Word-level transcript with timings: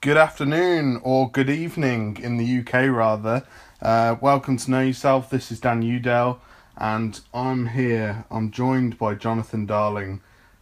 good 0.00 0.16
afternoon 0.16 1.00
or 1.02 1.28
good 1.28 1.50
evening 1.50 2.16
in 2.22 2.36
the 2.36 2.60
UK 2.60 2.88
rather. 2.88 3.44
Uh, 3.82 4.14
welcome 4.20 4.56
to 4.56 4.70
Know 4.70 4.80
Yourself. 4.80 5.28
This 5.28 5.50
is 5.50 5.58
Dan 5.58 5.82
Udell, 5.82 6.40
and 6.76 7.20
I'm 7.34 7.66
here. 7.66 8.24
I'm 8.30 8.52
joined 8.52 8.96
by 8.96 9.16
Jonathan 9.16 9.66
Darling. 9.66 10.20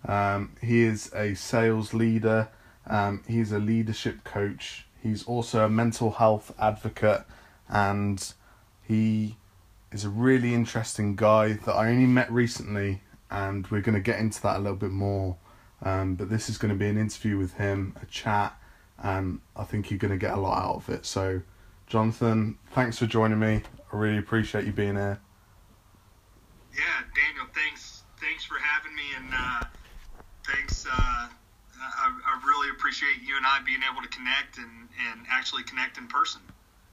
Um, 0.09 0.53
he 0.63 0.85
is 0.85 1.13
a 1.15 1.35
sales 1.35 1.93
leader. 1.93 2.49
Um, 2.87 3.25
he's 3.29 3.53
a 3.53 3.59
leadership 3.59 4.25
coach. 4.25 4.87
He's 5.03 5.23
also 5.25 5.67
a 5.67 5.69
mental 5.69 6.13
health 6.13 6.55
advocate, 6.59 7.27
and 7.69 8.33
he 8.89 9.37
is 9.93 10.03
a 10.03 10.09
really 10.09 10.55
interesting 10.55 11.15
guy 11.15 11.53
that 11.53 11.75
I 11.75 11.91
only 11.91 12.07
met 12.07 12.33
recently, 12.33 13.03
and 13.31 13.67
we're 13.67 13.83
going 13.83 13.97
to 13.97 14.01
get 14.01 14.19
into 14.19 14.41
that 14.45 14.57
a 14.57 14.61
little 14.61 14.79
bit 14.79 14.93
more. 14.93 15.37
Um, 15.83 16.15
but 16.15 16.31
this 16.31 16.49
is 16.49 16.57
going 16.57 16.73
to 16.73 16.79
be 16.79 16.89
an 16.89 16.97
interview 16.97 17.37
with 17.37 17.55
him, 17.55 17.95
a 18.01 18.07
chat, 18.07 18.59
and 19.03 19.41
I 19.55 19.65
think 19.65 19.91
you're 19.91 19.99
going 19.99 20.13
to 20.13 20.19
get 20.19 20.35
a 20.35 20.41
lot 20.41 20.59
out 20.63 20.77
of 20.77 20.89
it. 20.89 21.07
So, 21.07 21.43
Jonathan, 21.87 22.59
thanks 22.73 22.99
for 22.99 23.07
joining 23.07 23.39
me. 23.39 23.63
I 23.93 23.97
really 23.97 24.19
appreciate 24.19 24.65
you 24.65 24.73
being 24.73 24.97
here. 24.97 25.21
Yeah, 26.75 26.83
Daniel, 27.15 27.47
thanks, 27.55 28.03
thanks 28.21 28.45
for 28.45 28.57
having 28.59 28.95
me, 28.95 29.03
and 29.17 29.29
uh, 29.33 29.65
thanks. 30.47 30.87
Uh, 30.87 30.93
I, 30.93 31.29
I 32.09 32.47
really 32.47 32.71
appreciate 32.71 33.23
you 33.25 33.37
and 33.37 33.47
I 33.47 33.61
being 33.65 33.81
able 33.91 34.03
to 34.03 34.09
connect 34.09 34.59
and, 34.59 34.89
and 35.11 35.27
actually 35.31 35.63
connect 35.63 35.99
in 35.99 36.07
person. 36.07 36.41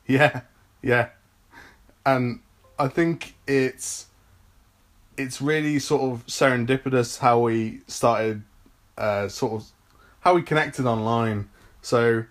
Yeah, 0.07 0.41
yeah, 0.81 1.09
and 2.05 2.39
I 2.77 2.87
think 2.87 3.35
it's 3.47 4.07
it's 5.17 5.41
really 5.41 5.79
sort 5.79 6.01
of 6.01 6.25
serendipitous 6.27 7.19
how 7.19 7.39
we 7.39 7.81
started 7.87 8.43
uh, 8.97 9.27
sort 9.27 9.53
of 9.53 9.67
how 10.21 10.35
we 10.35 10.41
connected 10.41 10.85
online. 10.85 11.49
So 11.83 12.23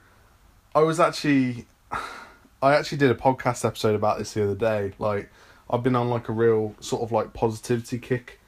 I 0.74 0.80
was 0.80 0.98
actually 0.98 1.66
I 2.62 2.74
actually 2.74 2.98
did 2.98 3.10
a 3.10 3.14
podcast 3.14 3.64
episode 3.64 3.94
about 3.94 4.18
this 4.18 4.32
the 4.32 4.42
other 4.42 4.54
day. 4.54 4.94
Like 4.98 5.30
I've 5.70 5.82
been 5.82 5.94
on 5.94 6.08
like 6.08 6.28
a 6.28 6.32
real 6.32 6.74
sort 6.80 7.02
of 7.02 7.12
like 7.12 7.34
positivity 7.34 7.98
kick 7.98 8.40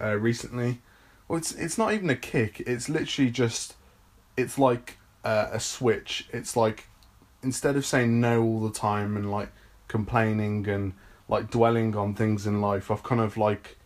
uh, 0.00 0.16
recently. 0.16 0.82
Well, 1.26 1.38
it's 1.38 1.52
it's 1.52 1.78
not 1.78 1.94
even 1.94 2.10
a 2.10 2.14
kick. 2.14 2.60
It's 2.66 2.88
literally 2.88 3.30
just 3.30 3.74
it's 4.36 4.58
like 4.58 4.98
uh, 5.24 5.48
a 5.50 5.58
switch. 5.58 6.28
It's 6.30 6.56
like 6.56 6.88
instead 7.42 7.76
of 7.76 7.86
saying 7.86 8.20
no 8.20 8.42
all 8.42 8.60
the 8.60 8.72
time 8.72 9.16
and 9.16 9.30
like 9.30 9.50
complaining 9.88 10.68
and 10.68 10.92
like 11.26 11.50
dwelling 11.50 11.96
on 11.96 12.14
things 12.14 12.46
in 12.46 12.60
life, 12.60 12.90
I've 12.90 13.02
kind 13.02 13.22
of 13.22 13.38
like 13.38 13.78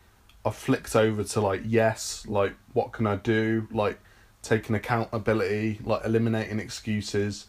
I've 0.45 0.57
flicked 0.57 0.97
over 0.97 1.23
to 1.23 1.41
like 1.41 1.63
yes, 1.65 2.27
like 2.27 2.55
what 2.73 2.93
can 2.93 3.07
I 3.07 3.15
do, 3.15 3.69
like 3.71 4.01
taking 4.45 4.77
accountability, 4.77 5.81
like 5.85 6.05
eliminating 6.05 6.61
excuses. 6.61 7.47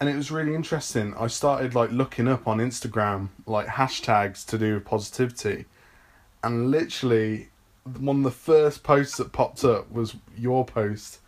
And 0.00 0.10
it 0.10 0.16
was 0.16 0.30
really 0.30 0.54
interesting. 0.54 1.14
I 1.14 1.28
started 1.28 1.74
like 1.74 1.90
looking 1.90 2.28
up 2.28 2.46
on 2.48 2.58
Instagram 2.58 3.28
like 3.46 3.66
hashtags 3.66 4.44
to 4.46 4.58
do 4.58 4.74
with 4.74 4.84
positivity. 4.84 5.66
And 6.42 6.70
literally 6.70 7.48
one 7.98 8.18
of 8.18 8.22
the 8.24 8.30
first 8.30 8.82
posts 8.82 9.16
that 9.18 9.32
popped 9.32 9.64
up 9.64 9.90
was 9.92 10.16
your 10.36 10.64
post 10.64 11.20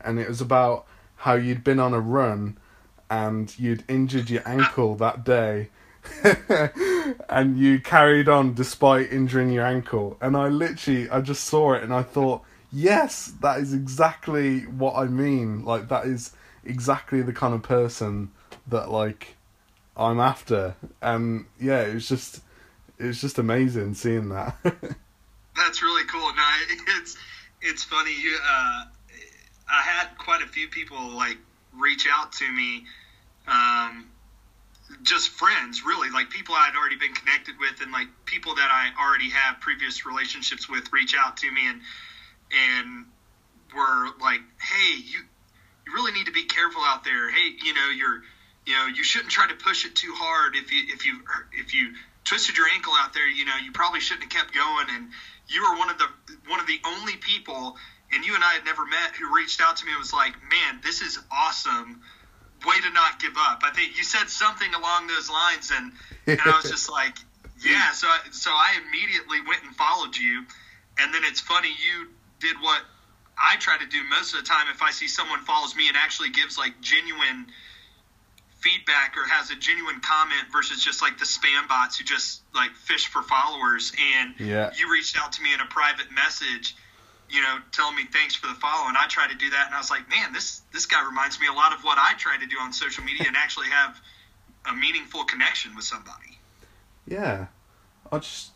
and 0.00 0.20
it 0.20 0.28
was 0.28 0.40
about 0.40 0.86
how 1.16 1.34
you'd 1.34 1.64
been 1.64 1.80
on 1.80 1.92
a 1.92 2.00
run 2.00 2.56
and 3.10 3.58
you'd 3.58 3.84
injured 3.88 4.30
your 4.30 4.46
ankle 4.46 4.94
that 4.94 5.24
day 5.24 5.70
and 7.28 7.58
you 7.58 7.80
carried 7.80 8.28
on 8.28 8.54
despite 8.54 9.10
injuring 9.12 9.50
your 9.50 9.64
ankle. 9.64 10.16
And 10.20 10.36
I 10.36 10.48
literally, 10.48 11.08
I 11.08 11.20
just 11.20 11.44
saw 11.44 11.72
it 11.72 11.82
and 11.82 11.92
I 11.92 12.02
thought, 12.02 12.42
yes, 12.74 13.32
that 13.40 13.60
is 13.60 13.72
exactly 13.72 14.60
what 14.62 14.96
I 14.96 15.04
mean. 15.04 15.64
Like, 15.64 15.88
that 15.88 16.06
is 16.06 16.32
exactly 16.64 17.22
the 17.22 17.32
kind 17.32 17.54
of 17.54 17.62
person 17.62 18.32
that, 18.66 18.90
like, 18.90 19.36
I'm 19.96 20.20
after. 20.20 20.74
And 21.00 21.46
yeah, 21.60 21.82
it 21.82 21.94
was 21.94 22.08
just, 22.08 22.40
it 22.98 23.04
was 23.04 23.20
just 23.20 23.38
amazing 23.38 23.94
seeing 23.94 24.28
that. 24.30 24.56
That's 25.56 25.82
really 25.82 26.04
cool. 26.06 26.20
No, 26.34 26.52
it's, 26.98 27.16
it's 27.62 27.84
funny. 27.84 28.20
You, 28.20 28.36
uh, 28.42 28.84
I 29.70 29.82
had 29.82 30.18
quite 30.18 30.42
a 30.42 30.48
few 30.48 30.68
people, 30.68 30.98
like, 31.10 31.38
reach 31.78 32.06
out 32.12 32.32
to 32.32 32.52
me, 32.52 32.84
um, 33.46 34.10
just 35.02 35.30
friends, 35.30 35.82
really, 35.84 36.10
like 36.10 36.30
people 36.30 36.54
I'd 36.54 36.74
already 36.76 36.96
been 36.96 37.14
connected 37.14 37.54
with, 37.58 37.80
and 37.80 37.90
like 37.90 38.06
people 38.26 38.54
that 38.54 38.68
I 38.70 38.90
already 39.02 39.30
have 39.30 39.60
previous 39.60 40.06
relationships 40.06 40.68
with, 40.68 40.92
reach 40.92 41.14
out 41.18 41.38
to 41.38 41.50
me 41.50 41.68
and 41.68 41.80
and 42.54 43.06
were 43.74 44.08
like, 44.20 44.40
"Hey, 44.60 44.94
you 44.96 45.20
you 45.86 45.94
really 45.94 46.12
need 46.12 46.26
to 46.26 46.32
be 46.32 46.44
careful 46.44 46.82
out 46.82 47.04
there. 47.04 47.30
Hey, 47.30 47.56
you 47.62 47.74
know, 47.74 47.90
you're 47.90 48.22
you 48.66 48.72
know, 48.72 48.86
you 48.86 49.04
shouldn't 49.04 49.30
try 49.30 49.46
to 49.46 49.54
push 49.54 49.84
it 49.84 49.94
too 49.94 50.14
hard. 50.14 50.56
If 50.56 50.72
you 50.72 50.82
if 50.88 51.04
you 51.04 51.20
if 51.52 51.74
you 51.74 51.94
twisted 52.24 52.56
your 52.56 52.66
ankle 52.68 52.94
out 52.96 53.12
there, 53.12 53.28
you 53.28 53.44
know, 53.44 53.56
you 53.62 53.72
probably 53.72 54.00
shouldn't 54.00 54.32
have 54.32 54.32
kept 54.32 54.54
going. 54.54 54.86
And 54.90 55.08
you 55.48 55.62
were 55.62 55.76
one 55.76 55.90
of 55.90 55.98
the 55.98 56.08
one 56.48 56.60
of 56.60 56.66
the 56.66 56.80
only 56.86 57.16
people, 57.16 57.76
and 58.12 58.24
you 58.24 58.34
and 58.34 58.42
I 58.42 58.54
had 58.54 58.64
never 58.64 58.86
met, 58.86 59.16
who 59.16 59.34
reached 59.34 59.60
out 59.60 59.76
to 59.76 59.84
me 59.84 59.92
and 59.92 59.98
was 59.98 60.12
like, 60.12 60.34
"Man, 60.50 60.80
this 60.82 61.00
is 61.02 61.18
awesome." 61.30 62.02
way 62.66 62.80
to 62.80 62.90
not 62.90 63.20
give 63.20 63.36
up. 63.36 63.60
I 63.62 63.70
think 63.70 63.96
you 63.98 64.04
said 64.04 64.28
something 64.30 64.72
along 64.74 65.06
those 65.06 65.28
lines, 65.28 65.70
and 65.70 65.92
and 66.26 66.40
I 66.40 66.56
was 66.56 66.70
just 66.70 66.90
like, 66.98 67.16
yeah. 67.62 67.92
So 67.92 68.06
I, 68.08 68.20
so 68.30 68.50
I 68.50 68.80
immediately 68.86 69.40
went 69.46 69.64
and 69.64 69.74
followed 69.76 70.16
you, 70.16 70.44
and 70.98 71.12
then 71.12 71.22
it's 71.24 71.40
funny 71.40 71.68
you 71.68 72.08
did 72.44 72.60
what 72.60 72.82
I 73.40 73.56
try 73.56 73.78
to 73.78 73.86
do 73.86 73.98
most 74.10 74.34
of 74.34 74.40
the 74.40 74.46
time. 74.46 74.68
If 74.68 74.82
I 74.82 74.90
see 74.90 75.08
someone 75.08 75.40
follows 75.40 75.74
me 75.74 75.88
and 75.88 75.96
actually 75.96 76.30
gives 76.30 76.58
like 76.58 76.80
genuine 76.80 77.46
feedback 78.60 79.16
or 79.16 79.28
has 79.28 79.50
a 79.50 79.56
genuine 79.56 80.00
comment 80.00 80.48
versus 80.52 80.82
just 80.82 81.02
like 81.02 81.18
the 81.18 81.24
spam 81.24 81.68
bots 81.68 81.98
who 81.98 82.04
just 82.04 82.42
like 82.54 82.70
fish 82.72 83.08
for 83.08 83.22
followers 83.22 83.92
and 84.16 84.34
yeah. 84.38 84.70
you 84.78 84.90
reached 84.90 85.18
out 85.20 85.32
to 85.32 85.42
me 85.42 85.52
in 85.52 85.60
a 85.60 85.66
private 85.66 86.10
message 86.14 86.74
you 87.30 87.40
know, 87.40 87.58
telling 87.72 87.96
me 87.96 88.04
thanks 88.12 88.34
for 88.34 88.46
the 88.46 88.54
follow. 88.54 88.88
And 88.88 88.96
I 88.96 89.06
tried 89.08 89.30
to 89.30 89.36
do 89.36 89.50
that, 89.50 89.66
and 89.66 89.74
I 89.74 89.78
was 89.78 89.90
like, 89.90 90.08
man, 90.08 90.32
this 90.32 90.62
this 90.72 90.86
guy 90.86 91.04
reminds 91.04 91.40
me 91.40 91.46
a 91.46 91.52
lot 91.52 91.72
of 91.72 91.82
what 91.82 91.98
I 91.98 92.14
try 92.16 92.36
to 92.38 92.46
do 92.46 92.56
on 92.60 92.72
social 92.72 93.04
media 93.04 93.24
and 93.26 93.36
actually 93.36 93.68
have 93.68 94.00
a 94.70 94.72
meaningful 94.74 95.24
connection 95.24 95.74
with 95.74 95.84
somebody. 95.84 96.38
Yeah, 97.06 97.46
I 98.12 98.18
just 98.18 98.50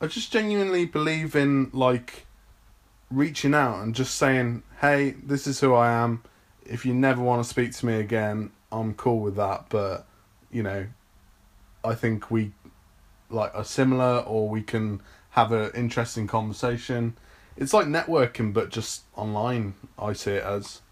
I 0.00 0.06
just 0.06 0.32
genuinely 0.32 0.84
believe 0.84 1.36
in 1.36 1.70
like 1.72 2.23
reaching 3.14 3.54
out 3.54 3.82
and 3.82 3.94
just 3.94 4.16
saying, 4.16 4.62
hey, 4.80 5.12
this 5.22 5.46
is 5.46 5.60
who 5.60 5.74
I 5.74 5.90
am. 5.92 6.22
If 6.66 6.84
you 6.84 6.94
never 6.94 7.22
want 7.22 7.42
to 7.42 7.48
speak 7.48 7.72
to 7.72 7.86
me 7.86 8.00
again, 8.00 8.50
I'm 8.72 8.94
cool 8.94 9.20
with 9.20 9.36
that. 9.36 9.66
But 9.68 10.06
you 10.50 10.62
know, 10.62 10.86
I 11.84 11.94
think 11.94 12.30
we 12.30 12.52
like 13.30 13.54
are 13.54 13.64
similar, 13.64 14.20
or 14.20 14.48
we 14.48 14.62
can 14.62 15.00
have 15.30 15.52
an 15.52 15.70
interesting 15.74 16.26
conversation. 16.26 17.16
It's 17.56 17.72
like 17.72 17.86
networking 17.86 18.52
but 18.52 18.70
just 18.70 19.02
online 19.14 19.74
i 19.96 20.12
see 20.12 20.32
it 20.32 20.42
as. 20.42 20.82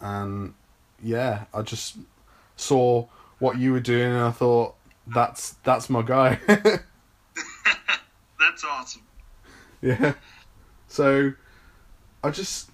And 0.00 0.54
yeah 1.00 1.44
i 1.54 1.62
just 1.62 1.96
saw 2.56 3.06
what 3.38 3.56
you 3.56 3.72
were 3.72 3.78
doing 3.78 4.10
and 4.10 4.18
i 4.18 4.32
thought 4.32 4.74
that's 5.06 5.50
that's 5.62 5.88
my 5.88 6.02
guy. 6.02 6.40
That's 8.40 8.64
awesome. 8.64 9.02
Yeah 9.80 10.14
so 10.88 11.32
i 12.24 12.30
just 12.30 12.70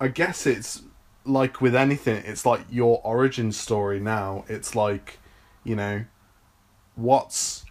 i 0.00 0.08
guess 0.08 0.46
it's 0.46 0.82
like 1.24 1.60
with 1.60 1.74
anything 1.74 2.22
it's 2.26 2.44
like 2.44 2.60
your 2.70 3.00
origin 3.04 3.52
story 3.52 4.00
now. 4.00 4.44
It's 4.48 4.74
like 4.74 5.18
you 5.62 5.76
know 5.76 6.04
what's 6.94 7.64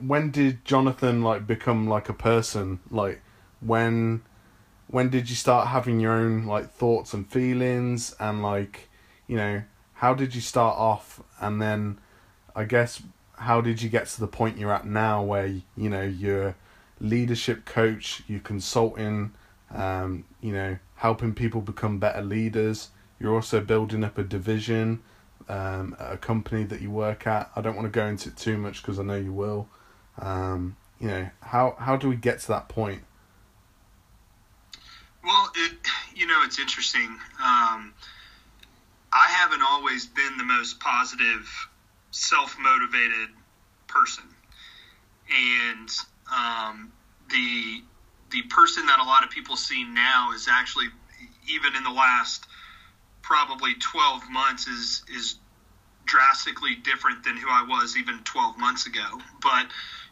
when 0.00 0.30
did 0.30 0.64
Jonathan 0.64 1.22
like 1.22 1.46
become 1.46 1.88
like 1.88 2.08
a 2.08 2.14
person? 2.14 2.80
Like 2.90 3.22
when 3.60 4.22
when 4.88 5.10
did 5.10 5.30
you 5.30 5.36
start 5.36 5.68
having 5.68 6.00
your 6.00 6.12
own 6.12 6.46
like 6.46 6.70
thoughts 6.70 7.14
and 7.14 7.30
feelings? 7.30 8.14
And 8.18 8.42
like 8.42 8.88
you 9.26 9.36
know 9.36 9.62
how 9.94 10.14
did 10.14 10.34
you 10.34 10.40
start 10.40 10.76
off? 10.76 11.22
And 11.40 11.62
then 11.62 11.98
I 12.56 12.64
guess 12.64 13.02
how 13.36 13.60
did 13.60 13.82
you 13.82 13.88
get 13.88 14.06
to 14.06 14.20
the 14.20 14.26
point 14.26 14.58
you're 14.58 14.72
at 14.72 14.86
now 14.86 15.22
where 15.22 15.46
you 15.46 15.88
know 15.88 16.02
you're 16.02 16.56
leadership 17.00 17.64
coach, 17.64 18.22
you're 18.26 18.40
consulting, 18.40 19.32
um, 19.74 20.24
you 20.40 20.52
know, 20.52 20.78
helping 20.96 21.34
people 21.34 21.60
become 21.60 21.98
better 21.98 22.22
leaders. 22.22 22.90
You're 23.18 23.34
also 23.34 23.60
building 23.60 24.04
up 24.04 24.18
a 24.18 24.24
division 24.24 25.02
um, 25.48 25.96
a 25.98 26.16
company 26.16 26.64
that 26.64 26.80
you 26.80 26.90
work 26.90 27.26
at. 27.26 27.50
I 27.54 27.60
don't 27.60 27.76
want 27.76 27.86
to 27.86 27.90
go 27.90 28.06
into 28.06 28.30
it 28.30 28.36
too 28.36 28.56
much 28.56 28.82
because 28.82 28.98
I 28.98 29.02
know 29.02 29.16
you 29.16 29.32
will. 29.32 29.68
Um, 30.18 30.76
you 31.00 31.08
know, 31.08 31.28
how 31.40 31.76
how 31.78 31.96
do 31.96 32.08
we 32.08 32.16
get 32.16 32.40
to 32.40 32.48
that 32.48 32.68
point? 32.68 33.02
Well, 35.24 35.50
it, 35.54 35.72
you 36.14 36.26
know, 36.26 36.42
it's 36.44 36.58
interesting. 36.58 37.08
Um, 37.42 37.94
I 39.12 39.28
haven't 39.28 39.62
always 39.62 40.06
been 40.06 40.36
the 40.38 40.44
most 40.44 40.80
positive, 40.80 41.48
self 42.10 42.56
motivated 42.58 43.30
person, 43.86 44.24
and 45.30 45.88
um, 46.32 46.92
the 47.30 47.82
the 48.30 48.42
person 48.42 48.86
that 48.86 48.98
a 48.98 49.04
lot 49.04 49.22
of 49.22 49.30
people 49.30 49.56
see 49.56 49.84
now 49.84 50.32
is 50.34 50.48
actually 50.48 50.86
even 51.48 51.76
in 51.76 51.84
the 51.84 51.90
last 51.90 52.46
probably 53.22 53.74
12 53.74 54.22
months 54.30 54.66
is 54.66 55.02
is 55.08 55.36
drastically 56.04 56.74
different 56.74 57.24
than 57.24 57.36
who 57.36 57.48
I 57.48 57.64
was 57.66 57.96
even 57.96 58.20
12 58.24 58.58
months 58.58 58.86
ago. 58.86 59.20
But 59.42 59.66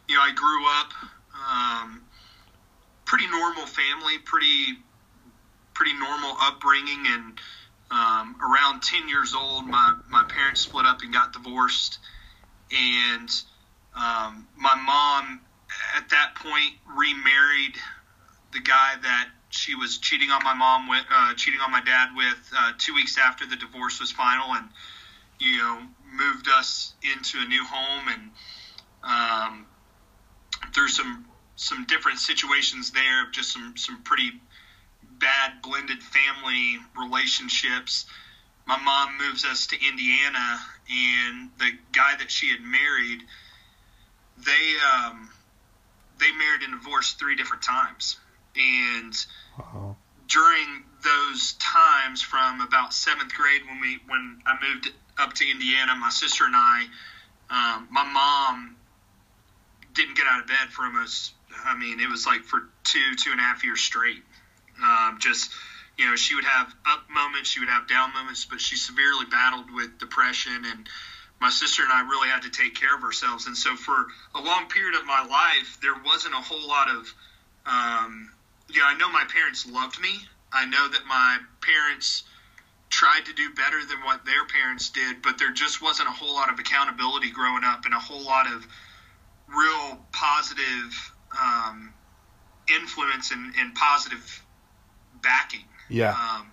you 0.07 0.15
know, 0.15 0.21
I 0.21 0.31
grew 0.31 0.67
up 0.67 0.91
um, 1.49 2.03
pretty 3.05 3.27
normal 3.27 3.65
family, 3.65 4.17
pretty 4.17 4.73
pretty 5.73 5.93
normal 5.93 6.35
upbringing, 6.39 7.05
and 7.07 7.39
um, 7.91 8.35
around 8.41 8.81
10 8.81 9.07
years 9.07 9.33
old, 9.33 9.65
my 9.65 9.99
my 10.09 10.23
parents 10.23 10.61
split 10.61 10.85
up 10.85 11.01
and 11.01 11.13
got 11.13 11.33
divorced, 11.33 11.99
and 12.71 13.29
um, 13.95 14.47
my 14.55 14.75
mom 14.75 15.41
at 15.95 16.09
that 16.09 16.35
point 16.35 16.73
remarried 16.95 17.75
the 18.53 18.59
guy 18.59 18.95
that 19.01 19.29
she 19.49 19.75
was 19.75 19.97
cheating 19.97 20.31
on 20.31 20.43
my 20.43 20.53
mom 20.53 20.87
with, 20.87 21.05
uh, 21.11 21.33
cheating 21.35 21.59
on 21.59 21.71
my 21.71 21.81
dad 21.81 22.09
with, 22.15 22.51
uh, 22.57 22.71
two 22.77 22.93
weeks 22.93 23.17
after 23.17 23.45
the 23.45 23.55
divorce 23.55 23.99
was 23.99 24.11
final, 24.11 24.53
and 24.53 24.67
you 25.39 25.57
know 25.57 25.81
moved 26.11 26.47
us 26.47 26.93
into 27.01 27.39
a 27.39 27.45
new 27.45 27.63
home, 27.63 28.07
and 28.07 28.31
um, 29.03 29.65
through 30.73 30.87
some 30.87 31.25
some 31.55 31.85
different 31.85 32.19
situations 32.19 32.91
there, 32.91 33.29
just 33.31 33.51
some 33.51 33.75
some 33.77 34.01
pretty 34.03 34.31
bad 35.19 35.61
blended 35.61 36.01
family 36.01 36.79
relationships. 36.97 38.05
My 38.65 38.77
mom 38.77 39.17
moves 39.17 39.45
us 39.45 39.67
to 39.67 39.75
Indiana, 39.85 40.59
and 40.89 41.49
the 41.59 41.71
guy 41.91 42.15
that 42.17 42.31
she 42.31 42.49
had 42.49 42.61
married, 42.61 43.23
they 44.37 44.75
um, 44.95 45.29
they 46.23 46.31
married 46.31 46.61
and 46.61 46.71
divorced 46.71 47.19
three 47.19 47.35
different 47.35 47.63
times, 47.63 48.17
and 48.55 49.13
Wow. 49.59 49.97
during 50.27 50.83
those 51.03 51.53
times 51.53 52.21
from 52.21 52.61
about 52.61 52.93
seventh 52.93 53.33
grade 53.33 53.61
when 53.67 53.79
we 53.81 53.99
when 54.07 54.41
I 54.45 54.57
moved 54.61 54.91
up 55.17 55.33
to 55.33 55.49
Indiana, 55.49 55.95
my 55.95 56.09
sister 56.09 56.45
and 56.45 56.55
I, 56.55 56.85
um, 57.49 57.87
my 57.91 58.03
mom 58.03 58.77
didn't 59.93 60.15
get 60.15 60.25
out 60.25 60.39
of 60.39 60.47
bed 60.47 60.71
for 60.71 60.85
almost. 60.85 61.33
I 61.65 61.75
mean, 61.75 61.99
it 61.99 62.09
was 62.09 62.25
like 62.25 62.43
for 62.43 62.69
two 62.83 63.15
two 63.15 63.31
and 63.31 63.39
a 63.39 63.43
half 63.43 63.63
years 63.63 63.81
straight. 63.81 64.23
Um, 64.81 65.17
just 65.19 65.51
you 65.97 66.05
know, 66.05 66.15
she 66.15 66.33
would 66.35 66.45
have 66.45 66.73
up 66.85 67.07
moments, 67.09 67.49
she 67.49 67.59
would 67.59 67.69
have 67.69 67.87
down 67.87 68.13
moments, 68.13 68.45
but 68.45 68.61
she 68.61 68.75
severely 68.77 69.25
battled 69.25 69.69
with 69.71 69.99
depression 69.99 70.63
and. 70.65 70.87
My 71.43 71.49
sister 71.49 71.83
and 71.83 71.91
I 71.91 71.99
really 72.07 72.29
had 72.29 72.43
to 72.43 72.49
take 72.49 72.73
care 72.73 72.95
of 72.95 73.03
ourselves, 73.03 73.47
and 73.47 73.57
so 73.57 73.75
for 73.75 74.07
a 74.33 74.39
long 74.39 74.69
period 74.69 74.95
of 74.95 75.05
my 75.05 75.21
life, 75.25 75.77
there 75.81 75.95
wasn't 76.05 76.33
a 76.33 76.37
whole 76.37 76.65
lot 76.65 76.87
of 76.89 77.13
um, 77.65 78.31
you 78.69 78.79
know, 78.79 78.85
I 78.87 78.95
know 78.95 79.09
my 79.09 79.25
parents 79.25 79.65
loved 79.65 79.99
me. 79.99 80.21
I 80.53 80.63
know 80.63 80.87
that 80.87 81.05
my 81.05 81.39
parents 81.59 82.23
tried 82.89 83.25
to 83.25 83.33
do 83.33 83.49
better 83.49 83.83
than 83.83 84.01
what 84.05 84.23
their 84.23 84.45
parents 84.45 84.89
did, 84.89 85.21
but 85.21 85.37
there 85.37 85.51
just 85.51 85.81
wasn't 85.81 86.07
a 86.07 86.11
whole 86.11 86.33
lot 86.33 86.49
of 86.49 86.59
accountability 86.59 87.29
growing 87.29 87.65
up 87.65 87.83
and 87.83 87.93
a 87.93 87.99
whole 87.99 88.23
lot 88.23 88.47
of 88.47 88.65
real 89.49 89.99
positive 90.13 91.11
um, 91.37 91.93
influence 92.73 93.31
and, 93.31 93.53
and 93.59 93.75
positive 93.75 94.43
backing. 95.21 95.65
Yeah. 95.89 96.11
Um, 96.11 96.51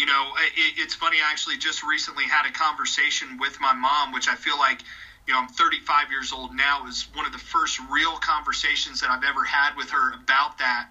you 0.00 0.06
know, 0.06 0.32
it, 0.38 0.78
it's 0.78 0.94
funny. 0.94 1.18
I 1.18 1.30
actually 1.30 1.58
just 1.58 1.82
recently 1.82 2.24
had 2.24 2.46
a 2.46 2.50
conversation 2.50 3.36
with 3.38 3.60
my 3.60 3.74
mom, 3.74 4.12
which 4.12 4.28
I 4.28 4.34
feel 4.34 4.56
like, 4.56 4.80
you 5.26 5.34
know, 5.34 5.40
I'm 5.40 5.48
35 5.48 6.10
years 6.10 6.32
old 6.32 6.54
now. 6.54 6.86
Is 6.86 7.06
one 7.12 7.26
of 7.26 7.32
the 7.32 7.38
first 7.38 7.78
real 7.90 8.16
conversations 8.16 9.02
that 9.02 9.10
I've 9.10 9.24
ever 9.24 9.44
had 9.44 9.76
with 9.76 9.90
her 9.90 10.14
about 10.14 10.56
that, 10.56 10.88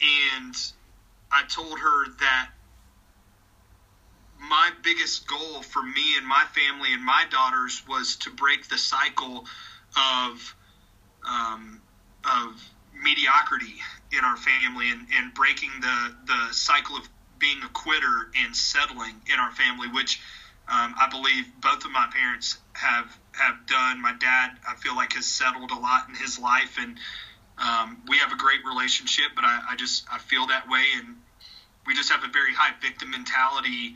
and 0.00 0.54
I 1.32 1.42
told 1.48 1.80
her 1.80 2.06
that 2.20 2.50
my 4.38 4.70
biggest 4.84 5.26
goal 5.26 5.62
for 5.62 5.82
me 5.82 6.16
and 6.16 6.24
my 6.24 6.44
family 6.54 6.92
and 6.92 7.04
my 7.04 7.24
daughters 7.28 7.82
was 7.88 8.14
to 8.18 8.30
break 8.30 8.68
the 8.68 8.78
cycle 8.78 9.46
of 9.96 10.54
um, 11.28 11.82
of 12.24 12.62
mediocrity 13.02 13.74
in 14.12 14.20
our 14.20 14.36
family 14.36 14.90
and, 14.90 15.08
and 15.12 15.34
breaking 15.34 15.70
the 15.80 16.14
the 16.28 16.52
cycle 16.52 16.96
of 16.96 17.08
being 17.38 17.62
a 17.62 17.68
quitter 17.68 18.30
and 18.36 18.54
settling 18.54 19.14
in 19.32 19.38
our 19.38 19.50
family, 19.52 19.88
which 19.88 20.20
um, 20.68 20.94
I 20.98 21.08
believe 21.10 21.46
both 21.60 21.84
of 21.84 21.90
my 21.90 22.06
parents 22.12 22.58
have 22.74 23.06
have 23.32 23.66
done. 23.66 24.00
My 24.02 24.12
dad, 24.12 24.58
I 24.68 24.74
feel 24.74 24.96
like, 24.96 25.14
has 25.14 25.26
settled 25.26 25.70
a 25.70 25.78
lot 25.78 26.08
in 26.08 26.14
his 26.14 26.38
life, 26.38 26.76
and 26.78 26.98
um, 27.58 28.02
we 28.08 28.18
have 28.18 28.32
a 28.32 28.36
great 28.36 28.64
relationship. 28.64 29.32
But 29.34 29.44
I, 29.44 29.62
I 29.70 29.76
just 29.76 30.04
I 30.12 30.18
feel 30.18 30.46
that 30.48 30.68
way, 30.68 30.84
and 30.96 31.16
we 31.86 31.94
just 31.94 32.10
have 32.10 32.22
a 32.24 32.28
very 32.28 32.52
high 32.52 32.74
victim 32.82 33.10
mentality 33.10 33.94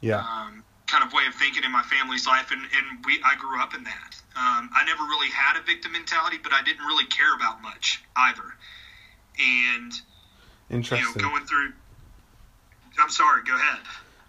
Yeah. 0.00 0.18
um, 0.18 0.64
kind 0.86 1.04
of 1.04 1.12
way 1.12 1.26
of 1.26 1.34
thinking 1.34 1.64
in 1.64 1.72
my 1.72 1.82
family's 1.82 2.26
life, 2.26 2.50
and, 2.50 2.60
and 2.62 3.04
we 3.04 3.20
I 3.24 3.36
grew 3.36 3.60
up 3.60 3.74
in 3.74 3.84
that. 3.84 4.14
Um, 4.36 4.70
I 4.74 4.84
never 4.84 5.02
really 5.04 5.30
had 5.30 5.56
a 5.56 5.62
victim 5.62 5.92
mentality, 5.92 6.38
but 6.42 6.52
I 6.52 6.62
didn't 6.62 6.84
really 6.84 7.06
care 7.06 7.34
about 7.34 7.62
much 7.62 8.02
either. 8.16 8.42
And 9.38 9.92
you 9.92 10.00
know, 10.68 10.76
Interesting. 10.76 11.22
going 11.22 11.44
through. 11.46 11.72
I'm 13.00 13.10
sorry. 13.10 13.42
Go 13.44 13.54
ahead. 13.54 13.80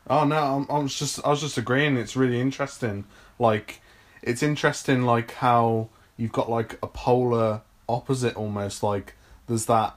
Oh 0.08 0.24
no, 0.24 0.38
I'm, 0.38 0.68
I 0.70 0.80
was 0.80 0.96
just 0.98 1.24
I 1.26 1.30
was 1.30 1.42
just 1.42 1.58
agreeing. 1.58 1.98
It's 1.98 2.16
really 2.16 2.40
interesting. 2.40 3.06
Like, 3.40 3.82
it's 4.22 4.44
interesting 4.44 5.04
like 5.04 5.32
how 5.34 5.90
you've 6.18 6.32
got 6.32 6.50
like 6.50 6.74
a 6.84 6.88
polar 6.88 7.62
opposite 7.90 8.36
almost. 8.36 8.84
Like 8.84 9.16
there's 9.48 9.66
that 9.66 9.96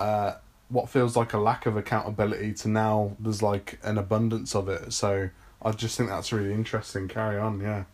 uh 0.00 0.34
what 0.68 0.88
feels 0.88 1.16
like 1.16 1.34
a 1.34 1.38
lack 1.38 1.66
of 1.66 1.76
accountability 1.76 2.54
to 2.54 2.68
now 2.68 3.14
there's 3.18 3.42
like 3.42 3.78
an 3.82 3.98
abundance 3.98 4.54
of 4.54 4.68
it. 4.68 4.92
So 4.92 5.28
I 5.60 5.70
just 5.72 5.96
think 5.96 6.08
that's 6.08 6.32
really 6.32 6.52
interesting. 6.52 7.08
Carry 7.08 7.38
on, 7.38 7.60
yeah. 7.60 7.84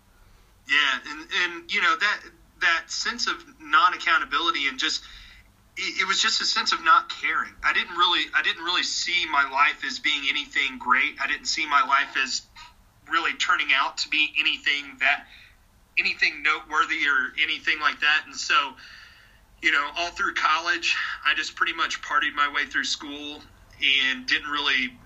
Yeah, 0.68 0.98
and 1.10 1.26
and 1.44 1.72
you 1.72 1.80
know 1.80 1.96
that 1.96 2.20
that 2.60 2.90
sense 2.90 3.26
of 3.26 3.44
non 3.60 3.94
accountability 3.94 4.68
and 4.68 4.78
just 4.78 5.02
it, 5.78 6.06
was 6.08 6.20
just 6.20 6.40
a 6.40 6.44
sense 6.44 6.72
of 6.72 6.82
not 6.82 7.08
caring. 7.08 7.52
I 7.62 7.72
didn't 7.72 7.96
really 7.96 8.24
I 8.34 8.42
didn't 8.42 8.64
really 8.64 8.82
see 8.82 9.26
my 9.30 9.48
life 9.50 9.84
as 9.86 9.98
being 9.98 10.22
anything 10.28 10.78
great. 10.78 11.14
I 11.20 11.26
didn't 11.26 11.46
see 11.46 11.66
my 11.66 11.86
life 11.86 12.16
as 12.22 12.42
really 13.10 13.32
turning 13.34 13.68
out 13.74 13.98
to 13.98 14.08
be 14.08 14.32
anything 14.38 14.96
that 15.00 15.26
anything 15.98 16.42
noteworthy 16.42 17.06
or 17.06 17.32
anything 17.42 17.80
like 17.80 18.00
that. 18.00 18.22
And 18.26 18.34
so, 18.34 18.74
you 19.62 19.72
know, 19.72 19.88
all 19.96 20.10
through 20.10 20.34
college, 20.34 20.96
I 21.24 21.34
just 21.34 21.56
pretty 21.56 21.72
much 21.72 22.02
partied 22.02 22.34
my 22.34 22.52
way 22.52 22.66
through 22.66 22.84
school 22.84 23.40
and 24.10 24.26
didn't 24.26 24.50
really 24.50 24.96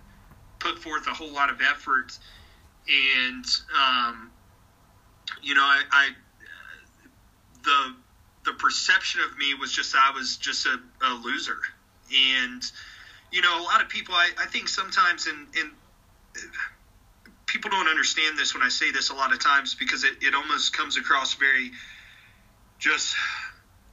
put 0.59 0.79
forth 0.79 1.07
a 1.07 1.15
whole 1.15 1.33
lot 1.33 1.51
of 1.51 1.61
effort. 1.61 2.19
And 2.89 3.45
um, 3.79 4.31
you 5.43 5.55
know, 5.55 5.63
I, 5.63 5.83
I 5.91 6.09
the 7.63 7.95
the 8.45 8.53
perception 8.53 9.21
of 9.21 9.37
me 9.37 9.55
was 9.55 9.73
just 9.73 9.95
I 9.95 10.11
was 10.11 10.37
just 10.37 10.67
a, 10.67 10.79
a 11.03 11.15
loser, 11.15 11.59
and 12.13 12.63
you 13.31 13.41
know, 13.41 13.61
a 13.61 13.65
lot 13.65 13.81
of 13.81 13.89
people 13.89 14.15
I, 14.15 14.31
I 14.39 14.47
think 14.47 14.69
sometimes 14.69 15.27
in 15.27 15.47
in 15.59 15.71
people 17.47 17.71
don't 17.71 17.89
understand 17.89 18.39
this 18.39 18.55
when 18.55 18.63
I 18.63 18.69
say 18.69 18.91
this 18.91 19.11
a 19.11 19.15
lot 19.15 19.33
of 19.33 19.39
times 19.39 19.75
because 19.75 20.05
it, 20.05 20.15
it 20.23 20.35
almost 20.35 20.73
comes 20.73 20.97
across 20.97 21.35
very 21.35 21.71
just 22.79 23.15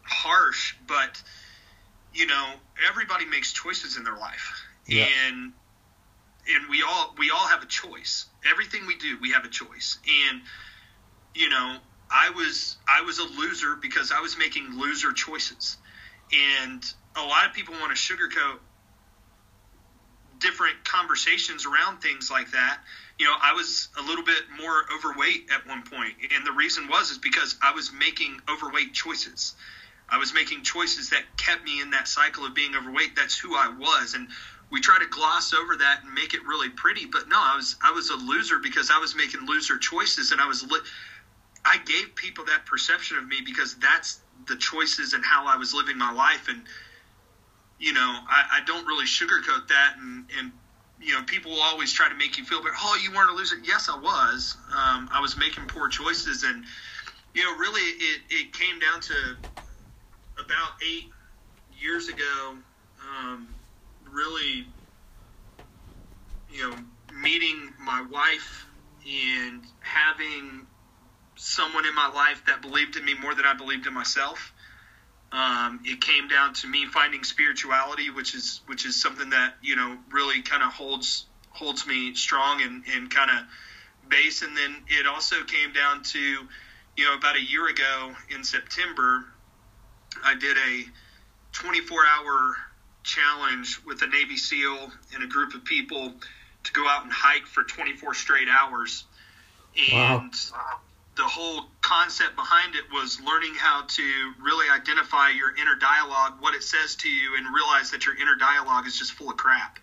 harsh, 0.03 0.75
but 0.87 1.21
you 2.13 2.25
know, 2.25 2.53
everybody 2.87 3.25
makes 3.25 3.53
choices 3.53 3.97
in 3.97 4.03
their 4.03 4.17
life. 4.17 4.65
Yeah. 4.87 5.07
And 5.27 5.53
and 6.49 6.69
we 6.69 6.83
all 6.87 7.13
we 7.17 7.29
all 7.29 7.47
have 7.47 7.61
a 7.61 7.67
choice. 7.67 8.25
Everything 8.49 8.87
we 8.87 8.97
do, 8.97 9.17
we 9.21 9.31
have 9.31 9.45
a 9.45 9.49
choice. 9.49 9.99
And 10.29 10.41
you 11.35 11.49
know, 11.49 11.77
I 12.11 12.29
was 12.31 12.77
I 12.87 13.01
was 13.01 13.19
a 13.19 13.25
loser 13.25 13.75
because 13.75 14.11
I 14.11 14.19
was 14.19 14.37
making 14.37 14.77
loser 14.77 15.11
choices. 15.11 15.77
And 16.31 16.83
a 17.15 17.21
lot 17.23 17.47
of 17.47 17.53
people 17.53 17.73
want 17.79 17.95
to 17.95 17.97
sugarcoat 17.97 18.59
different 20.39 20.83
conversations 20.85 21.65
around 21.65 22.01
things 22.01 22.31
like 22.31 22.51
that. 22.51 22.79
You 23.17 23.25
know, 23.25 23.35
I 23.41 23.53
was 23.53 23.89
a 23.97 24.01
little 24.01 24.23
bit 24.23 24.43
more 24.57 24.85
overweight 24.93 25.49
at 25.53 25.67
one 25.67 25.83
point, 25.83 26.15
and 26.33 26.45
the 26.45 26.51
reason 26.51 26.87
was 26.87 27.11
is 27.11 27.17
because 27.17 27.55
I 27.61 27.71
was 27.71 27.91
making 27.91 28.39
overweight 28.49 28.93
choices. 28.93 29.53
I 30.07 30.17
was 30.17 30.33
making 30.33 30.63
choices 30.63 31.09
that 31.09 31.23
kept 31.37 31.63
me 31.63 31.81
in 31.81 31.91
that 31.91 32.07
cycle 32.07 32.45
of 32.45 32.55
being 32.55 32.75
overweight. 32.75 33.15
That's 33.15 33.37
who 33.37 33.55
I 33.55 33.67
was, 33.67 34.13
and 34.13 34.29
we 34.71 34.79
try 34.79 34.97
to 34.99 35.05
gloss 35.05 35.53
over 35.53 35.75
that 35.77 36.03
and 36.03 36.13
make 36.13 36.33
it 36.33 36.43
really 36.45 36.69
pretty. 36.69 37.05
But 37.05 37.27
no, 37.27 37.37
I 37.37 37.55
was 37.55 37.75
I 37.81 37.91
was 37.91 38.09
a 38.09 38.15
loser 38.15 38.59
because 38.59 38.89
I 38.89 38.97
was 38.97 39.15
making 39.15 39.45
loser 39.45 39.77
choices, 39.77 40.31
and 40.31 40.39
I 40.39 40.45
was 40.47 40.63
li- 40.63 40.79
I 41.65 41.77
gave 41.77 42.15
people 42.15 42.45
that 42.45 42.65
perception 42.65 43.17
of 43.17 43.27
me 43.27 43.41
because 43.45 43.75
that's 43.75 44.21
the 44.47 44.55
choices 44.55 45.13
and 45.13 45.23
how 45.25 45.47
I 45.47 45.57
was 45.57 45.73
living 45.73 45.97
my 45.97 46.11
life, 46.11 46.47
and 46.49 46.63
you 47.79 47.93
know, 47.93 48.19
I, 48.29 48.59
I 48.59 48.59
don't 48.65 48.85
really 48.85 49.05
sugarcoat 49.05 49.67
that, 49.69 49.95
and 49.97 50.29
and 50.37 50.51
you 50.99 51.13
know, 51.13 51.23
people 51.23 51.51
will 51.51 51.61
always 51.61 51.93
try 51.93 52.09
to 52.09 52.15
make 52.15 52.37
you 52.37 52.43
feel 52.45 52.61
better. 52.61 52.75
Oh, 52.79 52.97
you 53.01 53.11
weren't 53.11 53.29
a 53.29 53.33
loser. 53.33 53.57
Yes, 53.63 53.89
I 53.89 53.97
was. 53.97 54.57
Um, 54.71 55.09
I 55.11 55.19
was 55.21 55.37
making 55.37 55.67
poor 55.67 55.87
choices, 55.89 56.43
and 56.43 56.65
you 57.33 57.43
know, 57.43 57.57
really, 57.57 57.81
it 57.81 58.21
it 58.29 58.53
came 58.53 58.79
down 58.79 59.01
to 59.01 59.35
about 60.39 60.71
eight 60.85 61.05
years 61.71 62.09
ago. 62.09 62.57
Um, 63.01 63.55
really, 64.11 64.65
you 66.49 66.63
know, 66.63 66.77
meeting 67.21 67.73
my 67.79 68.05
wife 68.11 68.65
and 69.07 69.63
having 69.81 70.67
someone 71.39 71.85
in 71.85 71.95
my 71.95 72.09
life 72.09 72.43
that 72.47 72.61
believed 72.61 72.97
in 72.97 73.05
me 73.05 73.13
more 73.13 73.33
than 73.33 73.45
I 73.45 73.53
believed 73.53 73.87
in 73.87 73.93
myself. 73.93 74.53
Um, 75.31 75.79
it 75.85 76.01
came 76.01 76.27
down 76.27 76.53
to 76.55 76.67
me 76.67 76.85
finding 76.87 77.23
spirituality, 77.23 78.09
which 78.09 78.35
is 78.35 78.61
which 78.65 78.85
is 78.85 78.99
something 78.99 79.29
that 79.29 79.55
you 79.61 79.75
know 79.75 79.97
really 80.11 80.41
kind 80.41 80.63
of 80.63 80.73
holds 80.73 81.25
holds 81.51 81.85
me 81.85 82.13
strong 82.15 82.61
and, 82.61 82.83
and 82.93 83.09
kind 83.11 83.29
of 83.31 83.45
base. 84.09 84.41
And 84.41 84.55
then 84.55 84.75
it 84.87 85.07
also 85.07 85.43
came 85.43 85.73
down 85.73 86.03
to, 86.03 86.19
you 86.19 87.05
know, 87.05 87.15
about 87.15 87.35
a 87.35 87.41
year 87.41 87.67
ago 87.67 88.13
in 88.33 88.43
September, 88.43 89.25
I 90.23 90.35
did 90.35 90.57
a 90.57 90.85
24 91.53 92.01
hour 92.05 92.55
challenge 93.03 93.79
with 93.85 94.01
a 94.01 94.07
Navy 94.07 94.37
SEAL 94.37 94.91
and 95.13 95.23
a 95.23 95.27
group 95.27 95.53
of 95.53 95.63
people 95.63 96.13
to 96.63 96.71
go 96.73 96.87
out 96.87 97.03
and 97.03 97.11
hike 97.11 97.45
for 97.45 97.63
24 97.63 98.13
straight 98.13 98.47
hours. 98.49 99.05
And 99.91 100.33
wow. 100.53 100.79
The 101.19 101.27
whole 101.27 101.65
concept 101.81 102.37
behind 102.37 102.75
it 102.75 102.85
was 102.93 103.19
learning 103.19 103.53
how 103.53 103.83
to 103.85 104.33
really 104.41 104.69
identify 104.69 105.29
your 105.29 105.53
inner 105.57 105.75
dialogue, 105.75 106.35
what 106.39 106.55
it 106.55 106.63
says 106.63 106.95
to 106.95 107.09
you, 107.09 107.35
and 107.35 107.53
realize 107.53 107.91
that 107.91 108.05
your 108.05 108.15
inner 108.15 108.37
dialogue 108.39 108.87
is 108.87 108.97
just 108.97 109.11
full 109.11 109.29
of 109.29 109.35
crap. 109.35 109.79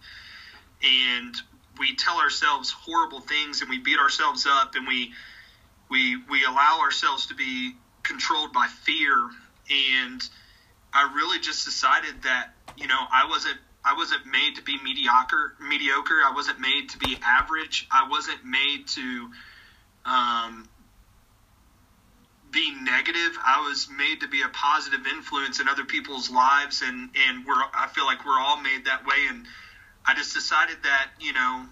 And 0.83 1.35
we 1.79 1.95
tell 1.95 2.17
ourselves 2.17 2.71
horrible 2.71 3.21
things 3.21 3.61
and 3.61 3.69
we 3.69 3.79
beat 3.79 3.99
ourselves 3.99 4.47
up 4.49 4.77
and 4.77 4.89
we 4.89 5.13
we 5.91 6.17
we 6.31 6.43
allow 6.45 6.81
ourselves 6.81 7.27
to 7.27 7.35
be 7.35 7.75
controlled 8.03 8.55
by 8.55 8.67
fear. 8.85 9.15
And 9.71 10.23
I 10.95 11.13
really 11.15 11.39
just 11.39 11.67
decided 11.67 12.23
that 12.23 12.55
you 12.79 12.87
know 12.87 12.99
I 12.99 13.27
wasn't 13.29 13.59
I 13.85 13.95
wasn't 13.95 14.25
made 14.25 14.57
to 14.57 14.63
be 14.63 14.79
mediocre 14.83 15.53
mediocre. 15.61 16.23
I 16.25 16.33
wasn't 16.35 16.61
made 16.61 16.89
to 16.91 16.99
be 16.99 17.19
average. 17.23 17.87
I 17.93 18.09
wasn't 18.09 18.43
made 18.43 18.89
to 18.89 19.31
um, 20.07 20.69
be 22.57 22.73
negative 22.83 23.37
I 23.45 23.61
was 23.69 23.87
made 23.93 24.21
to 24.21 24.29
be 24.29 24.41
a 24.41 24.49
positive 24.49 25.07
influence 25.07 25.61
in 25.61 25.69
other 25.69 25.85
people's 25.85 26.31
lives 26.31 26.83
and 26.83 27.11
and 27.29 27.45
we're 27.45 27.63
I 27.75 27.87
feel 27.95 28.07
like 28.07 28.25
we're 28.25 28.41
all 28.41 28.57
made 28.57 28.87
that 28.87 29.05
way 29.05 29.29
and 29.29 29.45
I 30.07 30.15
just 30.15 30.33
decided 30.35 30.77
that 30.85 31.11
you 31.21 31.33
know, 31.33 31.67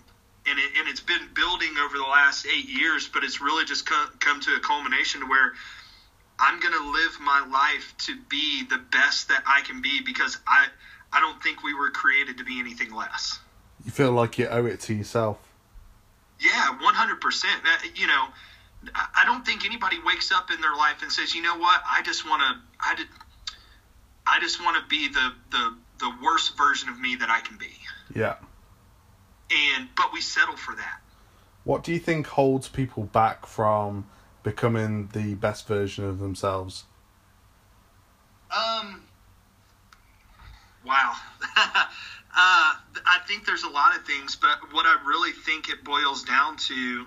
and 0.46 0.58
it, 0.58 0.70
and 0.78 0.88
it's 0.88 1.00
been 1.00 1.28
building 1.34 1.70
over 1.82 1.96
the 1.96 2.02
last 2.02 2.46
eight 2.46 2.68
years, 2.68 3.08
but 3.08 3.22
it's 3.22 3.40
really 3.40 3.64
just 3.64 3.86
come, 3.86 4.08
come 4.18 4.40
to 4.40 4.54
a 4.56 4.60
culmination 4.60 5.20
to 5.20 5.26
where 5.26 5.52
I'm 6.38 6.60
going 6.60 6.74
to 6.74 6.90
live 6.90 7.18
my 7.20 7.46
life 7.50 7.94
to 8.06 8.16
be 8.28 8.64
the 8.64 8.78
best 8.78 9.28
that 9.28 9.44
I 9.46 9.60
can 9.60 9.80
be 9.80 10.02
because 10.02 10.36
I 10.46 10.66
I 11.12 11.20
don't 11.20 11.40
think 11.42 11.62
we 11.62 11.74
were 11.74 11.90
created 11.90 12.38
to 12.38 12.44
be 12.44 12.58
anything 12.58 12.92
less. 12.92 13.38
You 13.84 13.92
feel 13.92 14.10
like 14.10 14.36
you 14.36 14.48
owe 14.48 14.66
it 14.66 14.80
to 14.80 14.94
yourself. 14.94 15.38
Yeah, 16.40 16.70
one 16.82 16.94
hundred 16.94 17.20
percent. 17.20 17.60
You 17.94 18.08
know, 18.08 18.26
I 18.94 19.24
don't 19.24 19.44
think 19.44 19.64
anybody 19.64 19.98
wakes 20.04 20.32
up 20.32 20.50
in 20.50 20.60
their 20.60 20.74
life 20.74 21.02
and 21.02 21.10
says, 21.10 21.34
you 21.34 21.42
know 21.42 21.56
what, 21.56 21.82
I 21.86 22.02
just 22.02 22.28
want 22.28 22.42
to, 22.42 22.86
I 22.86 22.94
did, 22.94 23.06
I 24.26 24.40
just 24.40 24.62
want 24.62 24.76
to 24.76 24.88
be 24.88 25.08
the 25.08 25.32
the 25.50 25.74
the 25.98 26.10
worst 26.22 26.56
version 26.56 26.88
of 26.88 26.98
me 26.98 27.16
that 27.16 27.30
I 27.30 27.40
can 27.40 27.56
be. 27.56 27.72
Yeah. 28.14 28.36
And 29.50 29.88
but 29.96 30.12
we 30.12 30.20
settle 30.20 30.56
for 30.56 30.74
that. 30.74 31.00
What 31.64 31.82
do 31.82 31.92
you 31.92 31.98
think 31.98 32.26
holds 32.26 32.68
people 32.68 33.04
back 33.04 33.46
from 33.46 34.06
becoming 34.42 35.08
the 35.12 35.34
best 35.34 35.66
version 35.66 36.04
of 36.04 36.18
themselves? 36.18 36.84
Um. 38.50 39.02
Wow. 40.84 41.14
uh, 41.56 41.86
I 42.36 43.18
think 43.26 43.46
there's 43.46 43.62
a 43.62 43.70
lot 43.70 43.96
of 43.96 44.04
things, 44.04 44.36
but 44.36 44.72
what 44.72 44.84
I 44.84 44.98
really 45.06 45.32
think 45.32 45.70
it 45.70 45.82
boils 45.82 46.24
down 46.24 46.56
to 46.68 47.06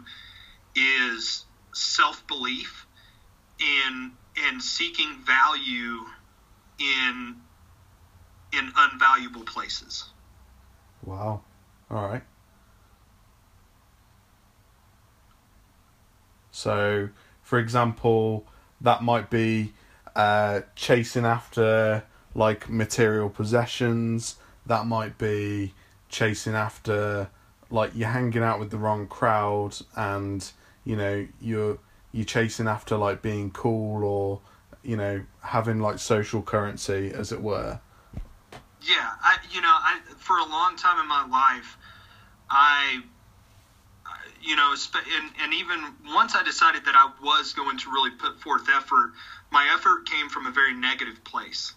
is 0.75 1.45
self 1.77 2.25
belief 2.27 2.85
and 3.61 4.11
and 4.45 4.61
seeking 4.61 5.17
value 5.25 5.99
in 6.79 7.35
in 8.53 8.71
unvaluable 8.71 9.45
places. 9.45 10.05
Wow. 11.03 11.41
All 11.89 12.07
right. 12.07 12.23
So, 16.51 17.09
for 17.43 17.59
example, 17.59 18.45
that 18.81 19.03
might 19.03 19.29
be 19.29 19.73
uh, 20.15 20.61
chasing 20.75 21.25
after 21.25 22.03
like 22.33 22.69
material 22.69 23.29
possessions. 23.29 24.37
That 24.65 24.85
might 24.85 25.17
be 25.17 25.73
chasing 26.09 26.55
after 26.55 27.29
like 27.69 27.91
you're 27.93 28.09
hanging 28.09 28.43
out 28.43 28.59
with 28.59 28.71
the 28.71 28.77
wrong 28.77 29.07
crowd, 29.07 29.77
and 29.95 30.49
you 30.87 30.95
know 30.95 31.27
you're 31.41 31.77
you're 32.13 32.25
chasing 32.25 32.67
after 32.67 32.95
like 32.95 33.21
being 33.21 33.51
cool 33.51 34.03
or 34.03 34.39
you 34.83 34.95
know 34.95 35.21
having 35.41 35.81
like 35.81 35.99
social 35.99 36.41
currency, 36.41 37.11
as 37.13 37.31
it 37.31 37.41
were. 37.41 37.79
Yeah, 38.81 39.11
I 39.21 39.37
you 39.51 39.59
know 39.59 39.67
I 39.67 39.99
for 40.17 40.37
a 40.37 40.45
long 40.45 40.77
time 40.77 40.99
in 41.01 41.07
my 41.07 41.27
life, 41.27 41.77
I 42.49 43.01
you 44.41 44.55
know, 44.55 44.73
and, 44.73 45.31
and 45.43 45.53
even 45.53 45.83
once 46.13 46.33
I 46.33 46.43
decided 46.43 46.85
that 46.85 46.95
I 46.95 47.11
was 47.21 47.51
going 47.51 47.77
to 47.79 47.89
really 47.91 48.11
put 48.11 48.39
forth 48.39 48.69
effort, 48.73 49.11
my 49.51 49.69
effort 49.73 50.05
came 50.05 50.29
from 50.29 50.45
a 50.45 50.51
very 50.51 50.73
negative 50.73 51.21
place. 51.25 51.73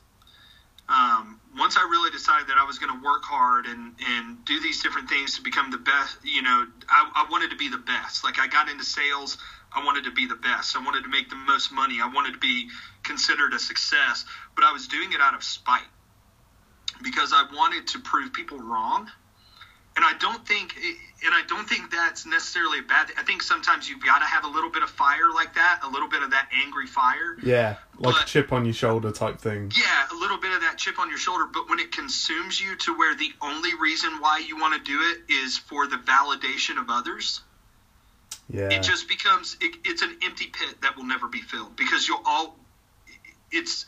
Um, 0.88 1.39
once 1.57 1.76
I 1.76 1.83
really 1.83 2.11
decided 2.11 2.49
that 2.49 2.59
I 2.59 2.64
was 2.64 2.78
going 2.78 2.97
to 2.97 3.04
work 3.04 3.25
hard 3.25 3.66
and, 3.66 3.95
and 4.07 4.45
do 4.45 4.61
these 4.61 4.83
different 4.83 5.09
things 5.09 5.35
to 5.37 5.42
become 5.42 5.71
the 5.71 5.78
best, 5.78 6.16
you 6.23 6.42
know, 6.42 6.66
I, 6.88 7.11
I 7.14 7.26
wanted 7.30 7.50
to 7.50 7.57
be 7.57 7.69
the 7.69 7.78
best. 7.78 8.23
Like 8.23 8.38
I 8.38 8.47
got 8.47 8.69
into 8.69 8.85
sales, 8.85 9.37
I 9.73 9.85
wanted 9.85 10.04
to 10.04 10.11
be 10.11 10.26
the 10.26 10.37
best. 10.37 10.76
I 10.76 10.80
wanted 10.80 11.02
to 11.02 11.09
make 11.09 11.28
the 11.28 11.37
most 11.37 11.73
money. 11.73 12.00
I 12.00 12.07
wanted 12.07 12.33
to 12.35 12.38
be 12.38 12.69
considered 13.02 13.52
a 13.52 13.59
success, 13.59 14.25
but 14.54 14.64
I 14.64 14.73
was 14.73 14.87
doing 14.87 15.12
it 15.12 15.21
out 15.21 15.35
of 15.35 15.42
spite 15.42 15.88
because 17.02 17.33
I 17.33 17.45
wanted 17.52 17.88
to 17.88 17.99
prove 17.99 18.33
people 18.33 18.59
wrong. 18.59 19.09
And 19.97 20.04
I 20.04 20.12
don't 20.18 20.47
think, 20.47 20.76
and 20.76 21.35
I 21.35 21.42
don't 21.49 21.68
think 21.68 21.90
that's 21.90 22.25
necessarily 22.25 22.78
a 22.78 22.82
bad. 22.82 23.09
Thing. 23.09 23.16
I 23.18 23.25
think 23.25 23.42
sometimes 23.42 23.88
you've 23.88 24.04
got 24.04 24.20
to 24.20 24.25
have 24.25 24.44
a 24.44 24.49
little 24.49 24.70
bit 24.70 24.82
of 24.82 24.90
fire 24.90 25.30
like 25.35 25.54
that, 25.54 25.80
a 25.82 25.88
little 25.90 26.09
bit 26.09 26.23
of 26.23 26.30
that 26.30 26.49
angry 26.64 26.87
fire. 26.87 27.37
Yeah, 27.42 27.76
like 27.99 28.14
but, 28.14 28.23
a 28.23 28.26
chip 28.26 28.52
on 28.52 28.64
your 28.64 28.75
shoulder 28.75 29.11
type 29.11 29.40
thing. 29.40 29.73
Yeah, 29.76 30.06
a 30.12 30.18
little 30.18 30.38
bit 30.38 30.52
of 30.52 30.61
that 30.61 30.78
chip 30.78 30.99
on 30.99 31.09
your 31.09 31.18
shoulder. 31.18 31.44
But 31.52 31.68
when 31.68 31.80
it 31.80 31.90
consumes 31.92 32.61
you 32.61 32.76
to 32.76 32.97
where 32.97 33.16
the 33.16 33.30
only 33.42 33.75
reason 33.80 34.20
why 34.20 34.38
you 34.47 34.59
want 34.59 34.82
to 34.82 34.90
do 34.90 34.99
it 35.02 35.32
is 35.32 35.59
for 35.59 35.87
the 35.87 35.97
validation 35.97 36.80
of 36.80 36.88
others. 36.88 37.42
Yeah. 38.49 38.68
It 38.70 38.82
just 38.82 39.09
becomes 39.09 39.56
it, 39.61 39.76
it's 39.85 40.02
an 40.02 40.16
empty 40.23 40.47
pit 40.47 40.76
that 40.82 40.97
will 40.97 41.04
never 41.04 41.28
be 41.28 41.40
filled 41.40 41.76
because 41.76 42.06
you'll 42.06 42.23
all. 42.25 42.56
It's 43.52 43.87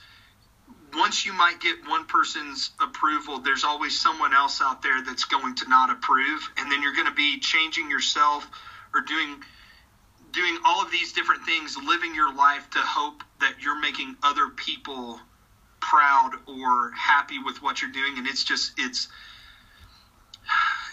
once 0.94 1.24
you 1.24 1.32
might 1.32 1.60
get 1.60 1.76
one 1.88 2.04
person's 2.06 2.70
approval, 2.80 3.38
there's 3.38 3.64
always 3.64 3.98
someone 3.98 4.34
else 4.34 4.60
out 4.60 4.82
there 4.82 5.02
that's 5.02 5.24
going 5.24 5.54
to 5.56 5.68
not 5.68 5.90
approve, 5.90 6.50
and 6.58 6.70
then 6.70 6.82
you're 6.82 6.94
going 6.94 7.06
to 7.06 7.14
be 7.14 7.38
changing 7.40 7.90
yourself 7.90 8.46
or 8.94 9.00
doing 9.00 9.42
doing 10.32 10.58
all 10.64 10.82
of 10.82 10.90
these 10.90 11.12
different 11.12 11.44
things, 11.44 11.76
living 11.76 12.14
your 12.14 12.34
life 12.34 12.68
to 12.70 12.78
hope 12.78 13.22
that 13.40 13.54
you're 13.60 13.78
making 13.78 14.16
other 14.22 14.48
people 14.48 15.20
proud 15.80 16.30
or 16.46 16.90
happy 16.92 17.38
with 17.38 17.60
what 17.62 17.82
you're 17.82 17.90
doing, 17.90 18.16
and 18.18 18.26
it's 18.26 18.44
just 18.44 18.72
it's 18.78 19.08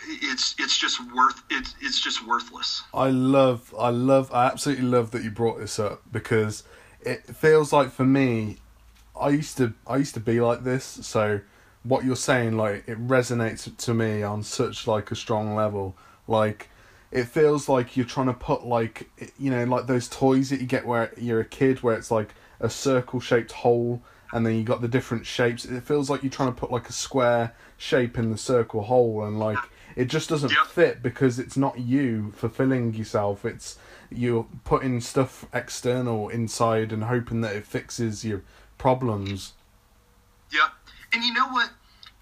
it's 0.08 0.56
it's 0.60 0.78
just 0.78 1.00
worth 1.14 1.42
it's 1.50 1.76
it's 1.82 2.02
just 2.02 2.26
worthless. 2.26 2.84
I 2.94 3.10
love 3.10 3.74
I 3.78 3.90
love 3.90 4.32
I 4.34 4.46
absolutely 4.46 4.86
love 4.86 5.12
that 5.12 5.24
you 5.24 5.32
brought 5.32 5.60
this 5.60 5.78
up 5.78 6.02
because 6.12 6.64
it 7.02 7.24
feels 7.36 7.72
like 7.74 7.92
for 7.92 8.06
me 8.06 8.58
I 9.20 9.30
used 9.30 9.58
to 9.58 9.74
I 9.88 9.98
used 9.98 10.14
to 10.16 10.20
be 10.20 10.42
like 10.42 10.64
this, 10.64 10.86
so 10.86 11.42
what 11.84 12.04
you're 12.04 12.16
saying 12.16 12.58
like 12.58 12.84
it 12.88 13.08
resonates 13.08 13.76
to 13.76 13.94
me 13.94 14.22
on 14.24 14.44
such 14.44 14.88
like 14.88 15.12
a 15.12 15.16
strong 15.16 15.56
level. 15.56 15.96
Like 16.28 16.70
it 17.12 17.26
feels 17.26 17.68
like 17.68 17.98
you're 17.98 18.06
trying 18.06 18.28
to 18.28 18.34
put 18.34 18.66
like 18.66 19.10
you 19.38 19.52
know 19.52 19.64
like 19.66 19.88
those 19.88 20.08
toys 20.08 20.50
that 20.50 20.62
you 20.62 20.68
get 20.68 20.86
where 20.86 21.12
you're 21.18 21.40
a 21.40 21.46
kid 21.46 21.82
where 21.82 21.96
it's 21.96 22.12
like 22.12 22.34
a 22.60 22.70
circle 22.70 23.20
shaped 23.20 23.52
hole 23.52 24.02
and 24.32 24.46
then 24.46 24.56
you 24.56 24.64
got 24.64 24.82
the 24.82 24.88
different 24.88 25.26
shapes. 25.26 25.66
It 25.66 25.84
feels 25.84 26.10
like 26.10 26.22
you're 26.24 26.32
trying 26.32 26.54
to 26.54 26.60
put 26.60 26.72
like 26.72 26.88
a 26.88 26.94
square 26.94 27.56
shape 27.78 28.18
in 28.18 28.32
the 28.32 28.38
circle 28.38 28.84
hole 28.84 29.24
and 29.24 29.40
like 29.40 29.58
it 29.96 30.06
just 30.06 30.30
doesn't 30.30 30.52
yep. 30.52 30.68
fit 30.68 31.02
because 31.02 31.40
it's 31.40 31.58
not 31.58 31.80
you 31.80 32.32
fulfilling 32.36 32.94
yourself. 32.94 33.44
It's 33.44 33.78
you're 34.12 34.48
putting 34.64 35.02
stuff 35.02 35.46
external 35.54 36.30
inside 36.30 36.92
and 36.92 37.06
hoping 37.06 37.42
that 37.42 37.56
it 37.56 37.66
fixes 37.66 38.24
your 38.24 38.44
problems. 38.80 39.54
Yeah. 40.52 40.70
And 41.14 41.24
you 41.24 41.32
know 41.34 41.48
what, 41.50 41.70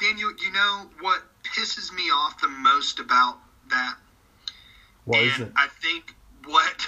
Daniel, 0.02 0.32
you 0.44 0.52
know 0.52 0.88
what 1.00 1.22
pisses 1.44 1.94
me 1.94 2.04
off 2.04 2.42
the 2.42 2.50
most 2.50 3.00
about 3.00 3.38
that? 3.70 3.96
What 5.06 5.20
and 5.20 5.28
is 5.28 5.40
it? 5.40 5.52
I 5.56 5.68
think 5.82 6.14
what 6.46 6.88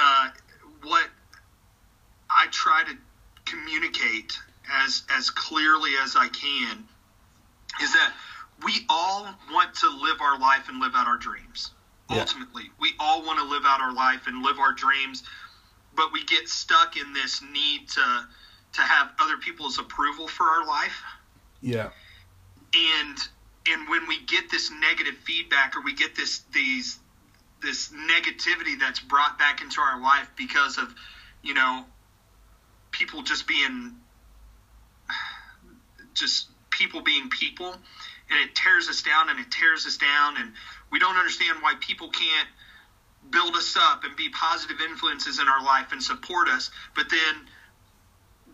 uh, 0.00 0.28
what 0.82 1.06
I 2.28 2.46
try 2.50 2.82
to 2.84 2.96
communicate 3.44 4.36
as 4.84 5.04
as 5.16 5.30
clearly 5.30 5.92
as 6.02 6.16
I 6.16 6.26
can 6.28 6.84
is 7.80 7.92
that 7.92 8.12
we 8.64 8.84
all 8.88 9.28
want 9.52 9.74
to 9.76 9.88
live 9.88 10.20
our 10.20 10.38
life 10.38 10.68
and 10.68 10.80
live 10.80 10.92
out 10.94 11.06
our 11.06 11.16
dreams. 11.16 11.70
Yeah. 12.10 12.20
Ultimately, 12.20 12.70
we 12.80 12.92
all 12.98 13.24
want 13.24 13.38
to 13.38 13.44
live 13.44 13.62
out 13.64 13.80
our 13.80 13.92
life 13.92 14.26
and 14.26 14.42
live 14.42 14.58
our 14.58 14.72
dreams, 14.72 15.22
but 15.96 16.12
we 16.12 16.24
get 16.24 16.48
stuck 16.48 16.96
in 16.96 17.12
this 17.12 17.42
need 17.52 17.88
to 17.90 18.26
to 18.74 18.80
have 18.82 19.10
other 19.18 19.36
people's 19.36 19.78
approval 19.78 20.28
for 20.28 20.44
our 20.44 20.66
life. 20.66 21.02
Yeah. 21.60 21.90
And 22.74 23.18
and 23.66 23.88
when 23.88 24.06
we 24.06 24.20
get 24.20 24.50
this 24.50 24.70
negative 24.70 25.14
feedback 25.24 25.76
or 25.76 25.82
we 25.82 25.94
get 25.94 26.14
this 26.14 26.42
these 26.52 26.98
this 27.62 27.88
negativity 27.90 28.78
that's 28.78 29.00
brought 29.00 29.38
back 29.38 29.62
into 29.62 29.80
our 29.80 30.00
life 30.00 30.28
because 30.36 30.76
of 30.76 30.94
you 31.42 31.54
know 31.54 31.84
people 32.90 33.22
just 33.22 33.46
being 33.46 33.94
just 36.14 36.48
people 36.70 37.00
being 37.00 37.28
people 37.30 37.72
and 38.30 38.40
it 38.40 38.54
tears 38.54 38.88
us 38.88 39.02
down 39.02 39.30
and 39.30 39.38
it 39.38 39.50
tears 39.50 39.86
us 39.86 39.96
down 39.96 40.36
and 40.36 40.52
we 40.90 40.98
don't 40.98 41.16
understand 41.16 41.58
why 41.60 41.74
people 41.80 42.08
can't 42.10 42.48
build 43.30 43.54
us 43.54 43.76
up 43.76 44.04
and 44.04 44.16
be 44.16 44.28
positive 44.28 44.80
influences 44.80 45.38
in 45.38 45.48
our 45.48 45.64
life 45.64 45.92
and 45.92 46.02
support 46.02 46.48
us 46.48 46.70
but 46.94 47.08
then 47.08 47.34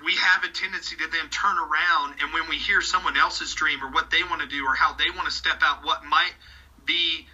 we 0.05 0.17
have 0.17 0.45
a 0.45 0.49
tendency 0.49 0.97
to 0.97 1.07
then 1.09 1.29
turn 1.31 1.57
around 1.59 2.15
and 2.23 2.33
when 2.33 2.49
we 2.49 2.57
hear 2.57 2.81
someone 2.81 3.17
else's 3.17 3.55
dream 3.55 3.83
or 3.83 3.91
what 3.91 4.11
they 4.11 4.23
want 4.25 4.41
to 4.41 4.49
do 4.49 4.65
or 4.65 4.75
how 4.75 4.95
they 4.95 5.11
want 5.11 5.27
to 5.27 5.31
step 5.31 5.61
out 5.63 5.85
what 5.85 6.05
might 6.05 6.33
be 6.87 7.27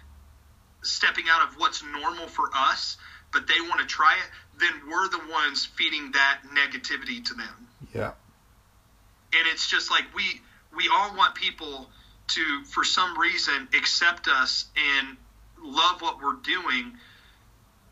stepping 0.83 1.25
out 1.29 1.47
of 1.47 1.55
what's 1.57 1.83
normal 1.83 2.27
for 2.27 2.49
us 2.53 2.97
but 3.31 3.47
they 3.47 3.59
want 3.61 3.79
to 3.79 3.85
try 3.85 4.13
it 4.13 4.59
then 4.59 4.73
we're 4.89 5.07
the 5.09 5.21
ones 5.31 5.65
feeding 5.65 6.11
that 6.13 6.39
negativity 6.53 7.23
to 7.23 7.33
them 7.33 7.67
Yeah. 7.93 8.11
and 9.33 9.47
it's 9.47 9.69
just 9.69 9.89
like 9.91 10.03
we 10.15 10.41
we 10.75 10.89
all 10.93 11.15
want 11.15 11.35
people 11.35 11.89
to 12.29 12.63
for 12.65 12.83
some 12.83 13.17
reason 13.17 13.67
accept 13.77 14.27
us 14.27 14.65
and 14.75 15.17
love 15.61 16.01
what 16.01 16.21
we're 16.21 16.35
doing 16.43 16.97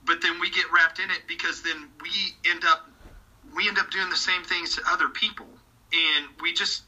but 0.06 0.22
then 0.22 0.40
we 0.40 0.50
get 0.52 0.66
wrapped 0.72 1.00
in 1.00 1.10
it 1.10 1.22
because 1.28 1.64
then 1.64 1.88
we 2.02 2.50
end 2.50 2.64
up 2.66 2.88
we 3.56 3.68
end 3.68 3.80
up 3.80 3.90
doing 3.90 4.10
the 4.10 4.16
same 4.16 4.44
things 4.44 4.76
to 4.76 4.82
other 4.88 5.10
people. 5.10 5.48
And 5.94 6.26
we 6.42 6.54
just 6.54 6.84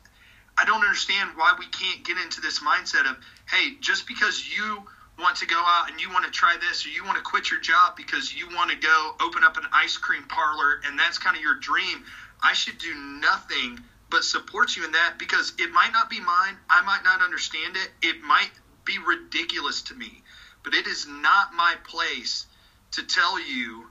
i 0.58 0.66
don't 0.66 0.82
understand 0.82 1.32
why 1.36 1.54
we 1.60 1.68
can't 1.68 2.04
get 2.04 2.18
into 2.18 2.42
this 2.42 2.60
mindset 2.60 3.08
of 3.10 3.16
hey 3.50 3.76
just 3.80 4.08
because 4.08 4.44
you 4.50 4.84
want 5.20 5.36
to 5.38 5.46
go 5.46 5.58
out 5.58 5.90
and 5.90 6.02
you 6.02 6.10
want 6.10 6.26
to 6.26 6.32
try 6.32 6.58
this 6.60 6.86
or 6.86 6.90
you 6.90 7.04
want 7.06 7.16
to 7.16 7.24
quit 7.24 7.50
your 7.52 7.60
job 7.60 7.96
because 7.96 8.34
you 8.34 8.48
want 8.56 8.70
to 8.72 8.76
go 8.76 9.16
open 9.22 9.44
up 9.44 9.58
an 9.58 9.64
ice 9.72 9.98
cream 9.98 10.24
parlor 10.24 10.82
and 10.86 10.98
that's 10.98 11.20
kind 11.20 11.36
of 11.36 11.44
your 11.44 11.56
dream 11.56 12.04
i 12.42 12.54
should 12.54 12.78
do 12.80 12.94
nothing 13.22 13.80
but 14.10 14.24
support 14.24 14.76
you 14.76 14.84
in 14.84 14.92
that 14.94 15.20
because 15.20 15.54
it 15.60 15.70
might 15.72 15.92
not 15.92 16.10
be 16.10 16.20
mine. 16.22 16.56
I 16.70 16.82
might 16.82 17.04
not 17.04 17.22
understand 17.22 17.76
it. 17.76 17.90
It 18.02 18.22
might 18.22 18.52
be 18.86 18.98
ridiculous 19.00 19.82
to 19.84 19.94
me 19.94 20.24
but 20.64 20.74
it 20.74 20.86
is 20.86 21.08
not 21.08 21.54
my 21.54 21.76
place 21.86 22.46
to 22.92 23.02
tell 23.04 23.40
you 23.40 23.88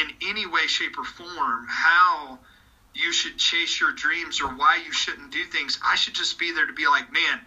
in 0.00 0.28
any 0.28 0.46
way, 0.46 0.66
shape, 0.66 0.98
or 0.98 1.04
form 1.04 1.66
how 1.68 2.38
you 2.94 3.12
should 3.12 3.36
chase 3.36 3.80
your 3.80 3.92
dreams 3.92 4.40
or 4.40 4.48
why 4.48 4.80
you 4.84 4.92
shouldn't 4.92 5.30
do 5.30 5.44
things. 5.44 5.78
I 5.84 5.96
should 5.96 6.14
just 6.14 6.38
be 6.38 6.52
there 6.52 6.66
to 6.66 6.72
be 6.72 6.86
like, 6.86 7.12
man, 7.12 7.40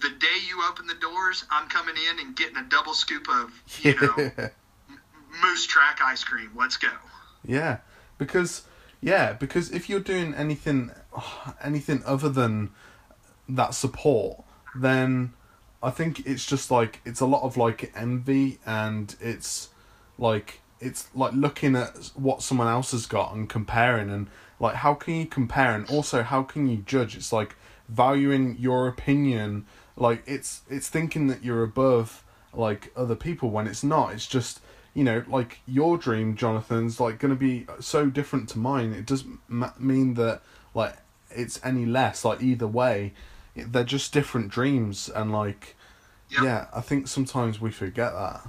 the 0.00 0.10
day 0.10 0.38
you 0.48 0.62
open 0.68 0.86
the 0.86 0.94
doors, 0.94 1.44
I'm 1.50 1.68
coming 1.68 1.94
in 2.10 2.26
and 2.26 2.36
getting 2.36 2.56
a 2.56 2.64
double 2.64 2.94
scoop 2.94 3.26
of, 3.28 3.52
you 3.82 3.94
know, 4.00 4.30
moose 5.42 5.66
track 5.66 6.00
ice 6.04 6.24
cream. 6.24 6.50
Let's 6.56 6.76
go. 6.76 6.88
Yeah, 7.44 7.78
because 8.18 8.62
yeah, 9.00 9.32
because 9.32 9.70
if 9.70 9.88
you're 9.88 10.00
doing 10.00 10.34
anything 10.34 10.90
anything 11.62 12.02
other 12.04 12.28
than 12.28 12.70
that 13.48 13.74
support, 13.74 14.44
then 14.74 15.32
I 15.82 15.90
think 15.90 16.26
it's 16.26 16.44
just 16.44 16.70
like 16.70 17.00
it's 17.04 17.20
a 17.20 17.26
lot 17.26 17.42
of 17.42 17.56
like 17.56 17.92
envy 17.96 18.58
and 18.66 19.14
it's 19.20 19.68
like 20.18 20.60
it's 20.80 21.08
like 21.14 21.32
looking 21.32 21.76
at 21.76 22.10
what 22.14 22.42
someone 22.42 22.68
else 22.68 22.92
has 22.92 23.06
got 23.06 23.34
and 23.34 23.48
comparing 23.48 24.10
and 24.10 24.28
like 24.58 24.76
how 24.76 24.94
can 24.94 25.14
you 25.14 25.26
compare 25.26 25.74
and 25.74 25.88
also 25.90 26.22
how 26.22 26.42
can 26.42 26.68
you 26.68 26.78
judge? 26.78 27.16
It's 27.16 27.32
like 27.32 27.56
valuing 27.88 28.56
your 28.58 28.88
opinion 28.88 29.66
like 29.96 30.22
it's 30.26 30.62
it's 30.70 30.88
thinking 30.88 31.26
that 31.26 31.44
you're 31.44 31.62
above 31.62 32.24
like 32.54 32.92
other 32.96 33.14
people 33.16 33.50
when 33.50 33.66
it's 33.66 33.84
not. 33.84 34.12
It's 34.12 34.26
just 34.26 34.60
you 34.92 35.04
know, 35.04 35.22
like 35.28 35.60
your 35.66 35.96
dream, 35.96 36.34
Jonathan's 36.34 36.98
like 36.98 37.18
going 37.20 37.32
to 37.32 37.38
be 37.38 37.64
so 37.78 38.06
different 38.06 38.48
to 38.50 38.58
mine. 38.58 38.92
It 38.92 39.06
doesn't 39.06 39.38
ma- 39.48 39.72
mean 39.78 40.14
that 40.14 40.42
like 40.74 40.96
it's 41.30 41.60
any 41.64 41.86
less. 41.86 42.24
Like 42.24 42.42
either 42.42 42.66
way, 42.66 43.12
it- 43.54 43.72
they're 43.72 43.84
just 43.84 44.12
different 44.12 44.48
dreams, 44.50 45.08
and 45.08 45.30
like, 45.30 45.76
Yep. 46.30 46.42
yeah, 46.42 46.66
I 46.74 46.80
think 46.80 47.06
sometimes 47.06 47.60
we 47.60 47.70
forget 47.70 48.12
that. 48.14 48.48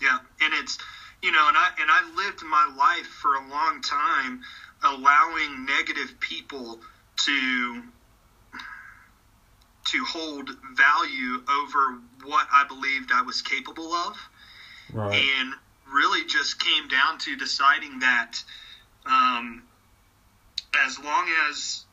Yeah, 0.00 0.18
and 0.40 0.54
it's 0.54 0.78
you 1.24 1.32
know, 1.32 1.48
and 1.48 1.56
I 1.56 1.70
and 1.78 1.90
I 1.90 2.02
lived 2.14 2.42
my 2.42 2.66
life 2.76 3.06
for 3.06 3.34
a 3.34 3.48
long 3.48 3.80
time 3.80 4.42
allowing 4.82 5.64
negative 5.64 6.12
people 6.20 6.78
to 7.24 7.82
to 9.86 10.04
hold 10.04 10.50
value 10.76 11.42
over 11.48 11.98
what 12.22 12.46
I 12.52 12.64
believed 12.64 13.10
I 13.10 13.22
was 13.22 13.40
capable 13.40 13.94
of, 13.94 14.18
Right. 14.92 15.14
and 15.14 15.54
really 15.86 16.26
just 16.26 16.58
came 16.58 16.88
down 16.88 17.16
to 17.20 17.36
deciding 17.36 18.00
that 18.00 18.44
um, 19.06 19.62
as 20.74 20.98
long 20.98 21.30
as 21.48 21.84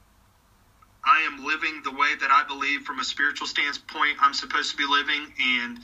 I 1.06 1.22
am 1.22 1.46
living 1.46 1.84
the 1.84 1.92
way 1.92 2.16
that 2.16 2.32
I 2.32 2.44
believe 2.44 2.84
from 2.84 3.00
a 3.00 3.06
spiritual 3.06 3.48
standpoint 3.48 4.18
I'm 4.20 4.34
supposed 4.34 4.72
to 4.72 4.78
be 4.78 4.86
living, 4.86 5.34
and 5.40 5.80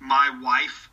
my 0.00 0.30
wife 0.42 0.88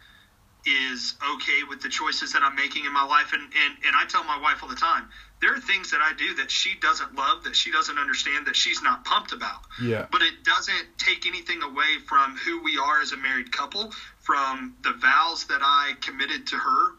is 0.66 1.16
okay 1.36 1.64
with 1.68 1.82
the 1.82 1.90
choices 1.90 2.34
that 2.34 2.42
I'm 2.42 2.56
making 2.56 2.86
in 2.86 2.94
my 2.94 3.04
life. 3.04 3.34
And, 3.34 3.44
and, 3.44 3.78
and 3.86 3.96
I 3.96 4.06
tell 4.06 4.24
my 4.24 4.40
wife 4.40 4.64
all 4.64 4.70
the 4.70 4.76
time, 4.76 5.08
there 5.42 5.54
are 5.54 5.60
things 5.60 5.92
that 5.92 6.02
I 6.02 6.14
do 6.14 6.34
that 6.36 6.50
she 6.50 6.76
doesn't 6.82 7.14
love, 7.16 7.44
that 7.44 7.56
she 7.56 7.72
doesn't 7.72 7.98
understand, 7.98 8.48
that 8.48 8.56
she's 8.56 8.82
not 8.82 9.06
pumped 9.06 9.32
about. 9.32 9.62
Yeah. 9.82 10.08
But 10.12 10.22
it 10.22 10.44
doesn't 10.44 10.98
take 10.98 11.28
anything 11.28 11.62
away 11.62 12.00
from 12.08 12.36
who 12.38 12.64
we 12.64 12.78
are 12.78 13.02
as 13.02 13.12
a 13.12 13.18
married 13.18 13.52
couple, 13.52 13.92
from 14.20 14.76
the 14.84 14.94
vows 14.94 15.46
that 15.46 15.62
I 15.62 15.94
committed 16.02 16.48
to 16.48 16.56
her 16.56 16.92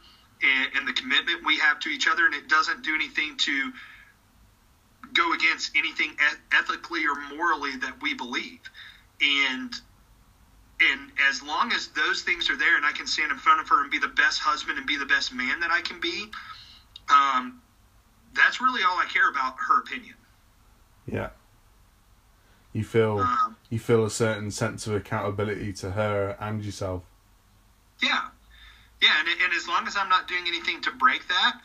and, 0.42 0.76
and 0.76 0.88
the 0.88 0.92
commitment 0.92 1.44
we 1.44 1.58
have 1.58 1.80
to 1.80 1.88
each 1.88 2.06
other. 2.06 2.26
And 2.26 2.34
it 2.34 2.48
doesn't 2.48 2.84
do 2.84 2.94
anything 2.94 3.36
to 3.38 3.72
go 5.12 5.32
against 5.32 5.72
anything 5.76 6.14
eth- 6.20 6.40
ethically 6.52 7.04
or 7.06 7.36
morally 7.36 7.76
that 7.78 8.00
we 8.02 8.14
believe. 8.14 8.60
And 9.20 9.72
and 10.80 11.10
as 11.28 11.42
long 11.42 11.72
as 11.72 11.88
those 11.88 12.22
things 12.22 12.50
are 12.50 12.56
there 12.56 12.76
and 12.76 12.84
I 12.84 12.92
can 12.92 13.06
stand 13.06 13.32
in 13.32 13.38
front 13.38 13.60
of 13.60 13.68
her 13.68 13.82
and 13.82 13.90
be 13.90 13.98
the 13.98 14.08
best 14.08 14.40
husband 14.40 14.78
and 14.78 14.86
be 14.86 14.96
the 14.96 15.06
best 15.06 15.32
man 15.32 15.60
that 15.60 15.70
I 15.70 15.80
can 15.80 16.00
be, 16.00 16.26
um, 17.08 17.62
that's 18.34 18.60
really 18.60 18.82
all 18.82 18.98
I 18.98 19.06
care 19.06 19.30
about 19.30 19.56
her 19.68 19.80
opinion. 19.80 20.14
Yeah. 21.06 21.30
You 22.72 22.84
feel 22.84 23.20
Um, 23.20 23.56
you 23.70 23.78
feel 23.78 24.04
a 24.04 24.10
certain 24.10 24.50
sense 24.50 24.86
of 24.86 24.94
accountability 24.94 25.72
to 25.74 25.92
her 25.92 26.36
and 26.38 26.62
yourself. 26.62 27.04
Yeah, 28.02 28.28
yeah, 29.00 29.18
and, 29.20 29.28
and 29.28 29.54
as 29.54 29.66
long 29.66 29.86
as 29.86 29.96
I'm 29.96 30.10
not 30.10 30.28
doing 30.28 30.44
anything 30.46 30.82
to 30.82 30.90
break 30.90 31.26
that, 31.28 31.58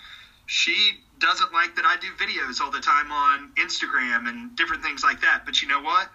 she 0.45 0.99
doesn't 1.19 1.51
like 1.51 1.75
that 1.75 1.85
I 1.85 1.97
do 1.97 2.07
videos 2.13 2.61
all 2.61 2.71
the 2.71 2.79
time 2.79 3.11
on 3.11 3.51
Instagram 3.55 4.29
and 4.29 4.55
different 4.55 4.83
things 4.83 5.03
like 5.03 5.21
that. 5.21 5.43
But 5.45 5.61
you 5.61 5.67
know 5.67 5.81
what? 5.81 6.07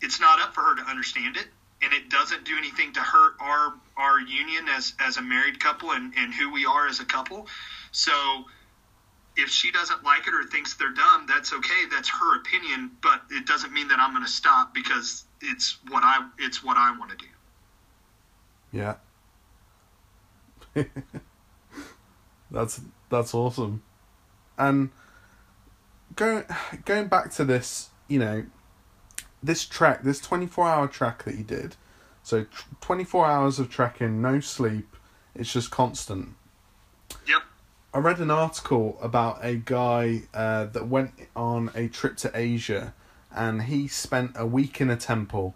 It's 0.00 0.20
not 0.20 0.40
up 0.40 0.54
for 0.54 0.62
her 0.62 0.76
to 0.76 0.82
understand 0.82 1.36
it, 1.36 1.46
and 1.82 1.92
it 1.92 2.08
doesn't 2.08 2.44
do 2.44 2.56
anything 2.56 2.92
to 2.94 3.00
hurt 3.00 3.34
our 3.40 3.74
our 3.96 4.20
union 4.20 4.68
as 4.68 4.94
as 5.00 5.16
a 5.16 5.22
married 5.22 5.60
couple 5.60 5.92
and 5.92 6.12
and 6.16 6.34
who 6.34 6.50
we 6.52 6.64
are 6.66 6.86
as 6.88 7.00
a 7.00 7.04
couple. 7.04 7.46
So. 7.92 8.12
If 9.38 9.50
she 9.50 9.70
doesn't 9.70 10.02
like 10.02 10.26
it 10.26 10.32
or 10.32 10.44
thinks 10.44 10.76
they're 10.76 10.94
dumb, 10.94 11.26
that's 11.28 11.52
okay. 11.52 11.84
That's 11.90 12.08
her 12.08 12.40
opinion, 12.40 12.92
but 13.02 13.20
it 13.30 13.44
doesn't 13.44 13.70
mean 13.70 13.88
that 13.88 14.00
I'm 14.00 14.12
going 14.12 14.24
to 14.24 14.30
stop 14.30 14.72
because 14.72 15.26
it's 15.42 15.76
what 15.90 16.02
I 16.02 16.26
it's 16.38 16.64
what 16.64 16.78
I 16.78 16.96
want 16.98 17.10
to 17.10 17.16
do. 17.18 17.26
Yeah. 18.72 18.94
that's 22.50 22.80
that's 23.10 23.34
awesome. 23.34 23.82
And 24.58 24.90
going 26.14 26.44
going 26.84 27.08
back 27.08 27.30
to 27.32 27.44
this, 27.44 27.90
you 28.08 28.18
know, 28.18 28.44
this 29.46 29.64
trek, 29.64 30.02
this 30.02 30.20
twenty 30.20 30.46
four 30.46 30.66
hour 30.68 30.88
trek 30.88 31.24
that 31.24 31.34
he 31.34 31.42
did. 31.42 31.76
So 32.22 32.46
twenty 32.80 33.04
four 33.04 33.26
hours 33.26 33.58
of 33.58 33.70
trekking, 33.70 34.20
no 34.20 34.40
sleep. 34.40 34.96
It's 35.34 35.52
just 35.52 35.70
constant. 35.70 36.34
Yep. 37.26 37.42
I 37.94 37.98
read 37.98 38.18
an 38.18 38.30
article 38.30 38.98
about 39.00 39.44
a 39.44 39.54
guy 39.56 40.22
uh, 40.34 40.66
that 40.66 40.88
went 40.88 41.12
on 41.34 41.70
a 41.74 41.88
trip 41.88 42.16
to 42.18 42.30
Asia, 42.34 42.94
and 43.34 43.62
he 43.62 43.88
spent 43.88 44.32
a 44.34 44.46
week 44.46 44.80
in 44.80 44.90
a 44.90 44.96
temple, 44.96 45.54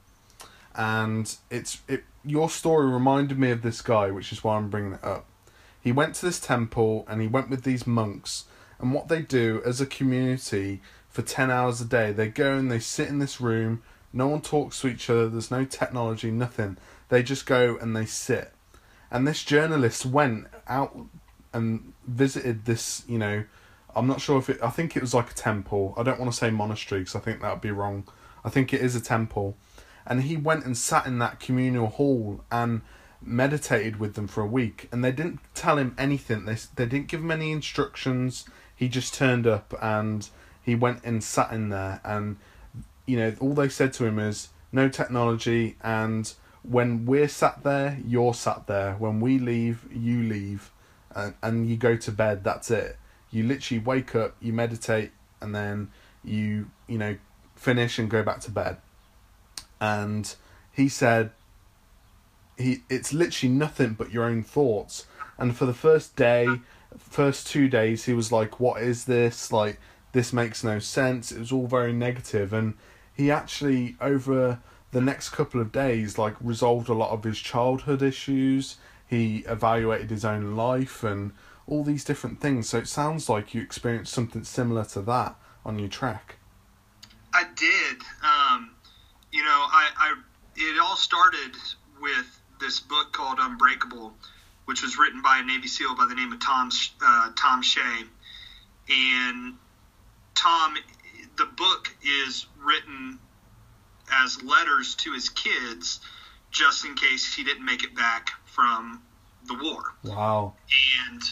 and 0.74 1.36
it's 1.50 1.82
it. 1.88 2.04
Your 2.24 2.50
story 2.50 2.86
reminded 2.86 3.38
me 3.38 3.50
of 3.50 3.62
this 3.62 3.80
guy, 3.82 4.10
which 4.10 4.30
is 4.30 4.44
why 4.44 4.56
I'm 4.56 4.70
bringing 4.70 4.92
it 4.92 5.04
up. 5.04 5.26
He 5.80 5.92
went 5.92 6.14
to 6.16 6.26
this 6.26 6.38
temple 6.38 7.06
and 7.08 7.22
he 7.22 7.26
went 7.26 7.48
with 7.48 7.64
these 7.64 7.86
monks, 7.86 8.44
and 8.78 8.92
what 8.92 9.08
they 9.08 9.22
do 9.22 9.62
as 9.64 9.80
a 9.80 9.86
community 9.86 10.82
for 11.10 11.22
ten 11.22 11.50
hours 11.50 11.80
a 11.80 11.84
day, 11.84 12.12
they 12.12 12.28
go 12.28 12.56
and 12.56 12.70
they 12.70 12.78
sit 12.78 13.08
in 13.08 13.18
this 13.18 13.40
room. 13.40 13.82
No 14.12 14.28
one 14.28 14.40
talks 14.40 14.80
to 14.80 14.88
each 14.88 15.10
other. 15.10 15.28
There's 15.28 15.50
no 15.50 15.64
technology, 15.64 16.30
nothing. 16.30 16.78
They 17.08 17.22
just 17.22 17.46
go 17.46 17.76
and 17.80 17.94
they 17.94 18.06
sit, 18.06 18.52
And 19.10 19.26
this 19.26 19.42
journalist 19.42 20.06
went 20.06 20.46
out 20.68 20.96
and 21.52 21.92
visited 22.06 22.64
this, 22.64 23.02
you 23.08 23.18
know, 23.18 23.44
I'm 23.94 24.06
not 24.06 24.20
sure 24.20 24.38
if 24.38 24.48
it, 24.48 24.62
I 24.62 24.70
think 24.70 24.96
it 24.96 25.02
was 25.02 25.14
like 25.14 25.32
a 25.32 25.34
temple. 25.34 25.94
I 25.96 26.04
don't 26.04 26.20
want 26.20 26.30
to 26.30 26.36
say 26.36 26.50
monastery 26.50 27.00
because 27.00 27.16
I 27.16 27.20
think 27.20 27.40
that 27.40 27.50
would 27.50 27.60
be 27.60 27.72
wrong. 27.72 28.06
I 28.44 28.50
think 28.50 28.72
it 28.72 28.80
is 28.80 28.94
a 28.94 29.00
temple. 29.00 29.56
And 30.06 30.22
he 30.22 30.36
went 30.36 30.64
and 30.64 30.78
sat 30.78 31.06
in 31.06 31.18
that 31.18 31.40
communal 31.40 31.88
hall 31.88 32.44
and 32.52 32.82
meditated 33.20 33.98
with 33.98 34.14
them 34.14 34.28
for 34.28 34.42
a 34.42 34.46
week. 34.46 34.88
And 34.92 35.04
they 35.04 35.12
didn't 35.12 35.40
tell 35.54 35.76
him 35.76 35.94
anything, 35.98 36.44
they, 36.44 36.56
they 36.76 36.86
didn't 36.86 37.08
give 37.08 37.20
him 37.20 37.32
any 37.32 37.50
instructions. 37.50 38.44
He 38.74 38.88
just 38.88 39.12
turned 39.12 39.46
up 39.46 39.74
and 39.82 40.28
he 40.70 40.76
went 40.76 41.04
and 41.04 41.22
sat 41.22 41.52
in 41.52 41.68
there. 41.68 42.00
And, 42.04 42.36
you 43.06 43.16
know, 43.16 43.34
all 43.40 43.54
they 43.54 43.68
said 43.68 43.92
to 43.94 44.06
him 44.06 44.18
is 44.18 44.48
no 44.72 44.88
technology. 44.88 45.76
And 45.82 46.32
when 46.62 47.06
we're 47.06 47.28
sat 47.28 47.62
there, 47.62 47.98
you're 48.06 48.34
sat 48.34 48.66
there. 48.66 48.94
When 48.94 49.20
we 49.20 49.38
leave, 49.38 49.86
you 49.92 50.22
leave. 50.22 50.70
And, 51.14 51.34
and 51.42 51.68
you 51.68 51.76
go 51.76 51.96
to 51.96 52.12
bed, 52.12 52.44
that's 52.44 52.70
it 52.70 52.96
you 53.30 53.44
literally 53.44 53.82
wake 53.82 54.14
up, 54.14 54.34
you 54.40 54.52
meditate, 54.52 55.12
and 55.40 55.54
then 55.54 55.90
you 56.22 56.70
you 56.86 56.98
know 56.98 57.16
finish 57.54 57.98
and 57.98 58.10
go 58.10 58.22
back 58.22 58.40
to 58.40 58.50
bed. 58.50 58.76
And 59.80 60.34
he 60.72 60.88
said 60.88 61.30
he 62.58 62.82
it's 62.88 63.12
literally 63.12 63.54
nothing 63.54 63.94
but 63.94 64.10
your 64.12 64.24
own 64.24 64.42
thoughts. 64.42 65.06
And 65.38 65.56
for 65.56 65.64
the 65.64 65.74
first 65.74 66.16
day, 66.16 66.46
first 66.98 67.46
two 67.46 67.68
days, 67.68 68.04
he 68.04 68.12
was 68.12 68.32
like, 68.32 68.60
"What 68.60 68.82
is 68.82 69.04
this? 69.04 69.52
Like 69.52 69.80
this 70.12 70.32
makes 70.32 70.64
no 70.64 70.78
sense." 70.78 71.32
It 71.32 71.38
was 71.38 71.52
all 71.52 71.66
very 71.66 71.92
negative, 71.92 72.52
and 72.52 72.74
he 73.14 73.30
actually 73.30 73.96
over 74.00 74.60
the 74.92 75.00
next 75.00 75.30
couple 75.30 75.60
of 75.60 75.70
days 75.70 76.18
like 76.18 76.34
resolved 76.40 76.88
a 76.88 76.94
lot 76.94 77.10
of 77.10 77.24
his 77.24 77.38
childhood 77.38 78.02
issues. 78.02 78.76
He 79.06 79.38
evaluated 79.46 80.10
his 80.10 80.24
own 80.24 80.56
life 80.56 81.02
and 81.04 81.32
all 81.66 81.84
these 81.84 82.04
different 82.04 82.40
things. 82.40 82.68
So 82.68 82.78
it 82.78 82.88
sounds 82.88 83.28
like 83.28 83.54
you 83.54 83.62
experienced 83.62 84.12
something 84.12 84.44
similar 84.44 84.84
to 84.86 85.02
that 85.02 85.36
on 85.64 85.78
your 85.78 85.88
track. 85.88 86.36
I 87.32 87.44
did. 87.54 88.02
Um, 88.22 88.70
you 89.32 89.42
know, 89.42 89.48
I, 89.48 89.88
I 89.96 90.14
it 90.56 90.80
all 90.80 90.96
started 90.96 91.54
with 92.00 92.40
this 92.60 92.80
book 92.80 93.12
called 93.12 93.38
Unbreakable, 93.40 94.12
which 94.64 94.82
was 94.82 94.98
written 94.98 95.22
by 95.22 95.38
a 95.38 95.42
Navy 95.42 95.68
SEAL 95.68 95.94
by 95.96 96.06
the 96.06 96.14
name 96.14 96.32
of 96.32 96.40
Tom 96.40 96.70
uh, 97.02 97.30
Tom 97.36 97.62
Shea, 97.62 98.04
and 98.88 99.54
Tom, 100.34 100.74
the 101.36 101.46
book 101.46 101.94
is 102.02 102.46
written 102.62 103.18
as 104.12 104.42
letters 104.42 104.94
to 104.96 105.12
his 105.12 105.28
kids, 105.28 106.00
just 106.50 106.84
in 106.84 106.94
case 106.94 107.32
he 107.34 107.44
didn't 107.44 107.64
make 107.64 107.84
it 107.84 107.94
back 107.94 108.30
from 108.46 109.02
the 109.46 109.54
war. 109.54 109.94
Wow. 110.04 110.54
And 111.08 111.22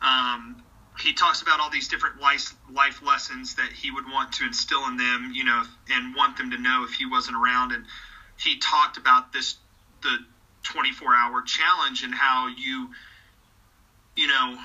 um, 0.00 0.62
he 0.98 1.12
talks 1.12 1.42
about 1.42 1.60
all 1.60 1.70
these 1.70 1.88
different 1.88 2.20
life, 2.20 2.54
life 2.72 3.02
lessons 3.02 3.54
that 3.56 3.72
he 3.72 3.90
would 3.90 4.04
want 4.06 4.32
to 4.34 4.44
instill 4.44 4.86
in 4.86 4.96
them, 4.96 5.32
you 5.34 5.44
know, 5.44 5.62
and 5.90 6.14
want 6.14 6.36
them 6.36 6.50
to 6.50 6.58
know 6.58 6.84
if 6.84 6.94
he 6.94 7.06
wasn't 7.06 7.36
around. 7.36 7.72
And 7.72 7.84
he 8.38 8.58
talked 8.58 8.96
about 8.96 9.32
this, 9.32 9.56
the 10.02 10.18
24 10.64 11.14
hour 11.14 11.42
challenge 11.42 12.02
and 12.02 12.14
how 12.14 12.48
you, 12.48 12.90
you 14.16 14.26
know, 14.26 14.58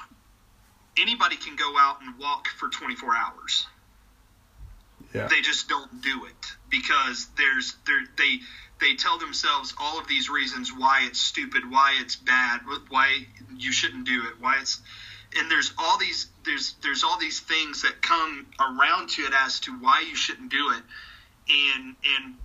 anybody 1.00 1.36
can 1.36 1.56
go 1.56 1.78
out 1.78 2.02
and 2.02 2.17
walk 2.17 2.47
for 2.47 2.69
24 2.69 3.15
hours. 3.15 3.65
Yeah. 5.13 5.27
They 5.27 5.41
just 5.41 5.69
don't 5.69 6.01
do 6.01 6.25
it 6.25 6.45
because 6.69 7.27
there's 7.37 7.75
they 8.17 8.39
they 8.79 8.95
tell 8.95 9.17
themselves 9.17 9.73
all 9.79 9.99
of 9.99 10.07
these 10.07 10.29
reasons 10.29 10.71
why 10.75 11.05
it's 11.07 11.19
stupid, 11.19 11.69
why 11.69 11.97
it's 11.99 12.15
bad, 12.15 12.61
why 12.89 13.25
you 13.55 13.71
shouldn't 13.71 14.05
do 14.05 14.23
it, 14.27 14.39
why 14.39 14.57
it's 14.59 14.81
and 15.35 15.51
there's 15.51 15.73
all 15.77 15.97
these 15.97 16.27
there's 16.45 16.75
there's 16.83 17.03
all 17.03 17.17
these 17.17 17.39
things 17.39 17.81
that 17.81 18.01
come 18.01 18.47
around 18.59 19.09
to 19.09 19.23
it 19.23 19.33
as 19.43 19.59
to 19.61 19.71
why 19.73 20.03
you 20.07 20.15
shouldn't 20.15 20.51
do 20.51 20.71
it. 20.71 20.83
And 21.49 21.95
and 22.15 22.35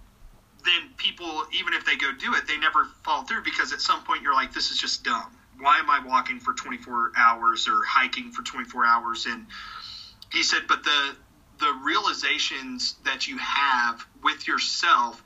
then 0.65 0.91
people 0.97 1.45
even 1.53 1.75
if 1.75 1.85
they 1.85 1.97
go 1.97 2.13
do 2.13 2.35
it 2.35 2.47
they 2.47 2.57
never 2.57 2.87
follow 3.05 3.25
through 3.25 3.43
because 3.43 3.73
at 3.73 3.81
some 3.81 4.05
point 4.05 4.23
you're 4.23 4.35
like 4.35 4.53
this 4.53 4.71
is 4.71 4.79
just 4.79 5.05
dumb. 5.05 5.37
Why 5.59 5.79
am 5.79 5.91
i 5.91 6.01
walking 6.05 6.41
for 6.41 6.55
24 6.55 7.13
hours 7.17 7.69
or 7.69 7.85
hiking 7.85 8.33
for 8.33 8.43
24 8.43 8.85
hours? 8.85 9.27
And 9.27 9.47
he 10.33 10.43
said 10.43 10.63
but 10.67 10.83
the 10.83 11.17
the 11.63 11.73
realizations 11.85 12.97
that 13.05 13.29
you 13.29 13.39
have 13.39 14.05
with 14.23 14.49
yourself 14.49 15.23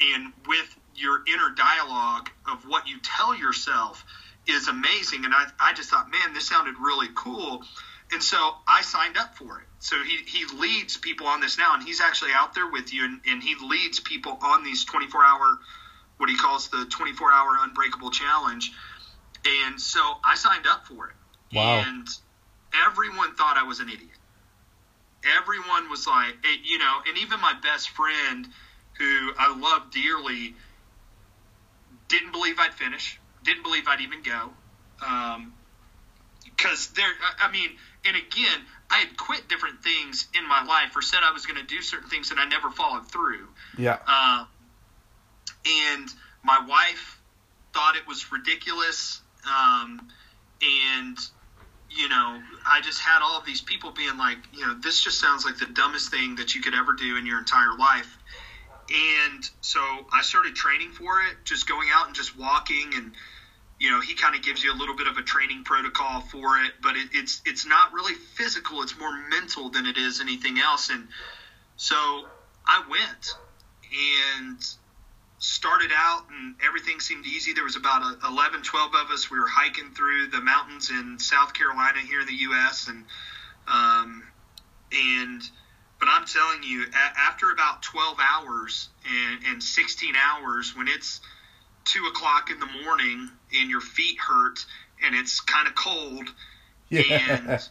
and 0.00 0.32
with 0.46 0.76
your 0.94 1.22
inner 1.26 1.50
dialogue 1.50 2.30
of 2.48 2.62
what 2.66 2.86
you 2.86 2.98
tell 3.02 3.34
yourself 3.34 4.04
is 4.46 4.68
amazing. 4.68 5.24
And 5.24 5.34
I, 5.34 5.46
I 5.58 5.72
just 5.72 5.90
thought, 5.90 6.08
man, 6.08 6.32
this 6.32 6.48
sounded 6.48 6.76
really 6.80 7.08
cool. 7.16 7.64
And 8.12 8.22
so 8.22 8.54
I 8.68 8.82
signed 8.82 9.16
up 9.16 9.36
for 9.36 9.58
it. 9.60 9.66
So 9.80 9.96
he, 10.04 10.18
he 10.26 10.44
leads 10.56 10.96
people 10.96 11.26
on 11.26 11.40
this 11.40 11.58
now, 11.58 11.74
and 11.74 11.82
he's 11.82 12.00
actually 12.00 12.32
out 12.34 12.54
there 12.54 12.70
with 12.70 12.92
you, 12.92 13.04
and, 13.04 13.20
and 13.28 13.42
he 13.42 13.56
leads 13.60 13.98
people 13.98 14.38
on 14.42 14.62
these 14.62 14.84
24 14.84 15.24
hour, 15.24 15.58
what 16.18 16.30
he 16.30 16.36
calls 16.36 16.68
the 16.68 16.86
24 16.88 17.32
hour 17.32 17.56
unbreakable 17.62 18.10
challenge. 18.10 18.72
And 19.66 19.80
so 19.80 20.00
I 20.24 20.36
signed 20.36 20.66
up 20.68 20.86
for 20.86 21.08
it. 21.08 21.14
Wow. 21.56 21.82
And 21.84 22.06
everyone 22.86 23.34
thought 23.34 23.56
I 23.56 23.64
was 23.64 23.80
an 23.80 23.88
idiot. 23.88 24.09
Everyone 25.24 25.90
was 25.90 26.06
like, 26.06 26.36
you 26.64 26.78
know, 26.78 27.00
and 27.06 27.18
even 27.18 27.40
my 27.40 27.54
best 27.62 27.90
friend, 27.90 28.48
who 28.98 29.32
I 29.38 29.54
love 29.54 29.90
dearly, 29.90 30.54
didn't 32.08 32.32
believe 32.32 32.58
I'd 32.58 32.74
finish 32.74 33.20
didn't 33.44 33.62
believe 33.62 33.88
I'd 33.88 34.00
even 34.00 34.22
go. 34.22 34.52
Because 36.44 36.88
um, 36.88 36.92
there, 36.94 37.12
I 37.40 37.50
mean, 37.50 37.70
and 38.04 38.16
again, 38.16 38.60
I 38.90 38.98
had 38.98 39.16
quit 39.16 39.48
different 39.48 39.82
things 39.82 40.26
in 40.34 40.46
my 40.46 40.62
life 40.64 40.96
or 40.96 41.02
said 41.02 41.20
I 41.22 41.32
was 41.32 41.46
going 41.46 41.58
to 41.58 41.66
do 41.66 41.80
certain 41.82 42.08
things 42.08 42.30
and 42.30 42.40
I 42.40 42.44
never 42.44 42.70
followed 42.70 43.10
through. 43.10 43.48
Yeah. 43.78 43.98
Uh, 44.06 44.44
and 45.66 46.08
my 46.42 46.64
wife 46.66 47.20
thought 47.72 47.96
it 47.96 48.06
was 48.06 48.30
ridiculous. 48.32 49.20
Um, 49.46 50.08
and, 50.62 51.18
you 51.90 52.08
know, 52.08 52.40
I 52.66 52.80
just 52.80 53.00
had 53.00 53.20
all 53.22 53.36
of 53.36 53.44
these 53.44 53.60
people 53.60 53.90
being 53.90 54.16
like, 54.16 54.38
you 54.52 54.66
know, 54.66 54.74
this 54.74 55.02
just 55.02 55.18
sounds 55.18 55.44
like 55.44 55.58
the 55.58 55.66
dumbest 55.66 56.10
thing 56.10 56.36
that 56.36 56.54
you 56.54 56.60
could 56.60 56.74
ever 56.74 56.92
do 56.92 57.16
in 57.16 57.26
your 57.26 57.38
entire 57.38 57.74
life. 57.74 58.16
And 58.92 59.48
so 59.60 60.06
I 60.12 60.22
started 60.22 60.54
training 60.54 60.92
for 60.92 61.22
it, 61.22 61.36
just 61.44 61.66
going 61.66 61.88
out 61.90 62.06
and 62.06 62.14
just 62.14 62.36
walking 62.36 62.94
and 62.94 63.12
you 63.80 63.88
know 63.88 64.00
he 64.00 64.14
kind 64.14 64.36
of 64.36 64.42
gives 64.42 64.62
you 64.62 64.72
a 64.72 64.76
little 64.76 64.94
bit 64.94 65.06
of 65.06 65.16
a 65.16 65.22
training 65.22 65.64
protocol 65.64 66.20
for 66.20 66.62
it 66.62 66.72
but 66.80 66.96
it, 66.96 67.08
it's 67.12 67.40
it's 67.46 67.64
not 67.64 67.92
really 67.92 68.14
physical 68.14 68.82
it's 68.82 68.96
more 68.96 69.10
mental 69.10 69.70
than 69.70 69.86
it 69.86 69.96
is 69.96 70.20
anything 70.20 70.60
else 70.60 70.90
and 70.90 71.08
so 71.76 72.26
i 72.66 72.78
went 72.88 73.36
and 74.22 74.58
started 75.40 75.90
out 75.94 76.26
and 76.30 76.54
everything 76.64 77.00
seemed 77.00 77.24
easy 77.24 77.54
there 77.54 77.64
was 77.64 77.74
about 77.74 78.02
11 78.28 78.62
12 78.62 78.94
of 78.94 79.10
us 79.10 79.30
we 79.30 79.38
were 79.38 79.48
hiking 79.48 79.90
through 79.96 80.26
the 80.28 80.40
mountains 80.40 80.90
in 80.90 81.18
south 81.18 81.54
carolina 81.54 81.98
here 81.98 82.20
in 82.20 82.26
the 82.26 82.34
us 82.34 82.88
and 82.88 83.04
um, 83.66 84.22
and 84.92 85.42
but 85.98 86.08
i'm 86.10 86.26
telling 86.26 86.62
you 86.62 86.84
a- 86.84 87.18
after 87.18 87.50
about 87.50 87.82
12 87.82 88.18
hours 88.20 88.90
and, 89.06 89.44
and 89.46 89.62
16 89.62 90.14
hours 90.14 90.76
when 90.76 90.88
it's 90.88 91.22
two 91.86 92.04
o'clock 92.04 92.50
in 92.50 92.60
the 92.60 92.68
morning 92.84 93.30
and 93.58 93.70
your 93.70 93.80
feet 93.80 94.18
hurt 94.18 94.58
and 95.02 95.14
it's 95.14 95.40
kind 95.40 95.66
of 95.66 95.74
cold 95.74 96.28
yeah. 96.90 97.30
and 97.30 97.68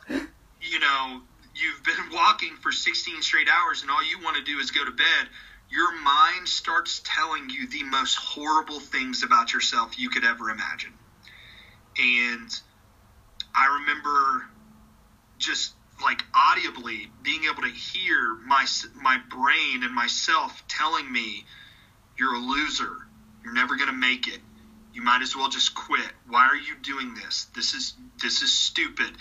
you 0.59 0.79
know 0.79 1.21
you've 1.53 1.83
been 1.83 2.09
walking 2.11 2.55
for 2.63 2.71
16 2.71 3.21
straight 3.21 3.47
hours 3.47 3.83
and 3.83 3.91
all 3.91 4.03
you 4.03 4.19
want 4.23 4.35
to 4.37 4.43
do 4.43 4.57
is 4.57 4.71
go 4.71 4.83
to 4.83 4.91
bed 4.91 5.27
your 5.69 5.93
mind 6.01 6.47
starts 6.47 7.01
telling 7.03 7.49
you 7.49 7.67
the 7.67 7.83
most 7.83 8.15
horrible 8.15 8.79
things 8.79 9.23
about 9.23 9.53
yourself 9.53 9.97
you 9.97 10.09
could 10.09 10.25
ever 10.25 10.49
imagine 10.49 10.93
and 11.97 12.49
i 13.55 13.79
remember 13.79 14.45
just 15.37 15.73
like 16.03 16.23
audibly 16.33 17.11
being 17.21 17.43
able 17.45 17.61
to 17.61 17.69
hear 17.69 18.35
my 18.45 18.65
my 18.95 19.17
brain 19.29 19.83
and 19.83 19.93
myself 19.93 20.63
telling 20.67 21.11
me 21.11 21.45
you're 22.17 22.35
a 22.35 22.39
loser 22.39 22.97
you're 23.43 23.53
never 23.53 23.75
going 23.75 23.89
to 23.89 23.95
make 23.95 24.27
it. 24.27 24.39
You 24.93 25.01
might 25.01 25.21
as 25.21 25.35
well 25.35 25.49
just 25.49 25.73
quit. 25.73 26.11
Why 26.27 26.45
are 26.45 26.55
you 26.55 26.75
doing 26.81 27.13
this? 27.15 27.47
This 27.55 27.73
is 27.73 27.93
this 28.21 28.41
is 28.41 28.51
stupid. 28.51 29.11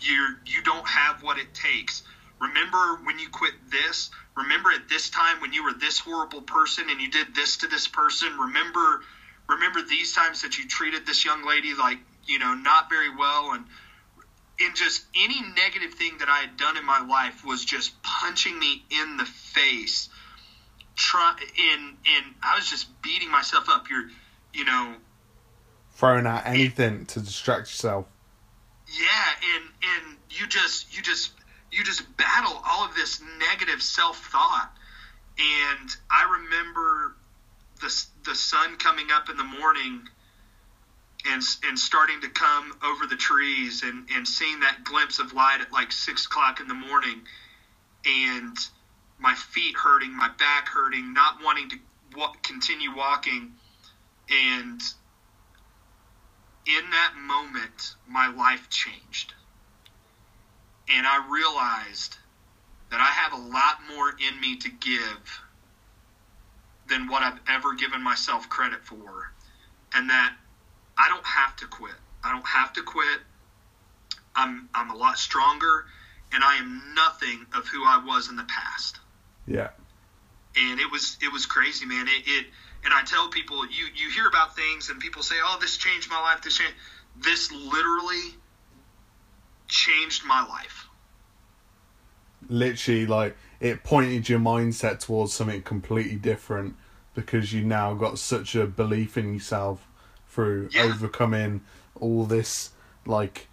You 0.00 0.34
you 0.46 0.62
don't 0.62 0.86
have 0.88 1.22
what 1.22 1.38
it 1.38 1.52
takes. 1.54 2.02
Remember 2.40 3.00
when 3.04 3.18
you 3.18 3.28
quit 3.28 3.54
this? 3.70 4.10
Remember 4.36 4.70
at 4.70 4.88
this 4.88 5.10
time 5.10 5.40
when 5.40 5.52
you 5.52 5.64
were 5.64 5.72
this 5.72 5.98
horrible 5.98 6.42
person 6.42 6.88
and 6.88 7.00
you 7.00 7.10
did 7.10 7.34
this 7.34 7.58
to 7.58 7.68
this 7.68 7.88
person? 7.88 8.36
Remember 8.38 9.00
remember 9.48 9.82
these 9.82 10.14
times 10.14 10.42
that 10.42 10.58
you 10.58 10.68
treated 10.68 11.06
this 11.06 11.24
young 11.24 11.46
lady 11.46 11.74
like, 11.74 11.98
you 12.26 12.38
know, 12.38 12.54
not 12.54 12.90
very 12.90 13.14
well 13.14 13.52
and 13.52 13.64
and 14.60 14.74
just 14.74 15.04
any 15.16 15.40
negative 15.56 15.94
thing 15.94 16.18
that 16.18 16.28
I 16.28 16.38
had 16.38 16.56
done 16.56 16.76
in 16.76 16.84
my 16.84 17.06
life 17.06 17.44
was 17.44 17.64
just 17.64 18.00
punching 18.02 18.58
me 18.58 18.84
in 18.90 19.16
the 19.16 19.24
face 19.24 20.08
try 20.98 21.34
and 21.72 21.82
and 21.90 22.34
I 22.42 22.56
was 22.56 22.68
just 22.68 23.00
beating 23.00 23.30
myself 23.30 23.68
up. 23.68 23.88
You're, 23.88 24.10
you 24.52 24.64
know, 24.64 24.96
throwing 25.92 26.26
out 26.26 26.42
anything 26.44 27.06
to 27.06 27.20
distract 27.20 27.68
yourself. 27.68 28.06
Yeah, 28.88 29.54
and 29.54 29.64
and 29.82 30.16
you 30.30 30.46
just 30.46 30.94
you 30.94 31.02
just 31.02 31.32
you 31.70 31.84
just 31.84 32.02
battle 32.16 32.60
all 32.64 32.84
of 32.84 32.94
this 32.94 33.20
negative 33.38 33.82
self 33.82 34.24
thought. 34.26 34.70
And 35.38 35.88
I 36.10 36.24
remember 36.24 37.14
the 37.80 38.04
the 38.24 38.34
sun 38.34 38.76
coming 38.76 39.10
up 39.10 39.28
in 39.28 39.36
the 39.36 39.44
morning 39.44 40.08
and 41.24 41.42
and 41.64 41.78
starting 41.78 42.20
to 42.20 42.28
come 42.28 42.72
over 42.82 43.06
the 43.06 43.16
trees 43.16 43.82
and 43.82 44.08
and 44.14 44.26
seeing 44.26 44.60
that 44.60 44.84
glimpse 44.84 45.18
of 45.18 45.32
light 45.32 45.60
at 45.60 45.72
like 45.72 45.92
six 45.92 46.26
o'clock 46.26 46.60
in 46.60 46.68
the 46.68 46.74
morning 46.74 47.22
and 48.04 48.56
my 49.18 49.34
feet 49.34 49.76
hurting 49.76 50.16
my 50.16 50.28
back 50.38 50.68
hurting 50.68 51.12
not 51.12 51.42
wanting 51.42 51.68
to 51.68 51.76
continue 52.42 52.94
walking 52.94 53.52
and 54.30 54.80
in 56.66 56.90
that 56.90 57.14
moment 57.16 57.94
my 58.06 58.28
life 58.28 58.68
changed 58.70 59.34
and 60.90 61.06
i 61.06 61.24
realized 61.28 62.16
that 62.90 63.00
i 63.00 63.06
have 63.06 63.32
a 63.32 63.36
lot 63.36 63.78
more 63.88 64.10
in 64.10 64.40
me 64.40 64.56
to 64.56 64.68
give 64.68 65.40
than 66.88 67.08
what 67.08 67.22
i've 67.22 67.40
ever 67.48 67.74
given 67.74 68.02
myself 68.02 68.48
credit 68.48 68.84
for 68.84 69.32
and 69.94 70.10
that 70.10 70.34
I 70.98 71.08
don't 71.08 71.24
have 71.24 71.54
to 71.56 71.66
quit. 71.66 71.94
I 72.24 72.32
don't 72.32 72.46
have 72.46 72.72
to 72.74 72.82
quit. 72.82 73.20
I'm 74.34 74.68
I'm 74.74 74.90
a 74.90 74.96
lot 74.96 75.16
stronger, 75.16 75.86
and 76.32 76.42
I 76.42 76.56
am 76.56 76.94
nothing 76.94 77.46
of 77.54 77.68
who 77.68 77.84
I 77.84 78.02
was 78.04 78.28
in 78.28 78.36
the 78.36 78.44
past. 78.44 78.98
Yeah. 79.46 79.68
And 80.56 80.80
it 80.80 80.90
was 80.90 81.16
it 81.22 81.32
was 81.32 81.46
crazy, 81.46 81.86
man. 81.86 82.08
It, 82.08 82.24
it 82.26 82.46
and 82.84 82.92
I 82.92 83.02
tell 83.04 83.28
people 83.28 83.64
you 83.66 83.86
you 83.94 84.10
hear 84.10 84.26
about 84.26 84.56
things 84.56 84.90
and 84.90 84.98
people 84.98 85.22
say, 85.22 85.36
"Oh, 85.42 85.58
this 85.60 85.76
changed 85.76 86.10
my 86.10 86.20
life." 86.20 86.42
This 86.42 86.58
changed. 86.58 86.74
This 87.16 87.52
literally 87.52 88.34
changed 89.68 90.24
my 90.24 90.46
life. 90.46 90.88
Literally, 92.48 93.06
like 93.06 93.36
it 93.60 93.84
pointed 93.84 94.28
your 94.28 94.40
mindset 94.40 95.00
towards 95.00 95.32
something 95.32 95.62
completely 95.62 96.16
different 96.16 96.76
because 97.14 97.52
you 97.52 97.64
now 97.64 97.94
got 97.94 98.18
such 98.18 98.54
a 98.54 98.66
belief 98.66 99.18
in 99.18 99.34
yourself 99.34 99.88
through 100.28 100.68
yeah. 100.72 100.82
overcoming 100.82 101.60
all 102.00 102.24
this 102.24 102.70
like 103.06 103.48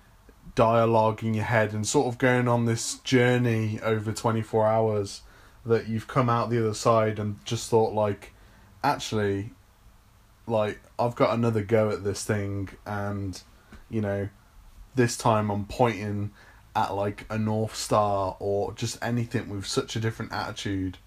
dialogue 0.54 1.24
in 1.24 1.34
your 1.34 1.46
head 1.46 1.74
and 1.74 1.88
sort 1.88 2.08
of 2.08 2.18
going 2.18 2.48
on 2.48 2.66
this 2.66 3.00
journey 3.00 3.80
over 3.82 4.12
24 4.12 4.66
hours 4.66 5.22
that 5.66 5.88
you've 5.88 6.08
come 6.08 6.30
out 6.30 6.50
the 6.50 6.60
other 6.60 6.74
side 6.74 7.18
and 7.18 7.44
just 7.44 7.70
thought 7.70 7.94
like 7.94 8.34
actually 8.84 9.52
like 10.48 10.80
I've 11.00 11.16
got 11.16 11.34
another 11.34 11.64
go 11.64 11.90
at 11.90 12.04
this 12.04 12.24
thing 12.24 12.70
and 12.86 13.42
you 13.90 14.02
know 14.02 14.30
this 14.96 15.18
time 15.18 15.50
I'm 15.50 15.66
pointing 15.66 16.32
at 16.76 16.94
like 16.94 17.26
a 17.30 17.38
north 17.38 17.76
star 17.76 18.36
or 18.40 18.74
just 18.74 18.98
anything 19.02 19.50
with 19.50 19.66
such 19.66 19.96
a 19.96 20.00
different 20.00 20.32
attitude 20.34 20.98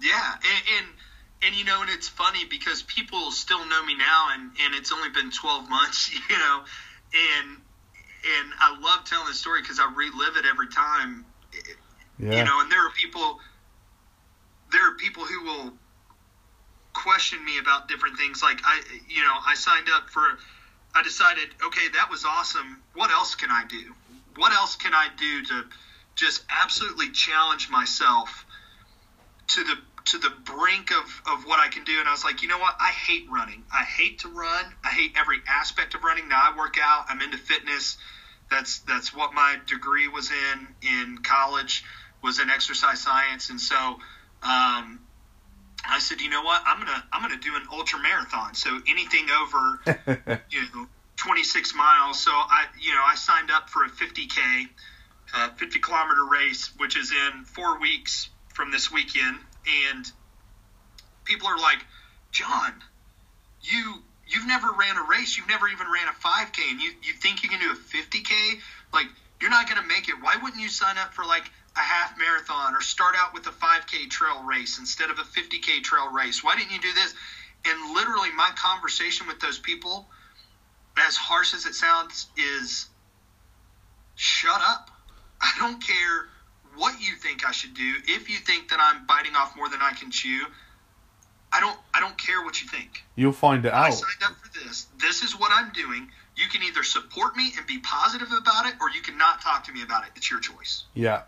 yeah 0.00 0.34
and, 0.34 0.62
and 0.78 0.86
and 1.44 1.54
you 1.54 1.64
know, 1.64 1.82
and 1.82 1.90
it's 1.90 2.08
funny 2.08 2.44
because 2.48 2.82
people 2.82 3.30
still 3.30 3.64
know 3.66 3.84
me 3.84 3.96
now, 3.96 4.28
and 4.32 4.50
and 4.64 4.74
it's 4.74 4.92
only 4.92 5.10
been 5.10 5.30
12 5.30 5.68
months, 5.68 6.12
you 6.30 6.38
know, 6.38 6.64
and 7.40 7.50
and 7.50 8.52
I 8.58 8.78
love 8.80 9.04
telling 9.04 9.26
the 9.26 9.34
story 9.34 9.60
because 9.60 9.78
I 9.78 9.92
relive 9.94 10.36
it 10.36 10.46
every 10.46 10.68
time, 10.68 11.24
yeah. 12.18 12.38
you 12.38 12.44
know. 12.44 12.60
And 12.60 12.72
there 12.72 12.86
are 12.86 12.90
people, 12.90 13.40
there 14.72 14.90
are 14.90 14.94
people 14.94 15.24
who 15.24 15.44
will 15.44 15.72
question 16.94 17.44
me 17.44 17.58
about 17.58 17.88
different 17.88 18.16
things. 18.16 18.42
Like 18.42 18.60
I, 18.64 18.80
you 19.08 19.22
know, 19.22 19.34
I 19.46 19.54
signed 19.54 19.88
up 19.92 20.08
for, 20.08 20.22
I 20.94 21.02
decided, 21.02 21.48
okay, 21.64 21.88
that 21.94 22.10
was 22.10 22.24
awesome. 22.24 22.82
What 22.94 23.10
else 23.10 23.34
can 23.34 23.50
I 23.50 23.64
do? 23.68 23.94
What 24.36 24.52
else 24.52 24.76
can 24.76 24.94
I 24.94 25.08
do 25.16 25.44
to 25.44 25.64
just 26.14 26.44
absolutely 26.48 27.10
challenge 27.10 27.68
myself 27.68 28.46
to 29.48 29.64
the 29.64 29.76
to 30.06 30.18
the 30.18 30.30
brink 30.44 30.90
of, 30.92 31.22
of 31.26 31.46
what 31.46 31.58
I 31.58 31.68
can 31.68 31.84
do. 31.84 31.98
And 31.98 32.06
I 32.06 32.12
was 32.12 32.24
like, 32.24 32.42
you 32.42 32.48
know 32.48 32.58
what? 32.58 32.76
I 32.78 32.90
hate 32.90 33.26
running. 33.30 33.64
I 33.72 33.84
hate 33.84 34.18
to 34.20 34.28
run. 34.28 34.66
I 34.84 34.90
hate 34.90 35.12
every 35.16 35.38
aspect 35.48 35.94
of 35.94 36.04
running. 36.04 36.28
Now 36.28 36.42
I 36.42 36.56
work 36.56 36.76
out. 36.80 37.06
I'm 37.08 37.22
into 37.22 37.38
fitness. 37.38 37.96
That's 38.50 38.80
that's 38.80 39.14
what 39.14 39.32
my 39.32 39.58
degree 39.66 40.08
was 40.08 40.30
in 40.30 40.68
in 40.82 41.18
college 41.18 41.84
was 42.22 42.38
in 42.38 42.50
exercise 42.50 43.00
science. 43.00 43.50
And 43.50 43.60
so 43.60 43.98
um, 44.42 45.00
I 45.88 45.98
said, 45.98 46.20
you 46.20 46.30
know 46.30 46.42
what? 46.42 46.62
I'm 46.66 46.78
gonna 46.78 47.04
I'm 47.12 47.22
gonna 47.22 47.40
do 47.40 47.54
an 47.56 47.62
ultra 47.72 48.00
marathon. 48.00 48.54
So 48.54 48.80
anything 48.88 49.28
over 49.30 50.40
you 50.50 50.60
know 50.74 50.86
26 51.16 51.74
miles. 51.74 52.20
So 52.20 52.30
I 52.32 52.66
you 52.80 52.92
know 52.92 53.02
I 53.04 53.14
signed 53.14 53.50
up 53.50 53.70
for 53.70 53.84
a 53.84 53.88
50k, 53.88 54.68
uh, 55.34 55.48
50 55.50 55.78
kilometer 55.80 56.24
race, 56.24 56.70
which 56.76 56.96
is 56.96 57.12
in 57.12 57.44
four 57.44 57.78
weeks 57.80 58.28
from 58.54 58.70
this 58.70 58.90
weekend 58.90 59.38
and 59.66 60.10
people 61.24 61.48
are 61.48 61.58
like, 61.58 61.84
John, 62.32 62.72
you 63.62 64.02
you've 64.26 64.46
never 64.46 64.70
ran 64.72 64.96
a 64.96 65.02
race, 65.02 65.36
you've 65.36 65.48
never 65.48 65.68
even 65.68 65.86
ran 65.90 66.08
a 66.08 66.12
5K, 66.12 66.70
and 66.70 66.80
you 66.80 66.90
you 67.02 67.12
think 67.12 67.42
you 67.42 67.48
can 67.48 67.60
do 67.60 67.70
a 67.70 67.74
50K? 67.74 68.58
Like 68.92 69.06
you're 69.40 69.50
not 69.50 69.68
going 69.68 69.80
to 69.80 69.86
make 69.86 70.08
it. 70.08 70.14
Why 70.20 70.36
wouldn't 70.36 70.62
you 70.62 70.68
sign 70.68 70.96
up 70.98 71.14
for 71.14 71.24
like 71.24 71.50
a 71.76 71.80
half 71.80 72.16
marathon 72.18 72.74
or 72.74 72.80
start 72.80 73.14
out 73.18 73.34
with 73.34 73.46
a 73.46 73.50
5K 73.50 74.08
trail 74.10 74.42
race 74.44 74.78
instead 74.78 75.10
of 75.10 75.18
a 75.18 75.22
50K 75.22 75.82
trail 75.82 76.10
race? 76.10 76.44
Why 76.44 76.56
didn't 76.56 76.72
you 76.72 76.80
do 76.80 76.92
this? 76.94 77.14
And 77.66 77.94
literally, 77.94 78.30
my 78.36 78.50
conversation 78.56 79.26
with 79.26 79.40
those 79.40 79.58
people, 79.58 80.06
as 80.96 81.16
harsh 81.16 81.54
as 81.54 81.66
it 81.66 81.74
sounds, 81.74 82.26
is 82.36 82.86
shut 84.16 84.60
up. 84.60 84.90
I 85.40 85.52
don't 85.58 85.82
care 85.82 86.28
what 86.76 87.00
you 87.00 87.14
think 87.16 87.46
I 87.46 87.52
should 87.52 87.74
do. 87.74 87.94
If 88.06 88.28
you 88.28 88.36
think 88.38 88.68
that 88.68 88.78
I'm 88.80 89.06
biting 89.06 89.34
off 89.34 89.56
more 89.56 89.68
than 89.68 89.80
I 89.82 89.92
can 89.92 90.10
chew, 90.10 90.44
I 91.52 91.60
don't 91.60 91.78
I 91.92 92.00
don't 92.00 92.18
care 92.18 92.42
what 92.42 92.60
you 92.60 92.68
think. 92.68 93.04
You'll 93.14 93.32
find 93.32 93.64
it 93.64 93.72
out. 93.72 93.86
I 93.86 93.90
signed 93.90 94.22
up 94.24 94.34
for 94.36 94.58
this. 94.58 94.86
This 95.00 95.22
is 95.22 95.38
what 95.38 95.52
I'm 95.54 95.72
doing. 95.72 96.08
You 96.36 96.48
can 96.48 96.62
either 96.64 96.82
support 96.82 97.36
me 97.36 97.52
and 97.56 97.66
be 97.66 97.78
positive 97.78 98.28
about 98.32 98.66
it, 98.66 98.74
or 98.80 98.90
you 98.90 99.00
can 99.02 99.16
not 99.16 99.40
talk 99.40 99.64
to 99.64 99.72
me 99.72 99.82
about 99.82 100.04
it. 100.04 100.10
It's 100.16 100.30
your 100.30 100.40
choice. 100.40 100.84
Yeah, 100.94 101.22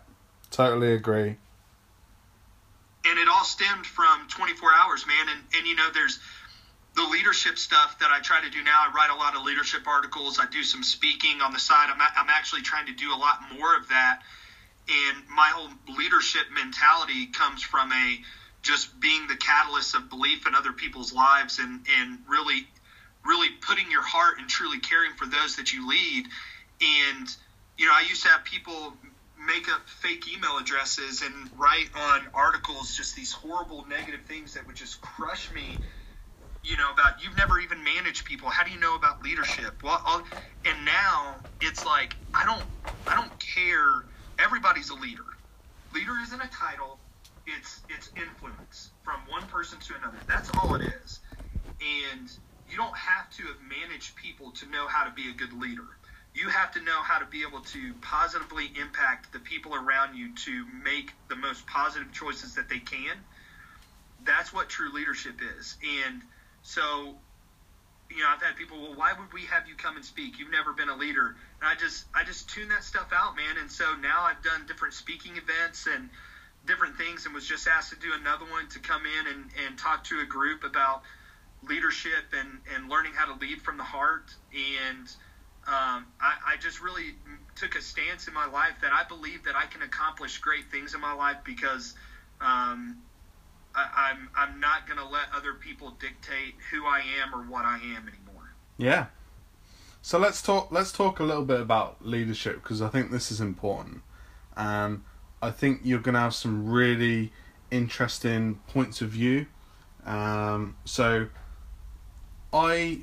totally 0.51 0.93
agree. 0.93 1.37
And 3.05 3.19
it 3.19 3.27
all 3.27 3.45
stemmed 3.45 3.85
from 3.85 4.27
24 4.29 4.73
hours, 4.73 5.05
man. 5.07 5.29
And 5.29 5.39
and 5.55 5.67
you 5.67 5.75
know, 5.75 5.89
there's 5.93 6.19
the 6.95 7.03
leadership 7.03 7.57
stuff 7.57 7.99
that 7.99 8.09
I 8.11 8.19
try 8.19 8.41
to 8.41 8.49
do 8.49 8.63
now. 8.63 8.85
I 8.87 8.91
write 8.93 9.11
a 9.11 9.15
lot 9.15 9.35
of 9.35 9.43
leadership 9.43 9.87
articles. 9.87 10.39
I 10.39 10.45
do 10.47 10.63
some 10.63 10.83
speaking 10.83 11.41
on 11.41 11.53
the 11.53 11.59
side. 11.59 11.89
I'm 11.89 12.01
I'm 12.01 12.29
actually 12.29 12.61
trying 12.61 12.87
to 12.87 12.93
do 12.93 13.13
a 13.13 13.15
lot 13.17 13.39
more 13.57 13.75
of 13.75 13.87
that 13.89 14.21
and 14.87 15.17
my 15.29 15.49
whole 15.53 15.69
leadership 15.97 16.43
mentality 16.53 17.27
comes 17.27 17.61
from 17.61 17.91
a 17.91 18.21
just 18.61 18.99
being 18.99 19.27
the 19.27 19.35
catalyst 19.35 19.95
of 19.95 20.09
belief 20.09 20.47
in 20.47 20.55
other 20.55 20.71
people's 20.71 21.13
lives 21.13 21.59
and 21.59 21.81
and 21.99 22.19
really 22.27 22.67
really 23.25 23.49
putting 23.61 23.89
your 23.91 24.01
heart 24.01 24.39
and 24.39 24.47
truly 24.47 24.79
caring 24.79 25.13
for 25.13 25.25
those 25.25 25.55
that 25.55 25.73
you 25.73 25.87
lead 25.87 26.25
and 26.81 27.35
you 27.77 27.85
know 27.85 27.93
i 27.93 28.01
used 28.07 28.23
to 28.23 28.29
have 28.29 28.43
people 28.43 28.93
make 29.45 29.69
up 29.69 29.87
fake 29.87 30.23
email 30.33 30.57
addresses 30.57 31.21
and 31.21 31.33
write 31.57 31.89
on 31.95 32.21
articles 32.33 32.95
just 32.95 33.15
these 33.15 33.31
horrible 33.31 33.85
negative 33.87 34.21
things 34.27 34.53
that 34.53 34.65
would 34.65 34.75
just 34.75 35.01
crush 35.01 35.51
me 35.51 35.79
you 36.63 36.75
know 36.77 36.91
about 36.91 37.23
you've 37.23 37.35
never 37.35 37.59
even 37.59 37.83
managed 37.83 38.25
people 38.25 38.49
how 38.49 38.63
do 38.63 38.71
you 38.71 38.79
know 38.79 38.95
about 38.95 39.21
leadership 39.21 39.83
well 39.83 40.01
I'll, 40.05 40.23
and 40.65 40.85
now 40.85 41.35
it's 41.61 41.85
like 41.85 42.15
i 42.33 42.45
don't 42.45 42.63
i 43.07 43.15
don't 43.15 43.31
care 43.55 44.05
everybody's 44.39 44.89
a 44.89 44.95
leader. 44.95 45.25
Leader 45.93 46.13
isn't 46.23 46.41
a 46.41 46.49
title; 46.49 46.99
it's 47.45 47.81
it's 47.89 48.11
influence 48.15 48.91
from 49.03 49.21
one 49.29 49.47
person 49.47 49.79
to 49.79 49.95
another. 49.95 50.17
That's 50.27 50.49
all 50.57 50.75
it 50.75 50.81
is. 51.03 51.19
And 51.81 52.29
you 52.69 52.77
don't 52.77 52.95
have 52.97 53.29
to 53.37 53.43
have 53.43 53.61
managed 53.61 54.15
people 54.15 54.51
to 54.51 54.69
know 54.69 54.87
how 54.87 55.05
to 55.05 55.11
be 55.11 55.29
a 55.29 55.33
good 55.33 55.53
leader. 55.53 55.87
You 56.37 56.49
have 56.49 56.71
to 56.73 56.81
know 56.81 57.01
how 57.01 57.17
to 57.17 57.25
be 57.25 57.41
able 57.41 57.61
to 57.61 57.93
positively 58.01 58.71
impact 58.79 59.33
the 59.33 59.39
people 59.39 59.73
around 59.73 60.15
you 60.15 60.35
to 60.45 60.65
make 60.83 61.13
the 61.29 61.35
most 61.35 61.65
positive 61.65 62.11
choices 62.13 62.53
that 62.55 62.69
they 62.69 62.77
can. 62.77 63.17
That's 64.23 64.53
what 64.53 64.69
true 64.69 64.93
leadership 64.93 65.41
is. 65.57 65.77
And 66.05 66.21
so 66.61 67.15
you 68.09 68.19
know, 68.19 68.29
I've 68.29 68.41
had 68.41 68.55
people, 68.55 68.81
well, 68.81 68.93
why 68.95 69.13
would 69.13 69.33
we 69.33 69.43
have 69.45 69.67
you 69.67 69.75
come 69.75 69.95
and 69.95 70.05
speak? 70.05 70.39
You've 70.39 70.51
never 70.51 70.73
been 70.73 70.89
a 70.89 70.95
leader. 70.95 71.35
And 71.59 71.67
I 71.67 71.75
just, 71.75 72.05
I 72.15 72.23
just 72.23 72.49
tune 72.49 72.69
that 72.69 72.83
stuff 72.83 73.11
out, 73.13 73.35
man. 73.35 73.57
And 73.59 73.69
so 73.69 73.95
now 73.95 74.21
I've 74.21 74.41
done 74.43 74.65
different 74.65 74.93
speaking 74.93 75.37
events 75.37 75.87
and 75.87 76.09
different 76.65 76.97
things, 76.97 77.25
and 77.25 77.33
was 77.33 77.47
just 77.47 77.67
asked 77.67 77.91
to 77.91 77.99
do 77.99 78.13
another 78.13 78.45
one 78.45 78.67
to 78.69 78.79
come 78.79 79.03
in 79.05 79.27
and, 79.27 79.49
and 79.65 79.77
talk 79.77 80.03
to 80.05 80.19
a 80.19 80.25
group 80.25 80.63
about 80.63 81.01
leadership 81.67 82.25
and, 82.33 82.59
and 82.75 82.89
learning 82.89 83.13
how 83.13 83.25
to 83.25 83.39
lead 83.39 83.61
from 83.61 83.77
the 83.77 83.83
heart. 83.83 84.33
And 84.53 85.07
um, 85.67 86.05
I, 86.21 86.35
I 86.53 86.57
just 86.61 86.81
really 86.81 87.15
took 87.55 87.75
a 87.75 87.81
stance 87.81 88.27
in 88.27 88.33
my 88.33 88.45
life 88.45 88.75
that 88.81 88.93
I 88.93 89.03
believe 89.03 89.43
that 89.43 89.55
I 89.55 89.65
can 89.65 89.81
accomplish 89.81 90.37
great 90.37 90.71
things 90.71 90.93
in 90.93 91.01
my 91.01 91.13
life 91.13 91.37
because 91.43 91.95
um, 92.39 92.97
I, 93.75 94.11
I'm 94.11 94.29
I'm 94.35 94.59
not 94.59 94.87
going 94.87 94.99
to 94.99 95.05
let 95.05 95.25
other 95.35 95.53
people 95.53 95.91
dictate 95.99 96.55
who 96.71 96.85
I 96.85 97.01
am 97.21 97.35
or 97.35 97.43
what 97.49 97.65
I 97.65 97.75
am 97.75 98.07
anymore. 98.07 98.53
Yeah, 98.77 99.07
So 100.01 100.17
let's 100.17 100.41
talk. 100.41 100.71
Let's 100.71 100.91
talk 100.91 101.19
a 101.19 101.23
little 101.23 101.43
bit 101.45 101.59
about 101.59 102.05
leadership 102.05 102.63
because 102.63 102.81
I 102.81 102.87
think 102.89 103.11
this 103.11 103.31
is 103.31 103.41
important, 103.41 104.03
and 104.55 105.03
I 105.41 105.51
think 105.51 105.81
you're 105.83 105.99
going 105.99 106.13
to 106.15 106.21
have 106.21 106.35
some 106.35 106.69
really 106.69 107.33
interesting 107.71 108.61
points 108.67 109.01
of 109.01 109.09
view. 109.09 109.47
Um, 110.05 110.77
so, 110.85 111.27
I 112.53 113.01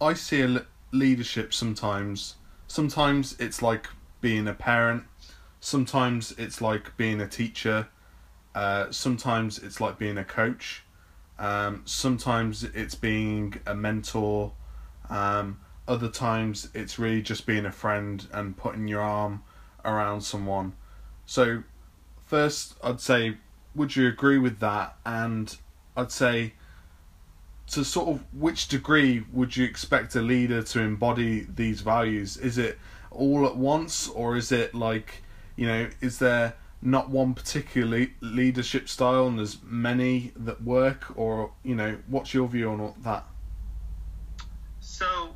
I 0.00 0.14
see 0.14 0.40
a 0.42 0.66
leadership 0.92 1.52
sometimes. 1.52 2.36
Sometimes 2.66 3.36
it's 3.38 3.62
like 3.62 3.88
being 4.20 4.48
a 4.48 4.54
parent. 4.54 5.04
Sometimes 5.60 6.32
it's 6.32 6.60
like 6.60 6.96
being 6.96 7.20
a 7.20 7.28
teacher. 7.28 7.88
Uh, 8.54 8.90
sometimes 8.90 9.58
it's 9.58 9.80
like 9.80 9.98
being 9.98 10.18
a 10.18 10.24
coach. 10.24 10.82
Um, 11.38 11.82
sometimes 11.84 12.64
it's 12.64 12.94
being 12.94 13.60
a 13.66 13.74
mentor. 13.74 14.52
Um, 15.10 15.60
other 15.86 16.08
times 16.08 16.68
it's 16.74 16.98
really 16.98 17.22
just 17.22 17.46
being 17.46 17.66
a 17.66 17.72
friend 17.72 18.26
and 18.32 18.56
putting 18.56 18.88
your 18.88 19.02
arm 19.02 19.42
around 19.84 20.22
someone. 20.22 20.72
So, 21.26 21.62
first, 22.24 22.76
I'd 22.82 23.00
say, 23.00 23.36
would 23.74 23.94
you 23.94 24.08
agree 24.08 24.38
with 24.38 24.58
that? 24.60 24.96
And 25.04 25.56
I'd 25.96 26.10
say, 26.10 26.54
to 27.68 27.84
sort 27.84 28.08
of 28.08 28.24
which 28.32 28.68
degree 28.68 29.24
would 29.32 29.56
you 29.56 29.64
expect 29.64 30.14
a 30.14 30.20
leader 30.22 30.62
to 30.62 30.80
embody 30.80 31.46
these 31.54 31.80
values? 31.80 32.36
Is 32.36 32.58
it 32.58 32.78
all 33.10 33.46
at 33.46 33.56
once, 33.56 34.08
or 34.08 34.36
is 34.36 34.52
it 34.52 34.74
like, 34.74 35.22
you 35.56 35.66
know, 35.66 35.88
is 36.00 36.18
there 36.18 36.54
not 36.82 37.10
one 37.10 37.34
particular 37.34 38.06
leadership 38.20 38.88
style 38.88 39.26
and 39.26 39.38
there's 39.38 39.58
many 39.64 40.32
that 40.36 40.62
work, 40.62 41.16
or, 41.16 41.50
you 41.64 41.74
know, 41.74 41.98
what's 42.06 42.32
your 42.34 42.46
view 42.46 42.70
on 42.70 42.94
that? 43.02 43.24
So, 44.80 45.34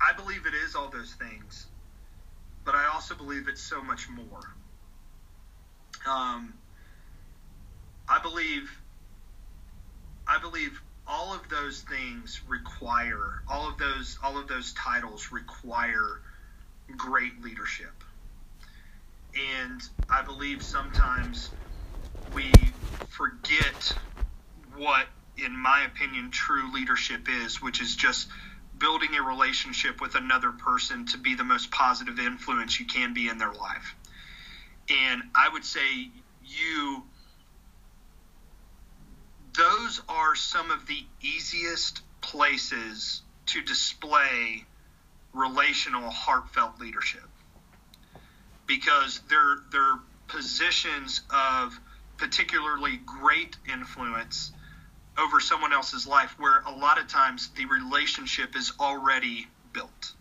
I 0.00 0.12
believe 0.12 0.44
it 0.46 0.54
is 0.54 0.74
all 0.74 0.88
those 0.88 1.14
things, 1.14 1.68
but 2.64 2.74
I 2.74 2.86
also 2.92 3.14
believe 3.14 3.48
it's 3.48 3.62
so 3.62 3.82
much 3.82 4.08
more. 4.10 4.54
Um, 6.06 6.54
I 8.08 8.18
believe, 8.20 8.70
I 10.26 10.38
believe 10.38 10.82
all 11.10 11.34
of 11.34 11.48
those 11.50 11.82
things 11.82 12.42
require 12.48 13.42
all 13.48 13.68
of 13.68 13.78
those 13.78 14.18
all 14.22 14.38
of 14.38 14.48
those 14.48 14.72
titles 14.74 15.32
require 15.32 16.22
great 16.96 17.42
leadership, 17.42 18.04
and 19.34 19.80
I 20.10 20.22
believe 20.22 20.62
sometimes 20.62 21.50
we 22.32 22.74
forget 23.08 23.94
what, 24.76 25.08
in 25.36 25.56
my 25.56 25.82
opinion, 25.82 26.30
true 26.30 26.72
leadership 26.72 27.28
is, 27.28 27.62
which 27.62 27.80
is 27.82 27.96
just 27.96 28.28
building 28.78 29.16
a 29.16 29.22
relationship 29.22 30.00
with 30.00 30.14
another 30.14 30.52
person 30.52 31.06
to 31.06 31.18
be 31.18 31.34
the 31.34 31.44
most 31.44 31.70
positive 31.72 32.18
influence 32.20 32.80
you 32.80 32.86
can 32.86 33.14
be 33.14 33.28
in 33.28 33.38
their 33.38 33.52
life. 33.52 33.96
And 34.88 35.22
I 35.34 35.48
would 35.50 35.64
say 35.64 36.10
you 36.42 37.04
those 39.56 40.00
are 40.08 40.34
some 40.34 40.70
of 40.70 40.86
the 40.86 41.04
easiest 41.22 42.02
places 42.20 43.22
to 43.46 43.62
display 43.62 44.64
relational 45.32 46.10
heartfelt 46.10 46.80
leadership 46.80 47.28
because 48.66 49.20
they're 49.28 49.58
they're 49.72 49.98
positions 50.28 51.22
of 51.30 51.78
particularly 52.16 52.98
great 53.04 53.56
influence 53.72 54.52
over 55.18 55.40
someone 55.40 55.72
else's 55.72 56.06
life 56.06 56.34
where 56.38 56.60
a 56.66 56.70
lot 56.70 56.98
of 56.98 57.08
times 57.08 57.50
the 57.56 57.64
relationship 57.66 58.56
is 58.56 58.72
already 58.78 59.46
built. 59.72 60.12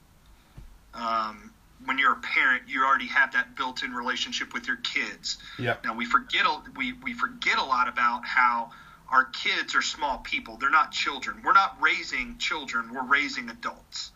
Um, 0.93 1.51
when 1.85 1.97
you're 1.97 2.13
a 2.13 2.17
parent, 2.17 2.63
you 2.67 2.83
already 2.83 3.07
have 3.07 3.33
that 3.33 3.55
built-in 3.55 3.93
relationship 3.93 4.53
with 4.53 4.67
your 4.67 4.77
kids. 4.77 5.37
Yeah. 5.57 5.75
Now 5.83 5.93
we 5.95 6.05
forget 6.05 6.45
we 6.75 6.93
we 6.93 7.13
forget 7.13 7.57
a 7.57 7.63
lot 7.63 7.87
about 7.87 8.25
how 8.25 8.71
our 9.11 9.25
kids 9.25 9.75
are 9.75 9.81
small 9.81 10.19
people. 10.19 10.57
They're 10.57 10.69
not 10.69 10.91
children. 10.91 11.41
We're 11.43 11.53
not 11.53 11.77
raising 11.81 12.37
children. 12.39 12.93
We're 12.93 13.07
raising 13.07 13.49
adults. 13.49 14.11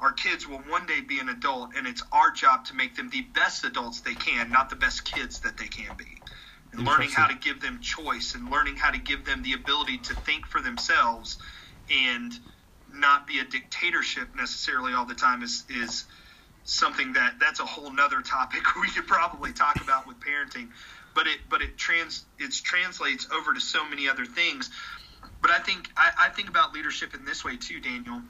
Our 0.00 0.12
kids 0.12 0.46
will 0.48 0.58
one 0.60 0.86
day 0.86 1.00
be 1.00 1.20
an 1.20 1.28
adult, 1.28 1.70
and 1.76 1.86
it's 1.86 2.02
our 2.12 2.30
job 2.32 2.66
to 2.66 2.74
make 2.74 2.96
them 2.96 3.10
the 3.10 3.22
best 3.22 3.64
adults 3.64 4.02
they 4.02 4.14
can, 4.14 4.50
not 4.50 4.70
the 4.70 4.76
best 4.76 5.04
kids 5.04 5.40
that 5.40 5.58
they 5.58 5.68
can 5.68 5.96
be 5.96 6.06
and 6.72 6.84
learning 6.86 7.10
how 7.10 7.26
to 7.26 7.34
give 7.36 7.60
them 7.60 7.80
choice 7.80 8.34
and 8.34 8.50
learning 8.50 8.76
how 8.76 8.90
to 8.90 8.98
give 8.98 9.24
them 9.24 9.42
the 9.42 9.54
ability 9.54 9.98
to 9.98 10.14
think 10.14 10.46
for 10.46 10.60
themselves 10.60 11.38
and 11.90 12.32
not 12.92 13.26
be 13.26 13.38
a 13.40 13.44
dictatorship 13.44 14.28
necessarily 14.36 14.92
all 14.94 15.06
the 15.06 15.14
time 15.14 15.42
is 15.42 15.64
is 15.70 16.04
something 16.64 17.14
that 17.14 17.34
that's 17.40 17.60
a 17.60 17.64
whole 17.66 17.92
nother 17.92 18.22
topic 18.22 18.62
we 18.82 18.90
could 18.90 19.06
probably 19.06 19.52
talk 19.52 19.80
about 19.82 20.06
with 20.06 20.16
parenting 20.20 20.68
but 21.18 21.26
it 21.26 21.40
but 21.50 21.60
it 21.60 21.76
trans 21.76 22.26
it 22.38 22.52
translates 22.52 23.26
over 23.32 23.52
to 23.52 23.58
so 23.58 23.84
many 23.84 24.08
other 24.08 24.24
things 24.24 24.70
but 25.42 25.50
i 25.50 25.58
think 25.58 25.88
I, 25.96 26.12
I 26.16 26.28
think 26.28 26.48
about 26.48 26.72
leadership 26.72 27.12
in 27.12 27.24
this 27.24 27.44
way 27.44 27.56
too 27.56 27.80
daniel 27.80 28.22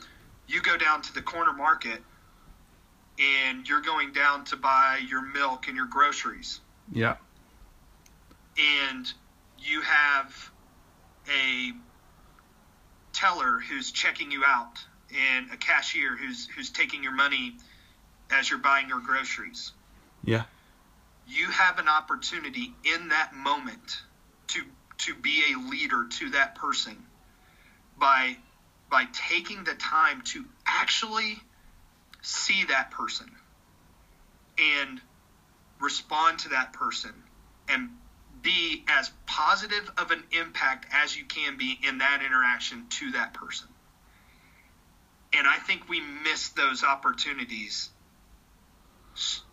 you 0.47 0.63
go 0.63 0.79
down 0.79 1.03
to 1.03 1.13
the 1.13 1.21
corner 1.21 1.53
market 1.53 2.01
and 3.19 3.69
you're 3.69 3.83
going 3.83 4.13
down 4.13 4.47
to 4.47 4.57
buy 4.57 5.03
your 5.07 5.21
milk 5.21 5.69
and 5.69 5.77
your 5.77 5.85
groceries 5.85 6.61
yeah 6.91 7.17
and 8.59 9.13
you 9.59 9.83
have 9.83 10.51
a 11.29 11.73
teller 13.13 13.59
who's 13.69 13.91
checking 13.91 14.33
you 14.33 14.45
out 14.47 14.79
and 15.31 15.53
a 15.53 15.59
cashier 15.59 16.17
who's 16.17 16.49
who's 16.57 16.71
taking 16.71 17.03
your 17.03 17.13
money 17.13 17.53
as 18.31 18.49
you're 18.49 18.59
buying 18.59 18.89
your 18.89 19.01
groceries. 19.01 19.73
Yeah. 20.25 20.45
You 21.29 21.51
have 21.51 21.79
an 21.79 21.89
opportunity 21.89 22.73
in 22.85 23.09
that 23.09 23.35
moment 23.35 24.03
to 24.49 24.63
to 24.99 25.15
be 25.15 25.53
a 25.53 25.71
leader 25.71 26.07
to 26.11 26.31
that 26.31 26.55
person 26.55 26.97
by 27.99 28.37
by 28.91 29.07
taking 29.13 29.65
the 29.65 29.75
time 29.75 30.23
to 30.23 30.45
actually 30.67 31.39
see 32.23 32.65
that 32.65 32.91
person 32.91 33.31
and 34.59 35.01
respond 35.81 36.41
to 36.41 36.49
that 36.51 36.73
person 36.73 37.13
and 37.69 37.91
be 38.43 38.85
as 38.89 39.11
positive 39.27 39.91
of 39.99 40.11
an 40.11 40.23
impact 40.33 40.87
as 40.93 41.17
you 41.17 41.25
can 41.25 41.57
be 41.57 41.79
in 41.87 41.99
that 41.99 42.23
interaction 42.25 42.87
to 42.89 43.13
that 43.13 43.35
person. 43.35 43.69
And 45.33 45.47
I 45.47 45.57
think 45.59 45.89
we 45.89 46.01
miss 46.01 46.49
those 46.51 46.83
opportunities 46.83 47.91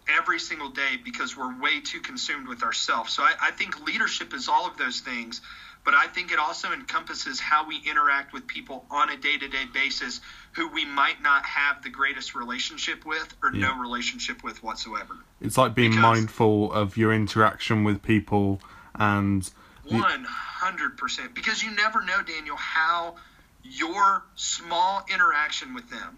every 0.08 0.40
single 0.40 0.70
day 0.70 0.98
because 1.04 1.36
we're 1.36 1.60
way 1.60 1.82
too 1.82 2.00
consumed 2.00 2.48
with 2.48 2.64
ourselves. 2.64 3.14
So 3.14 3.24
I, 3.24 3.34
I, 3.42 3.52
think 3.52 3.86
leadership 3.86 4.34
is 4.34 4.48
all 4.48 4.68
of 4.68 4.78
those 4.78 5.00
things, 5.00 5.42
but 5.84 5.94
I 5.94 6.08
think 6.08 6.32
it 6.32 6.40
also 6.40 6.72
encompasses 6.72 7.40
how 7.40 7.68
we 7.68 7.78
interact 7.90 8.34
with 8.34 8.46
people 8.48 8.86
on 8.92 9.10
a 9.10 9.18
day 9.18 9.38
to 9.38 9.48
day 9.48 9.66
basis 9.74 10.22
who 10.54 10.70
we 10.70 10.86
might 10.86 11.22
not 11.22 11.46
have 11.46 11.84
the 11.84 11.90
greatest 11.90 12.36
relationship 12.36 13.06
with 13.06 13.34
or 13.42 13.54
yeah. 13.54 13.68
no 13.68 13.80
relationship 13.80 14.44
with 14.44 14.62
whatsoever. 14.64 15.16
It's 15.42 15.58
like 15.58 15.76
being 15.76 15.92
because, 15.92 16.02
mindful 16.02 16.72
of 16.72 16.98
your 16.98 17.14
interaction 17.14 17.84
with 17.84 18.02
people 18.02 18.62
and 18.96 19.50
one 19.88 20.26
hundred 20.28 20.98
percent 20.98 21.36
because 21.36 21.62
you 21.62 21.72
never 21.72 22.04
know, 22.04 22.22
Daniel, 22.24 22.58
how 22.58 23.16
your 23.64 24.24
small 24.36 25.04
interaction 25.12 25.74
with 25.74 25.90
them 25.90 26.18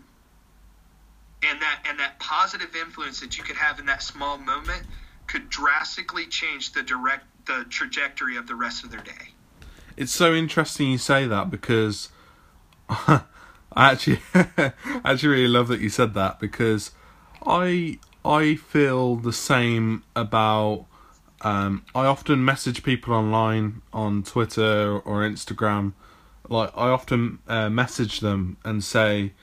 and 1.49 1.61
that 1.61 1.79
and 1.87 1.99
that 1.99 2.19
positive 2.19 2.75
influence 2.75 3.19
that 3.19 3.37
you 3.37 3.43
could 3.43 3.55
have 3.55 3.79
in 3.79 3.85
that 3.85 4.01
small 4.01 4.37
moment 4.37 4.83
could 5.27 5.49
drastically 5.49 6.25
change 6.25 6.73
the 6.73 6.83
direct 6.83 7.25
the 7.45 7.65
trajectory 7.69 8.37
of 8.37 8.47
the 8.47 8.55
rest 8.55 8.83
of 8.83 8.91
their 8.91 9.01
day. 9.01 9.33
It's 9.95 10.11
so 10.11 10.33
interesting 10.33 10.91
you 10.91 10.97
say 10.97 11.25
that 11.27 11.49
because 11.49 12.09
I 12.89 13.21
actually 13.73 14.19
I 14.33 14.73
actually 15.03 15.29
really 15.29 15.47
love 15.47 15.67
that 15.69 15.79
you 15.79 15.89
said 15.89 16.13
that 16.13 16.39
because 16.39 16.91
I 17.45 17.99
I 18.23 18.55
feel 18.55 19.15
the 19.15 19.33
same 19.33 20.03
about 20.15 20.85
um, 21.41 21.85
I 21.93 22.05
often 22.05 22.43
message 22.43 22.83
people 22.83 23.13
online 23.13 23.81
on 23.93 24.23
Twitter 24.23 24.99
or 24.99 25.21
Instagram. 25.21 25.93
Like 26.49 26.71
I 26.75 26.89
often 26.89 27.39
uh, 27.47 27.69
message 27.69 28.21
them 28.21 28.57
and 28.65 28.83
say, 28.83 29.33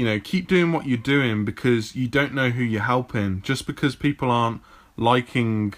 you 0.00 0.06
know, 0.06 0.18
keep 0.18 0.48
doing 0.48 0.72
what 0.72 0.86
you're 0.86 0.96
doing 0.96 1.44
because 1.44 1.94
you 1.94 2.08
don't 2.08 2.32
know 2.32 2.48
who 2.48 2.62
you're 2.62 2.80
helping. 2.80 3.42
Just 3.42 3.66
because 3.66 3.94
people 3.94 4.30
aren't 4.30 4.62
liking 4.96 5.74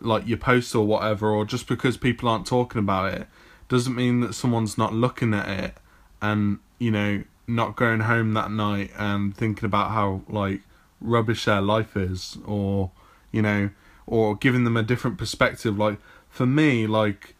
like 0.00 0.28
your 0.28 0.38
post 0.38 0.76
or 0.76 0.86
whatever, 0.86 1.28
or 1.28 1.44
just 1.44 1.66
because 1.66 1.96
people 1.96 2.28
aren't 2.28 2.46
talking 2.46 2.78
about 2.78 3.12
it, 3.12 3.26
doesn't 3.68 3.96
mean 3.96 4.20
that 4.20 4.32
someone's 4.32 4.78
not 4.78 4.94
looking 4.94 5.34
at 5.34 5.48
it 5.48 5.74
and 6.22 6.60
you 6.78 6.92
know 6.92 7.24
not 7.48 7.74
going 7.74 7.98
home 7.98 8.32
that 8.34 8.48
night 8.48 8.92
and 8.96 9.36
thinking 9.36 9.66
about 9.66 9.90
how 9.90 10.22
like 10.28 10.60
rubbish 11.00 11.44
their 11.46 11.60
life 11.60 11.96
is, 11.96 12.38
or 12.46 12.92
you 13.32 13.42
know 13.42 13.70
or 14.06 14.36
giving 14.36 14.62
them 14.62 14.76
a 14.76 14.84
different 14.84 15.18
perspective 15.18 15.76
like 15.76 15.98
for 16.28 16.46
me 16.46 16.86
like 16.86 17.34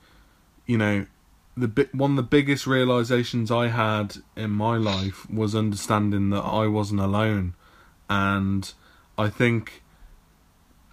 you 0.66 0.76
know 0.78 1.06
the 1.56 1.68
bi- 1.68 1.88
one 1.92 2.12
of 2.12 2.16
the 2.16 2.22
biggest 2.22 2.66
realizations 2.66 3.50
I 3.50 3.68
had 3.68 4.16
in 4.36 4.50
my 4.50 4.76
life 4.76 5.28
was 5.30 5.54
understanding 5.54 6.30
that 6.30 6.42
I 6.42 6.66
wasn't 6.66 7.00
alone, 7.00 7.54
and 8.08 8.72
I 9.16 9.28
think, 9.28 9.82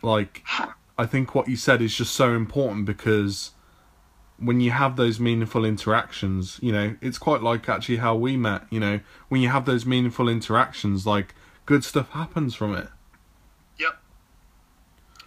like, 0.01 0.43
I 0.97 1.05
think 1.05 1.33
what 1.33 1.47
you 1.47 1.55
said 1.55 1.81
is 1.81 1.95
just 1.95 2.13
so 2.13 2.33
important 2.33 2.85
because 2.85 3.51
when 4.37 4.59
you 4.59 4.71
have 4.71 4.95
those 4.95 5.19
meaningful 5.19 5.65
interactions, 5.65 6.59
you 6.61 6.71
know, 6.71 6.95
it's 7.01 7.17
quite 7.17 7.41
like 7.41 7.69
actually 7.69 7.97
how 7.97 8.15
we 8.15 8.37
met. 8.37 8.63
You 8.69 8.79
know, 8.79 8.99
when 9.29 9.41
you 9.41 9.49
have 9.49 9.65
those 9.65 9.85
meaningful 9.85 10.29
interactions, 10.29 11.05
like 11.05 11.33
good 11.65 11.83
stuff 11.83 12.09
happens 12.11 12.55
from 12.55 12.75
it. 12.75 12.87
Yep. 13.79 13.97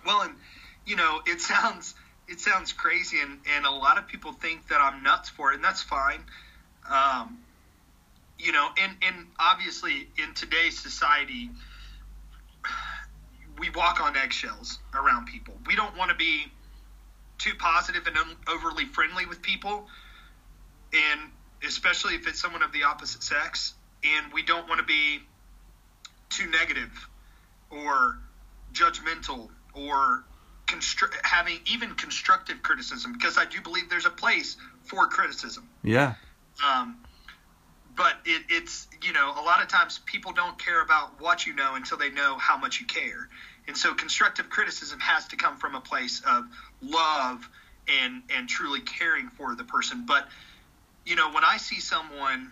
Well, 0.07 0.23
and 0.23 0.35
you 0.87 0.97
know, 0.97 1.23
it 1.27 1.41
sounds 1.41 1.95
it 2.29 2.41
sounds 2.41 2.73
crazy, 2.73 3.21
and 3.21 3.39
and 3.55 3.67
a 3.67 3.71
lot 3.71 3.99
of 3.99 4.07
people 4.07 4.33
think 4.33 4.69
that 4.69 4.81
I'm 4.81 5.03
nuts 5.03 5.29
for 5.29 5.53
it, 5.53 5.57
and 5.57 5.65
that's 5.65 5.83
fine. 5.83 6.25
Um, 6.91 7.39
you 8.39 8.53
know, 8.53 8.69
and 8.81 8.97
and 9.03 9.27
obviously 9.39 10.09
in 10.19 10.35
today's 10.35 10.79
society, 10.79 11.51
we 13.59 13.71
walk 13.71 14.01
on 14.01 14.17
eggshells 14.17 14.79
around 14.95 15.27
people. 15.27 15.55
We 15.67 15.77
don't 15.77 15.97
want 15.97 16.11
to 16.11 16.17
be 16.17 16.47
too 17.39 17.55
positive 17.59 18.07
and 18.07 18.17
overly 18.49 18.87
friendly 18.87 19.27
with 19.27 19.43
people, 19.43 19.87
and 20.93 21.21
especially 21.67 22.15
if 22.15 22.27
it's 22.27 22.41
someone 22.41 22.63
of 22.63 22.73
the 22.73 22.85
opposite 22.85 23.23
sex. 23.23 23.75
And 24.05 24.33
we 24.35 24.43
don't 24.43 24.69
want 24.69 24.81
to 24.81 24.87
be 24.87 25.21
too 26.29 26.51
negative 26.51 27.09
or 27.71 28.19
judgmental 28.75 29.49
or 29.73 30.25
constru- 30.67 31.15
having 31.23 31.61
even 31.67 31.95
constructive 31.95 32.63
criticism 32.63 33.13
because 33.13 33.39
I 33.39 33.45
do 33.45 33.61
believe 33.61 33.91
there's 33.91 34.07
a 34.07 34.11
place 34.11 34.57
for 34.85 35.07
criticism. 35.07 35.69
Yeah. 35.83 36.15
Um, 36.65 36.99
but 37.97 38.15
it, 38.25 38.43
it's 38.49 38.89
you 39.03 39.13
know 39.13 39.31
a 39.31 39.45
lot 39.45 39.63
of 39.63 39.69
times 39.69 40.01
people 40.07 40.33
don't 40.33 40.59
care 40.59 40.83
about 40.83 41.21
what 41.21 41.47
you 41.47 41.55
know 41.55 41.75
until 41.75 41.99
they 41.99 42.11
know 42.11 42.37
how 42.39 42.57
much 42.57 42.81
you 42.81 42.87
care, 42.87 43.29
and 43.69 43.77
so 43.77 43.95
constructive 43.95 44.51
criticism 44.51 44.99
has 45.01 45.29
to 45.29 45.37
come 45.37 45.57
from 45.57 45.75
a 45.75 45.81
place 45.81 46.23
of 46.27 46.45
love 46.83 47.49
and 47.89 48.23
and 48.35 48.49
truly 48.49 48.81
caring 48.81 49.29
for 49.29 49.55
the 49.55 49.65
person. 49.65 50.05
But 50.07 50.29
you 51.05 51.17
know 51.17 51.31
when 51.31 51.45
I 51.45 51.57
see 51.59 51.81
someone 51.81 52.51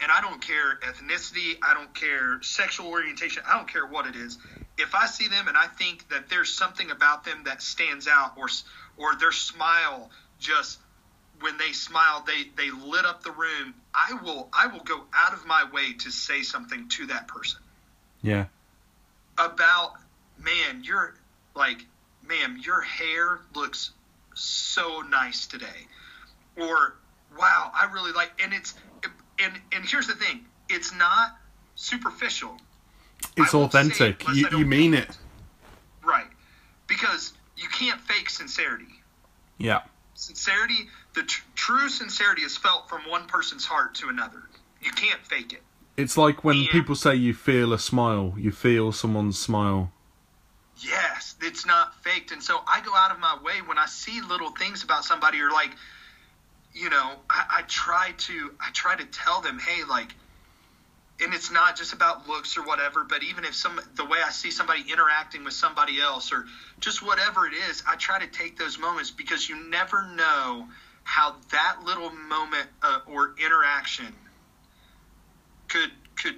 and 0.00 0.12
I 0.12 0.20
don't 0.20 0.40
care 0.40 0.78
ethnicity, 0.82 1.56
I 1.62 1.74
don't 1.74 1.92
care 1.94 2.40
sexual 2.42 2.88
orientation, 2.88 3.42
I 3.48 3.56
don't 3.56 3.68
care 3.68 3.86
what 3.86 4.06
it 4.06 4.16
is. 4.16 4.38
If 4.76 4.94
I 4.94 5.06
see 5.06 5.28
them 5.28 5.48
and 5.48 5.56
I 5.56 5.66
think 5.66 6.08
that 6.08 6.28
there's 6.28 6.52
something 6.52 6.90
about 6.90 7.24
them 7.24 7.44
that 7.44 7.62
stands 7.62 8.08
out, 8.08 8.32
or 8.36 8.48
or 8.96 9.14
their 9.16 9.32
smile 9.32 10.10
just 10.38 10.78
when 11.40 11.58
they 11.58 11.72
smile, 11.72 12.24
they 12.26 12.50
they 12.56 12.70
lit 12.70 13.04
up 13.04 13.22
the 13.22 13.30
room. 13.30 13.74
I 13.94 14.14
will 14.22 14.48
I 14.52 14.66
will 14.68 14.80
go 14.80 15.04
out 15.14 15.32
of 15.32 15.46
my 15.46 15.64
way 15.72 15.92
to 15.94 16.10
say 16.10 16.42
something 16.42 16.88
to 16.90 17.06
that 17.06 17.28
person. 17.28 17.60
Yeah. 18.22 18.46
About 19.38 19.94
man, 20.38 20.82
you're 20.82 21.14
like, 21.54 21.84
ma'am, 22.26 22.58
your 22.60 22.80
hair 22.80 23.40
looks 23.54 23.90
so 24.34 25.02
nice 25.08 25.46
today, 25.46 25.86
or 26.56 26.96
wow, 27.38 27.70
I 27.72 27.90
really 27.92 28.12
like, 28.12 28.32
and 28.42 28.52
it's 28.52 28.74
and 29.38 29.52
and 29.72 29.84
here's 29.84 30.06
the 30.06 30.14
thing, 30.14 30.44
it's 30.68 30.94
not 30.94 31.36
superficial. 31.74 32.56
It's 33.36 33.54
authentic. 33.54 34.22
It 34.28 34.36
you 34.36 34.58
you 34.58 34.66
mean 34.66 34.94
it. 34.94 35.18
Right. 36.04 36.26
Because 36.86 37.32
you 37.56 37.68
can't 37.68 38.00
fake 38.00 38.30
sincerity. 38.30 39.02
Yeah. 39.58 39.82
Sincerity, 40.14 40.88
the 41.14 41.22
tr- 41.22 41.44
true 41.54 41.88
sincerity 41.88 42.42
is 42.42 42.56
felt 42.56 42.88
from 42.88 43.02
one 43.08 43.26
person's 43.26 43.64
heart 43.64 43.94
to 43.96 44.08
another. 44.08 44.42
You 44.80 44.92
can't 44.92 45.20
fake 45.26 45.52
it. 45.52 45.62
It's 45.96 46.16
like 46.16 46.44
when 46.44 46.58
and, 46.58 46.68
people 46.68 46.94
say 46.94 47.14
you 47.14 47.34
feel 47.34 47.72
a 47.72 47.78
smile, 47.78 48.34
you 48.36 48.52
feel 48.52 48.92
someone's 48.92 49.38
smile. 49.38 49.92
Yes, 50.78 51.36
it's 51.40 51.64
not 51.64 51.94
faked. 52.02 52.32
And 52.32 52.42
so 52.42 52.60
I 52.66 52.80
go 52.80 52.94
out 52.94 53.12
of 53.12 53.18
my 53.20 53.38
way 53.42 53.62
when 53.64 53.78
I 53.78 53.86
see 53.86 54.20
little 54.20 54.50
things 54.50 54.82
about 54.82 55.04
somebody 55.04 55.40
or 55.40 55.50
like 55.50 55.70
you 56.74 56.90
know, 56.90 57.12
I, 57.30 57.58
I 57.58 57.62
try 57.68 58.12
to 58.18 58.52
I 58.60 58.70
try 58.72 58.96
to 58.96 59.04
tell 59.06 59.40
them, 59.40 59.58
hey, 59.58 59.84
like, 59.88 60.14
and 61.20 61.32
it's 61.32 61.50
not 61.50 61.76
just 61.76 61.92
about 61.92 62.28
looks 62.28 62.56
or 62.56 62.62
whatever, 62.62 63.04
but 63.04 63.22
even 63.22 63.44
if 63.44 63.54
some 63.54 63.80
the 63.94 64.04
way 64.04 64.18
I 64.24 64.30
see 64.30 64.50
somebody 64.50 64.84
interacting 64.90 65.44
with 65.44 65.54
somebody 65.54 66.00
else 66.00 66.32
or 66.32 66.46
just 66.80 67.02
whatever 67.02 67.46
it 67.46 67.54
is, 67.54 67.82
I 67.86 67.96
try 67.96 68.18
to 68.18 68.26
take 68.26 68.58
those 68.58 68.78
moments 68.78 69.10
because 69.10 69.48
you 69.48 69.56
never 69.56 70.02
know 70.02 70.68
how 71.04 71.36
that 71.52 71.76
little 71.84 72.10
moment 72.10 72.68
uh, 72.82 73.00
or 73.06 73.34
interaction 73.38 74.12
could 75.68 75.90
could 76.16 76.36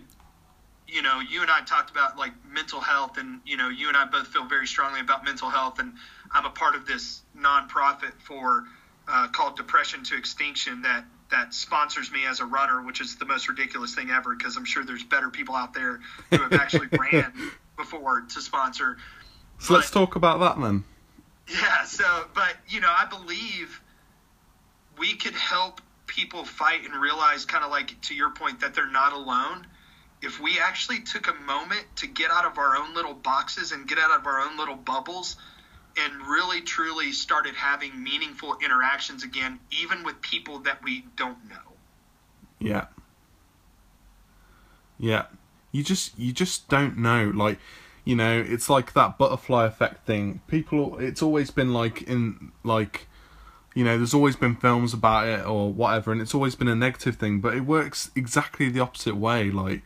you 0.87 1.03
know 1.03 1.20
you 1.20 1.41
and 1.43 1.51
I 1.51 1.62
talked 1.62 1.91
about 1.91 2.18
like 2.18 2.33
mental 2.45 2.81
health 2.81 3.16
and 3.16 3.41
you 3.47 3.57
know 3.57 3.68
you 3.68 3.89
and 3.89 3.97
I 3.97 4.05
both 4.05 4.27
feel 4.27 4.45
very 4.45 4.66
strongly 4.66 5.01
about 5.01 5.24
mental 5.24 5.49
health 5.49 5.79
and 5.79 5.95
I'm 6.33 6.45
a 6.45 6.51
part 6.51 6.74
of 6.74 6.87
this 6.87 7.22
nonprofit 7.37 8.12
for 8.27 8.64
uh, 9.09 9.29
called 9.29 9.57
Depression 9.57 10.03
to 10.05 10.16
Extinction 10.16 10.83
that 10.83 11.05
that 11.31 11.53
sponsors 11.53 12.11
me 12.11 12.24
as 12.27 12.41
a 12.41 12.45
runner, 12.45 12.83
which 12.83 13.01
is 13.01 13.16
the 13.16 13.24
most 13.24 13.49
ridiculous 13.49 13.95
thing 13.95 14.11
ever 14.11 14.35
because 14.35 14.57
I'm 14.57 14.64
sure 14.64 14.85
there's 14.85 15.05
better 15.05 15.31
people 15.31 15.55
out 15.55 15.74
there 15.74 16.01
who 16.31 16.39
have 16.39 16.53
actually 16.53 16.89
ran 17.12 17.33
before 17.77 18.22
to 18.22 18.41
sponsor. 18.41 18.97
So 19.59 19.74
but, 19.74 19.81
let's 19.81 19.91
talk 19.91 20.16
about 20.16 20.41
that 20.41 20.61
then. 20.61 20.85
Yeah. 21.49 21.85
So, 21.85 22.05
but 22.35 22.57
you 22.68 22.81
know, 22.81 22.91
I 22.91 23.07
believe 23.07 23.81
we 24.99 25.14
could 25.16 25.35
help 25.35 25.81
people 26.07 26.45
fight 26.45 26.85
and 26.85 26.95
realize, 26.95 27.45
kind 27.45 27.64
of 27.64 27.70
like 27.70 28.01
to 28.03 28.14
your 28.14 28.31
point, 28.31 28.61
that 28.61 28.74
they're 28.74 28.91
not 28.91 29.12
alone. 29.12 29.66
If 30.22 30.41
we 30.41 30.59
actually 30.59 31.01
took 31.01 31.29
a 31.29 31.35
moment 31.35 31.85
to 31.97 32.07
get 32.07 32.31
out 32.31 32.47
of 32.47 32.59
our 32.59 32.77
own 32.77 32.95
little 32.95 33.14
boxes 33.14 33.72
and 33.72 33.87
get 33.87 33.99
out 33.99 34.18
of 34.18 34.27
our 34.27 34.41
own 34.41 34.57
little 34.57 34.77
bubbles 34.77 35.37
and 35.99 36.27
really 36.27 36.61
truly 36.61 37.13
started 37.13 37.55
having 37.55 38.03
meaningful 38.03 38.57
interactions 38.63 39.23
again, 39.23 39.59
even 39.71 40.05
with 40.05 40.21
people 40.21 40.59
that 40.61 40.83
we 40.83 41.05
don't 41.17 41.49
know. 41.49 41.57
Yeah. 42.59 42.87
Yeah. 44.99 45.27
You 45.73 45.83
just 45.83 46.19
you 46.19 46.33
just 46.33 46.69
don't 46.69 46.99
know. 46.99 47.31
Like, 47.35 47.59
you 48.05 48.17
know, 48.17 48.45
it's 48.47 48.71
like 48.71 48.93
that 48.95 49.19
butterfly 49.19 49.67
effect 49.67 50.07
thing. 50.07 50.41
People 50.47 50.99
it's 50.99 51.23
always 51.23 51.51
been 51.51 51.73
like 51.73 52.03
in 52.03 52.53
like 52.65 53.07
you 53.77 53.85
know, 53.85 53.99
there's 53.99 54.15
always 54.15 54.37
been 54.37 54.57
films 54.57 54.95
about 54.95 55.29
it 55.29 55.47
or 55.47 55.71
whatever, 55.71 56.11
and 56.11 56.23
it's 56.23 56.35
always 56.35 56.55
been 56.55 56.67
a 56.67 56.75
negative 56.75 57.17
thing, 57.17 57.41
but 57.41 57.55
it 57.55 57.61
works 57.61 58.11
exactly 58.17 58.71
the 58.71 58.81
opposite 58.81 59.17
way. 59.17 59.51
Like, 59.51 59.83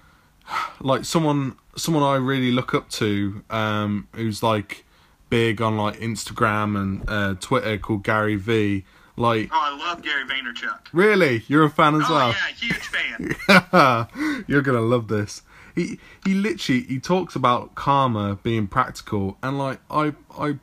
like 0.80 1.04
someone, 1.04 1.56
someone 1.76 2.02
I 2.02 2.16
really 2.16 2.50
look 2.50 2.72
up 2.72 2.88
to, 2.92 3.44
um, 3.50 4.08
who's 4.14 4.42
like, 4.42 4.86
big 5.30 5.60
on 5.60 5.76
like 5.76 5.98
Instagram 5.98 6.80
and 6.80 7.08
uh, 7.08 7.34
Twitter 7.40 7.78
called 7.78 8.02
Gary 8.02 8.36
V. 8.36 8.84
Like, 9.16 9.50
oh, 9.52 9.58
I 9.60 9.76
love 9.76 10.02
Gary 10.02 10.24
Vaynerchuk. 10.24 10.78
Really, 10.92 11.42
you're 11.48 11.64
a 11.64 11.70
fan 11.70 11.96
as 11.96 12.04
oh, 12.08 12.14
well? 12.14 12.28
yeah, 12.28 12.46
huge 12.56 12.86
fan. 12.86 14.44
you're 14.46 14.62
gonna 14.62 14.80
love 14.80 15.08
this. 15.08 15.42
He 15.74 15.98
he 16.24 16.34
literally 16.34 16.82
he 16.82 17.00
talks 17.00 17.34
about 17.34 17.74
karma 17.74 18.38
being 18.42 18.68
practical, 18.68 19.36
and 19.42 19.58
like 19.58 19.80
I 19.90 20.14
I 20.38 20.58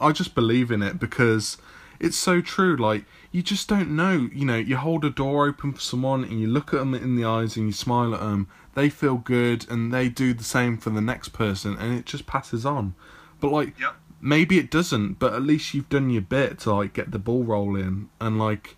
I 0.00 0.12
just 0.12 0.34
believe 0.34 0.70
in 0.70 0.82
it 0.82 0.98
because 0.98 1.56
it's 2.00 2.16
so 2.16 2.40
true. 2.40 2.76
Like 2.76 3.04
you 3.30 3.42
just 3.42 3.68
don't 3.68 3.90
know. 3.90 4.28
You 4.32 4.44
know, 4.44 4.56
you 4.56 4.76
hold 4.76 5.04
a 5.04 5.10
door 5.10 5.46
open 5.46 5.72
for 5.72 5.80
someone 5.80 6.24
and 6.24 6.40
you 6.40 6.48
look 6.48 6.74
at 6.74 6.80
them 6.80 6.94
in 6.94 7.14
the 7.14 7.24
eyes 7.24 7.56
and 7.56 7.66
you 7.66 7.72
smile 7.72 8.14
at 8.14 8.20
them. 8.20 8.48
They 8.74 8.88
feel 8.88 9.16
good 9.16 9.70
and 9.70 9.94
they 9.94 10.08
do 10.08 10.34
the 10.34 10.44
same 10.44 10.78
for 10.78 10.90
the 10.90 11.00
next 11.00 11.28
person, 11.28 11.76
and 11.78 11.96
it 11.96 12.06
just 12.06 12.26
passes 12.26 12.66
on. 12.66 12.94
But 13.40 13.52
like 13.52 13.78
yep. 13.78 13.96
maybe 14.20 14.58
it 14.58 14.70
doesn't, 14.70 15.14
but 15.14 15.34
at 15.34 15.42
least 15.42 15.74
you've 15.74 15.88
done 15.88 16.10
your 16.10 16.22
bit 16.22 16.58
to 16.60 16.74
like 16.74 16.92
get 16.92 17.10
the 17.10 17.18
ball 17.18 17.44
rolling. 17.44 18.08
And 18.20 18.38
like 18.38 18.76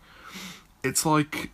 it's 0.83 1.07
like 1.07 1.51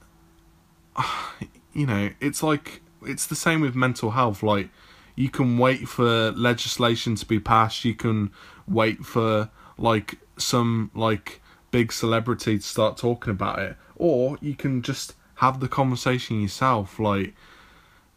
you 1.72 1.86
know, 1.86 2.10
it's 2.20 2.42
like 2.42 2.82
it's 3.04 3.26
the 3.26 3.36
same 3.36 3.60
with 3.60 3.74
mental 3.74 4.12
health. 4.12 4.42
Like 4.42 4.68
you 5.14 5.28
can 5.28 5.58
wait 5.58 5.88
for 5.88 6.30
legislation 6.32 7.14
to 7.16 7.26
be 7.26 7.40
passed, 7.40 7.84
you 7.84 7.94
can 7.94 8.30
wait 8.66 9.04
for 9.04 9.50
like 9.78 10.18
some 10.36 10.90
like 10.94 11.40
big 11.70 11.92
celebrity 11.92 12.58
to 12.58 12.64
start 12.64 12.96
talking 12.96 13.30
about 13.30 13.58
it. 13.58 13.76
Or 13.96 14.38
you 14.40 14.54
can 14.54 14.82
just 14.82 15.14
have 15.36 15.60
the 15.60 15.68
conversation 15.68 16.40
yourself. 16.40 16.98
Like 16.98 17.34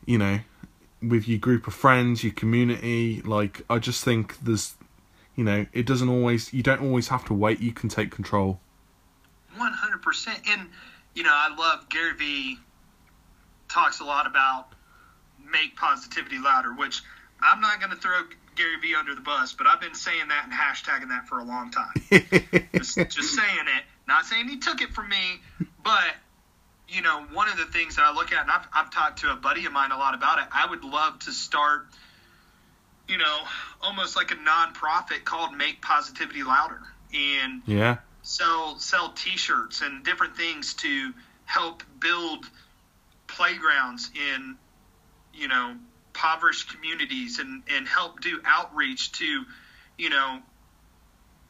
you 0.05 0.17
know 0.17 0.39
with 1.09 1.27
your 1.27 1.39
group 1.39 1.67
of 1.67 1.73
friends, 1.73 2.23
your 2.23 2.33
community. 2.33 3.21
Like, 3.21 3.61
I 3.69 3.79
just 3.79 4.03
think 4.03 4.39
there's 4.39 4.75
you 5.35 5.43
know, 5.43 5.65
it 5.73 5.85
doesn't 5.85 6.09
always, 6.09 6.53
you 6.53 6.63
don't 6.63 6.81
always 6.81 7.09
have 7.09 7.25
to 7.25 7.33
wait, 7.33 7.59
you 7.59 7.73
can 7.73 7.89
take 7.89 8.09
control. 8.09 8.59
100%. 9.57 10.27
And, 10.49 10.69
you 11.13 11.23
know, 11.23 11.33
I 11.33 11.53
love 11.55 11.89
Gary 11.89 12.13
Vee 12.13 12.57
talks 13.69 13.99
a 13.99 14.05
lot 14.05 14.27
about 14.27 14.67
make 15.51 15.75
positivity 15.75 16.39
louder, 16.39 16.73
which 16.73 17.01
I'm 17.41 17.59
not 17.59 17.79
going 17.79 17.91
to 17.91 17.97
throw 17.97 18.21
Gary 18.55 18.77
Vee 18.81 18.95
under 18.95 19.13
the 19.13 19.21
bus, 19.21 19.53
but 19.53 19.67
I've 19.67 19.81
been 19.81 19.93
saying 19.93 20.29
that 20.29 20.45
and 20.45 20.53
hashtagging 20.53 21.09
that 21.09 21.27
for 21.27 21.39
a 21.39 21.43
long 21.43 21.71
time. 21.71 21.93
just, 22.73 22.95
just 22.95 23.35
saying 23.35 23.65
it. 23.77 23.83
Not 24.07 24.25
saying 24.25 24.47
he 24.47 24.57
took 24.57 24.81
it 24.81 24.93
from 24.93 25.09
me, 25.09 25.41
but 25.83 26.15
you 26.87 27.01
know, 27.01 27.23
one 27.33 27.47
of 27.49 27.57
the 27.57 27.65
things 27.65 27.95
that 27.95 28.05
I 28.05 28.13
look 28.13 28.31
at, 28.31 28.41
and 28.41 28.51
I've, 28.51 28.67
I've 28.73 28.91
talked 28.91 29.19
to 29.19 29.31
a 29.31 29.35
buddy 29.35 29.65
of 29.65 29.71
mine 29.71 29.91
a 29.91 29.97
lot 29.97 30.13
about 30.13 30.39
it. 30.39 30.45
I 30.51 30.69
would 30.69 30.83
love 30.83 31.19
to 31.19 31.31
start, 31.31 31.87
you 33.07 33.17
know, 33.17 33.39
almost 33.81 34.15
like 34.15 34.31
a 34.31 34.35
nonprofit 34.35 35.23
called 35.23 35.55
Make 35.55 35.81
Positivity 35.81 36.43
Louder, 36.43 36.81
and 37.13 37.61
Yeah. 37.65 37.97
sell 38.21 38.79
sell 38.79 39.09
T-shirts 39.11 39.81
and 39.81 40.03
different 40.03 40.35
things 40.35 40.73
to 40.75 41.13
help 41.45 41.83
build 41.99 42.45
playgrounds 43.27 44.09
in 44.15 44.55
you 45.33 45.47
know 45.47 45.75
impoverished 46.15 46.71
communities 46.71 47.39
and 47.39 47.63
and 47.69 47.87
help 47.87 48.21
do 48.21 48.39
outreach 48.45 49.11
to 49.11 49.43
you 49.97 50.09
know 50.09 50.39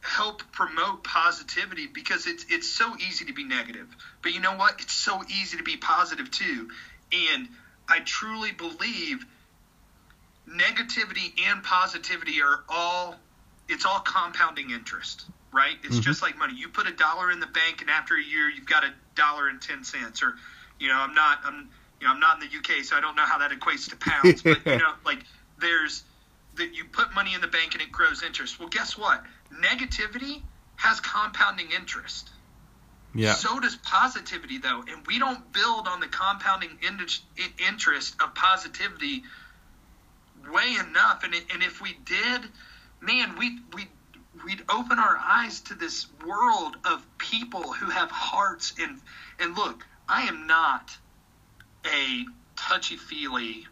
help 0.06 0.42
promote 0.52 1.04
positivity 1.04 1.86
because 1.86 2.26
it's 2.26 2.46
it's 2.48 2.68
so 2.68 2.96
easy 2.96 3.24
to 3.26 3.32
be 3.32 3.44
negative. 3.44 3.86
But 4.22 4.32
you 4.32 4.40
know 4.40 4.54
what? 4.54 4.80
It's 4.80 4.92
so 4.92 5.22
easy 5.28 5.56
to 5.56 5.62
be 5.62 5.76
positive 5.76 6.30
too. 6.30 6.68
And 7.12 7.48
I 7.88 8.00
truly 8.00 8.52
believe 8.52 9.24
negativity 10.48 11.32
and 11.48 11.62
positivity 11.62 12.40
are 12.40 12.62
all 12.68 13.16
it's 13.68 13.84
all 13.84 14.00
compounding 14.00 14.70
interest 14.70 15.26
right? 15.56 15.78
It's 15.84 15.98
Mhm. 15.98 16.02
just 16.02 16.20
like 16.20 16.36
money. 16.36 16.54
You 16.54 16.68
put 16.68 16.86
a 16.86 16.92
dollar 16.92 17.30
in 17.30 17.40
the 17.40 17.46
bank 17.46 17.80
and 17.80 17.88
after 17.88 18.14
a 18.14 18.22
year 18.22 18.48
you've 18.48 18.66
got 18.66 18.84
a 18.84 18.92
dollar 19.14 19.48
and 19.48 19.60
10 19.60 19.84
cents 19.84 20.22
or 20.22 20.36
you 20.78 20.88
know 20.88 20.98
i'm 20.98 21.14
not 21.14 21.40
i'm 21.44 21.70
you 21.98 22.06
know 22.06 22.12
i'm 22.12 22.20
not 22.20 22.42
in 22.42 22.46
the 22.50 22.56
uk 22.58 22.84
so 22.84 22.94
i 22.94 23.00
don't 23.00 23.16
know 23.16 23.24
how 23.24 23.38
that 23.38 23.50
equates 23.50 23.88
to 23.88 23.96
pounds. 23.96 24.42
But 24.42 24.58
you 24.66 24.76
know 24.78 24.92
like 25.04 25.20
there's 25.58 26.04
that 26.56 26.74
you 26.74 26.84
put 26.84 27.14
money 27.14 27.32
in 27.34 27.40
the 27.40 27.48
bank 27.48 27.72
and 27.74 27.82
it 27.82 27.90
grows 27.90 28.22
interest. 28.22 28.58
Well 28.58 28.68
guess 28.68 28.96
what 28.98 29.24
negativity 29.50 30.42
has 30.76 31.00
compounding 31.00 31.70
interest 31.72 32.30
Yeah. 33.14 33.32
so 33.32 33.58
does 33.60 33.76
positivity, 33.76 34.58
though, 34.58 34.82
and 34.86 35.06
we 35.06 35.18
don't 35.18 35.50
build 35.52 35.88
on 35.88 36.00
the 36.00 36.08
compounding 36.08 36.78
in- 36.82 37.00
interest 37.58 38.14
of 38.20 38.34
positivity 38.34 39.24
way 40.52 40.74
enough. 40.76 41.24
And, 41.24 41.34
it, 41.34 41.44
and 41.52 41.62
if 41.62 41.80
we 41.80 41.94
did, 42.04 42.42
man, 43.00 43.36
we 43.38 43.58
we 43.72 43.88
we'd 44.44 44.62
open 44.68 44.98
our 44.98 45.16
eyes 45.16 45.60
to 45.62 45.74
this 45.74 46.06
world 46.26 46.76
of 46.84 47.04
people 47.16 47.72
who 47.72 47.88
have 47.90 48.10
hearts. 48.10 48.74
And 48.78 49.00
and 49.38 49.56
look, 49.56 49.86
I 50.08 50.22
am 50.22 50.46
not 50.46 50.96
a 51.86 52.26
touchy 52.54 52.96
feely. 52.96 53.66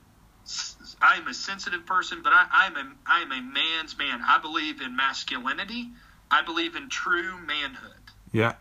I 1.01 1.17
am 1.17 1.27
a 1.29 1.35
sensitive 1.35 1.87
person, 1.87 2.21
but 2.23 2.33
I, 2.33 2.47
I'm 2.51 2.77
a 2.77 2.93
I 3.07 3.21
am 3.23 3.33
a 3.33 3.41
man's 3.41 3.97
man. 3.99 4.21
I 4.27 4.39
believe 4.39 4.81
in 4.81 4.97
masculinity. 4.97 5.89
I 6.31 6.43
believe 6.43 6.75
in 6.75 6.89
true 6.89 7.39
manhood 7.39 7.93
Yeah. 8.33 8.55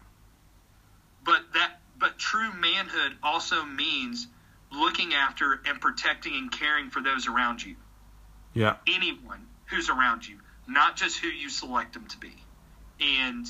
but 1.26 1.42
that 1.54 1.80
but 1.98 2.20
true 2.20 2.52
manhood 2.54 3.14
also 3.24 3.64
means 3.64 4.28
looking 4.72 5.14
after 5.14 5.60
and 5.66 5.80
protecting 5.80 6.36
and 6.36 6.52
caring 6.52 6.90
for 6.90 7.02
those 7.02 7.28
around 7.28 7.64
you 7.64 7.76
Yeah. 8.54 8.76
anyone 8.88 9.48
who's 9.66 9.90
around 9.90 10.28
you 10.28 10.38
not 10.68 10.96
just 10.98 11.18
who 11.20 11.28
you 11.30 11.50
select 11.50 11.94
them 11.94 12.06
to 12.08 12.18
be 12.18 12.36
and 13.00 13.48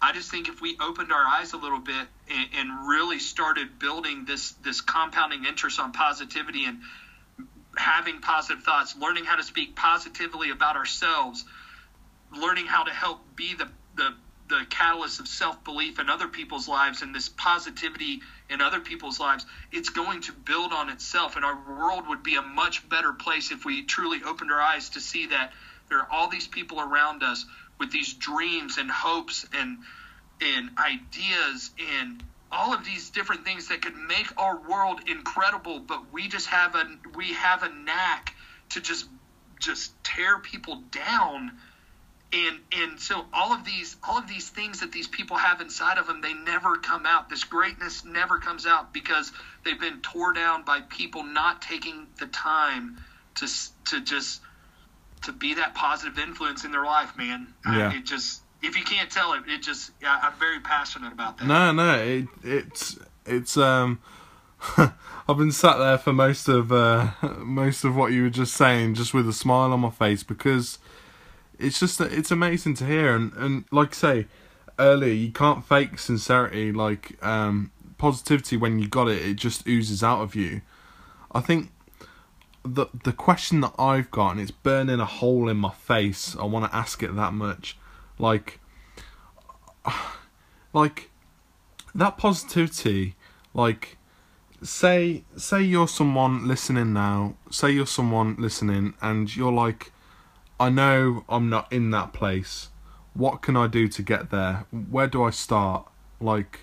i 0.00 0.12
just 0.12 0.30
think 0.30 0.48
if 0.48 0.60
we 0.60 0.76
opened 0.80 1.10
our 1.10 1.26
eyes 1.26 1.52
a 1.52 1.56
little 1.56 1.80
bit 1.80 2.06
and, 2.30 2.48
and 2.56 2.88
really 2.88 3.18
started 3.18 3.78
building 3.78 4.26
this 4.26 4.52
this 4.62 4.80
compounding 4.80 5.44
interest 5.44 5.80
on 5.80 5.92
positivity 5.92 6.66
and 6.66 6.78
having 7.76 8.20
positive 8.20 8.62
thoughts 8.62 8.96
learning 8.96 9.24
how 9.24 9.36
to 9.36 9.42
speak 9.42 9.76
positively 9.76 10.50
about 10.50 10.76
ourselves 10.76 11.44
learning 12.36 12.66
how 12.66 12.84
to 12.84 12.92
help 12.92 13.20
be 13.36 13.54
the 13.54 13.68
the 13.96 14.14
the 14.50 14.66
catalyst 14.68 15.20
of 15.20 15.28
self 15.28 15.62
belief 15.64 15.98
in 15.98 16.10
other 16.10 16.28
people's 16.28 16.68
lives 16.68 17.02
and 17.02 17.14
this 17.14 17.28
positivity 17.28 18.20
in 18.50 18.60
other 18.60 18.80
people's 18.80 19.20
lives, 19.20 19.46
it's 19.72 19.90
going 19.90 20.20
to 20.22 20.32
build 20.32 20.72
on 20.72 20.90
itself. 20.90 21.36
And 21.36 21.44
our 21.44 21.56
world 21.68 22.08
would 22.08 22.22
be 22.22 22.34
a 22.34 22.42
much 22.42 22.86
better 22.88 23.12
place 23.12 23.52
if 23.52 23.64
we 23.64 23.84
truly 23.84 24.20
opened 24.26 24.50
our 24.50 24.60
eyes 24.60 24.90
to 24.90 25.00
see 25.00 25.26
that 25.28 25.52
there 25.88 25.98
are 25.98 26.08
all 26.10 26.28
these 26.28 26.48
people 26.48 26.80
around 26.80 27.22
us 27.22 27.46
with 27.78 27.90
these 27.90 28.12
dreams 28.12 28.76
and 28.76 28.90
hopes 28.90 29.46
and 29.54 29.78
and 30.40 30.70
ideas 30.78 31.70
and 32.00 32.22
all 32.52 32.74
of 32.74 32.84
these 32.84 33.10
different 33.10 33.44
things 33.44 33.68
that 33.68 33.82
could 33.82 33.96
make 33.96 34.28
our 34.36 34.56
world 34.68 35.00
incredible, 35.06 35.78
but 35.80 36.12
we 36.12 36.28
just 36.28 36.48
have 36.48 36.74
a 36.74 36.84
we 37.14 37.32
have 37.34 37.62
a 37.62 37.68
knack 37.68 38.34
to 38.70 38.80
just 38.80 39.06
just 39.60 39.92
tear 40.04 40.38
people 40.38 40.82
down. 40.90 41.52
And 42.32 42.60
and 42.72 43.00
so 43.00 43.26
all 43.32 43.52
of 43.52 43.64
these 43.64 43.96
all 44.02 44.18
of 44.18 44.28
these 44.28 44.48
things 44.48 44.80
that 44.80 44.92
these 44.92 45.08
people 45.08 45.36
have 45.36 45.60
inside 45.60 45.98
of 45.98 46.06
them 46.06 46.20
they 46.20 46.32
never 46.32 46.76
come 46.76 47.06
out. 47.06 47.28
This 47.28 47.44
greatness 47.44 48.04
never 48.04 48.38
comes 48.38 48.66
out 48.66 48.92
because 48.92 49.32
they've 49.64 49.80
been 49.80 50.00
tore 50.00 50.32
down 50.32 50.64
by 50.64 50.80
people 50.80 51.22
not 51.24 51.62
taking 51.62 52.06
the 52.18 52.26
time 52.26 52.98
to 53.36 53.48
to 53.86 54.00
just 54.00 54.42
to 55.22 55.32
be 55.32 55.54
that 55.54 55.74
positive 55.74 56.18
influence 56.18 56.64
in 56.64 56.72
their 56.72 56.84
life 56.84 57.16
man. 57.16 57.54
I- 57.64 57.78
Yeah. 57.78 57.92
it 57.92 58.06
just 58.06 58.42
if 58.62 58.76
you 58.76 58.84
can't 58.84 59.10
tell 59.10 59.32
it 59.32 59.42
it 59.46 59.62
just 59.62 59.92
I, 60.04 60.20
i'm 60.24 60.38
very 60.38 60.60
passionate 60.60 61.12
about 61.12 61.38
that 61.38 61.46
No, 61.46 61.72
no, 61.72 61.94
it, 61.98 62.28
it's 62.42 62.98
it's 63.26 63.56
um. 63.56 64.00
I've 65.28 65.38
been 65.38 65.52
sat 65.52 65.78
there 65.78 65.96
for 65.96 66.12
most 66.12 66.48
of 66.48 66.72
uh, 66.72 67.10
most 67.38 67.84
of 67.84 67.96
what 67.96 68.12
you 68.12 68.24
were 68.24 68.30
just 68.30 68.54
saying, 68.54 68.94
just 68.94 69.14
with 69.14 69.28
a 69.28 69.32
smile 69.32 69.72
on 69.72 69.80
my 69.80 69.90
face 69.90 70.22
because 70.22 70.78
it's 71.58 71.78
just 71.78 72.00
it's 72.00 72.30
amazing 72.30 72.74
to 72.74 72.86
hear 72.86 73.14
and 73.14 73.32
and 73.34 73.64
like 73.70 73.90
I 73.90 73.94
say 73.94 74.26
earlier, 74.78 75.12
you 75.12 75.30
can't 75.30 75.64
fake 75.64 75.98
sincerity 75.98 76.72
like 76.72 77.22
um 77.24 77.70
positivity 77.98 78.56
when 78.56 78.78
you 78.78 78.88
got 78.88 79.08
it. 79.08 79.22
It 79.22 79.34
just 79.34 79.66
oozes 79.66 80.02
out 80.02 80.20
of 80.20 80.34
you. 80.34 80.62
I 81.32 81.40
think 81.40 81.70
the 82.64 82.86
the 83.04 83.12
question 83.12 83.60
that 83.60 83.74
I've 83.78 84.10
got 84.10 84.32
and 84.32 84.40
it's 84.40 84.50
burning 84.50 85.00
a 85.00 85.06
hole 85.06 85.48
in 85.48 85.56
my 85.56 85.70
face. 85.70 86.36
I 86.38 86.44
want 86.44 86.70
to 86.70 86.76
ask 86.76 87.02
it 87.02 87.14
that 87.16 87.32
much, 87.32 87.78
like 88.20 88.60
like 90.72 91.10
that 91.94 92.16
positivity 92.18 93.16
like 93.54 93.96
say 94.62 95.24
say 95.36 95.62
you're 95.62 95.88
someone 95.88 96.46
listening 96.46 96.92
now 96.92 97.34
say 97.50 97.70
you're 97.70 97.86
someone 97.86 98.36
listening 98.38 98.92
and 99.00 99.34
you're 99.34 99.52
like 99.52 99.90
i 100.58 100.68
know 100.68 101.24
i'm 101.28 101.48
not 101.48 101.72
in 101.72 101.90
that 101.90 102.12
place. 102.12 102.68
What 103.14 103.42
can 103.42 103.56
i 103.56 103.66
do 103.66 103.88
to 103.88 104.02
get 104.02 104.30
there? 104.30 104.66
Where 104.70 105.06
do 105.06 105.24
i 105.24 105.30
start? 105.30 105.88
Like 106.20 106.60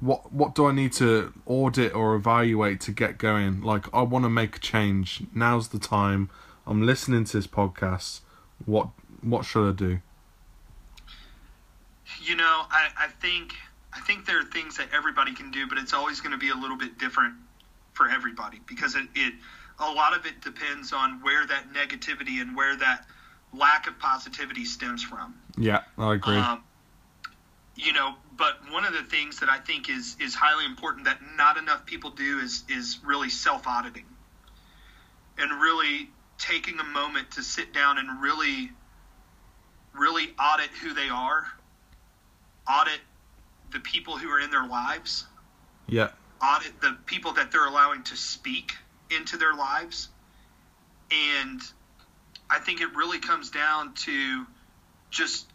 what 0.00 0.32
what 0.32 0.54
do 0.54 0.66
i 0.66 0.72
need 0.72 0.92
to 0.94 1.32
audit 1.46 1.94
or 1.94 2.14
evaluate 2.14 2.80
to 2.82 2.92
get 2.92 3.16
going? 3.16 3.62
Like 3.62 3.86
i 3.94 4.02
want 4.02 4.24
to 4.24 4.28
make 4.28 4.56
a 4.56 4.58
change. 4.58 5.22
Now's 5.34 5.68
the 5.68 5.78
time. 5.78 6.28
I'm 6.66 6.82
listening 6.84 7.24
to 7.24 7.36
this 7.38 7.46
podcast. 7.46 8.20
What 8.66 8.88
what 9.22 9.44
should 9.44 9.68
i 9.68 9.72
do 9.72 10.00
you 12.28 12.36
know 12.36 12.66
I, 12.70 12.88
I 12.98 13.06
think 13.20 13.54
i 13.92 14.00
think 14.00 14.26
there 14.26 14.38
are 14.38 14.44
things 14.44 14.76
that 14.76 14.88
everybody 14.94 15.34
can 15.34 15.50
do 15.50 15.66
but 15.66 15.78
it's 15.78 15.94
always 15.94 16.20
going 16.20 16.32
to 16.32 16.38
be 16.38 16.50
a 16.50 16.54
little 16.54 16.76
bit 16.76 16.98
different 16.98 17.34
for 17.94 18.08
everybody 18.08 18.60
because 18.66 18.94
it, 18.94 19.06
it 19.14 19.34
a 19.80 19.90
lot 19.90 20.16
of 20.16 20.26
it 20.26 20.40
depends 20.40 20.92
on 20.92 21.22
where 21.22 21.46
that 21.46 21.72
negativity 21.72 22.40
and 22.40 22.56
where 22.56 22.76
that 22.76 23.06
lack 23.52 23.86
of 23.86 23.98
positivity 23.98 24.64
stems 24.64 25.02
from. 25.02 25.34
Yeah 25.56 25.82
i 25.96 26.14
agree. 26.14 26.36
Um, 26.36 26.62
you 27.76 27.92
know, 27.92 28.14
but 28.36 28.58
one 28.72 28.84
of 28.84 28.92
the 28.92 29.04
things 29.04 29.38
that 29.40 29.48
I 29.48 29.58
think 29.58 29.88
is 29.88 30.16
is 30.20 30.34
highly 30.34 30.64
important 30.64 31.04
that 31.04 31.18
not 31.36 31.56
enough 31.56 31.86
people 31.86 32.10
do 32.10 32.38
is 32.40 32.64
is 32.68 32.98
really 33.04 33.30
self 33.30 33.68
auditing, 33.68 34.04
and 35.38 35.60
really 35.60 36.10
taking 36.38 36.80
a 36.80 36.84
moment 36.84 37.30
to 37.32 37.42
sit 37.42 37.72
down 37.72 37.98
and 37.98 38.20
really, 38.20 38.70
really 39.92 40.30
audit 40.40 40.70
who 40.82 40.92
they 40.92 41.08
are, 41.08 41.46
audit 42.68 43.00
the 43.72 43.80
people 43.80 44.16
who 44.16 44.30
are 44.30 44.40
in 44.40 44.50
their 44.50 44.66
lives, 44.66 45.26
yeah 45.88 46.10
audit 46.42 46.80
the 46.80 46.96
people 47.06 47.32
that 47.32 47.50
they're 47.50 47.66
allowing 47.66 48.02
to 48.04 48.16
speak 48.16 48.74
into 49.10 49.36
their 49.36 49.54
lives. 49.54 50.08
And 51.10 51.60
I 52.50 52.58
think 52.58 52.80
it 52.80 52.94
really 52.94 53.18
comes 53.18 53.50
down 53.50 53.94
to 53.94 54.46
just, 55.10 55.46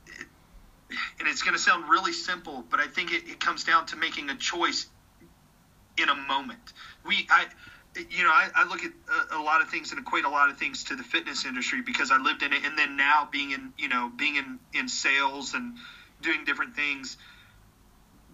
and 1.20 1.28
it's 1.28 1.42
going 1.42 1.56
to 1.56 1.62
sound 1.62 1.90
really 1.90 2.14
simple, 2.14 2.64
but 2.70 2.80
I 2.80 2.88
think 2.88 3.12
it, 3.12 3.28
it 3.28 3.40
comes 3.40 3.64
down 3.64 3.86
to 3.88 3.96
making 3.96 4.30
a 4.30 4.36
choice 4.36 4.88
in 5.98 6.10
a 6.10 6.16
moment. 6.16 6.74
We, 7.06 7.28
I, 7.30 7.46
you 8.10 8.24
know, 8.24 8.32
I, 8.32 8.50
I 8.56 8.68
look 8.68 8.84
at 8.84 8.92
a, 9.32 9.38
a 9.38 9.42
lot 9.42 9.62
of 9.62 9.70
things 9.70 9.92
and 9.92 10.00
equate 10.00 10.26
a 10.26 10.30
lot 10.30 10.50
of 10.50 10.58
things 10.58 10.86
to 10.86 10.96
the 10.96 11.04
fitness 11.04 11.46
industry 11.46 11.82
because 11.82 12.10
I 12.10 12.18
lived 12.18 12.42
in 12.42 12.52
it, 12.52 12.66
and 12.66 12.78
then 12.78 12.98
now 12.98 13.30
being 13.32 13.52
in, 13.52 13.74
you 13.78 13.88
know, 13.88 14.12
being 14.16 14.36
in 14.36 14.60
in 14.74 14.88
sales 14.88 15.54
and 15.54 15.78
doing 16.24 16.46
different 16.46 16.76
things 16.76 17.18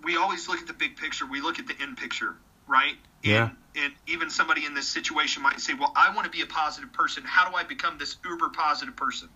we 0.03 0.17
always 0.17 0.47
look 0.47 0.59
at 0.59 0.67
the 0.67 0.73
big 0.73 0.97
picture. 0.97 1.25
We 1.25 1.41
look 1.41 1.59
at 1.59 1.67
the 1.67 1.75
end 1.81 1.97
picture, 1.97 2.35
right? 2.67 2.95
Yeah. 3.23 3.49
And, 3.75 3.83
and 3.83 3.93
even 4.07 4.29
somebody 4.29 4.65
in 4.65 4.73
this 4.73 4.87
situation 4.87 5.43
might 5.43 5.59
say, 5.59 5.73
"Well, 5.73 5.91
I 5.95 6.13
want 6.13 6.25
to 6.25 6.31
be 6.31 6.41
a 6.41 6.47
positive 6.47 6.91
person. 6.93 7.23
How 7.25 7.49
do 7.49 7.55
I 7.55 7.63
become 7.63 7.97
this 7.97 8.15
uber 8.25 8.49
positive 8.49 8.95
person?" 8.95 9.29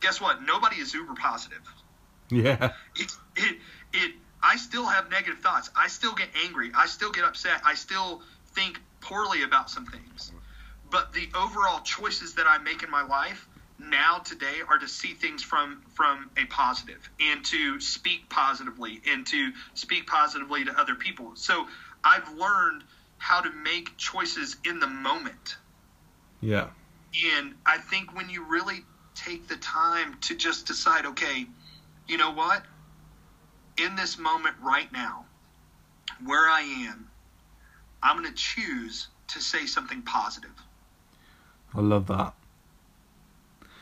Guess 0.00 0.20
what? 0.20 0.42
Nobody 0.42 0.76
is 0.76 0.92
uber 0.92 1.14
positive. 1.14 1.62
yeah 2.30 2.72
It, 2.96 3.12
it, 3.36 3.56
it. 3.94 4.12
I 4.42 4.56
still 4.56 4.86
have 4.86 5.10
negative 5.10 5.40
thoughts. 5.40 5.70
I 5.74 5.88
still 5.88 6.14
get 6.14 6.28
angry. 6.44 6.70
I 6.74 6.86
still 6.86 7.10
get 7.10 7.24
upset. 7.24 7.62
I 7.64 7.74
still 7.74 8.22
think 8.54 8.78
poorly 9.00 9.42
about 9.42 9.70
some 9.70 9.86
things. 9.86 10.32
But 10.90 11.12
the 11.14 11.28
overall 11.34 11.80
choices 11.80 12.34
that 12.34 12.46
I 12.46 12.58
make 12.58 12.82
in 12.82 12.90
my 12.90 13.02
life 13.02 13.48
now 13.78 14.18
today 14.18 14.60
are 14.68 14.78
to 14.78 14.88
see 14.88 15.14
things 15.14 15.42
from 15.42 15.82
from 15.94 16.30
a 16.36 16.44
positive 16.46 17.08
and 17.20 17.44
to 17.44 17.80
speak 17.80 18.28
positively 18.28 19.00
and 19.08 19.26
to 19.26 19.52
speak 19.74 20.06
positively 20.06 20.64
to 20.64 20.78
other 20.78 20.94
people. 20.94 21.32
So 21.34 21.66
I've 22.02 22.28
learned 22.34 22.84
how 23.18 23.40
to 23.40 23.50
make 23.50 23.96
choices 23.96 24.56
in 24.64 24.80
the 24.80 24.86
moment. 24.86 25.56
Yeah. 26.40 26.68
And 27.38 27.54
I 27.64 27.78
think 27.78 28.14
when 28.14 28.28
you 28.28 28.44
really 28.44 28.84
take 29.14 29.48
the 29.48 29.56
time 29.56 30.16
to 30.22 30.36
just 30.36 30.66
decide, 30.66 31.06
okay, 31.06 31.46
you 32.06 32.18
know 32.18 32.32
what? 32.32 32.62
In 33.78 33.96
this 33.96 34.18
moment 34.18 34.56
right 34.62 34.90
now, 34.92 35.24
where 36.24 36.48
I 36.48 36.60
am, 36.60 37.08
I'm 38.02 38.18
going 38.18 38.28
to 38.28 38.34
choose 38.34 39.08
to 39.28 39.40
say 39.40 39.66
something 39.66 40.02
positive. 40.02 40.50
I 41.74 41.80
love 41.80 42.06
that. 42.06 42.34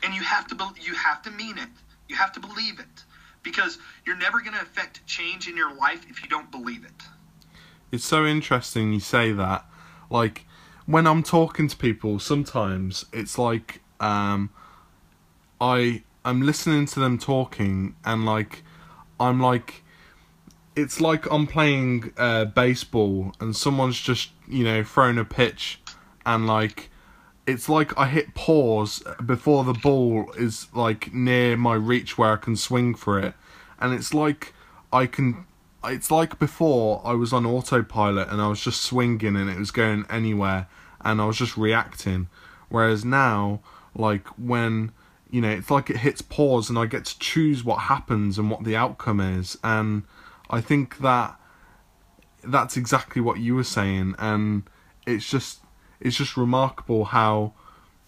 And 0.05 0.14
you 0.14 0.22
have 0.22 0.46
to 0.48 0.55
be- 0.55 0.80
you 0.80 0.94
have 0.94 1.22
to 1.22 1.30
mean 1.30 1.59
it. 1.59 1.70
You 2.09 2.16
have 2.16 2.32
to 2.32 2.40
believe 2.40 2.78
it 2.78 3.05
because 3.42 3.78
you're 4.05 4.16
never 4.16 4.40
going 4.40 4.55
to 4.55 4.62
affect 4.62 5.07
change 5.07 5.48
in 5.48 5.57
your 5.57 5.74
life 5.74 6.05
if 6.09 6.22
you 6.22 6.28
don't 6.28 6.50
believe 6.50 6.84
it. 6.84 7.02
It's 7.90 8.05
so 8.05 8.26
interesting 8.26 8.92
you 8.92 9.00
say 9.00 9.32
that. 9.32 9.64
Like 10.11 10.46
when 10.86 11.07
I'm 11.07 11.22
talking 11.22 11.68
to 11.68 11.76
people, 11.76 12.18
sometimes 12.18 13.05
it's 13.12 13.38
like 13.38 13.80
um, 14.00 14.50
I 15.61 16.02
I'm 16.24 16.42
listening 16.42 16.86
to 16.86 17.00
them 17.00 17.18
talking 17.18 17.96
and 18.05 18.24
like 18.24 18.62
I'm 19.20 19.40
like 19.40 19.82
it's 20.76 21.00
like 21.00 21.30
I'm 21.30 21.46
playing 21.46 22.12
uh, 22.16 22.46
baseball 22.46 23.32
and 23.40 23.55
someone's 23.55 24.00
just 24.00 24.30
you 24.48 24.64
know 24.64 24.82
thrown 24.82 25.18
a 25.18 25.24
pitch 25.24 25.80
and 26.26 26.46
like 26.46 26.90
it's 27.47 27.68
like 27.68 27.97
I 27.99 28.07
hit 28.07 28.34
pause 28.34 29.03
before 29.24 29.64
the 29.64 29.74
ball 29.74 30.32
is 30.36 30.68
like 30.74 31.12
near 31.12 31.57
my 31.57 31.74
reach 31.74 32.16
where 32.16 32.32
I 32.32 32.36
can 32.36 32.57
swing 32.57 32.95
for 32.95 33.18
it. 33.18 33.34
And 33.78 33.92
it's 33.92 34.14
like 34.14 34.55
I 34.92 35.07
can 35.07 35.47
it's 35.84 36.11
like 36.11 36.38
before 36.38 37.03
I 37.05 37.12
was 37.12 37.32
on 37.32 37.45
autopilot 37.45 38.30
and 38.30 38.40
I 38.40 38.49
was 38.49 38.61
just 38.61 38.82
swinging 38.82 39.36
and 39.36 39.51
it 39.51 39.59
was 39.59 39.70
going 39.70 40.07
anywhere 40.09 40.68
and 41.03 41.20
I 41.20 41.26
was 41.26 41.36
just 41.36 41.57
reacting. 41.57 42.28
Whereas 42.68 43.05
now 43.05 43.61
like 43.95 44.26
when 44.38 44.92
you 45.30 45.40
know 45.40 45.51
it's 45.51 45.70
like 45.70 45.90
it 45.90 45.99
hits 45.99 46.22
pause 46.22 46.70
and 46.70 46.78
I 46.78 46.86
get 46.86 47.05
to 47.05 47.18
choose 47.18 47.62
what 47.62 47.80
happens 47.80 48.38
and 48.38 48.51
what 48.51 48.64
the 48.64 48.76
outcome 48.76 49.20
is. 49.20 49.59
And 49.62 50.05
I 50.49 50.62
think 50.62 50.99
that 50.99 51.38
that's 52.42 52.76
exactly 52.76 53.20
what 53.20 53.38
you 53.38 53.55
were 53.55 53.64
saying. 53.64 54.14
And 54.18 54.62
it's 55.07 55.28
just 55.28 55.61
it's 56.01 56.16
just 56.16 56.36
remarkable 56.36 57.07
how 57.07 57.53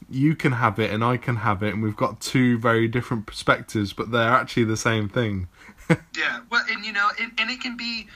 you 0.08 0.36
can 0.36 0.52
have 0.52 0.78
it 0.78 0.90
and 0.90 1.02
I 1.02 1.16
can 1.16 1.36
have 1.36 1.62
it 1.62 1.74
and 1.74 1.82
we've 1.82 1.96
got 1.96 2.20
two 2.20 2.58
very 2.58 2.86
different 2.86 3.26
perspectives 3.26 3.92
but 3.92 4.10
they're 4.10 4.30
actually 4.30 4.64
the 4.64 4.76
same 4.76 5.08
thing 5.08 5.48
yeah, 6.16 6.40
well, 6.50 6.64
and 6.68 6.84
you 6.84 6.92
know, 6.92 7.08
and, 7.20 7.32
and 7.38 7.50
it 7.50 7.60
can 7.60 7.76
be, 7.76 8.08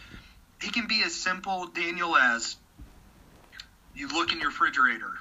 it 0.63 0.73
can 0.73 0.87
be 0.89 1.03
as 1.05 1.15
simple, 1.15 1.67
Daniel, 1.67 2.17
as 2.17 2.57
you 3.95 4.09
look 4.09 4.33
in 4.33 4.41
your 4.41 4.49
refrigerator 4.49 5.13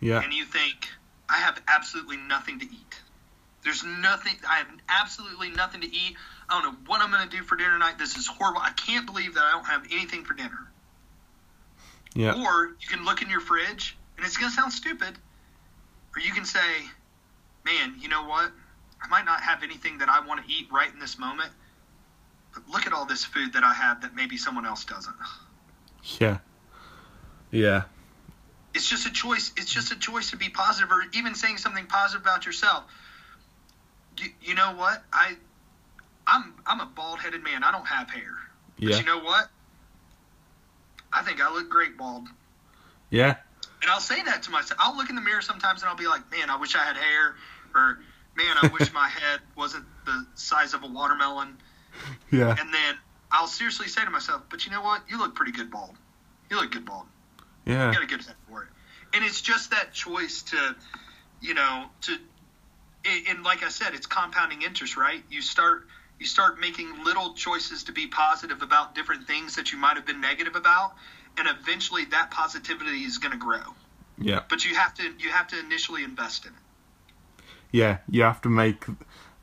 yeah 0.00 0.22
and 0.22 0.32
you 0.32 0.44
think, 0.44 0.88
I 1.28 1.36
have 1.36 1.60
absolutely 1.66 2.18
nothing 2.18 2.58
to 2.60 2.66
eat. 2.66 3.00
There's 3.64 3.84
nothing. 3.84 4.34
I 4.48 4.58
have 4.58 4.66
absolutely 4.88 5.50
nothing 5.50 5.82
to 5.82 5.86
eat. 5.86 6.16
I 6.48 6.60
don't 6.60 6.72
know 6.72 6.78
what 6.86 7.00
I'm 7.00 7.12
going 7.12 7.28
to 7.28 7.36
do 7.36 7.44
for 7.44 7.56
dinner 7.56 7.70
tonight. 7.70 7.94
This 7.96 8.16
is 8.16 8.26
horrible. 8.26 8.60
I 8.60 8.72
can't 8.72 9.06
believe 9.06 9.34
that 9.34 9.44
I 9.44 9.52
don't 9.52 9.66
have 9.66 9.86
anything 9.92 10.24
for 10.24 10.34
dinner. 10.34 10.71
Yeah 12.14 12.42
Or 12.42 12.66
you 12.80 12.88
can 12.88 13.04
look 13.04 13.22
in 13.22 13.30
your 13.30 13.40
fridge, 13.40 13.96
and 14.16 14.26
it's 14.26 14.36
going 14.36 14.50
to 14.50 14.56
sound 14.56 14.72
stupid, 14.72 15.14
or 16.14 16.20
you 16.20 16.32
can 16.32 16.44
say, 16.44 16.60
man, 17.64 17.94
you 18.00 18.08
know 18.08 18.24
what? 18.24 18.50
I 19.02 19.08
might 19.08 19.24
not 19.24 19.40
have 19.40 19.62
anything 19.62 19.98
that 19.98 20.08
I 20.08 20.24
want 20.26 20.44
to 20.46 20.52
eat 20.52 20.68
right 20.70 20.92
in 20.92 20.98
this 21.00 21.18
moment, 21.18 21.50
but 22.54 22.68
look 22.68 22.86
at 22.86 22.92
all 22.92 23.06
this 23.06 23.24
food 23.24 23.54
that 23.54 23.64
I 23.64 23.72
have 23.72 24.02
that 24.02 24.14
maybe 24.14 24.36
someone 24.36 24.66
else 24.66 24.84
doesn't. 24.84 25.16
yeah 26.20 26.38
yeah 27.50 27.82
It's 28.74 28.88
just 28.88 29.06
a 29.06 29.12
choice. 29.12 29.52
It's 29.56 29.72
just 29.72 29.92
a 29.92 29.98
choice 29.98 30.30
to 30.30 30.36
be 30.36 30.48
positive, 30.48 30.90
or 30.90 31.04
even 31.12 31.34
saying 31.34 31.58
something 31.58 31.86
positive 31.86 32.22
about 32.22 32.46
yourself. 32.46 32.84
You, 34.18 34.30
you 34.42 34.54
know 34.54 34.74
what? 34.74 35.02
I, 35.12 35.36
I'm 36.26 36.54
I'm 36.66 36.80
a 36.80 36.86
bald 36.86 37.20
headed 37.20 37.42
man. 37.42 37.64
I 37.64 37.72
don't 37.72 37.86
have 37.86 38.10
hair. 38.10 38.34
But 38.78 38.88
yeah 38.88 38.98
you 38.98 39.04
know 39.04 39.20
what? 39.20 39.48
I 41.12 41.22
think 41.22 41.40
I 41.40 41.52
look 41.52 41.68
great 41.68 41.96
bald. 41.96 42.28
yeah 43.10 43.36
And 43.82 43.90
I'll 43.90 44.00
say 44.00 44.22
that 44.22 44.42
to 44.44 44.50
myself. 44.50 44.78
I'll 44.82 44.96
look 44.96 45.10
in 45.10 45.16
the 45.16 45.22
mirror 45.22 45.42
sometimes 45.42 45.82
and 45.82 45.90
I'll 45.90 45.96
be 45.96 46.06
like, 46.06 46.30
man, 46.30 46.50
I 46.50 46.56
wish 46.56 46.74
I 46.74 46.84
had 46.84 46.96
hair. 46.96 47.34
Or, 47.74 47.98
man, 48.36 48.56
I 48.56 48.70
wish 48.72 48.92
my 48.92 49.08
head 49.20 49.40
wasn't 49.56 49.84
the 50.04 50.26
size 50.34 50.74
of 50.74 50.82
a 50.82 50.86
watermelon. 50.86 51.56
yeah 52.30 52.56
And 52.58 52.72
then 52.72 52.94
I'll 53.30 53.46
seriously 53.46 53.88
say 53.88 54.04
to 54.04 54.10
myself, 54.10 54.42
but 54.50 54.64
you 54.66 54.72
know 54.72 54.82
what? 54.82 55.02
You 55.08 55.18
look 55.18 55.34
pretty 55.34 55.52
good 55.52 55.70
bald. 55.70 55.96
You 56.50 56.56
look 56.56 56.70
good 56.70 56.84
bald. 56.84 57.06
yeah 57.64 57.88
You 57.88 57.94
got 57.94 58.02
a 58.02 58.06
good 58.06 58.22
head 58.22 58.36
for 58.48 58.62
it. 58.62 58.68
And 59.14 59.24
it's 59.24 59.40
just 59.40 59.70
that 59.70 59.92
choice 59.92 60.42
to, 60.42 60.76
you 61.40 61.54
know, 61.54 61.86
to, 62.02 62.12
and 63.04 63.26
and 63.28 63.42
like 63.42 63.62
I 63.62 63.68
said, 63.68 63.94
it's 63.94 64.06
compounding 64.06 64.62
interest, 64.62 64.96
right? 64.96 65.22
You 65.28 65.42
start. 65.42 65.84
You 66.22 66.28
start 66.28 66.60
making 66.60 67.02
little 67.02 67.34
choices 67.34 67.82
to 67.82 67.90
be 67.92 68.06
positive 68.06 68.62
about 68.62 68.94
different 68.94 69.26
things 69.26 69.56
that 69.56 69.72
you 69.72 69.76
might 69.78 69.96
have 69.96 70.06
been 70.06 70.20
negative 70.20 70.54
about, 70.54 70.92
and 71.36 71.48
eventually 71.48 72.04
that 72.04 72.30
positivity 72.30 73.02
is 73.02 73.18
going 73.18 73.32
to 73.32 73.38
grow. 73.38 73.74
yeah 74.18 74.42
but 74.48 74.64
you 74.64 74.72
have 74.76 74.94
to 74.94 75.02
you 75.18 75.30
have 75.30 75.48
to 75.48 75.58
initially 75.58 76.04
invest 76.04 76.46
in 76.46 76.52
it. 76.52 76.58
yeah 77.72 77.98
you 78.08 78.22
have 78.22 78.40
to 78.42 78.48
make 78.48 78.84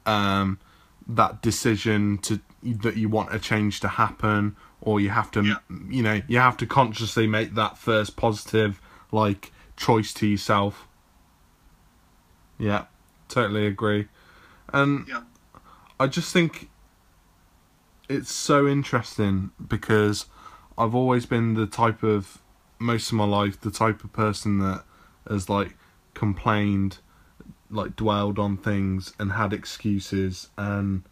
um 0.05 0.57
that 1.05 1.41
decision 1.41 2.17
to 2.19 2.39
that 2.63 2.95
you 2.95 3.09
want 3.09 3.33
a 3.35 3.39
change 3.39 3.81
to 3.81 3.89
happen 3.89 4.55
or 4.79 5.01
you 5.01 5.09
have 5.09 5.29
to 5.31 5.43
Yeah. 5.43 5.55
you 5.89 6.01
know 6.01 6.21
you 6.29 6.37
have 6.37 6.55
to 6.57 6.65
consciously 6.65 7.27
make 7.27 7.55
that 7.55 7.77
first 7.77 8.15
positive 8.15 8.79
like 9.11 9.51
choice 9.75 10.13
to 10.13 10.25
yourself 10.27 10.87
yeah 12.57 12.85
totally 13.27 13.65
agree 13.67 14.07
and 14.71 15.05
Yeah. 15.09 15.23
i 15.99 16.07
just 16.07 16.31
think 16.31 16.68
it's 18.09 18.31
so 18.31 18.67
interesting 18.67 19.51
because 19.67 20.25
i've 20.77 20.95
always 20.95 21.25
been 21.25 21.53
the 21.53 21.67
type 21.67 22.03
of 22.03 22.41
most 22.79 23.11
of 23.11 23.13
my 23.13 23.25
life 23.25 23.61
the 23.61 23.71
type 23.71 24.03
of 24.03 24.11
person 24.11 24.59
that 24.59 24.83
has 25.29 25.49
like 25.49 25.77
complained 26.13 26.97
like 27.69 27.95
dwelled 27.95 28.39
on 28.39 28.57
things 28.57 29.13
and 29.19 29.33
had 29.33 29.53
excuses. 29.53 30.49
And 30.57 31.03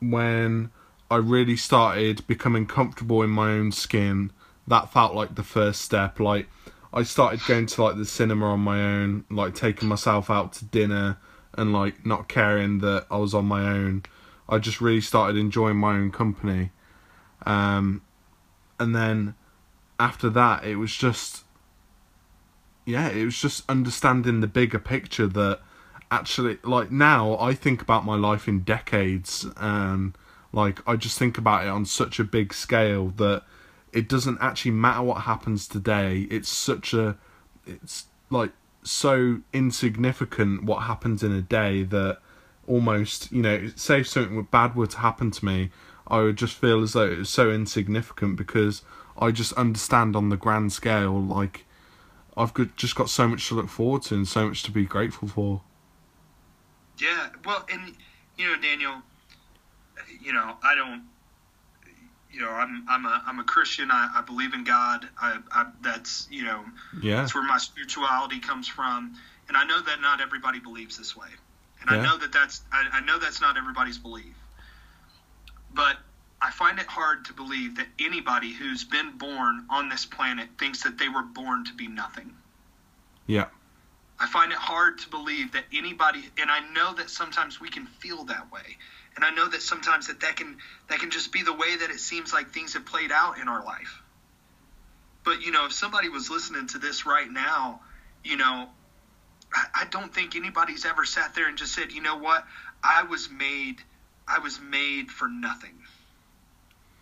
when 0.00 0.70
I 1.10 1.16
really 1.16 1.56
started 1.56 2.26
becoming 2.26 2.66
comfortable 2.66 3.22
in 3.22 3.30
my 3.30 3.52
own 3.52 3.72
skin 3.72 4.32
that 4.66 4.92
felt 4.92 5.14
like 5.14 5.34
the 5.34 5.42
first 5.42 5.80
step. 5.80 6.20
Like 6.20 6.46
I 6.92 7.02
started 7.02 7.40
going 7.46 7.66
to 7.66 7.82
like 7.82 7.96
the 7.96 8.04
cinema 8.04 8.52
on 8.52 8.60
my 8.60 8.80
own 8.80 9.24
like 9.30 9.54
taking 9.54 9.88
myself 9.88 10.28
out 10.28 10.52
to 10.54 10.66
dinner 10.66 11.16
and 11.54 11.72
like 11.72 12.04
not 12.04 12.28
caring 12.28 12.80
that 12.80 13.06
I 13.10 13.16
was 13.16 13.32
on 13.32 13.46
my 13.46 13.62
own 13.62 14.04
I 14.48 14.58
just 14.58 14.80
really 14.80 15.00
started 15.00 15.36
enjoying 15.36 15.76
my 15.76 15.94
own 15.94 16.10
company 16.10 16.70
um 17.46 18.02
and 18.80 18.94
then 18.94 19.34
after 20.00 20.28
that 20.30 20.64
it 20.64 20.76
was 20.76 20.94
just 20.94 21.44
yeah, 22.88 23.10
it 23.10 23.22
was 23.22 23.38
just 23.38 23.68
understanding 23.68 24.40
the 24.40 24.46
bigger 24.46 24.78
picture 24.78 25.26
that 25.26 25.60
actually, 26.10 26.56
like 26.64 26.90
now, 26.90 27.36
I 27.38 27.52
think 27.52 27.82
about 27.82 28.06
my 28.06 28.16
life 28.16 28.48
in 28.48 28.60
decades, 28.60 29.46
and 29.58 30.16
like 30.54 30.80
I 30.88 30.96
just 30.96 31.18
think 31.18 31.36
about 31.36 31.66
it 31.66 31.68
on 31.68 31.84
such 31.84 32.18
a 32.18 32.24
big 32.24 32.54
scale 32.54 33.08
that 33.18 33.42
it 33.92 34.08
doesn't 34.08 34.38
actually 34.40 34.70
matter 34.70 35.02
what 35.02 35.22
happens 35.22 35.68
today. 35.68 36.26
It's 36.30 36.48
such 36.48 36.94
a, 36.94 37.18
it's 37.66 38.06
like 38.30 38.52
so 38.82 39.40
insignificant 39.52 40.64
what 40.64 40.84
happens 40.84 41.22
in 41.22 41.32
a 41.32 41.42
day 41.42 41.82
that 41.82 42.20
almost, 42.68 43.32
you 43.32 43.42
know, 43.42 43.70
say 43.74 44.00
if 44.00 44.08
something 44.08 44.42
bad 44.50 44.76
were 44.76 44.86
to 44.86 44.98
happen 44.98 45.30
to 45.32 45.44
me, 45.44 45.70
I 46.06 46.20
would 46.20 46.36
just 46.36 46.54
feel 46.54 46.82
as 46.82 46.92
though 46.92 47.10
it 47.10 47.18
was 47.18 47.28
so 47.28 47.50
insignificant 47.50 48.36
because 48.36 48.82
I 49.18 49.30
just 49.30 49.52
understand 49.54 50.14
on 50.16 50.28
the 50.28 50.36
grand 50.36 50.72
scale, 50.72 51.20
like 51.20 51.66
I've 52.36 52.54
got, 52.54 52.76
just 52.76 52.94
got 52.94 53.10
so 53.10 53.26
much 53.28 53.48
to 53.48 53.54
look 53.54 53.68
forward 53.68 54.02
to 54.02 54.14
and 54.14 54.28
so 54.28 54.48
much 54.48 54.62
to 54.64 54.70
be 54.70 54.84
grateful 54.84 55.28
for. 55.28 55.62
Yeah. 56.98 57.28
Well, 57.44 57.66
and 57.72 57.94
you 58.36 58.46
know, 58.46 58.60
Daniel, 58.60 59.02
you 60.22 60.32
know, 60.32 60.56
I 60.62 60.74
don't. 60.74 61.04
You 62.30 62.42
know, 62.42 62.50
I'm 62.50 62.84
I'm 62.88 63.06
a 63.06 63.22
I'm 63.26 63.40
a 63.40 63.44
Christian. 63.44 63.90
I, 63.90 64.10
I 64.16 64.20
believe 64.20 64.52
in 64.52 64.62
God. 64.62 65.08
I, 65.20 65.38
I 65.50 65.66
that's 65.82 66.28
you 66.30 66.44
know 66.44 66.62
Yeah, 67.02 67.16
that's 67.16 67.34
where 67.34 67.42
my 67.42 67.58
spirituality 67.58 68.38
comes 68.38 68.68
from, 68.68 69.14
and 69.48 69.56
I 69.56 69.64
know 69.64 69.80
that 69.80 70.00
not 70.00 70.20
everybody 70.20 70.60
believes 70.60 70.98
this 70.98 71.16
way, 71.16 71.28
and 71.80 71.90
Yeah. 71.90 71.98
I 71.98 72.02
know 72.02 72.16
that 72.18 72.32
that's 72.32 72.62
I, 72.72 72.88
I 72.94 73.00
know 73.00 73.18
that's 73.18 73.40
not 73.40 73.56
everybody's 73.56 73.98
belief. 73.98 74.34
but 75.74 75.96
I 76.40 76.50
find 76.50 76.78
it 76.78 76.86
hard 76.86 77.24
to 77.26 77.32
believe 77.32 77.76
that 77.76 77.88
anybody 77.98 78.52
who's 78.52 78.84
been 78.84 79.18
born 79.18 79.66
on 79.70 79.88
this 79.88 80.06
planet 80.06 80.48
thinks 80.58 80.84
that 80.84 80.96
they 80.96 81.08
were 81.08 81.22
born 81.22 81.64
to 81.64 81.74
be 81.74 81.88
nothing. 81.88 82.32
Yeah. 83.26 83.46
I 84.20 84.26
find 84.28 84.52
it 84.52 84.58
hard 84.58 84.98
to 85.00 85.08
believe 85.08 85.52
that 85.52 85.64
anybody, 85.72 86.22
and 86.38 86.50
I 86.50 86.60
know 86.72 86.94
that 86.94 87.10
sometimes 87.10 87.60
we 87.60 87.68
can 87.70 87.86
feel 87.86 88.24
that 88.24 88.50
way, 88.52 88.76
and 89.16 89.24
I 89.24 89.30
know 89.30 89.48
that 89.48 89.62
sometimes 89.62 90.06
that 90.08 90.20
that 90.20 90.36
can 90.36 90.58
that 90.88 90.98
can 91.00 91.10
just 91.10 91.32
be 91.32 91.42
the 91.42 91.52
way 91.52 91.76
that 91.76 91.90
it 91.90 92.00
seems 92.00 92.32
like 92.32 92.50
things 92.50 92.74
have 92.74 92.86
played 92.86 93.12
out 93.12 93.38
in 93.38 93.48
our 93.48 93.64
life. 93.64 94.02
But 95.24 95.42
you 95.42 95.50
know, 95.52 95.66
if 95.66 95.72
somebody 95.72 96.08
was 96.08 96.30
listening 96.30 96.66
to 96.68 96.78
this 96.78 97.04
right 97.06 97.30
now, 97.30 97.80
you 98.24 98.36
know, 98.36 98.68
I, 99.54 99.84
don't 99.90 100.12
think 100.12 100.36
anybody's 100.36 100.84
ever 100.84 101.04
sat 101.04 101.34
there 101.34 101.48
and 101.48 101.56
just 101.56 101.74
said, 101.74 101.92
you 101.92 102.02
know 102.02 102.16
what, 102.16 102.44
I 102.82 103.04
was 103.04 103.30
made, 103.30 103.76
I 104.26 104.40
was 104.40 104.60
made 104.60 105.10
for 105.10 105.28
nothing. 105.28 105.74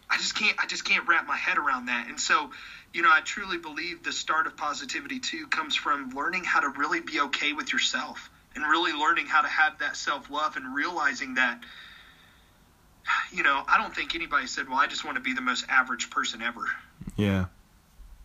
I 0.08 0.18
just 0.18 0.36
can't 0.36 0.56
I 0.60 0.66
just 0.66 0.84
can't 0.84 1.06
wrap 1.08 1.26
my 1.26 1.36
head 1.36 1.58
around 1.58 1.86
that. 1.86 2.06
And 2.08 2.20
so, 2.20 2.50
you 2.94 3.02
know, 3.02 3.10
I 3.10 3.20
truly 3.22 3.58
believe 3.58 4.04
the 4.04 4.12
start 4.12 4.46
of 4.46 4.56
positivity 4.56 5.18
too 5.18 5.48
comes 5.48 5.74
from 5.74 6.10
learning 6.10 6.44
how 6.44 6.60
to 6.60 6.68
really 6.68 7.00
be 7.00 7.20
okay 7.22 7.52
with 7.52 7.72
yourself 7.72 8.30
and 8.54 8.64
really 8.64 8.92
learning 8.92 9.26
how 9.26 9.42
to 9.42 9.48
have 9.48 9.80
that 9.80 9.96
self-love 9.96 10.56
and 10.56 10.74
realizing 10.74 11.34
that 11.34 11.60
you 13.32 13.42
know, 13.42 13.62
I 13.68 13.78
don't 13.78 13.94
think 13.94 14.14
anybody 14.14 14.46
said, 14.46 14.68
"Well, 14.68 14.78
I 14.78 14.86
just 14.86 15.04
want 15.04 15.16
to 15.16 15.20
be 15.20 15.32
the 15.32 15.40
most 15.40 15.64
average 15.68 16.10
person 16.10 16.42
ever." 16.42 16.68
Yeah. 17.16 17.46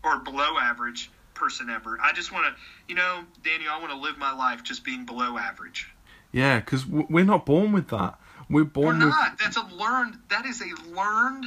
Or 0.03 0.19
below 0.19 0.57
average 0.57 1.09
person 1.41 1.69
ever. 1.69 1.97
I 2.01 2.13
just 2.13 2.31
want 2.31 2.45
to, 2.45 2.61
you 2.87 2.95
know, 2.95 3.23
Daniel, 3.43 3.71
I 3.73 3.79
want 3.79 3.91
to 3.91 3.97
live 3.97 4.17
my 4.17 4.33
life 4.33 4.63
just 4.63 4.83
being 4.83 5.05
below 5.05 5.37
average. 5.37 5.89
Yeah, 6.31 6.59
because 6.59 6.85
we're 6.85 7.25
not 7.25 7.45
born 7.45 7.71
with 7.73 7.89
that. 7.89 8.19
We're 8.49 8.63
born 8.63 8.99
We're 8.99 9.05
with. 9.05 9.15
not. 9.15 9.39
That's 9.39 9.57
a 9.57 9.65
learned. 9.75 10.17
That 10.29 10.45
is 10.45 10.61
a 10.61 10.89
learned 10.95 11.45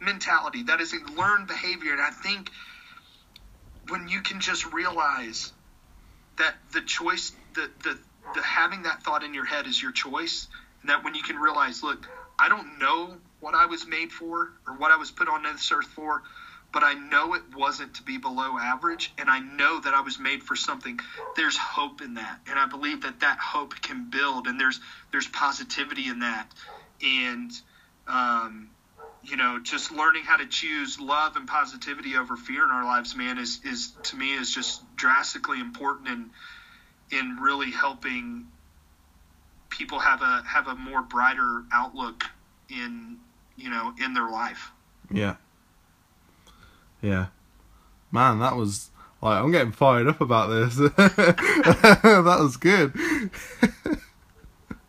mentality. 0.00 0.64
That 0.64 0.80
is 0.80 0.94
a 0.94 1.12
learned 1.12 1.46
behavior, 1.46 1.92
and 1.92 2.00
I 2.00 2.10
think 2.10 2.50
when 3.88 4.08
you 4.08 4.22
can 4.22 4.40
just 4.40 4.72
realize 4.72 5.52
that 6.38 6.54
the 6.72 6.80
choice, 6.80 7.32
the 7.54 7.70
the 7.82 7.98
the 8.34 8.42
having 8.42 8.82
that 8.84 9.02
thought 9.02 9.22
in 9.22 9.34
your 9.34 9.44
head 9.44 9.66
is 9.66 9.80
your 9.80 9.92
choice, 9.92 10.48
and 10.80 10.90
that 10.90 11.04
when 11.04 11.14
you 11.14 11.22
can 11.22 11.36
realize, 11.36 11.82
look, 11.82 12.08
I 12.38 12.48
don't 12.48 12.78
know 12.78 13.16
what 13.40 13.54
I 13.54 13.66
was 13.66 13.86
made 13.86 14.10
for 14.10 14.52
or 14.66 14.74
what 14.78 14.90
I 14.90 14.96
was 14.96 15.10
put 15.10 15.28
on 15.28 15.42
this 15.42 15.70
earth 15.70 15.86
for, 15.86 16.22
but 16.74 16.82
I 16.82 16.94
know 16.94 17.34
it 17.34 17.42
wasn't 17.54 17.94
to 17.94 18.02
be 18.02 18.18
below 18.18 18.58
average, 18.58 19.12
and 19.16 19.30
I 19.30 19.38
know 19.38 19.78
that 19.78 19.94
I 19.94 20.00
was 20.00 20.18
made 20.18 20.42
for 20.42 20.56
something. 20.56 20.98
There's 21.36 21.56
hope 21.56 22.02
in 22.02 22.14
that, 22.14 22.40
and 22.50 22.58
I 22.58 22.66
believe 22.66 23.02
that 23.02 23.20
that 23.20 23.38
hope 23.38 23.80
can 23.80 24.10
build, 24.10 24.48
and 24.48 24.58
there's 24.58 24.80
there's 25.12 25.28
positivity 25.28 26.08
in 26.08 26.18
that, 26.18 26.48
and 27.00 27.52
um, 28.08 28.70
you 29.22 29.36
know, 29.36 29.60
just 29.60 29.92
learning 29.92 30.24
how 30.24 30.36
to 30.36 30.46
choose 30.46 30.98
love 30.98 31.36
and 31.36 31.46
positivity 31.46 32.16
over 32.16 32.36
fear 32.36 32.64
in 32.64 32.70
our 32.70 32.84
lives, 32.84 33.14
man, 33.14 33.38
is 33.38 33.60
is 33.64 33.92
to 34.02 34.16
me 34.16 34.34
is 34.34 34.52
just 34.52 34.82
drastically 34.96 35.60
important 35.60 36.08
in 36.08 36.30
in 37.16 37.36
really 37.36 37.70
helping 37.70 38.48
people 39.70 40.00
have 40.00 40.22
a 40.22 40.42
have 40.44 40.66
a 40.66 40.74
more 40.74 41.02
brighter 41.02 41.62
outlook 41.72 42.24
in 42.68 43.16
you 43.56 43.70
know 43.70 43.94
in 44.02 44.12
their 44.12 44.28
life. 44.28 44.72
Yeah. 45.12 45.36
Yeah. 47.04 47.26
Man, 48.10 48.38
that 48.38 48.56
was 48.56 48.90
like 49.20 49.38
I'm 49.42 49.50
getting 49.52 49.72
fired 49.72 50.06
up 50.06 50.20
about 50.20 50.48
this. 50.48 50.76
that 50.76 52.36
was 52.40 52.56
good. 52.56 52.92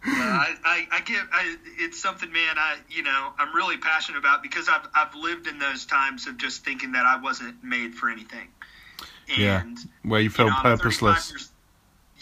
Uh, 0.07 0.11
I, 0.11 0.55
I, 0.63 0.87
I 0.91 1.01
I, 1.33 1.55
it's 1.79 1.99
something, 1.99 2.31
man. 2.31 2.57
I 2.57 2.77
you 2.89 3.03
know 3.03 3.33
I'm 3.37 3.53
really 3.55 3.77
passionate 3.77 4.19
about 4.19 4.43
because 4.43 4.69
I've 4.69 4.87
I've 4.93 5.15
lived 5.15 5.47
in 5.47 5.59
those 5.59 5.85
times 5.85 6.27
of 6.27 6.37
just 6.37 6.63
thinking 6.63 6.91
that 6.93 7.05
I 7.05 7.19
wasn't 7.19 7.63
made 7.63 7.95
for 7.95 8.09
anything. 8.09 8.47
And 9.29 9.39
Yeah, 9.39 9.63
Where 10.03 10.21
you 10.21 10.29
feel 10.29 10.45
you 10.45 10.51
know, 10.51 10.57
purposeless. 10.61 11.31
years- 11.31 11.49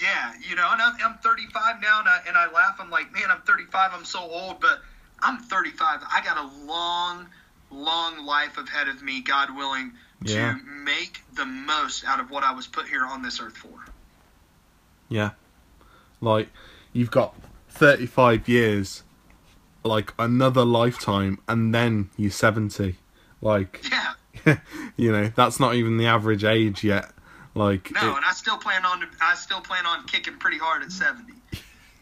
yeah, 0.02 0.34
you 0.50 0.56
know, 0.56 0.68
and 0.72 0.82
I'm, 0.82 0.96
I'm 1.06 1.18
35 1.20 1.80
now, 1.80 2.00
and 2.00 2.10
I, 2.10 2.20
and 2.28 2.36
I 2.36 2.52
laugh. 2.52 2.78
I'm 2.80 2.90
like, 2.90 3.14
man, 3.14 3.26
I'm 3.30 3.42
35. 3.42 3.92
I'm 3.94 4.06
so 4.06 4.22
old, 4.22 4.60
but 4.60 4.82
I'm 5.22 5.38
35. 5.38 6.00
I 6.12 6.22
got 6.24 6.38
a 6.38 6.66
long, 6.66 7.28
long 7.74 8.26
life 8.26 8.58
ahead 8.58 8.88
of 8.88 9.02
me, 9.02 9.22
God 9.22 9.56
willing, 9.56 9.94
to 10.26 10.34
Yeah. 10.34 10.56
make 10.84 11.22
the 11.34 11.46
most 11.46 12.06
out 12.06 12.20
of 12.20 12.30
what 12.30 12.44
I 12.44 12.54
was 12.54 12.68
put 12.68 12.88
here 12.88 13.06
on 13.06 13.22
this 13.22 13.40
earth 13.42 13.58
for. 13.58 13.86
Yeah. 15.10 15.32
Like 16.22 16.50
you've 16.94 17.12
got 17.12 17.36
35 17.70 18.48
years 18.48 19.04
like 19.84 20.14
another 20.18 20.64
lifetime 20.64 21.40
and 21.48 21.74
then 21.76 22.10
you're 22.18 22.32
70. 22.32 22.96
Like 23.42 23.84
Yeah, 24.46 24.58
you 24.96 25.12
know, 25.12 25.32
that's 25.36 25.60
not 25.60 25.76
even 25.76 25.98
the 25.98 26.06
average 26.08 26.44
age 26.46 26.84
yet. 26.84 27.12
Like 27.56 27.92
no, 27.92 28.16
and 28.16 28.26
I 28.26 28.32
still 28.32 28.58
plan 28.58 28.86
on 28.86 29.06
I 29.22 29.36
still 29.36 29.62
plan 29.62 29.86
on 29.86 30.06
kicking 30.08 30.38
pretty 30.38 30.58
hard 30.58 30.82
at 30.84 30.92
70. 30.92 31.34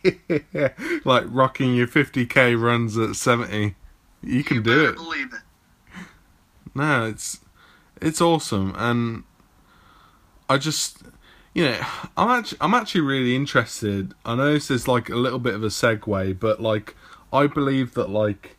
like 1.05 1.23
rocking 1.27 1.75
your 1.75 1.87
50k 1.87 2.59
runs 2.61 2.97
at 2.97 3.15
70. 3.15 3.75
You 4.23 4.43
can 4.43 4.57
you 4.57 4.63
do 4.63 4.85
it. 4.89 4.95
Believe 4.95 5.33
it. 5.33 5.39
No, 6.73 7.05
it's 7.05 7.41
it's 8.01 8.21
awesome, 8.21 8.73
and 8.77 9.23
I 10.49 10.57
just 10.57 11.03
you 11.53 11.65
know 11.65 11.79
I'm 12.15 12.29
actually 12.29 12.57
I'm 12.61 12.73
actually 12.73 13.01
really 13.01 13.35
interested. 13.35 14.13
I 14.25 14.35
know 14.35 14.53
this 14.53 14.71
is 14.71 14.87
like 14.87 15.09
a 15.09 15.15
little 15.15 15.39
bit 15.39 15.53
of 15.53 15.63
a 15.63 15.67
segue, 15.67 16.39
but 16.39 16.61
like 16.61 16.95
I 17.33 17.47
believe 17.47 17.93
that 17.95 18.09
like 18.09 18.57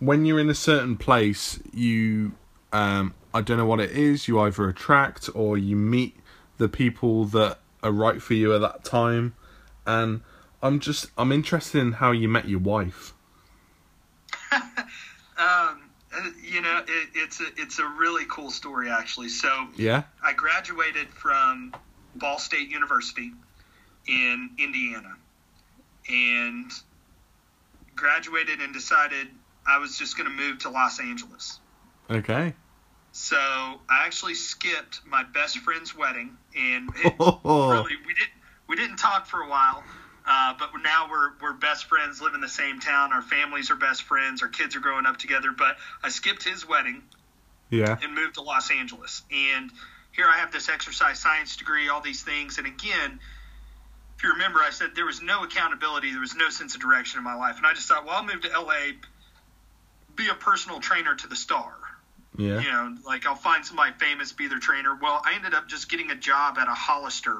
when 0.00 0.24
you're 0.24 0.40
in 0.40 0.50
a 0.50 0.54
certain 0.54 0.96
place, 0.96 1.60
you 1.72 2.32
um 2.72 3.14
I 3.32 3.40
don't 3.40 3.56
know 3.56 3.66
what 3.66 3.80
it 3.80 3.92
is. 3.92 4.26
You 4.28 4.40
either 4.40 4.68
attract 4.68 5.30
or 5.34 5.56
you 5.56 5.76
meet 5.76 6.16
the 6.58 6.68
people 6.68 7.24
that 7.26 7.58
are 7.82 7.92
right 7.92 8.20
for 8.20 8.34
you 8.34 8.54
at 8.54 8.60
that 8.60 8.84
time, 8.84 9.34
and 9.86 10.22
I'm 10.60 10.80
just 10.80 11.06
I'm 11.16 11.30
interested 11.30 11.80
in 11.80 11.92
how 11.92 12.10
you 12.10 12.28
met 12.28 12.48
your 12.48 12.60
wife. 12.60 13.14
Um, 15.42 15.81
Uh, 16.14 16.30
you 16.42 16.60
know, 16.60 16.82
it, 16.86 17.08
it's 17.14 17.40
a 17.40 17.46
it's 17.56 17.78
a 17.78 17.86
really 17.86 18.24
cool 18.26 18.50
story 18.50 18.90
actually. 18.90 19.28
So 19.28 19.68
Yeah. 19.76 20.02
I 20.22 20.32
graduated 20.32 21.08
from 21.08 21.74
Ball 22.14 22.38
State 22.38 22.68
University 22.68 23.32
in 24.06 24.50
Indiana, 24.58 25.16
and 26.08 26.70
graduated 27.94 28.60
and 28.60 28.72
decided 28.74 29.28
I 29.66 29.78
was 29.78 29.96
just 29.96 30.16
going 30.16 30.28
to 30.28 30.36
move 30.36 30.58
to 30.60 30.70
Los 30.70 31.00
Angeles. 31.00 31.60
Okay. 32.10 32.54
So 33.12 33.36
I 33.36 34.06
actually 34.06 34.34
skipped 34.34 35.00
my 35.06 35.22
best 35.22 35.58
friend's 35.58 35.96
wedding, 35.96 36.36
and 36.56 36.90
it 37.04 37.14
oh. 37.20 37.70
really 37.70 37.96
we 38.06 38.14
didn't 38.14 38.32
we 38.68 38.76
didn't 38.76 38.96
talk 38.96 39.26
for 39.26 39.40
a 39.40 39.48
while. 39.48 39.82
Uh, 40.26 40.54
but 40.58 40.70
now 40.82 41.08
we're 41.10 41.30
we're 41.40 41.52
best 41.52 41.86
friends, 41.86 42.20
live 42.20 42.34
in 42.34 42.40
the 42.40 42.48
same 42.48 42.78
town. 42.80 43.12
Our 43.12 43.22
families 43.22 43.70
are 43.70 43.76
best 43.76 44.02
friends. 44.04 44.42
Our 44.42 44.48
kids 44.48 44.76
are 44.76 44.80
growing 44.80 45.06
up 45.06 45.16
together. 45.16 45.50
But 45.56 45.76
I 46.02 46.10
skipped 46.10 46.44
his 46.44 46.66
wedding 46.68 47.02
Yeah. 47.70 47.96
and 48.02 48.14
moved 48.14 48.34
to 48.34 48.42
Los 48.42 48.70
Angeles. 48.70 49.22
And 49.32 49.70
here 50.12 50.26
I 50.28 50.36
have 50.38 50.52
this 50.52 50.68
exercise 50.68 51.18
science 51.18 51.56
degree, 51.56 51.88
all 51.88 52.00
these 52.00 52.22
things. 52.22 52.58
And 52.58 52.66
again, 52.66 53.18
if 54.16 54.22
you 54.22 54.32
remember, 54.34 54.60
I 54.60 54.70
said 54.70 54.90
there 54.94 55.06
was 55.06 55.20
no 55.22 55.42
accountability, 55.42 56.12
there 56.12 56.20
was 56.20 56.36
no 56.36 56.50
sense 56.50 56.76
of 56.76 56.80
direction 56.80 57.18
in 57.18 57.24
my 57.24 57.34
life. 57.34 57.56
And 57.56 57.66
I 57.66 57.72
just 57.72 57.88
thought, 57.88 58.04
well, 58.04 58.14
I'll 58.16 58.24
move 58.24 58.42
to 58.42 58.48
LA, 58.48 58.92
be 60.14 60.28
a 60.28 60.34
personal 60.34 60.78
trainer 60.80 61.14
to 61.16 61.26
the 61.26 61.34
star. 61.36 61.74
Yeah. 62.36 62.60
You 62.60 62.70
know, 62.70 62.96
like 63.04 63.26
I'll 63.26 63.34
find 63.34 63.64
somebody 63.66 63.92
famous, 63.98 64.32
be 64.32 64.46
their 64.46 64.58
trainer. 64.60 64.94
Well, 64.94 65.20
I 65.24 65.34
ended 65.34 65.54
up 65.54 65.68
just 65.68 65.90
getting 65.90 66.10
a 66.10 66.14
job 66.14 66.56
at 66.58 66.68
a 66.68 66.74
Hollister, 66.74 67.36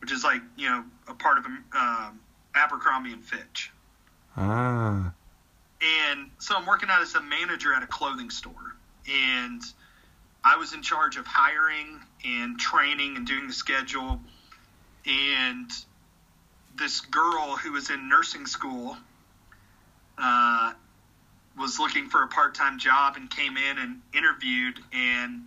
which 0.00 0.12
is 0.12 0.24
like, 0.24 0.40
you 0.56 0.68
know, 0.68 0.84
a 1.08 1.14
part 1.14 1.38
of 1.38 1.46
um, 1.46 2.20
Abercrombie 2.54 3.12
and 3.12 3.24
Fitch. 3.24 3.70
Ah. 4.36 5.12
And 5.82 6.30
so 6.38 6.56
I'm 6.56 6.66
working 6.66 6.88
out 6.90 7.02
as 7.02 7.14
a 7.14 7.22
manager 7.22 7.74
at 7.74 7.82
a 7.82 7.86
clothing 7.86 8.30
store. 8.30 8.76
And 9.10 9.62
I 10.44 10.56
was 10.56 10.72
in 10.72 10.82
charge 10.82 11.16
of 11.16 11.26
hiring 11.26 12.00
and 12.24 12.58
training 12.58 13.16
and 13.16 13.26
doing 13.26 13.46
the 13.46 13.52
schedule. 13.52 14.20
And 15.06 15.70
this 16.78 17.00
girl 17.00 17.56
who 17.56 17.72
was 17.72 17.90
in 17.90 18.08
nursing 18.08 18.46
school 18.46 18.96
uh, 20.18 20.72
was 21.58 21.78
looking 21.78 22.08
for 22.08 22.22
a 22.22 22.28
part 22.28 22.54
time 22.54 22.78
job 22.78 23.16
and 23.16 23.30
came 23.30 23.56
in 23.56 23.78
and 23.78 24.00
interviewed. 24.14 24.78
And 24.92 25.42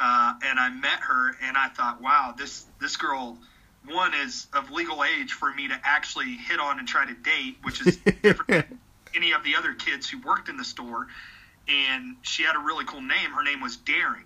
uh, 0.00 0.34
and 0.44 0.60
I 0.60 0.68
met 0.70 1.00
her, 1.00 1.36
and 1.42 1.56
I 1.56 1.68
thought, 1.68 2.00
wow, 2.00 2.34
this 2.36 2.64
this 2.80 2.96
girl, 2.96 3.36
one 3.86 4.14
is 4.14 4.46
of 4.52 4.70
legal 4.70 5.02
age 5.04 5.32
for 5.32 5.52
me 5.52 5.68
to 5.68 5.80
actually 5.84 6.32
hit 6.36 6.60
on 6.60 6.78
and 6.78 6.86
try 6.86 7.06
to 7.06 7.14
date, 7.14 7.56
which 7.62 7.86
is 7.86 7.96
different 8.22 8.68
than 8.68 8.78
any 9.16 9.32
of 9.32 9.44
the 9.44 9.56
other 9.56 9.74
kids 9.74 10.08
who 10.08 10.20
worked 10.20 10.48
in 10.48 10.56
the 10.56 10.64
store. 10.64 11.06
And 11.68 12.16
she 12.22 12.44
had 12.44 12.56
a 12.56 12.60
really 12.60 12.84
cool 12.84 13.02
name. 13.02 13.30
Her 13.34 13.42
name 13.42 13.60
was 13.60 13.76
Daring, 13.76 14.24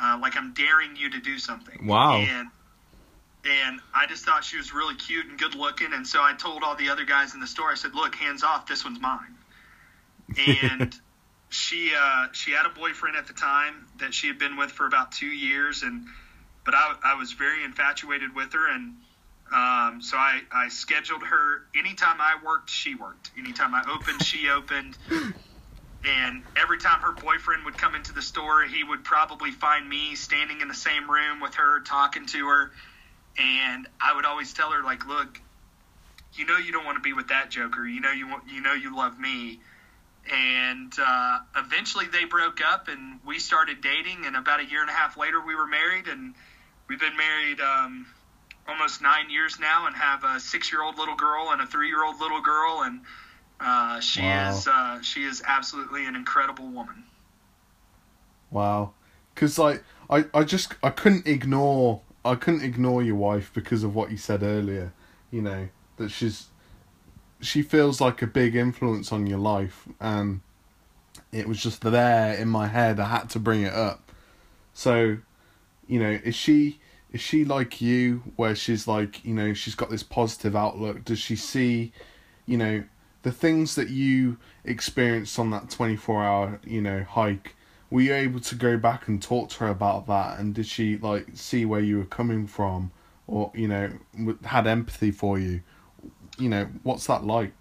uh, 0.00 0.18
like 0.20 0.36
I'm 0.36 0.54
daring 0.54 0.96
you 0.96 1.10
to 1.10 1.20
do 1.20 1.38
something. 1.38 1.86
Wow. 1.86 2.16
And 2.16 2.48
and 3.44 3.80
I 3.94 4.06
just 4.06 4.24
thought 4.24 4.44
she 4.44 4.56
was 4.56 4.72
really 4.72 4.94
cute 4.94 5.26
and 5.26 5.38
good 5.38 5.54
looking. 5.54 5.92
And 5.92 6.06
so 6.06 6.22
I 6.22 6.32
told 6.32 6.62
all 6.62 6.76
the 6.76 6.90
other 6.90 7.04
guys 7.04 7.34
in 7.34 7.40
the 7.40 7.46
store, 7.46 7.70
I 7.70 7.74
said, 7.74 7.92
look, 7.94 8.14
hands 8.14 8.44
off, 8.44 8.66
this 8.66 8.84
one's 8.84 9.00
mine. 9.00 9.36
and 10.46 10.94
she 11.52 11.92
uh, 11.96 12.28
she 12.32 12.52
had 12.52 12.66
a 12.66 12.70
boyfriend 12.70 13.16
at 13.16 13.26
the 13.26 13.34
time 13.34 13.86
that 13.98 14.14
she 14.14 14.28
had 14.28 14.38
been 14.38 14.56
with 14.56 14.70
for 14.70 14.86
about 14.86 15.12
two 15.12 15.26
years, 15.26 15.82
and 15.82 16.06
but 16.64 16.74
I, 16.74 16.94
I 17.04 17.14
was 17.14 17.32
very 17.32 17.64
infatuated 17.64 18.34
with 18.34 18.52
her, 18.52 18.72
and 18.72 18.94
um, 19.52 20.00
so 20.00 20.16
I, 20.16 20.40
I 20.50 20.68
scheduled 20.68 21.22
her 21.22 21.62
anytime 21.76 22.16
I 22.20 22.36
worked, 22.44 22.70
she 22.70 22.94
worked. 22.94 23.30
Anytime 23.38 23.74
I 23.74 23.82
opened, 23.90 24.22
she 24.22 24.48
opened. 24.56 24.96
And 26.04 26.42
every 26.56 26.78
time 26.78 27.00
her 27.00 27.12
boyfriend 27.12 27.64
would 27.64 27.78
come 27.78 27.94
into 27.94 28.12
the 28.12 28.22
store, 28.22 28.64
he 28.64 28.82
would 28.82 29.04
probably 29.04 29.50
find 29.52 29.88
me 29.88 30.16
standing 30.16 30.60
in 30.60 30.68
the 30.68 30.74
same 30.74 31.08
room 31.08 31.40
with 31.40 31.54
her, 31.56 31.80
talking 31.80 32.26
to 32.26 32.48
her. 32.48 32.70
And 33.38 33.86
I 34.00 34.14
would 34.14 34.24
always 34.24 34.52
tell 34.52 34.72
her, 34.72 34.82
like, 34.82 35.06
look, 35.06 35.38
you 36.34 36.46
know 36.46 36.56
you 36.56 36.72
don't 36.72 36.84
want 36.84 36.96
to 36.96 37.02
be 37.02 37.12
with 37.12 37.28
that 37.28 37.50
joker. 37.50 37.86
You 37.86 38.00
know 38.00 38.10
you 38.10 38.28
want, 38.28 38.44
you 38.48 38.60
know 38.60 38.72
you 38.72 38.96
love 38.96 39.18
me. 39.18 39.60
And 40.32 40.92
uh, 40.98 41.38
eventually 41.56 42.06
they 42.06 42.24
broke 42.24 42.60
up, 42.64 42.88
and 42.88 43.20
we 43.24 43.38
started 43.38 43.80
dating. 43.80 44.24
And 44.24 44.34
about 44.34 44.60
a 44.60 44.64
year 44.64 44.80
and 44.80 44.90
a 44.90 44.94
half 44.94 45.16
later, 45.16 45.44
we 45.44 45.54
were 45.54 45.66
married, 45.66 46.08
and 46.08 46.34
we've 46.92 47.00
been 47.00 47.16
married 47.16 47.58
um, 47.58 48.06
almost 48.68 49.00
nine 49.00 49.30
years 49.30 49.58
now, 49.58 49.86
and 49.86 49.96
have 49.96 50.24
a 50.24 50.38
six-year-old 50.38 50.98
little 50.98 51.16
girl 51.16 51.48
and 51.50 51.62
a 51.62 51.66
three-year-old 51.66 52.20
little 52.20 52.42
girl, 52.42 52.82
and 52.84 53.00
uh, 53.60 53.98
she 53.98 54.20
Wow. 54.20 54.50
is 54.50 54.68
uh, 54.68 55.00
she 55.00 55.24
is 55.24 55.42
absolutely 55.46 56.04
an 56.04 56.14
incredible 56.14 56.68
woman. 56.68 57.04
Wow. 58.50 58.92
Because 59.34 59.58
like 59.58 59.82
I, 60.10 60.26
I 60.34 60.44
just 60.44 60.74
I 60.82 60.90
couldn't 60.90 61.26
ignore 61.26 62.02
I 62.26 62.34
couldn't 62.34 62.62
ignore 62.62 63.02
your 63.02 63.16
wife 63.16 63.50
because 63.54 63.82
of 63.84 63.94
what 63.94 64.10
you 64.10 64.18
said 64.18 64.42
earlier. 64.42 64.92
You 65.30 65.40
know 65.40 65.68
that 65.96 66.10
she's 66.10 66.48
she 67.40 67.62
feels 67.62 68.02
like 68.02 68.20
a 68.20 68.26
big 68.26 68.54
influence 68.54 69.12
on 69.12 69.26
your 69.26 69.38
life, 69.38 69.88
and 69.98 70.42
it 71.32 71.48
was 71.48 71.62
just 71.62 71.80
there 71.80 72.34
in 72.34 72.48
my 72.48 72.66
head. 72.66 73.00
I 73.00 73.08
had 73.08 73.30
to 73.30 73.38
bring 73.38 73.62
it 73.62 73.72
up. 73.72 74.12
So, 74.74 75.16
you 75.86 75.98
know, 75.98 76.20
is 76.22 76.34
she 76.34 76.81
is 77.12 77.20
she 77.20 77.44
like 77.44 77.80
you, 77.80 78.22
where 78.36 78.54
she's 78.54 78.86
like 78.88 79.24
you 79.24 79.34
know 79.34 79.54
she's 79.54 79.74
got 79.74 79.90
this 79.90 80.02
positive 80.02 80.56
outlook? 80.56 81.04
Does 81.04 81.18
she 81.18 81.36
see, 81.36 81.92
you 82.46 82.56
know, 82.56 82.84
the 83.22 83.32
things 83.32 83.74
that 83.74 83.90
you 83.90 84.38
experienced 84.64 85.38
on 85.38 85.50
that 85.50 85.70
twenty 85.70 85.96
four 85.96 86.22
hour 86.22 86.60
you 86.64 86.80
know 86.80 87.04
hike? 87.04 87.54
were 87.90 88.00
you 88.00 88.14
able 88.14 88.40
to 88.40 88.54
go 88.54 88.78
back 88.78 89.06
and 89.06 89.20
talk 89.20 89.50
to 89.50 89.58
her 89.58 89.68
about 89.68 90.06
that 90.06 90.38
and 90.38 90.54
did 90.54 90.66
she 90.66 90.96
like 90.96 91.26
see 91.34 91.66
where 91.66 91.80
you 91.80 91.98
were 91.98 92.06
coming 92.06 92.46
from 92.46 92.90
or 93.26 93.52
you 93.54 93.68
know 93.68 93.92
had 94.44 94.66
empathy 94.66 95.10
for 95.10 95.38
you 95.38 95.60
you 96.38 96.48
know 96.48 96.66
what's 96.84 97.06
that 97.06 97.22
like 97.22 97.52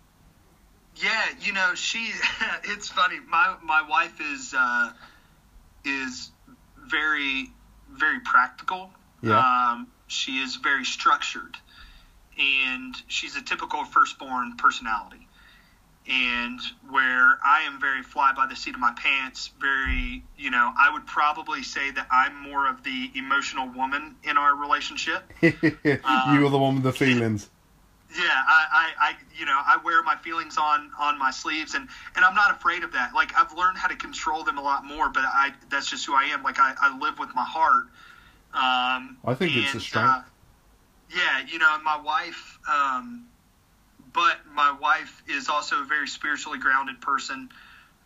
Yeah, 0.96 1.26
you 1.40 1.54
know, 1.54 1.74
she. 1.76 2.12
it's 2.66 2.90
funny. 2.90 3.20
My 3.28 3.56
my 3.64 3.82
wife 3.88 4.20
is 4.20 4.54
uh, 4.58 4.92
is 5.86 6.32
very 6.78 7.50
very 7.90 8.20
practical. 8.20 8.92
Yeah. 9.22 9.72
Um, 9.74 9.88
she 10.08 10.40
is 10.40 10.58
very 10.58 10.86
structured, 10.86 11.58
and 12.38 12.96
she's 13.08 13.36
a 13.36 13.42
typical 13.42 13.86
firstborn 13.86 14.58
personality. 14.58 15.28
And 16.08 16.60
where 16.90 17.38
I 17.46 17.62
am 17.62 17.80
very 17.80 18.02
fly 18.02 18.34
by 18.36 18.48
the 18.48 18.56
seat 18.56 18.74
of 18.74 18.82
my 18.82 18.92
pants, 18.94 19.52
very, 19.60 20.24
you 20.36 20.50
know, 20.50 20.74
I 20.78 20.92
would 20.92 21.06
probably 21.06 21.62
say 21.62 21.92
that 21.92 22.08
I'm 22.12 22.42
more 22.42 22.68
of 22.68 22.84
the 22.84 23.12
emotional 23.16 23.70
woman 23.70 24.16
in 24.24 24.36
our 24.36 24.56
relationship. 24.56 25.32
you 25.42 25.52
were 25.54 26.50
the 26.50 26.58
one 26.58 26.76
with 26.76 26.84
the 26.84 26.92
feelings 26.92 27.50
Yeah, 28.14 28.24
I, 28.26 28.66
I, 28.72 29.10
I, 29.10 29.16
you 29.38 29.46
know, 29.46 29.60
I 29.64 29.78
wear 29.84 30.04
my 30.04 30.18
feelings 30.18 30.58
on 30.58 30.92
on 31.00 31.18
my 31.18 31.32
sleeves, 31.32 31.76
and 31.76 31.88
and 32.16 32.26
I'm 32.26 32.36
not 32.36 32.52
afraid 32.52 32.84
of 32.84 32.92
that. 32.94 33.14
Like 33.14 33.32
I've 33.38 33.56
learned 33.56 33.78
how 33.78 33.88
to 33.88 33.96
control 33.96 34.44
them 34.44 34.58
a 34.58 34.62
lot 34.62 34.84
more, 34.84 35.10
but 35.10 35.24
I 35.24 35.54
that's 35.70 35.90
just 35.90 36.06
who 36.06 36.14
I 36.14 36.26
am. 36.26 36.44
Like 36.44 36.60
I, 36.60 36.74
I 36.82 36.98
live 36.98 37.20
with 37.20 37.34
my 37.36 37.46
heart. 37.46 37.86
Um, 38.54 39.18
I 39.26 39.34
think 39.34 39.56
it's 39.56 39.70
a 39.70 39.78
and, 39.78 39.82
strength. 39.82 40.10
uh, 40.10 40.22
yeah, 41.16 41.46
you 41.48 41.60
know, 41.60 41.78
my 41.84 41.98
wife, 41.98 42.60
um, 42.70 43.28
but 44.14 44.40
my 44.54 44.72
wife 44.74 45.24
is 45.28 45.48
also 45.50 45.82
a 45.82 45.86
very 45.86 46.08
spiritually 46.08 46.60
grounded 46.60 47.00
person. 47.02 47.50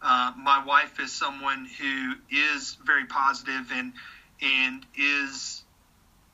Uh, 0.02 0.34
my 0.38 0.64
wife 0.64 1.00
is 1.00 1.12
someone 1.12 1.68
who 1.80 2.14
is 2.30 2.78
very 2.86 3.06
positive 3.06 3.72
and 3.72 3.94
and 4.42 4.86
is, 4.96 5.64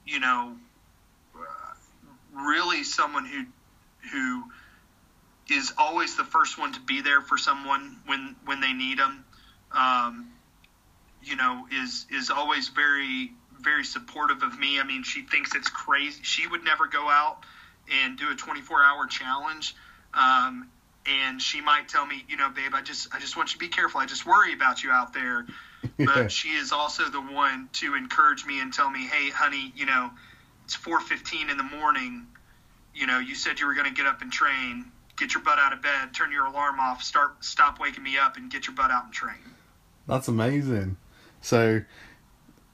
you 0.05 0.19
know, 0.19 0.57
really 2.33 2.83
someone 2.83 3.25
who 3.25 3.45
who 4.11 4.43
is 5.49 5.73
always 5.77 6.15
the 6.15 6.23
first 6.23 6.57
one 6.57 6.73
to 6.73 6.79
be 6.81 7.01
there 7.01 7.21
for 7.21 7.37
someone 7.37 7.97
when 8.05 8.35
when 8.45 8.61
they 8.61 8.73
need 8.73 8.97
them. 8.99 9.23
Um, 9.71 10.31
you 11.23 11.35
know, 11.35 11.67
is 11.71 12.05
is 12.11 12.29
always 12.29 12.69
very 12.69 13.31
very 13.61 13.83
supportive 13.83 14.43
of 14.43 14.57
me. 14.59 14.79
I 14.79 14.83
mean, 14.83 15.03
she 15.03 15.21
thinks 15.21 15.55
it's 15.55 15.69
crazy. 15.69 16.21
She 16.23 16.47
would 16.47 16.63
never 16.63 16.87
go 16.87 17.09
out 17.09 17.37
and 18.03 18.17
do 18.17 18.31
a 18.31 18.35
24 18.35 18.83
hour 18.83 19.05
challenge. 19.07 19.75
Um, 20.13 20.69
and 21.05 21.41
she 21.41 21.61
might 21.61 21.87
tell 21.87 22.05
me, 22.05 22.25
you 22.29 22.37
know, 22.37 22.49
babe, 22.49 22.71
I 22.73 22.81
just 22.81 23.13
I 23.13 23.19
just 23.19 23.35
want 23.35 23.49
you 23.49 23.53
to 23.53 23.59
be 23.59 23.69
careful. 23.69 24.01
I 24.01 24.05
just 24.05 24.25
worry 24.25 24.53
about 24.53 24.83
you 24.83 24.91
out 24.91 25.13
there. 25.13 25.45
But 25.97 26.31
she 26.31 26.49
is 26.49 26.71
also 26.71 27.09
the 27.09 27.21
one 27.21 27.67
to 27.73 27.95
encourage 27.95 28.45
me 28.45 28.59
and 28.61 28.71
tell 28.71 28.87
me, 28.87 29.07
hey, 29.07 29.31
honey, 29.31 29.73
you 29.75 29.87
know, 29.87 30.11
it's 30.63 30.77
4:15 30.77 31.49
in 31.49 31.57
the 31.57 31.63
morning. 31.63 32.27
You 32.93 33.07
know, 33.07 33.17
you 33.17 33.33
said 33.33 33.59
you 33.59 33.65
were 33.65 33.73
going 33.73 33.87
to 33.87 33.93
get 33.93 34.05
up 34.05 34.21
and 34.21 34.31
train. 34.31 34.91
Get 35.17 35.33
your 35.33 35.41
butt 35.41 35.57
out 35.57 35.73
of 35.73 35.81
bed. 35.81 36.13
Turn 36.13 36.31
your 36.31 36.45
alarm 36.45 36.79
off. 36.79 37.01
Start 37.01 37.43
stop 37.43 37.79
waking 37.79 38.03
me 38.03 38.17
up 38.17 38.37
and 38.37 38.51
get 38.51 38.67
your 38.67 38.75
butt 38.75 38.91
out 38.91 39.05
and 39.05 39.13
train. 39.13 39.37
that's 40.07 40.27
amazing 40.27 40.97
so 41.41 41.81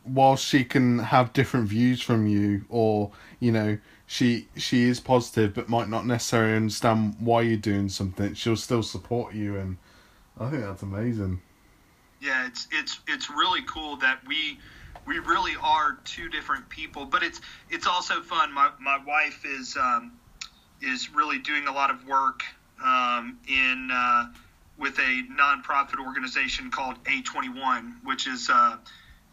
while 0.08 0.36
she 0.36 0.64
can 0.64 1.00
have 1.00 1.34
different 1.34 1.68
views 1.68 2.02
from 2.02 2.28
you 2.28 2.66
or 2.70 3.12
you 3.40 3.52
know 3.52 3.78
she 4.06 4.48
she 4.56 4.84
is 4.84 5.00
positive 5.00 5.54
but 5.54 5.70
might 5.70 5.90
not 5.90 6.06
necessarily 6.06 6.56
understand 6.56 7.16
why 7.20 7.42
you're 7.42 7.58
doing 7.58 7.90
something 7.90 8.34
she'll 8.34 8.56
still 8.56 8.84
support 8.84 9.34
you 9.34 9.58
and 9.58 9.78
i 10.40 10.50
think 10.50 10.64
that's 10.64 10.84
amazing 10.84 11.40
Yeah, 12.20 12.48
it's 12.48 12.68
it's 12.72 13.00
it's 13.08 13.30
really 13.30 13.62
cool 13.64 13.98
that 13.98 14.20
we 14.28 14.58
we 15.06 15.20
really 15.20 15.54
are 15.62 15.98
two 16.04 16.30
different 16.30 16.68
people, 16.70 17.06
but 17.06 17.24
it's 17.24 17.42
it's 17.70 17.88
also 17.88 18.22
fun. 18.22 18.52
My 18.54 18.72
my 18.80 18.98
wife 19.06 19.46
is 19.46 19.78
um, 19.78 20.14
is 20.82 21.14
really 21.14 21.40
doing 21.40 21.68
a 21.68 21.72
lot 21.72 21.90
of 21.90 22.06
work 22.08 22.44
um, 22.84 23.38
in 23.48 23.90
uh, 23.92 24.28
with 24.78 24.98
a 25.00 25.24
nonprofit 25.32 26.04
organization 26.04 26.72
called 26.72 27.04
A21, 27.06 28.04
which 28.04 28.28
is 28.28 28.50
uh, 28.50 28.78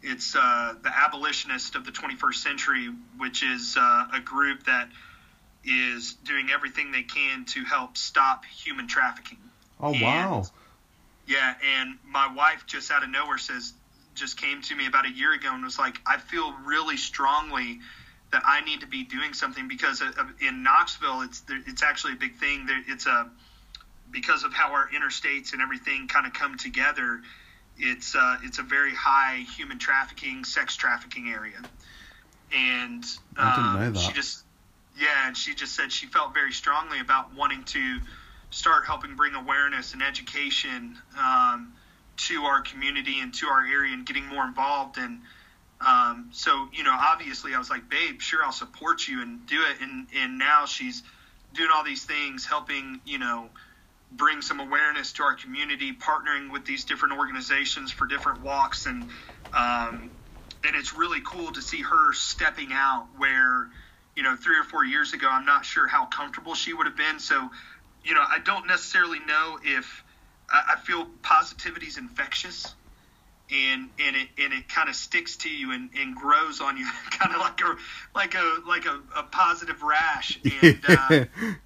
it's 0.05 0.35
uh, 0.35 0.75
the 0.81 0.91
abolitionist 0.95 1.75
of 1.75 1.85
the 1.85 1.91
21st 1.91 2.35
century, 2.35 2.89
which 3.17 3.43
is 3.43 3.75
uh, 3.77 4.07
a 4.13 4.19
group 4.19 4.65
that 4.65 4.89
is 5.63 6.13
doing 6.23 6.49
everything 6.51 6.91
they 6.91 7.03
can 7.03 7.45
to 7.45 7.63
help 7.63 7.97
stop 7.97 8.45
human 8.45 8.87
trafficking. 8.87 9.39
oh 9.81 9.93
And- 9.93 10.01
wow 10.01 10.45
yeah, 11.27 11.55
and 11.79 11.95
my 12.05 12.31
wife 12.33 12.65
just 12.67 12.91
out 12.91 13.03
of 13.03 13.09
nowhere 13.09 13.37
says, 13.37 13.73
just 14.13 14.37
came 14.37 14.61
to 14.63 14.75
me 14.75 14.85
about 14.87 15.05
a 15.05 15.11
year 15.11 15.33
ago 15.33 15.53
and 15.53 15.63
was 15.63 15.79
like, 15.79 15.99
I 16.05 16.17
feel 16.17 16.53
really 16.65 16.97
strongly 16.97 17.79
that 18.31 18.43
I 18.45 18.61
need 18.61 18.81
to 18.81 18.87
be 18.87 19.03
doing 19.03 19.33
something 19.33 19.67
because 19.67 20.01
in 20.39 20.63
Knoxville, 20.63 21.21
it's 21.21 21.43
it's 21.49 21.83
actually 21.83 22.13
a 22.13 22.17
big 22.17 22.35
thing. 22.37 22.67
It's 22.87 23.05
a 23.05 23.29
because 24.11 24.43
of 24.43 24.53
how 24.53 24.71
our 24.71 24.89
interstates 24.89 25.53
and 25.53 25.61
everything 25.61 26.07
kind 26.07 26.25
of 26.25 26.33
come 26.33 26.57
together. 26.57 27.21
It's 27.77 28.15
uh, 28.15 28.37
it's 28.43 28.59
a 28.59 28.63
very 28.63 28.93
high 28.93 29.45
human 29.55 29.79
trafficking, 29.79 30.43
sex 30.45 30.75
trafficking 30.75 31.29
area, 31.29 31.61
and 32.53 33.03
um, 33.37 33.95
she 33.95 34.13
just 34.13 34.43
yeah, 34.97 35.27
and 35.27 35.35
she 35.35 35.55
just 35.55 35.75
said 35.75 35.91
she 35.91 36.07
felt 36.07 36.33
very 36.33 36.53
strongly 36.53 36.99
about 36.99 37.35
wanting 37.35 37.63
to 37.65 37.99
start 38.49 38.85
helping 38.85 39.15
bring 39.15 39.35
awareness 39.35 39.93
and 39.93 40.01
education 40.01 40.97
um, 41.19 41.73
to 42.15 42.43
our 42.43 42.61
community 42.61 43.19
and 43.19 43.33
to 43.33 43.47
our 43.47 43.65
area 43.65 43.93
and 43.93 44.05
getting 44.05 44.25
more 44.27 44.45
involved. 44.45 44.97
And 44.97 45.21
um, 45.85 46.29
so, 46.31 46.69
you 46.71 46.83
know, 46.83 46.95
obviously, 46.97 47.53
I 47.53 47.59
was 47.59 47.69
like, 47.69 47.89
babe, 47.89 48.21
sure, 48.21 48.43
I'll 48.43 48.53
support 48.53 49.07
you 49.07 49.21
and 49.21 49.45
do 49.45 49.61
it. 49.61 49.81
And 49.81 50.07
and 50.15 50.37
now 50.37 50.65
she's 50.65 51.03
doing 51.53 51.69
all 51.73 51.83
these 51.83 52.05
things, 52.05 52.45
helping, 52.45 53.01
you 53.05 53.19
know, 53.19 53.49
bring 54.15 54.41
some 54.41 54.59
awareness 54.59 55.13
to 55.13 55.23
our 55.23 55.35
community, 55.35 55.93
partnering 55.93 56.51
with 56.51 56.65
these 56.65 56.85
different 56.85 57.17
organizations 57.17 57.91
for 57.91 58.07
different 58.07 58.41
walks, 58.41 58.85
and 58.85 59.09
um, 59.53 60.11
and 60.65 60.75
it's 60.75 60.93
really 60.93 61.21
cool 61.25 61.51
to 61.51 61.61
see 61.61 61.81
her 61.81 62.13
stepping 62.13 62.69
out 62.71 63.07
where 63.17 63.67
you 64.15 64.23
know 64.23 64.35
three 64.35 64.57
or 64.57 64.63
four 64.63 64.83
years 64.83 65.13
ago 65.13 65.27
i'm 65.29 65.45
not 65.45 65.65
sure 65.65 65.87
how 65.87 66.05
comfortable 66.05 66.55
she 66.55 66.73
would 66.73 66.87
have 66.87 66.97
been. 66.97 67.19
So 67.19 67.49
you 68.03 68.13
know 68.13 68.23
i 68.27 68.39
don't 68.39 68.67
necessarily 68.67 69.19
know 69.19 69.59
if 69.63 70.03
i, 70.49 70.73
I 70.73 70.75
feel 70.77 71.05
positivity 71.21 71.87
is 71.87 71.97
infectious 71.97 72.75
and 73.51 73.89
and 73.99 74.15
it 74.15 74.27
and 74.39 74.53
it 74.53 74.67
kind 74.67 74.89
of 74.89 74.95
sticks 74.95 75.37
to 75.37 75.49
you 75.49 75.71
and, 75.71 75.89
and 75.95 76.15
grows 76.15 76.61
on 76.61 76.77
you 76.77 76.85
kind 77.11 77.33
of 77.33 77.39
like 77.39 77.61
a 77.61 77.75
like 78.15 78.35
a 78.35 78.61
like 78.67 78.85
a, 78.85 78.99
a 79.19 79.23
positive 79.23 79.83
rash. 79.83 80.39
And 80.61 80.79
uh, 80.87 81.25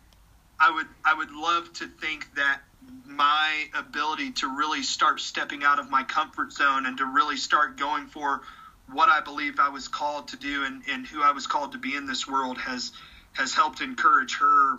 I 0.59 0.71
would 0.71 0.87
I 1.05 1.13
would 1.13 1.31
love 1.31 1.71
to 1.73 1.87
think 1.87 2.35
that 2.35 2.61
my 3.05 3.65
ability 3.73 4.31
to 4.31 4.47
really 4.47 4.83
start 4.83 5.19
stepping 5.19 5.63
out 5.63 5.79
of 5.79 5.89
my 5.89 6.03
comfort 6.03 6.51
zone 6.53 6.85
and 6.85 6.97
to 6.97 7.05
really 7.05 7.37
start 7.37 7.77
going 7.77 8.07
for 8.07 8.41
what 8.91 9.09
I 9.09 9.21
believe 9.21 9.59
I 9.59 9.69
was 9.69 9.87
called 9.87 10.29
to 10.29 10.37
do 10.37 10.63
and, 10.63 10.81
and 10.89 11.05
who 11.05 11.21
I 11.21 11.31
was 11.31 11.47
called 11.47 11.73
to 11.73 11.77
be 11.77 11.95
in 11.95 12.07
this 12.07 12.27
world 12.27 12.57
has 12.57 12.91
has 13.33 13.53
helped 13.53 13.81
encourage 13.81 14.37
her 14.37 14.77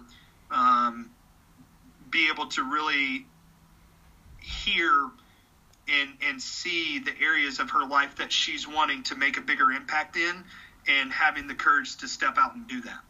um, 0.51 1.11
be 2.11 2.29
able 2.29 2.47
to 2.49 2.63
really 2.63 3.27
hear 4.41 5.09
and 5.89 6.11
and 6.29 6.43
see 6.43 6.99
the 6.99 7.13
areas 7.21 7.59
of 7.59 7.71
her 7.71 7.87
life 7.87 8.17
that 8.17 8.33
she's 8.33 8.67
wanting 8.67 9.03
to 9.05 9.15
make 9.15 9.37
a 9.37 9.41
bigger 9.41 9.71
impact 9.71 10.17
in 10.17 10.45
and 10.89 11.13
having 11.13 11.47
the 11.47 11.55
courage 11.55 11.97
to 11.99 12.09
step 12.09 12.37
out 12.39 12.55
and 12.55 12.67
do 12.67 12.81
that. 12.83 13.01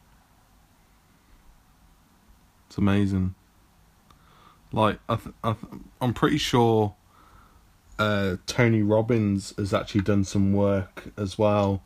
It's 2.70 2.78
amazing. 2.78 3.34
Like 4.70 5.00
I, 5.08 5.16
th- 5.16 5.34
I 5.42 5.54
th- 5.54 5.82
I'm 6.00 6.14
pretty 6.14 6.38
sure 6.38 6.94
uh, 7.98 8.36
Tony 8.46 8.80
Robbins 8.82 9.52
has 9.58 9.74
actually 9.74 10.02
done 10.02 10.22
some 10.22 10.52
work 10.52 11.08
as 11.18 11.36
well. 11.36 11.82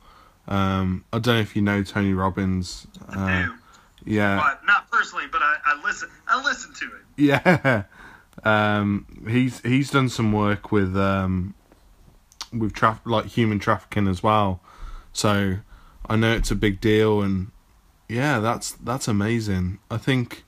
Um, 0.47 1.07
I 1.11 1.20
don't 1.20 1.37
know 1.37 1.41
if 1.41 1.57
you 1.57 1.62
know 1.62 1.82
Tony 1.82 2.12
Robbins. 2.12 2.87
I 3.09 3.45
Uh, 3.45 3.49
yeah, 4.05 4.37
But 4.37 4.66
not 4.66 4.91
personally, 4.91 5.24
but 5.32 5.41
I, 5.41 5.57
I 5.64 5.82
listen. 5.82 6.11
I 6.28 6.45
listen 6.45 6.74
to 6.74 6.85
it. 6.85 7.03
yeah. 7.16 7.82
Um, 8.43 9.07
he's 9.28 9.61
he's 9.61 9.91
done 9.91 10.09
some 10.11 10.32
work 10.32 10.70
with 10.72 10.95
um, 10.97 11.55
with 12.53 12.74
traf- 12.74 12.99
like 13.07 13.26
human 13.26 13.59
trafficking 13.61 14.07
as 14.09 14.22
well. 14.22 14.61
So 15.14 15.59
I 16.11 16.16
know 16.16 16.32
it's 16.35 16.51
a 16.51 16.57
big 16.57 16.80
deal, 16.80 17.22
and 17.22 17.53
yeah, 18.09 18.41
that's 18.41 18.72
that's 18.72 19.07
amazing. 19.09 19.78
I 19.91 19.97
think 19.99 20.45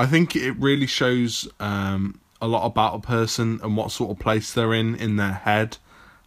I 0.00 0.06
think 0.06 0.34
it 0.34 0.52
really 0.52 0.86
shows 0.86 1.46
um, 1.60 2.22
a 2.40 2.48
lot 2.48 2.64
about 2.64 2.94
a 2.94 3.00
person 3.00 3.60
and 3.62 3.76
what 3.76 3.92
sort 3.92 4.10
of 4.10 4.18
place 4.18 4.50
they're 4.50 4.72
in 4.72 4.94
in 4.94 5.16
their 5.16 5.34
head, 5.34 5.76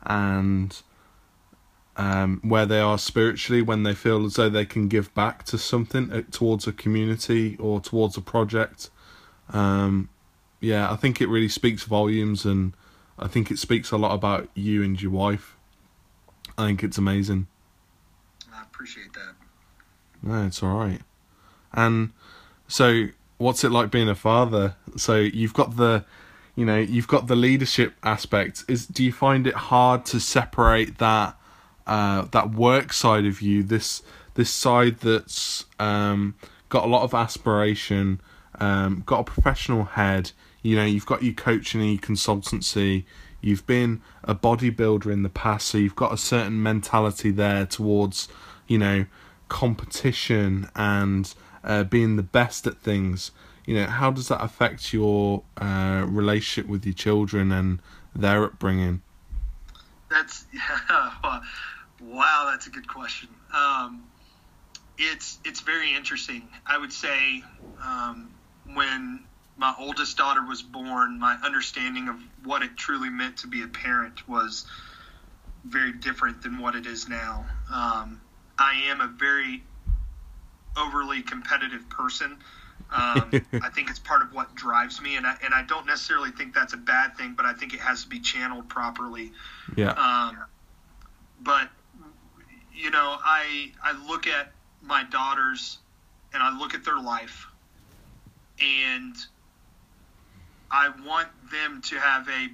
and 0.04 0.80
um, 1.98 2.40
where 2.44 2.68
they 2.68 2.80
are 2.80 3.00
spiritually 3.00 3.64
when 3.64 3.82
they 3.82 3.96
feel 3.96 4.26
as 4.26 4.36
though 4.36 4.48
they 4.48 4.66
can 4.66 4.90
give 4.90 5.12
back 5.16 5.44
to 5.46 5.58
something 5.58 6.14
uh, 6.14 6.22
towards 6.30 6.68
a 6.68 6.72
community 6.72 7.58
or 7.60 7.82
towards 7.82 8.16
a 8.16 8.22
project. 8.22 8.92
Um, 9.50 10.10
yeah, 10.60 10.92
I 10.92 10.96
think 10.96 11.20
it 11.20 11.28
really 11.28 11.50
speaks 11.50 11.82
volumes, 11.82 12.46
and 12.46 12.74
I 13.18 13.28
think 13.28 13.50
it 13.50 13.58
speaks 13.58 13.90
a 13.90 13.98
lot 13.98 14.14
about 14.14 14.50
you 14.54 14.84
and 14.84 15.02
your 15.02 15.12
wife. 15.12 15.58
I 16.60 16.68
think 16.68 16.84
it's 16.84 17.00
amazing. 17.00 17.48
I 18.54 18.62
appreciate 18.62 19.14
that. 19.14 19.34
No, 20.22 20.46
it's 20.46 20.62
all 20.62 20.78
right. 20.78 21.02
And 21.74 22.12
so, 22.68 23.08
what's 23.44 23.64
it 23.64 23.72
like 23.72 23.92
being 23.92 24.10
a 24.10 24.16
father? 24.16 24.76
So 24.96 25.18
you've 25.18 25.54
got 25.54 25.78
the, 25.78 26.06
you 26.56 26.66
know, 26.66 26.78
you've 26.78 27.08
got 27.08 27.28
the 27.28 27.36
leadership 27.36 27.94
aspect. 28.04 28.64
Is 28.68 28.88
do 28.88 29.04
you 29.04 29.12
find 29.12 29.46
it 29.46 29.54
hard 29.54 30.06
to 30.08 30.20
separate 30.20 30.98
that, 30.98 31.38
uh, 31.86 32.24
that 32.32 32.52
work 32.52 32.94
side 32.94 33.26
of 33.26 33.42
you, 33.42 33.64
this 33.64 34.02
this 34.36 34.50
side 34.50 35.00
that's 35.00 35.66
um, 35.80 36.36
got 36.70 36.86
a 36.86 36.88
lot 36.88 37.04
of 37.04 37.14
aspiration, 37.14 38.20
um, 38.60 39.04
got 39.06 39.20
a 39.20 39.24
professional 39.24 39.84
head. 39.84 40.32
You 40.64 40.76
know, 40.76 40.86
you've 40.86 41.06
got 41.06 41.22
your 41.24 41.34
coaching 41.34 41.82
and 41.82 41.92
your 41.92 42.00
consultancy. 42.00 43.04
You've 43.42 43.68
been 43.68 44.02
a 44.24 44.34
bodybuilder 44.34 45.12
in 45.12 45.24
the 45.24 45.30
past, 45.30 45.68
so 45.68 45.78
you've 45.78 45.98
got 45.98 46.14
a 46.14 46.18
certain 46.18 46.64
mentality 46.64 47.30
there 47.30 47.66
towards, 47.66 48.30
you 48.68 48.78
know, 48.78 49.06
competition 49.50 50.70
and 50.76 51.34
uh, 51.64 51.84
being 51.84 52.16
the 52.16 52.24
best 52.24 52.68
at 52.68 52.78
things. 52.78 53.32
You 53.66 53.76
know, 53.76 53.86
how 53.86 54.12
does 54.12 54.28
that 54.28 54.44
affect 54.44 54.94
your 54.94 55.44
uh, 55.58 56.06
relationship 56.08 56.70
with 56.70 56.86
your 56.86 56.94
children 56.94 57.52
and 57.52 57.80
their 58.16 58.44
upbringing? 58.44 59.02
That's 60.10 60.46
yeah, 60.54 61.42
wow. 62.02 62.50
That's 62.52 62.68
a 62.68 62.70
good 62.70 62.88
question. 62.88 63.30
Um, 63.54 64.04
it's 64.98 65.40
it's 65.46 65.62
very 65.62 65.94
interesting. 65.96 66.48
I 66.68 66.78
would 66.78 66.94
say 66.94 67.44
um, 67.84 68.34
when 68.74 69.24
my 69.58 69.74
oldest 69.80 70.18
daughter 70.18 70.46
was 70.46 70.62
born, 70.62 71.20
my 71.20 71.38
understanding 71.44 72.10
of 72.10 72.16
what 72.44 72.64
it 72.64 72.76
truly 72.76 73.10
meant 73.10 73.38
to 73.38 73.48
be 73.48 73.64
a 73.64 73.68
parent 73.68 74.28
was 74.28 74.66
very 75.66 75.94
different 75.94 76.42
than 76.42 76.60
what 76.60 76.76
it 76.76 76.86
is 76.86 77.08
now. 77.08 77.46
Um, 77.72 78.20
I 78.58 78.82
am 78.88 79.02
a 79.02 79.08
very 79.08 79.64
overly 80.78 81.22
competitive 81.22 81.88
person. 81.90 82.38
Um, 82.92 83.32
I 83.62 83.70
think 83.70 83.90
it's 83.90 84.00
part 84.00 84.22
of 84.22 84.34
what 84.34 84.54
drives 84.56 85.02
me, 85.02 85.16
and 85.16 85.26
I, 85.26 85.36
and 85.44 85.54
I 85.54 85.64
don't 85.64 85.86
necessarily 85.86 86.32
think 86.32 86.54
that's 86.54 86.74
a 86.74 86.78
bad 86.78 87.18
thing, 87.18 87.34
but 87.36 87.46
I 87.46 87.54
think 87.54 87.74
it 87.74 87.80
has 87.80 88.04
to 88.04 88.10
be 88.10 88.20
channeled 88.20 88.70
properly. 88.70 89.32
Yeah, 89.76 89.92
Um, 89.92 90.38
but 91.42 91.70
you 92.74 92.92
know, 92.92 93.18
I 93.24 93.72
I 93.84 94.08
look 94.08 94.28
at 94.28 94.52
my 94.82 95.04
daughters 95.04 95.78
and 96.34 96.42
I 96.42 96.58
look 96.58 96.74
at 96.74 96.84
their 96.84 97.00
life, 97.00 97.48
and 98.60 99.16
I 100.72 100.90
want 101.06 101.30
them 101.52 101.82
to 101.84 102.00
have 102.00 102.28
a 102.28 102.48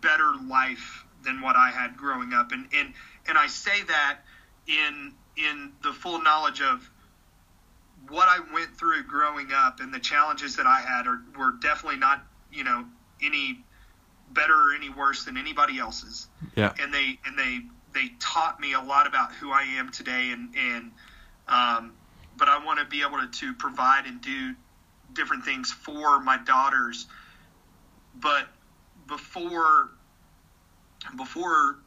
better 0.00 0.32
life 0.48 1.04
than 1.24 1.40
what 1.40 1.56
I 1.56 1.70
had 1.70 1.96
growing 1.96 2.32
up, 2.32 2.52
and 2.52 2.68
and 2.72 2.94
and 3.28 3.36
I 3.36 3.46
say 3.46 3.82
that 3.84 4.20
in 4.66 5.12
in 5.38 5.72
the 5.82 5.92
full 5.92 6.20
knowledge 6.20 6.60
of 6.60 6.88
what 8.08 8.28
I 8.28 8.40
went 8.52 8.76
through 8.76 9.04
growing 9.04 9.48
up 9.52 9.80
and 9.80 9.92
the 9.92 9.98
challenges 9.98 10.56
that 10.56 10.66
I 10.66 10.80
had 10.80 11.06
are 11.06 11.20
were 11.38 11.52
definitely 11.60 11.98
not 11.98 12.24
you 12.52 12.64
know 12.64 12.84
any 13.22 13.60
better 14.30 14.54
or 14.54 14.74
any 14.74 14.90
worse 14.90 15.24
than 15.24 15.36
anybody 15.36 15.78
else's. 15.78 16.28
Yeah, 16.56 16.74
and 16.80 16.92
they 16.92 17.18
and 17.26 17.38
they 17.38 17.60
they 17.94 18.12
taught 18.20 18.60
me 18.60 18.74
a 18.74 18.80
lot 18.80 19.06
about 19.06 19.32
who 19.32 19.52
I 19.52 19.62
am 19.62 19.90
today 19.90 20.30
and 20.30 20.54
and 20.56 20.92
um, 21.48 21.92
but 22.36 22.48
I 22.48 22.64
want 22.64 22.78
to 22.78 22.84
be 22.84 23.02
able 23.02 23.18
to, 23.18 23.26
to 23.26 23.54
provide 23.54 24.06
and 24.06 24.20
do 24.20 24.54
different 25.12 25.44
things 25.44 25.70
for 25.70 26.20
my 26.20 26.38
daughters. 26.38 27.06
But 28.14 28.48
before 29.06 29.90
before 31.16 31.78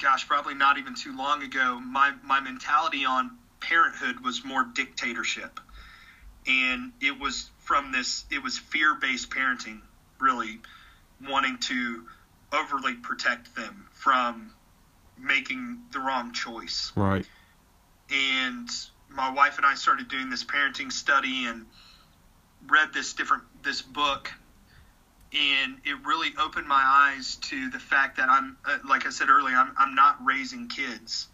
gosh 0.00 0.26
probably 0.26 0.54
not 0.54 0.78
even 0.78 0.94
too 0.94 1.16
long 1.16 1.42
ago 1.42 1.80
my 1.80 2.12
my 2.24 2.40
mentality 2.40 3.04
on 3.04 3.30
parenthood 3.60 4.20
was 4.20 4.44
more 4.44 4.64
dictatorship 4.64 5.60
and 6.46 6.92
it 7.00 7.18
was 7.18 7.50
from 7.58 7.92
this 7.92 8.24
it 8.30 8.42
was 8.42 8.58
fear-based 8.58 9.30
parenting 9.30 9.80
really 10.18 10.60
wanting 11.28 11.58
to 11.58 12.04
overly 12.52 12.94
protect 12.94 13.54
them 13.54 13.86
from 13.92 14.52
making 15.18 15.82
the 15.92 16.00
wrong 16.00 16.32
choice. 16.32 16.92
right. 16.96 17.26
And 18.10 18.68
my 19.08 19.30
wife 19.30 19.56
and 19.58 19.66
I 19.66 19.74
started 19.74 20.08
doing 20.08 20.30
this 20.30 20.44
parenting 20.44 20.90
study 20.90 21.44
and 21.44 21.66
read 22.68 22.92
this 22.92 23.12
different 23.12 23.44
this 23.62 23.82
book 23.82 24.32
and 25.32 25.76
it 25.84 25.96
really 26.04 26.30
opened 26.40 26.66
my 26.66 26.82
eyes 26.82 27.36
to 27.36 27.70
the 27.70 27.78
fact 27.78 28.16
that 28.16 28.28
I'm 28.28 28.56
uh, 28.64 28.78
like 28.88 29.06
I 29.06 29.10
said 29.10 29.28
earlier 29.28 29.56
I'm 29.56 29.72
I'm 29.78 29.94
not 29.94 30.16
raising 30.24 30.68
kids. 30.68 31.28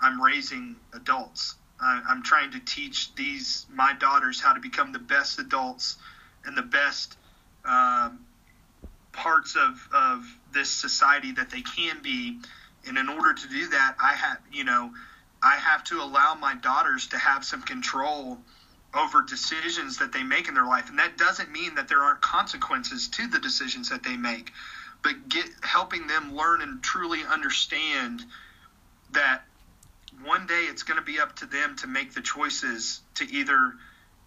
I'm 0.00 0.20
raising 0.20 0.76
adults. 0.92 1.56
I, 1.80 2.02
I'm 2.08 2.22
trying 2.22 2.52
to 2.52 2.60
teach 2.60 3.14
these 3.14 3.66
my 3.72 3.92
daughters 3.94 4.40
how 4.40 4.52
to 4.52 4.60
become 4.60 4.92
the 4.92 4.98
best 4.98 5.38
adults 5.38 5.96
and 6.44 6.56
the 6.56 6.62
best 6.62 7.16
um, 7.64 8.20
parts 9.12 9.56
of, 9.56 9.88
of 9.92 10.24
this 10.52 10.70
society 10.70 11.32
that 11.32 11.50
they 11.50 11.60
can 11.60 12.00
be. 12.02 12.38
And 12.86 12.96
in 12.96 13.08
order 13.08 13.34
to 13.34 13.48
do 13.48 13.68
that, 13.68 13.96
I 14.02 14.14
have, 14.14 14.38
you 14.52 14.64
know, 14.64 14.92
I 15.42 15.56
have 15.56 15.84
to 15.84 16.00
allow 16.00 16.34
my 16.34 16.54
daughters 16.54 17.08
to 17.08 17.18
have 17.18 17.44
some 17.44 17.62
control 17.62 18.38
over 18.94 19.22
decisions 19.22 19.98
that 19.98 20.12
they 20.12 20.22
make 20.22 20.48
in 20.48 20.54
their 20.54 20.66
life. 20.66 20.88
And 20.88 20.98
that 20.98 21.18
doesn't 21.18 21.50
mean 21.50 21.74
that 21.74 21.88
there 21.88 22.02
aren't 22.02 22.20
consequences 22.20 23.08
to 23.08 23.26
the 23.28 23.38
decisions 23.38 23.90
that 23.90 24.02
they 24.02 24.16
make, 24.16 24.52
but 25.02 25.28
get 25.28 25.46
helping 25.62 26.06
them 26.06 26.34
learn 26.34 26.62
and 26.62 26.82
truly 26.82 27.20
understand 27.24 28.24
that 29.12 29.42
one 30.24 30.46
day 30.46 30.64
it's 30.68 30.82
going 30.82 30.98
to 30.98 31.04
be 31.04 31.20
up 31.20 31.36
to 31.36 31.46
them 31.46 31.76
to 31.76 31.86
make 31.86 32.14
the 32.14 32.20
choices 32.20 33.00
to 33.14 33.30
either 33.30 33.74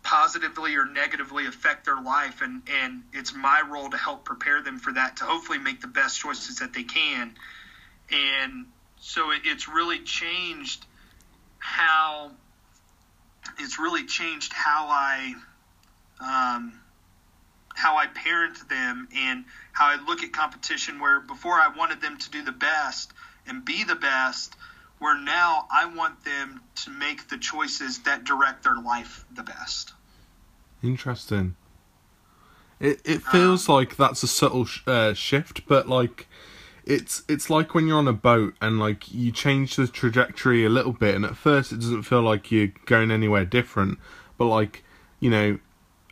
positively 0.03 0.75
or 0.75 0.85
negatively 0.85 1.45
affect 1.45 1.85
their 1.85 2.01
life 2.01 2.41
and 2.41 2.63
and 2.83 3.03
it's 3.13 3.35
my 3.35 3.61
role 3.69 3.89
to 3.89 3.97
help 3.97 4.25
prepare 4.25 4.61
them 4.63 4.79
for 4.79 4.93
that 4.93 5.17
to 5.17 5.23
hopefully 5.23 5.59
make 5.59 5.79
the 5.81 5.87
best 5.87 6.19
choices 6.19 6.57
that 6.57 6.73
they 6.73 6.83
can 6.83 7.35
and 8.11 8.65
so 8.99 9.31
it, 9.31 9.41
it's 9.45 9.67
really 9.67 9.99
changed 9.99 10.83
how 11.59 12.31
it's 13.59 13.79
really 13.79 14.05
changed 14.05 14.53
how 14.53 14.87
I 14.89 15.35
um, 16.19 16.79
how 17.75 17.97
I 17.97 18.07
parent 18.07 18.67
them 18.69 19.07
and 19.15 19.45
how 19.71 19.87
I 19.87 19.97
look 20.05 20.23
at 20.23 20.31
competition 20.31 20.99
where 20.99 21.19
before 21.19 21.53
I 21.53 21.69
wanted 21.75 22.01
them 22.01 22.17
to 22.17 22.29
do 22.29 22.43
the 22.43 22.51
best 22.51 23.11
and 23.47 23.65
be 23.65 23.83
the 23.83 23.95
best 23.95 24.55
where 24.99 25.17
now 25.17 25.65
I 25.71 25.85
want 25.85 26.23
them 26.23 26.61
to 26.83 26.91
make 26.91 27.27
the 27.27 27.37
choices 27.37 27.99
that 27.99 28.23
direct 28.23 28.63
their 28.63 28.75
life 28.75 29.25
the 29.33 29.43
best. 29.43 29.93
Interesting. 30.83 31.55
It 32.79 33.01
it 33.03 33.21
feels 33.21 33.69
like 33.69 33.95
that's 33.95 34.23
a 34.23 34.27
subtle 34.27 34.65
sh- 34.65 34.81
uh, 34.87 35.13
shift, 35.13 35.67
but 35.67 35.87
like 35.87 36.27
it's 36.85 37.23
it's 37.27 37.49
like 37.49 37.73
when 37.73 37.87
you're 37.87 37.97
on 37.97 38.07
a 38.07 38.13
boat 38.13 38.55
and 38.61 38.79
like 38.79 39.13
you 39.13 39.31
change 39.31 39.75
the 39.75 39.87
trajectory 39.87 40.65
a 40.65 40.69
little 40.69 40.93
bit, 40.93 41.15
and 41.15 41.25
at 41.25 41.35
first 41.35 41.71
it 41.71 41.79
doesn't 41.79 42.03
feel 42.03 42.21
like 42.21 42.51
you're 42.51 42.71
going 42.85 43.11
anywhere 43.11 43.45
different, 43.45 43.99
but 44.37 44.45
like 44.45 44.83
you 45.19 45.29
know, 45.29 45.59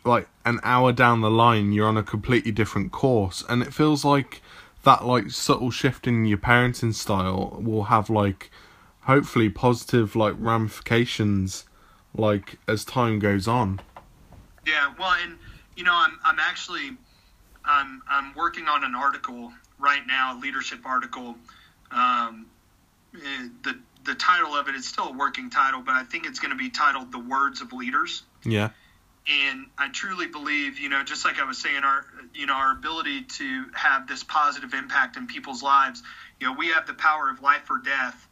like 0.04 0.28
an 0.44 0.60
hour 0.62 0.92
down 0.92 1.20
the 1.20 1.30
line, 1.30 1.72
you're 1.72 1.88
on 1.88 1.96
a 1.96 2.02
completely 2.02 2.52
different 2.52 2.92
course, 2.92 3.44
and 3.48 3.62
it 3.62 3.74
feels 3.74 4.04
like 4.04 4.42
that 4.84 5.04
like 5.04 5.30
subtle 5.30 5.70
shift 5.70 6.06
in 6.06 6.24
your 6.24 6.38
parenting 6.38 6.94
style 6.94 7.58
will 7.60 7.84
have 7.84 8.08
like 8.08 8.50
hopefully 9.02 9.48
positive 9.48 10.14
like 10.14 10.34
ramifications 10.38 11.64
like 12.14 12.58
as 12.68 12.84
time 12.84 13.18
goes 13.18 13.46
on. 13.48 13.80
Yeah, 14.66 14.92
well, 14.98 15.14
and 15.22 15.36
you 15.76 15.84
know, 15.84 15.94
I'm 15.94 16.18
I'm 16.24 16.38
actually 16.38 16.96
I'm 17.64 18.02
I'm 18.08 18.34
working 18.34 18.68
on 18.68 18.84
an 18.84 18.94
article 18.94 19.52
right 19.80 20.06
now, 20.06 20.38
leadership 20.40 20.80
article. 20.84 21.36
Um, 21.90 22.46
eh, 23.14 23.48
the 23.62 23.78
the 24.04 24.14
title 24.14 24.54
of 24.54 24.68
it 24.68 24.74
is 24.74 24.86
still 24.86 25.08
a 25.08 25.12
working 25.12 25.50
title, 25.50 25.82
but 25.82 25.94
I 25.94 26.04
think 26.04 26.26
it's 26.26 26.38
going 26.38 26.52
to 26.52 26.56
be 26.56 26.70
titled 26.70 27.12
"The 27.12 27.18
Words 27.18 27.60
of 27.60 27.72
Leaders." 27.72 28.22
Yeah. 28.44 28.70
And 29.28 29.66
I 29.76 29.88
truly 29.88 30.26
believe, 30.26 30.78
you 30.78 30.88
know, 30.88 31.04
just 31.04 31.24
like 31.24 31.38
I 31.38 31.44
was 31.44 31.58
saying, 31.58 31.82
our 31.84 32.04
you 32.34 32.46
know 32.46 32.54
our 32.54 32.72
ability 32.72 33.22
to 33.22 33.66
have 33.74 34.06
this 34.06 34.22
positive 34.22 34.74
impact 34.74 35.16
in 35.16 35.26
people's 35.26 35.62
lives. 35.62 36.02
You 36.38 36.48
know, 36.48 36.54
we 36.54 36.68
have 36.68 36.86
the 36.86 36.94
power 36.94 37.28
of 37.28 37.42
life 37.42 37.68
or 37.70 37.78
death 37.78 38.28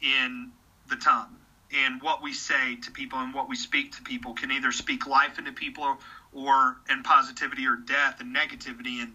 in 0.00 0.50
the 0.88 0.96
tongue 0.96 1.36
and 1.72 2.02
what 2.02 2.22
we 2.22 2.32
say 2.32 2.76
to 2.76 2.90
people 2.90 3.18
and 3.18 3.32
what 3.32 3.48
we 3.48 3.56
speak 3.56 3.96
to 3.96 4.02
people 4.02 4.34
can 4.34 4.50
either 4.50 4.72
speak 4.72 5.06
life 5.06 5.38
into 5.38 5.52
people 5.52 5.84
or, 5.84 5.98
or 6.32 6.76
and 6.88 7.04
positivity 7.04 7.66
or 7.66 7.76
death 7.76 8.20
and 8.20 8.34
negativity 8.34 9.02
and 9.02 9.14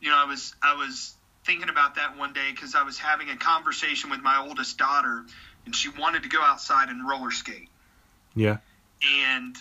you 0.00 0.10
know 0.10 0.16
i 0.16 0.24
was 0.24 0.54
i 0.62 0.74
was 0.74 1.14
thinking 1.44 1.68
about 1.68 1.94
that 1.96 2.16
one 2.18 2.32
day 2.32 2.50
because 2.50 2.74
i 2.74 2.82
was 2.82 2.98
having 2.98 3.30
a 3.30 3.36
conversation 3.36 4.10
with 4.10 4.20
my 4.20 4.44
oldest 4.46 4.78
daughter 4.78 5.24
and 5.64 5.74
she 5.74 5.88
wanted 5.88 6.22
to 6.22 6.28
go 6.28 6.40
outside 6.42 6.88
and 6.88 7.06
roller 7.08 7.30
skate 7.30 7.68
Yeah. 8.34 8.58
and 9.02 9.56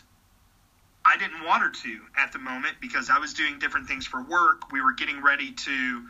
I 1.07 1.17
didn't 1.17 1.45
want 1.45 1.61
her 1.61 1.69
to 1.69 1.99
at 2.17 2.31
the 2.33 2.39
moment 2.39 2.77
because 2.81 3.11
I 3.11 3.19
was 3.19 3.35
doing 3.35 3.59
different 3.59 3.87
things 3.87 4.07
for 4.07 4.23
work. 4.23 4.71
We 4.71 4.81
were 4.81 4.93
getting 4.93 5.21
ready 5.21 5.51
to 5.51 6.01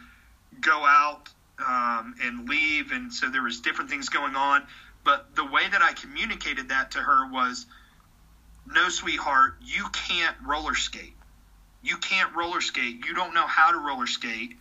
go 0.62 0.86
out 0.86 1.28
um, 1.60 2.16
and 2.24 2.48
leave, 2.48 2.94
and 2.94 3.14
so 3.14 3.30
there 3.30 3.42
was 3.44 3.60
different 3.60 3.90
things 3.90 4.08
going 4.08 4.38
on. 4.38 4.64
But 5.04 5.36
the 5.36 5.44
way 5.44 5.68
that 5.70 5.82
I 5.82 5.92
communicated 5.92 6.70
that 6.70 6.92
to 6.92 7.00
her 7.00 7.30
was, 7.30 7.66
"No, 8.66 8.88
sweetheart, 8.88 9.58
you 9.62 9.86
can't 9.90 10.38
roller 10.46 10.76
skate. 10.76 11.15
You 11.86 11.98
can't 11.98 12.36
roller 12.36 12.62
skate. 12.62 13.06
You 13.06 13.14
don't 13.14 13.36
know 13.36 13.46
how 13.46 13.72
to 13.72 13.78
roller 13.78 14.08
skate. 14.08 14.58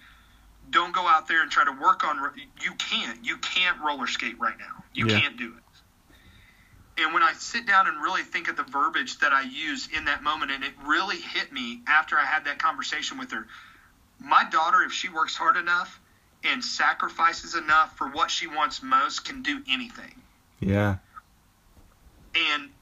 Don't 0.71 0.93
go 0.93 1.09
out 1.09 1.27
there 1.27 1.43
and 1.43 1.51
try 1.51 1.65
to 1.65 1.73
work 1.73 2.05
on. 2.05 2.19
You 2.61 2.75
can't. 2.75 3.25
You 3.25 3.39
can't 3.39 3.81
roller 3.81 4.07
skate 4.07 4.39
right 4.39 4.59
now. 4.59 4.85
You 4.93 5.09
Yeah. 5.09 5.21
can't 5.21 5.37
do 5.37 5.57
it." 5.57 7.03
And 7.03 7.13
when 7.15 7.23
I 7.23 7.33
sit 7.33 7.67
down 7.67 7.89
and 7.89 8.01
really 8.01 8.23
think 8.23 8.49
of 8.49 8.57
the 8.57 8.63
verbiage 8.63 9.19
that 9.19 9.33
I 9.33 9.41
use 9.41 9.89
in 9.89 10.05
that 10.05 10.23
moment, 10.23 10.53
and 10.53 10.63
it 10.63 10.75
really 10.83 11.19
hit 11.19 11.51
me 11.51 11.83
after 11.87 12.19
I 12.19 12.25
had 12.25 12.45
that 12.45 12.59
conversation 12.59 13.19
with 13.19 13.33
her, 13.33 13.49
my 14.21 14.45
daughter, 14.45 14.83
if 14.83 14.93
she 14.93 15.09
works 15.09 15.35
hard 15.35 15.57
enough 15.57 15.99
and 16.45 16.65
sacrifices 16.65 17.55
enough 17.55 17.97
for 17.97 18.09
what 18.09 18.31
she 18.31 18.47
wants 18.47 18.83
most, 18.83 19.25
can 19.25 19.43
do 19.43 19.65
anything. 19.67 20.23
Yeah. 20.61 20.99
And 22.35 22.73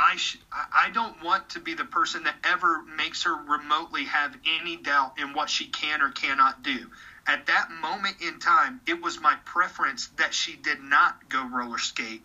I, 0.00 0.16
sh- 0.16 0.38
I 0.50 0.90
don't 0.90 1.22
want 1.22 1.50
to 1.50 1.60
be 1.60 1.74
the 1.74 1.84
person 1.84 2.24
that 2.24 2.36
ever 2.44 2.82
makes 2.96 3.24
her 3.24 3.34
remotely 3.34 4.04
have 4.04 4.34
any 4.60 4.76
doubt 4.76 5.18
in 5.18 5.34
what 5.34 5.50
she 5.50 5.66
can 5.66 6.00
or 6.00 6.10
cannot 6.10 6.62
do. 6.62 6.90
At 7.26 7.46
that 7.46 7.70
moment 7.82 8.16
in 8.22 8.40
time, 8.40 8.80
it 8.86 9.02
was 9.02 9.20
my 9.20 9.34
preference 9.44 10.08
that 10.16 10.32
she 10.32 10.56
did 10.56 10.80
not 10.82 11.28
go 11.28 11.46
roller 11.46 11.78
skate, 11.78 12.22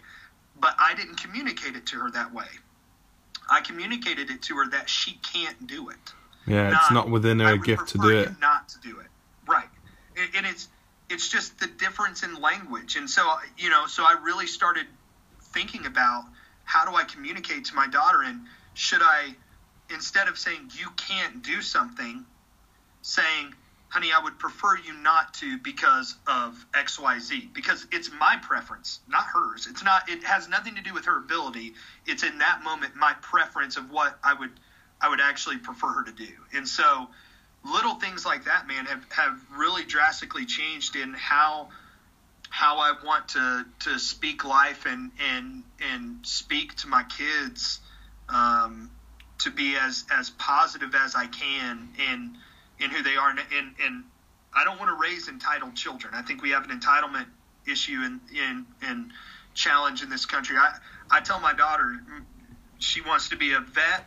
but 0.57 0.73
I 0.79 0.95
didn't 0.95 1.15
communicate 1.15 1.75
it 1.75 1.85
to 1.87 1.99
her 1.99 2.11
that 2.11 2.33
way. 2.33 2.47
I 3.49 3.59
communicated 3.59 4.29
it 4.29 4.41
to 4.43 4.55
her 4.55 4.69
that 4.69 4.89
she 4.89 5.19
can't 5.33 5.67
do 5.67 5.89
it. 5.89 5.97
Yeah. 6.47 6.77
It's 6.77 6.91
not 6.91 7.09
within 7.09 7.39
her 7.39 7.57
gift 7.57 7.89
to 7.89 7.97
do 7.97 8.09
it. 8.09 8.39
Not 8.39 8.69
to 8.69 8.79
do 8.79 8.99
it, 8.99 9.07
right? 9.47 9.67
And, 10.15 10.29
and 10.37 10.45
it's 10.45 10.69
it's 11.09 11.29
just 11.29 11.59
the 11.59 11.67
difference 11.67 12.23
in 12.23 12.41
language, 12.41 12.95
and 12.95 13.07
so 13.09 13.35
you 13.57 13.69
know, 13.69 13.85
so 13.87 14.03
I 14.03 14.17
really 14.23 14.47
started 14.47 14.87
thinking 15.41 15.85
about 15.85 16.25
how 16.65 16.89
do 16.89 16.95
I 16.95 17.03
communicate 17.03 17.65
to 17.65 17.75
my 17.75 17.87
daughter, 17.87 18.21
and 18.23 18.41
should 18.73 19.01
I 19.01 19.35
instead 19.93 20.27
of 20.27 20.37
saying 20.37 20.71
you 20.77 20.87
can't 20.97 21.43
do 21.43 21.61
something, 21.61 22.25
saying, 23.01 23.53
honey, 23.89 24.09
I 24.11 24.21
would 24.23 24.39
prefer 24.39 24.75
you 24.77 24.93
not 24.93 25.35
to 25.35 25.57
because 25.59 26.15
of 26.27 26.65
X, 26.73 26.99
Y, 26.99 27.19
Z, 27.19 27.49
because 27.53 27.85
it's 27.91 28.09
my 28.19 28.37
preference, 28.41 28.99
not 29.07 29.25
hers. 29.25 29.67
It's 29.69 29.83
not. 29.83 30.09
It 30.09 30.23
has 30.23 30.49
nothing 30.49 30.75
to 30.75 30.81
do 30.81 30.93
with 30.93 31.05
her 31.05 31.17
ability. 31.17 31.73
It's 32.05 32.23
in 32.23 32.39
that 32.39 32.63
moment 32.63 32.95
my 32.95 33.13
preference 33.21 33.77
of 33.77 33.91
what 33.91 34.17
I 34.23 34.33
would 34.33 34.51
I 34.99 35.09
would 35.09 35.21
actually 35.21 35.57
prefer 35.57 35.87
her 35.87 36.03
to 36.03 36.11
do. 36.11 36.29
And 36.53 36.67
so 36.67 37.07
little 37.63 37.95
things 37.95 38.25
like 38.25 38.45
that, 38.45 38.67
man, 38.67 38.85
have, 38.85 39.05
have 39.09 39.39
really 39.55 39.83
drastically 39.83 40.45
changed 40.45 40.95
in 40.95 41.13
how 41.13 41.69
how 42.55 42.77
I 42.77 42.93
want 43.05 43.27
to, 43.29 43.65
to 43.81 43.99
speak 43.99 44.45
life 44.45 44.85
and, 44.85 45.11
and 45.29 45.63
and 45.91 46.25
speak 46.25 46.73
to 46.75 46.87
my 46.87 47.03
kids 47.03 47.81
um, 48.29 48.89
to 49.39 49.51
be 49.51 49.75
as, 49.75 50.05
as 50.09 50.29
positive 50.29 50.95
as 50.95 51.15
I 51.15 51.27
can 51.27 51.89
in 51.99 52.37
in 52.79 52.91
who 52.91 53.03
they 53.03 53.17
are 53.17 53.29
and, 53.29 53.39
and, 53.39 53.75
and 53.83 54.03
I 54.55 54.63
don't 54.63 54.79
want 54.79 54.89
to 54.89 54.95
raise 54.95 55.27
entitled 55.27 55.75
children. 55.75 56.13
I 56.15 56.21
think 56.21 56.41
we 56.41 56.51
have 56.51 56.69
an 56.69 56.79
entitlement 56.79 57.25
issue 57.69 57.99
in 58.05 58.21
in, 58.33 58.65
in 58.87 59.11
challenge 59.53 60.01
in 60.01 60.09
this 60.09 60.25
country. 60.25 60.55
I, 60.55 60.77
I 61.11 61.19
tell 61.19 61.41
my 61.41 61.51
daughter 61.51 61.99
she 62.79 63.01
wants 63.01 63.27
to 63.29 63.35
be 63.35 63.51
a 63.51 63.59
vet, 63.59 64.05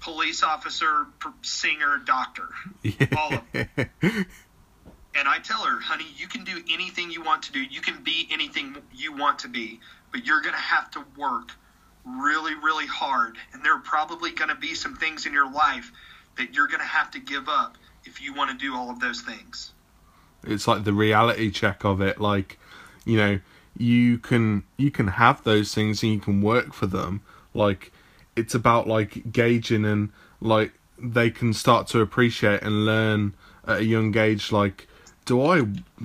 police 0.00 0.44
officer, 0.44 1.06
singer, 1.42 2.00
doctor. 2.04 2.48
All 3.16 3.32
of 3.32 3.42
And 5.18 5.26
I 5.26 5.38
tell 5.40 5.62
her, 5.64 5.80
honey, 5.80 6.06
you 6.16 6.28
can 6.28 6.44
do 6.44 6.62
anything 6.70 7.10
you 7.10 7.22
want 7.22 7.42
to 7.44 7.52
do. 7.52 7.60
You 7.60 7.80
can 7.80 8.02
be 8.04 8.28
anything 8.30 8.76
you 8.94 9.12
want 9.12 9.40
to 9.40 9.48
be, 9.48 9.80
but 10.12 10.24
you're 10.24 10.40
going 10.40 10.54
to 10.54 10.60
have 10.60 10.90
to 10.92 11.04
work 11.16 11.50
really, 12.04 12.54
really 12.54 12.86
hard. 12.86 13.36
And 13.52 13.64
there 13.64 13.74
are 13.74 13.80
probably 13.80 14.30
going 14.30 14.50
to 14.50 14.54
be 14.54 14.74
some 14.74 14.94
things 14.94 15.26
in 15.26 15.32
your 15.32 15.50
life 15.50 15.90
that 16.36 16.54
you're 16.54 16.68
going 16.68 16.80
to 16.80 16.86
have 16.86 17.10
to 17.10 17.18
give 17.18 17.48
up 17.48 17.76
if 18.04 18.22
you 18.22 18.32
want 18.32 18.50
to 18.50 18.56
do 18.56 18.76
all 18.76 18.90
of 18.90 19.00
those 19.00 19.20
things. 19.20 19.72
it's 20.44 20.68
like 20.68 20.84
the 20.84 20.92
reality 20.92 21.50
check 21.50 21.84
of 21.84 22.00
it 22.00 22.20
like 22.20 22.58
you 23.04 23.16
know 23.16 23.40
you 23.76 24.18
can 24.18 24.62
you 24.76 24.90
can 24.90 25.08
have 25.08 25.42
those 25.42 25.74
things 25.74 26.02
and 26.02 26.12
you 26.12 26.20
can 26.20 26.40
work 26.40 26.72
for 26.72 26.86
them 26.86 27.20
like 27.54 27.92
it's 28.36 28.54
about 28.54 28.86
like 28.86 29.32
gauging 29.32 29.84
and 29.84 30.10
like 30.40 30.72
they 30.96 31.28
can 31.28 31.52
start 31.52 31.88
to 31.88 32.00
appreciate 32.00 32.62
and 32.62 32.86
learn 32.86 33.34
at 33.66 33.78
a 33.78 33.84
young 33.84 34.16
age 34.16 34.52
like 34.52 34.86
do 35.28 35.36
i 35.42 35.56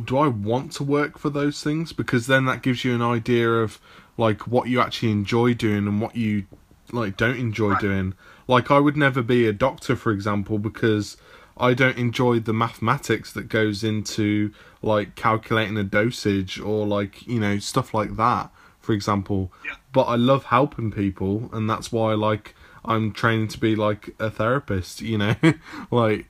do 0.09 0.17
i 0.17 0.27
want 0.27 0.71
to 0.73 0.83
work 0.83 1.17
for 1.17 1.29
those 1.29 1.63
things 1.63 1.93
because 1.93 2.27
then 2.27 2.43
that 2.45 2.61
gives 2.61 2.83
you 2.85 2.93
an 2.93 3.01
idea 3.01 3.49
of 3.49 3.79
like 4.17 4.41
what 4.47 4.67
you 4.67 4.79
actually 4.85 5.11
enjoy 5.11 5.53
doing 5.53 5.87
and 5.89 5.99
what 6.01 6.15
you 6.15 6.45
like 6.91 7.15
don't 7.17 7.37
enjoy 7.37 7.69
Right. 7.71 7.81
doing 7.81 8.13
like 8.47 8.69
i 8.69 8.79
would 8.79 8.97
never 8.97 9.21
be 9.21 9.47
a 9.47 9.53
doctor 9.53 9.95
for 9.95 10.11
example 10.11 10.57
because 10.59 11.17
I 11.55 11.75
don't 11.75 11.99
enjoy 11.99 12.39
the 12.39 12.51
mathematics 12.65 13.31
that 13.33 13.47
goes 13.47 13.83
into 13.83 14.51
like 14.81 15.13
calculating 15.13 15.77
a 15.77 15.83
dosage 15.83 16.59
or 16.59 16.87
like 16.87 17.27
you 17.27 17.39
know 17.39 17.59
stuff 17.59 17.93
like 17.93 18.15
that 18.17 18.49
for 18.79 18.93
example 18.93 19.51
Yeah. 19.63 19.75
but 19.91 20.05
I 20.13 20.15
love 20.15 20.45
helping 20.45 20.89
people 20.91 21.51
and 21.53 21.69
that's 21.69 21.91
why 21.91 22.15
like 22.15 22.55
I'm 22.83 23.11
training 23.13 23.49
to 23.49 23.59
be 23.59 23.75
like 23.75 24.15
a 24.19 24.31
therapist 24.31 24.99
you 25.01 25.17
know 25.19 25.35
like 25.91 26.25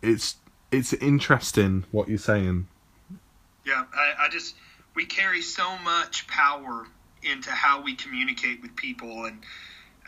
it's 0.00 0.36
it's 0.70 0.92
interesting 0.94 1.84
what 1.90 2.08
you're 2.08 2.18
saying. 2.18 2.68
Yeah, 3.64 3.84
I, 3.94 4.26
I 4.26 4.28
just 4.28 4.54
we 4.94 5.04
carry 5.06 5.42
so 5.42 5.76
much 5.78 6.26
power 6.26 6.86
into 7.22 7.50
how 7.50 7.82
we 7.82 7.94
communicate 7.94 8.62
with 8.62 8.76
people, 8.76 9.24
and 9.24 9.42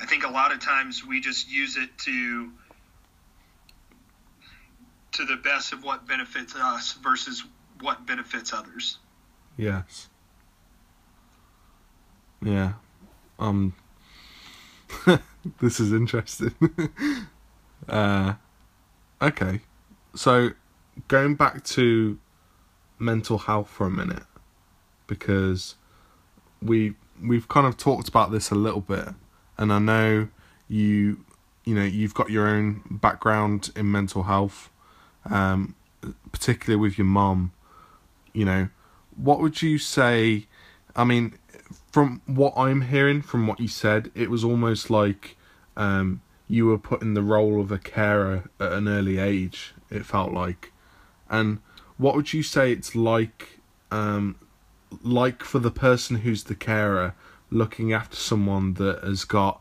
I 0.00 0.06
think 0.06 0.24
a 0.24 0.30
lot 0.30 0.52
of 0.52 0.60
times 0.60 1.04
we 1.04 1.20
just 1.20 1.50
use 1.50 1.76
it 1.76 1.96
to 1.98 2.50
to 5.12 5.24
the 5.24 5.36
best 5.36 5.72
of 5.72 5.82
what 5.82 6.06
benefits 6.06 6.54
us 6.54 6.92
versus 7.02 7.42
what 7.80 8.06
benefits 8.06 8.52
others. 8.52 8.98
yes. 9.56 10.08
Yeah 12.42 12.74
um 13.38 13.74
this 15.60 15.80
is 15.80 15.92
interesting. 15.92 16.54
Uh 17.88 18.34
okay 19.22 19.60
so 20.18 20.50
going 21.06 21.34
back 21.34 21.64
to 21.64 22.18
mental 22.98 23.38
health 23.38 23.68
for 23.68 23.86
a 23.86 23.90
minute 23.90 24.24
because 25.06 25.76
we 26.60 26.94
we've 27.22 27.48
kind 27.48 27.66
of 27.66 27.76
talked 27.76 28.08
about 28.08 28.30
this 28.30 28.50
a 28.50 28.54
little 28.54 28.80
bit 28.80 29.08
and 29.56 29.72
I 29.72 29.78
know 29.78 30.28
you 30.68 31.24
you 31.68 31.74
know 31.74 31.84
you've 31.84 32.14
got 32.14 32.30
your 32.30 32.46
own 32.46 32.82
background 32.90 33.70
in 33.76 33.92
mental 33.92 34.22
health, 34.22 34.70
um, 35.28 35.74
particularly 36.32 36.80
with 36.80 36.96
your 36.96 37.06
mom. 37.06 37.52
You 38.32 38.46
know, 38.46 38.68
what 39.16 39.40
would 39.40 39.60
you 39.60 39.76
say? 39.76 40.46
I 40.96 41.04
mean, 41.04 41.34
from 41.92 42.22
what 42.24 42.54
I'm 42.56 42.80
hearing, 42.82 43.20
from 43.20 43.46
what 43.46 43.60
you 43.60 43.68
said, 43.68 44.10
it 44.14 44.30
was 44.30 44.44
almost 44.44 44.88
like 44.88 45.36
um, 45.76 46.22
you 46.46 46.64
were 46.64 46.78
put 46.78 47.02
in 47.02 47.12
the 47.12 47.22
role 47.22 47.60
of 47.60 47.70
a 47.70 47.78
carer 47.78 48.48
at 48.58 48.72
an 48.72 48.88
early 48.88 49.18
age. 49.18 49.74
It 49.90 50.04
felt 50.04 50.32
like, 50.32 50.72
and 51.30 51.60
what 51.96 52.14
would 52.14 52.32
you 52.32 52.42
say 52.42 52.72
it's 52.72 52.94
like, 52.94 53.60
um, 53.90 54.36
like 55.02 55.42
for 55.42 55.58
the 55.58 55.70
person 55.70 56.16
who's 56.16 56.44
the 56.44 56.54
carer 56.54 57.14
looking 57.50 57.92
after 57.92 58.16
someone 58.16 58.74
that 58.74 59.02
has 59.02 59.24
got 59.24 59.60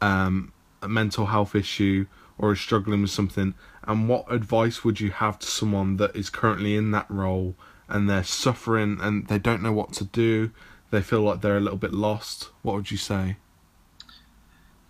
um, 0.00 0.52
a 0.80 0.88
mental 0.88 1.26
health 1.26 1.54
issue 1.54 2.06
or 2.38 2.52
is 2.52 2.60
struggling 2.60 3.02
with 3.02 3.10
something, 3.10 3.54
and 3.84 4.08
what 4.08 4.30
advice 4.32 4.84
would 4.84 5.00
you 5.00 5.10
have 5.10 5.38
to 5.38 5.46
someone 5.46 5.96
that 5.98 6.14
is 6.16 6.30
currently 6.30 6.76
in 6.76 6.90
that 6.92 7.10
role 7.10 7.54
and 7.88 8.08
they're 8.08 8.24
suffering 8.24 8.98
and 9.00 9.28
they 9.28 9.38
don't 9.38 9.62
know 9.62 9.72
what 9.72 9.92
to 9.94 10.04
do? 10.04 10.50
They 10.90 11.02
feel 11.02 11.22
like 11.22 11.40
they're 11.40 11.56
a 11.56 11.60
little 11.60 11.78
bit 11.78 11.92
lost. 11.92 12.50
What 12.62 12.76
would 12.76 12.90
you 12.90 12.96
say? 12.96 13.36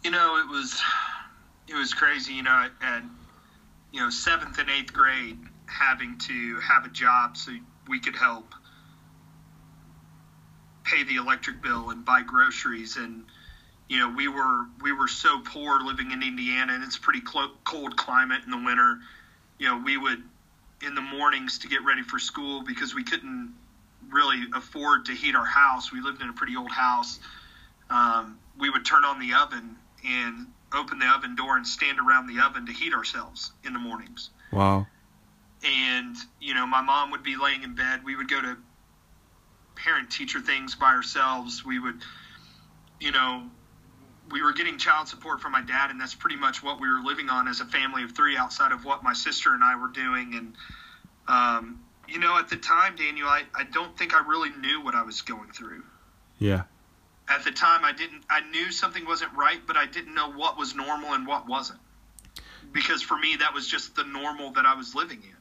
You 0.05 0.11
know, 0.11 0.37
it 0.37 0.49
was 0.49 0.83
it 1.67 1.75
was 1.75 1.95
crazy. 1.95 2.35
You 2.35 2.43
know, 2.43 2.69
at 2.83 3.03
you 3.95 4.01
know 4.01 4.11
seventh 4.11 4.59
and 4.59 4.69
eighth 4.69 4.93
grade, 4.93 5.39
having 5.67 6.19
to 6.19 6.59
have 6.59 6.85
a 6.85 6.89
job 6.89 7.37
so 7.37 7.53
we 7.87 8.01
could 8.01 8.17
help 8.17 8.53
pay 10.83 11.05
the 11.05 11.15
electric 11.15 11.63
bill 11.63 11.91
and 11.91 12.05
buy 12.05 12.21
groceries. 12.23 12.97
And 12.97 13.25
you 13.89 14.01
know 14.01 14.09
we 14.09 14.27
were 14.27 14.65
we 14.83 14.93
were 14.93 15.07
so 15.07 15.39
poor 15.39 15.81
living 15.81 16.11
in 16.11 16.25
Indiana 16.25 16.73
and 16.75 16.83
it's 16.83 16.97
a 16.97 17.01
pretty 17.01 17.21
clo- 17.21 17.53
cold 17.63 17.97
climate 17.97 18.43
in 18.45 18.51
the 18.51 18.59
winter. 18.59 18.99
You 19.59 19.69
know 19.69 19.77
we 19.77 19.97
would 19.97 20.25
in 20.85 20.97
the 20.97 21.01
mornings 21.01 21.61
to 21.61 21.69
get 21.69 21.85
ready 21.85 22.03
for 22.03 22.19
school 22.19 22.63
because 22.63 22.97
we 22.97 23.05
couldn't 23.05 23.55
really 24.11 24.43
afford 24.55 25.05
to 25.05 25.13
heat 25.13 25.37
our 25.37 25.47
house. 25.47 25.93
We 25.93 26.01
lived 26.01 26.21
in 26.21 26.29
a 26.29 26.33
pretty 26.33 26.57
old 26.57 26.73
house. 26.73 27.21
Um, 27.91 28.41
we 28.59 28.71
would 28.71 28.85
turn 28.85 29.05
on 29.05 29.21
the 29.21 29.35
oven 29.35 29.77
and 30.05 30.49
open 30.75 30.99
the 30.99 31.07
oven 31.07 31.35
door 31.35 31.57
and 31.57 31.67
stand 31.67 31.99
around 31.99 32.27
the 32.27 32.43
oven 32.43 32.67
to 32.67 32.73
heat 32.73 32.93
ourselves 32.93 33.53
in 33.65 33.73
the 33.73 33.79
mornings. 33.79 34.31
Wow. 34.53 34.87
and 35.65 36.17
you 36.41 36.55
know 36.55 36.67
my 36.67 36.83
mom 36.83 37.11
would 37.11 37.23
be 37.23 37.37
laying 37.37 37.63
in 37.63 37.75
bed. 37.75 38.05
We 38.05 38.17
would 38.17 38.29
go 38.29 38.41
to 38.41 38.57
parent 39.77 40.11
teacher 40.11 40.41
things 40.41 40.75
by 40.75 40.93
ourselves. 40.95 41.65
We 41.65 41.79
would 41.79 41.97
you 43.01 43.13
know 43.13 43.45
we 44.31 44.43
were 44.43 44.53
getting 44.53 44.79
child 44.79 45.09
support 45.09 45.41
from 45.41 45.53
my 45.53 45.61
dad 45.63 45.91
and 45.91 46.01
that's 46.01 46.15
pretty 46.15 46.37
much 46.37 46.63
what 46.63 46.81
we 46.81 46.89
were 46.89 47.01
living 47.01 47.29
on 47.29 47.47
as 47.49 47.61
a 47.61 47.67
family 47.67 48.05
of 48.05 48.13
three 48.13 48.37
outside 48.37 48.73
of 48.73 48.85
what 48.85 49.03
my 49.03 49.13
sister 49.13 49.53
and 49.55 49.63
i 49.63 49.77
were 49.77 49.89
doing. 49.89 50.35
And 50.35 50.55
um, 51.29 51.81
you 52.09 52.19
know 52.19 52.37
at 52.39 52.49
the 52.49 52.57
time 52.57 52.97
daniel 52.97 53.29
I, 53.29 53.43
I 53.55 53.65
don't 53.65 53.97
think 53.99 54.15
i 54.15 54.27
really 54.27 54.51
knew 54.61 54.83
what 54.83 54.95
i 54.95 55.03
was 55.03 55.23
going 55.23 55.51
through. 55.53 55.83
Yeah. 56.39 56.63
At 57.29 57.43
the 57.45 57.51
time 57.51 57.85
i 57.85 57.93
didn't 57.93 58.23
i 58.31 58.41
knew 58.51 58.71
something 58.71 59.05
wasn't 59.07 59.33
right 59.37 59.61
but 59.67 59.77
i 59.77 59.87
didn't 59.87 60.15
know 60.15 60.31
what 60.33 60.59
was 60.59 60.75
normal 60.75 61.15
and 61.15 61.27
what 61.27 61.47
wasn't 61.49 61.79
because 62.73 63.03
for 63.03 63.17
me 63.19 63.37
that 63.37 63.53
was 63.55 63.67
just 63.69 63.95
the 63.97 64.05
normal 64.05 64.51
that 64.53 64.67
i 64.67 64.75
was 64.75 64.95
living 64.95 65.23
in 65.23 65.37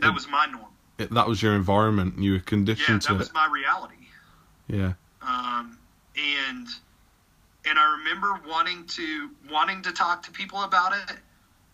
that 0.00 0.14
was 0.14 0.26
my 0.28 0.46
norm 0.46 0.72
It, 0.98 1.10
that 1.12 1.28
was 1.28 1.42
your 1.42 1.54
environment. 1.54 2.18
You 2.18 2.32
were 2.32 2.38
conditioned 2.40 2.80
yeah 2.80 2.86
conditioned 2.86 3.02
that 3.02 3.08
to 3.08 3.18
was 3.18 3.28
it. 3.28 3.34
my 3.34 3.46
reality 3.52 4.06
Yeah. 4.68 4.92
um, 5.22 5.78
and 6.16 6.66
and 7.66 7.78
I 7.78 7.98
remember 7.98 8.40
wanting 8.48 8.86
to 8.86 9.30
wanting 9.50 9.82
to 9.82 9.92
talk 9.92 10.22
to 10.24 10.30
people 10.30 10.62
about 10.62 10.92
it, 10.94 11.16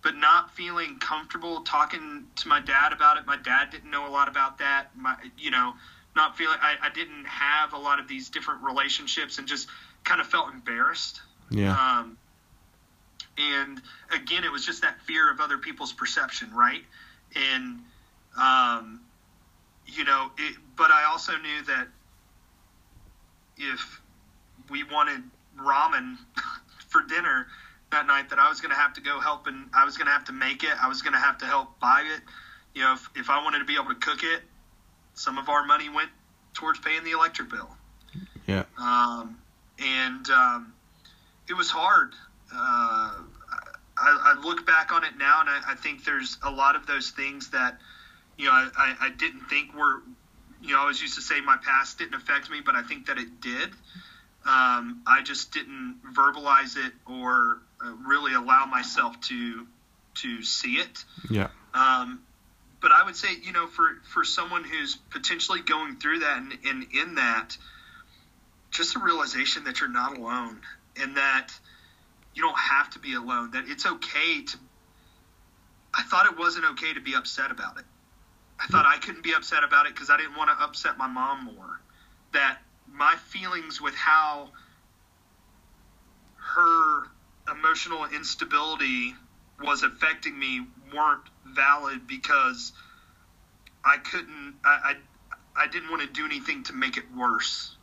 but 0.03 0.17
not 0.17 0.51
feeling 0.55 0.99
comfortable 0.99 1.61
talking 1.61 2.27
to 2.37 2.49
my 2.49 2.59
dad 2.61 2.93
about 2.93 3.19
it. 3.19 3.27
My 3.27 3.37
dad 3.37 3.71
didn't 3.71 3.91
know 3.93 4.09
a 4.09 4.11
lot 4.11 4.27
about 4.29 4.59
that. 4.59 4.89
My 4.97 5.15
you 5.39 5.51
know 5.53 5.75
not 6.17 6.37
feeling 6.37 6.59
I, 6.61 6.77
I 6.83 6.91
didn't 6.91 7.27
have 7.27 7.75
a 7.75 7.79
lot 7.79 8.01
of 8.01 8.09
these 8.09 8.31
different 8.31 8.63
relationships 8.65 9.39
and 9.39 9.47
just 9.47 9.69
kind 10.03 10.21
of 10.21 10.27
felt 10.27 10.53
embarrassed. 10.53 11.21
Yeah. 11.51 11.73
Um, 11.73 12.19
and 13.39 13.81
again, 14.13 14.43
it 14.43 14.51
was 14.51 14.65
just 14.65 14.83
that 14.83 15.01
fear 15.03 15.31
of 15.31 15.41
other 15.41 15.59
people's 15.59 15.93
perception, 15.93 16.53
right? 16.55 16.83
And 17.37 17.81
um, 18.39 19.01
you 19.87 20.05
know, 20.05 20.31
it, 20.39 20.57
but 20.75 20.91
I 20.91 21.05
also 21.05 21.33
knew 21.33 21.63
that 21.67 21.87
if 23.59 24.01
we 24.71 24.85
wanted 24.85 25.23
ramen 25.59 26.17
for 26.89 27.03
dinner 27.03 27.47
that 27.93 28.07
night, 28.07 28.31
that 28.31 28.39
I 28.39 28.49
was 28.49 28.61
going 28.61 28.71
to 28.71 28.77
have 28.77 28.95
to 28.95 29.01
go 29.01 29.21
help 29.21 29.47
and 29.47 29.69
I 29.75 29.85
was 29.85 29.97
going 29.97 30.07
to 30.07 30.13
have 30.13 30.25
to 30.25 30.33
make 30.33 30.65
it. 30.65 30.73
I 30.83 30.89
was 30.89 31.03
going 31.03 31.13
to 31.13 31.19
have 31.19 31.39
to 31.39 31.47
help 31.47 31.79
buy 31.79 32.05
it. 32.15 32.23
You 32.75 32.83
know, 32.83 32.95
if, 32.95 33.09
if 33.15 33.31
I 33.31 33.43
wanted 33.43 33.61
to 33.61 33.65
be 33.65 33.75
able 33.75 33.89
to 33.89 33.95
cook 33.95 34.23
it, 34.23 34.43
some 35.17 35.39
of 35.39 35.49
our 35.49 35.65
money 35.65 35.89
went 35.89 36.11
towards 36.55 36.79
paying 36.79 37.03
the 37.03 37.11
electric 37.11 37.51
bill. 37.51 37.69
Yeah. 38.47 38.65
Um, 38.79 39.39
and 39.79 40.31
um, 40.31 40.73
it 41.49 41.55
was 41.55 41.69
hard. 41.69 42.13
Uh, 42.55 43.11
I, 43.99 44.35
I 44.37 44.41
look 44.43 44.67
back 44.67 44.93
on 44.93 45.05
it 45.05 45.19
now, 45.19 45.41
and 45.41 45.49
I, 45.49 45.73
I 45.73 45.75
think 45.75 46.05
there's 46.05 46.39
a 46.43 46.51
lot 46.51 46.77
of 46.77 46.87
those 46.87 47.11
things 47.11 47.51
that 47.51 47.79
you 48.37 48.47
know 48.47 48.53
I, 48.53 48.69
I, 48.77 49.07
I 49.07 49.11
didn't 49.11 49.49
think 49.49 49.75
were. 49.75 50.03
You 50.63 50.73
know, 50.73 50.79
I 50.79 50.81
always 50.83 51.03
used 51.03 51.17
to 51.17 51.21
say 51.21 51.41
my 51.41 51.59
past 51.59 51.99
didn't 51.99 52.15
affect 52.15 52.51
me, 52.51 52.61
but 52.65 52.75
I 52.75 52.83
think 52.83 53.07
that 53.07 53.19
it 53.19 53.41
did. 53.41 53.71
Um, 54.47 55.03
I 55.07 55.23
just 55.23 55.53
didn't 55.53 55.99
verbalize 56.15 56.77
it 56.77 56.93
or 57.07 57.59
uh, 57.85 57.93
really 58.07 58.33
allow 58.33 58.65
myself 58.67 59.21
to 59.23 59.67
to 60.23 60.43
see 60.43 60.75
it. 60.75 61.05
Yeah. 61.31 61.49
Um, 61.75 62.21
but 62.81 62.93
I 62.93 63.05
would 63.05 63.17
say, 63.17 63.29
you 63.43 63.53
know, 63.53 63.67
for, 63.67 63.87
for 64.13 64.25
someone 64.25 64.65
who's 64.65 64.97
potentially 65.11 65.61
going 65.61 65.97
through 65.97 66.21
that 66.21 66.39
and, 66.39 66.53
and 66.65 66.87
in 66.93 67.15
that, 67.17 67.57
just 68.71 68.97
a 68.97 68.99
realization 68.99 69.65
that 69.65 69.81
you're 69.81 69.89
not 69.89 70.19
alone 70.19 70.61
and 71.01 71.17
that 71.17 71.49
you 72.35 72.43
don't 72.43 72.59
have 72.59 72.91
to 72.91 72.99
be 72.99 73.15
alone, 73.15 73.53
that 73.53 73.65
it's 73.67 73.87
okay 73.87 74.43
to. 74.43 74.59
I 75.95 76.03
thought 76.03 76.27
it 76.27 76.39
wasn't 76.39 76.67
okay 76.73 76.93
to 76.93 77.01
be 77.01 77.15
upset 77.15 77.51
about 77.51 77.79
it. 77.79 77.85
I 78.61 78.67
thought 78.67 78.85
I 78.87 78.99
couldn't 78.99 79.25
be 79.25 79.33
upset 79.33 79.65
about 79.65 79.87
it 79.87 79.95
because 79.95 80.11
I 80.11 80.17
didn't 80.19 80.37
want 80.37 80.51
to 80.51 80.63
upset 80.63 80.99
my 80.99 81.07
mom 81.07 81.45
more. 81.45 81.81
That 82.33 82.59
my 82.93 83.15
feelings 83.29 83.81
with 83.81 83.95
how 83.95 84.51
her 86.37 87.03
emotional 87.51 88.05
instability 88.15 89.15
was 89.63 89.83
affecting 89.83 90.39
me 90.39 90.67
weren't 90.95 91.23
valid 91.45 92.07
because 92.07 92.73
I 93.85 93.99
couldn't 93.99 94.55
I 94.65 94.95
I, 95.57 95.65
I 95.65 95.67
didn't 95.69 95.91
want 95.91 96.03
to 96.03 96.09
do 96.09 96.25
anything 96.25 96.65
to 96.65 96.73
make 96.73 96.97
it 96.97 97.05
worse. 97.17 97.77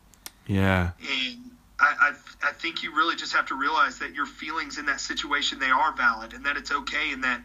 Yeah. 0.47 0.91
And 0.99 1.51
I, 1.79 1.95
I 1.99 2.49
I 2.49 2.51
think 2.51 2.83
you 2.83 2.95
really 2.95 3.15
just 3.15 3.33
have 3.33 3.47
to 3.47 3.55
realize 3.55 3.99
that 3.99 4.13
your 4.13 4.25
feelings 4.25 4.77
in 4.77 4.85
that 4.87 4.99
situation 4.99 5.59
they 5.59 5.69
are 5.69 5.95
valid 5.95 6.33
and 6.33 6.45
that 6.45 6.57
it's 6.57 6.71
okay 6.71 7.11
and 7.11 7.23
that 7.23 7.41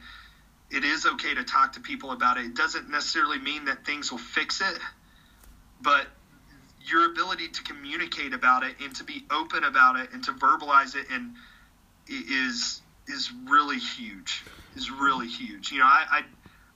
it 0.71 0.85
is 0.85 1.07
okay 1.07 1.35
to 1.35 1.45
talk 1.45 1.73
to 1.75 1.81
people 1.81 2.13
about 2.13 2.37
it. 2.37 2.45
It 2.45 2.55
doesn't 2.55 2.91
necessarily 2.91 3.39
mean 3.39 3.65
that 3.67 3.87
things 3.87 4.11
will 4.11 4.19
fix 4.19 4.61
it, 4.61 4.79
but 5.81 6.07
your 6.85 7.11
ability 7.11 7.49
to 7.49 7.63
communicate 7.63 8.33
about 8.33 8.65
it 8.65 8.75
and 8.83 8.95
to 8.97 9.05
be 9.05 9.25
open 9.31 9.65
about 9.65 9.99
it 9.99 10.11
and 10.13 10.23
to 10.25 10.33
verbalize 10.33 10.95
it 10.95 11.07
and 11.11 11.35
is 12.09 12.83
is 13.07 13.31
really 13.47 13.79
huge. 13.79 14.45
Is 14.79 14.93
really 14.93 15.27
huge. 15.27 15.73
You 15.73 15.81
know, 15.81 15.87
I, 15.87 16.05
I 16.11 16.23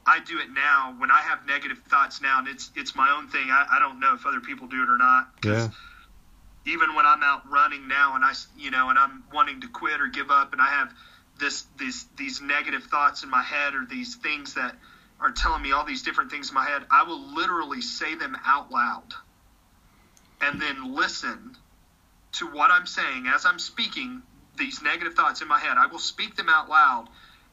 I 0.04 0.18
do 0.24 0.40
it 0.40 0.50
now 0.52 0.94
when 0.98 1.12
I 1.12 1.20
have 1.20 1.46
negative 1.46 1.78
thoughts 1.88 2.20
now, 2.20 2.40
and 2.40 2.48
it's 2.48 2.72
it's 2.74 2.96
my 2.96 3.12
own 3.16 3.28
thing. 3.28 3.48
I, 3.48 3.64
I 3.74 3.78
don't 3.78 4.00
know 4.00 4.14
if 4.14 4.26
other 4.26 4.40
people 4.40 4.66
do 4.66 4.82
it 4.82 4.88
or 4.88 4.98
not. 4.98 5.28
Yeah. 5.44 5.68
Even 6.66 6.96
when 6.96 7.06
I'm 7.06 7.22
out 7.22 7.48
running 7.48 7.86
now, 7.86 8.16
and 8.16 8.24
I 8.24 8.32
you 8.58 8.72
know, 8.72 8.88
and 8.90 8.98
I'm 8.98 9.22
wanting 9.32 9.60
to 9.60 9.68
quit 9.68 10.00
or 10.00 10.08
give 10.08 10.32
up, 10.32 10.52
and 10.52 10.60
I 10.60 10.66
have 10.66 10.92
this 11.38 11.64
these 11.78 12.04
these 12.16 12.40
negative 12.40 12.82
thoughts 12.84 13.22
in 13.22 13.30
my 13.30 13.42
head 13.42 13.74
or 13.76 13.86
these 13.88 14.16
things 14.16 14.54
that 14.54 14.74
are 15.20 15.30
telling 15.30 15.62
me 15.62 15.70
all 15.70 15.84
these 15.84 16.02
different 16.02 16.32
things 16.32 16.48
in 16.48 16.54
my 16.54 16.64
head, 16.64 16.82
I 16.90 17.04
will 17.04 17.34
literally 17.34 17.82
say 17.82 18.16
them 18.16 18.36
out 18.44 18.72
loud, 18.72 19.14
and 20.40 20.60
then 20.60 20.96
listen 20.96 21.56
to 22.32 22.46
what 22.46 22.72
I'm 22.72 22.86
saying 22.86 23.28
as 23.28 23.46
I'm 23.46 23.60
speaking 23.60 24.22
these 24.58 24.82
negative 24.82 25.14
thoughts 25.14 25.40
in 25.40 25.48
my 25.48 25.60
head. 25.60 25.76
I 25.78 25.86
will 25.86 25.98
speak 25.98 26.36
them 26.36 26.48
out 26.48 26.68
loud, 26.68 27.08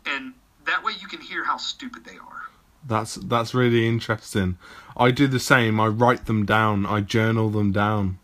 and 0.06 0.34
that 0.66 0.84
way 0.84 0.94
you 1.00 1.08
can 1.08 1.22
hear 1.22 1.44
how 1.44 1.58
stupid 1.58 2.06
they 2.06 2.18
are. 2.18 2.44
That's 2.88 3.16
that's 3.16 3.54
really 3.54 3.88
interesting. 3.88 4.58
I 4.96 5.12
do 5.12 5.28
the 5.28 5.40
same. 5.40 5.80
I 5.80 5.88
write 5.88 6.26
them 6.26 6.46
down. 6.46 6.86
I 6.86 7.02
journal 7.02 7.50
them 7.50 7.72
down. 7.72 8.20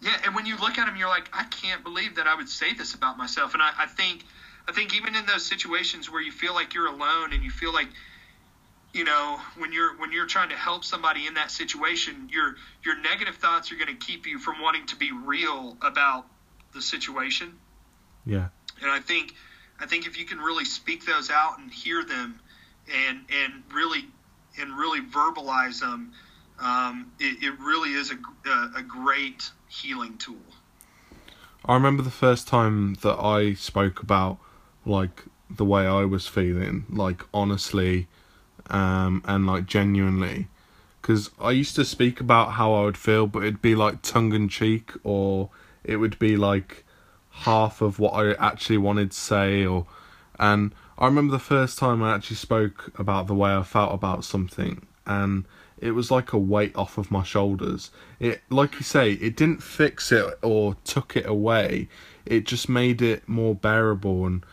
Yeah, 0.00 0.16
and 0.24 0.34
when 0.34 0.46
you 0.46 0.56
look 0.56 0.78
at 0.78 0.86
them, 0.86 0.96
you're 0.96 1.08
like, 1.08 1.28
I 1.32 1.44
can't 1.44 1.82
believe 1.82 2.16
that 2.16 2.26
I 2.26 2.34
would 2.34 2.48
say 2.48 2.72
this 2.72 2.94
about 2.94 3.18
myself. 3.18 3.54
And 3.54 3.62
I, 3.62 3.72
I 3.78 3.86
think, 3.86 4.24
I 4.68 4.72
think 4.72 4.94
even 4.94 5.16
in 5.16 5.26
those 5.26 5.44
situations 5.44 6.10
where 6.10 6.22
you 6.22 6.30
feel 6.30 6.54
like 6.54 6.72
you're 6.72 6.86
alone 6.86 7.32
and 7.32 7.42
you 7.42 7.50
feel 7.50 7.72
like, 7.72 7.88
you 8.92 9.04
know, 9.04 9.40
when 9.56 9.72
you're 9.72 9.96
when 9.98 10.12
you're 10.12 10.26
trying 10.26 10.50
to 10.50 10.56
help 10.56 10.84
somebody 10.84 11.26
in 11.26 11.34
that 11.34 11.50
situation, 11.50 12.28
your 12.32 12.56
your 12.84 13.00
negative 13.00 13.36
thoughts 13.36 13.72
are 13.72 13.76
going 13.76 13.88
to 13.88 14.06
keep 14.06 14.26
you 14.26 14.38
from 14.38 14.60
wanting 14.62 14.86
to 14.86 14.96
be 14.96 15.10
real 15.12 15.76
about 15.82 16.26
the 16.74 16.80
situation. 16.80 17.54
Yeah. 18.24 18.48
And 18.80 18.90
I 18.90 19.00
think 19.00 19.34
I 19.80 19.86
think 19.86 20.06
if 20.06 20.18
you 20.18 20.24
can 20.24 20.38
really 20.38 20.64
speak 20.64 21.06
those 21.06 21.30
out 21.30 21.58
and 21.58 21.72
hear 21.72 22.04
them, 22.04 22.40
and 22.92 23.20
and 23.30 23.62
really 23.72 24.06
and 24.60 24.76
really 24.76 25.00
verbalize 25.00 25.80
them, 25.80 26.12
um, 26.60 27.12
it, 27.20 27.42
it 27.42 27.60
really 27.60 27.92
is 27.92 28.10
a, 28.10 28.48
a, 28.48 28.72
a 28.78 28.82
great 28.82 29.50
healing 29.68 30.16
tool. 30.18 30.36
I 31.64 31.74
remember 31.74 32.02
the 32.02 32.10
first 32.10 32.48
time 32.48 32.94
that 33.02 33.18
I 33.18 33.54
spoke 33.54 34.02
about 34.02 34.38
like 34.84 35.24
the 35.50 35.64
way 35.64 35.86
I 35.86 36.04
was 36.04 36.26
feeling, 36.26 36.86
like 36.88 37.22
honestly, 37.32 38.08
um, 38.70 39.22
and 39.26 39.46
like 39.46 39.66
genuinely, 39.66 40.48
because 41.00 41.30
I 41.40 41.52
used 41.52 41.76
to 41.76 41.84
speak 41.84 42.20
about 42.20 42.52
how 42.52 42.74
I 42.74 42.84
would 42.84 42.98
feel, 42.98 43.26
but 43.26 43.40
it'd 43.40 43.62
be 43.62 43.74
like 43.74 44.02
tongue 44.02 44.32
in 44.32 44.48
cheek, 44.48 44.92
or 45.04 45.50
it 45.84 45.96
would 45.96 46.18
be 46.18 46.36
like 46.36 46.84
half 47.38 47.80
of 47.80 47.98
what 47.98 48.14
I 48.14 48.32
actually 48.34 48.78
wanted 48.78 49.12
to 49.12 49.16
say, 49.16 49.64
or 49.64 49.86
and 50.38 50.74
I 50.98 51.06
remember 51.06 51.32
the 51.32 51.38
first 51.38 51.78
time 51.78 52.02
I 52.02 52.14
actually 52.14 52.36
spoke 52.36 52.92
about 52.98 53.26
the 53.26 53.34
way 53.34 53.54
I 53.54 53.62
felt 53.62 53.94
about 53.94 54.24
something, 54.24 54.86
and 55.06 55.44
it 55.78 55.92
was 55.92 56.10
like 56.10 56.32
a 56.32 56.38
weight 56.38 56.74
off 56.74 56.98
of 56.98 57.10
my 57.10 57.22
shoulders. 57.22 57.90
It, 58.18 58.42
like 58.50 58.74
you 58.74 58.82
say, 58.82 59.12
it 59.12 59.36
didn't 59.36 59.62
fix 59.62 60.10
it 60.10 60.26
or 60.42 60.74
took 60.84 61.16
it 61.16 61.26
away. 61.26 61.88
It 62.26 62.44
just 62.44 62.68
made 62.68 63.00
it 63.00 63.28
more 63.28 63.54
bearable, 63.54 64.26
and 64.26 64.44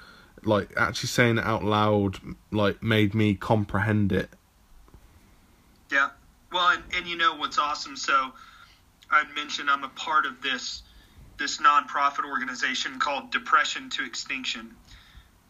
like 0.44 0.72
actually 0.78 1.10
saying 1.10 1.40
it 1.40 1.46
out 1.46 1.64
loud, 1.64 2.20
like 2.52 2.84
made 2.84 3.16
me 3.16 3.34
comprehend 3.34 4.12
it. 4.12 4.30
Yeah. 5.92 6.10
Well, 6.52 6.70
and, 6.70 6.84
and 6.96 7.08
you 7.08 7.18
know 7.18 7.36
what's 7.36 7.58
awesome? 7.58 7.98
So 7.98 8.32
I 9.10 9.24
mentioned 9.36 9.70
I'm 9.70 9.84
a 9.84 9.90
part 9.90 10.28
of 10.28 10.42
this 10.42 10.84
this 11.38 11.58
nonprofit 11.58 12.30
organization 12.30 13.00
called 13.00 13.32
Depression 13.32 13.90
to 13.92 14.06
Extinction, 14.06 14.72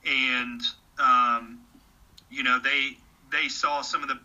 and 0.05 0.61
um, 0.99 1.59
you 2.29 2.43
know 2.43 2.59
they 2.59 2.97
they 3.31 3.47
saw 3.47 3.81
some 3.81 4.01
of 4.01 4.09
the 4.09 4.19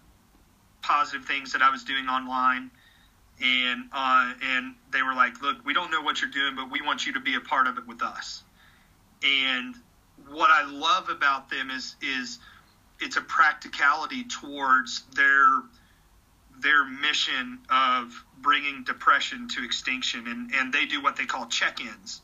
positive 0.83 1.27
things 1.27 1.53
that 1.53 1.63
I 1.63 1.71
was 1.71 1.85
doing 1.85 2.09
online, 2.09 2.71
and 3.43 3.85
uh, 3.93 4.33
and 4.43 4.75
they 4.93 5.03
were 5.03 5.15
like, 5.15 5.41
"Look, 5.43 5.65
we 5.65 5.75
don't 5.75 5.91
know 5.91 6.03
what 6.03 6.21
you're 6.21 6.31
doing, 6.31 6.57
but 6.57 6.71
we 6.71 6.81
want 6.81 7.07
you 7.07 7.13
to 7.15 7.21
be 7.21 7.35
a 7.35 7.41
part 7.41 7.67
of 7.67 7.79
it 7.79 7.87
with 7.87 8.03
us." 8.03 8.43
And 9.23 9.75
what 10.29 10.51
I 10.51 10.65
love 10.71 11.09
about 11.09 11.51
them 11.51 11.71
is 11.71 11.97
is 12.03 12.39
it's 13.01 13.17
a 13.17 13.23
practicality 13.23 14.25
towards 14.25 15.03
their 15.15 15.63
their 16.61 16.85
mission 16.85 17.59
of 17.71 18.25
bringing 18.41 18.85
depression 18.85 19.49
to 19.49 19.65
extinction, 19.65 20.27
and 20.27 20.53
and 20.55 20.73
they 20.73 20.87
do 20.87 21.03
what 21.03 21.17
they 21.17 21.27
call 21.27 21.47
check-ins, 21.47 22.23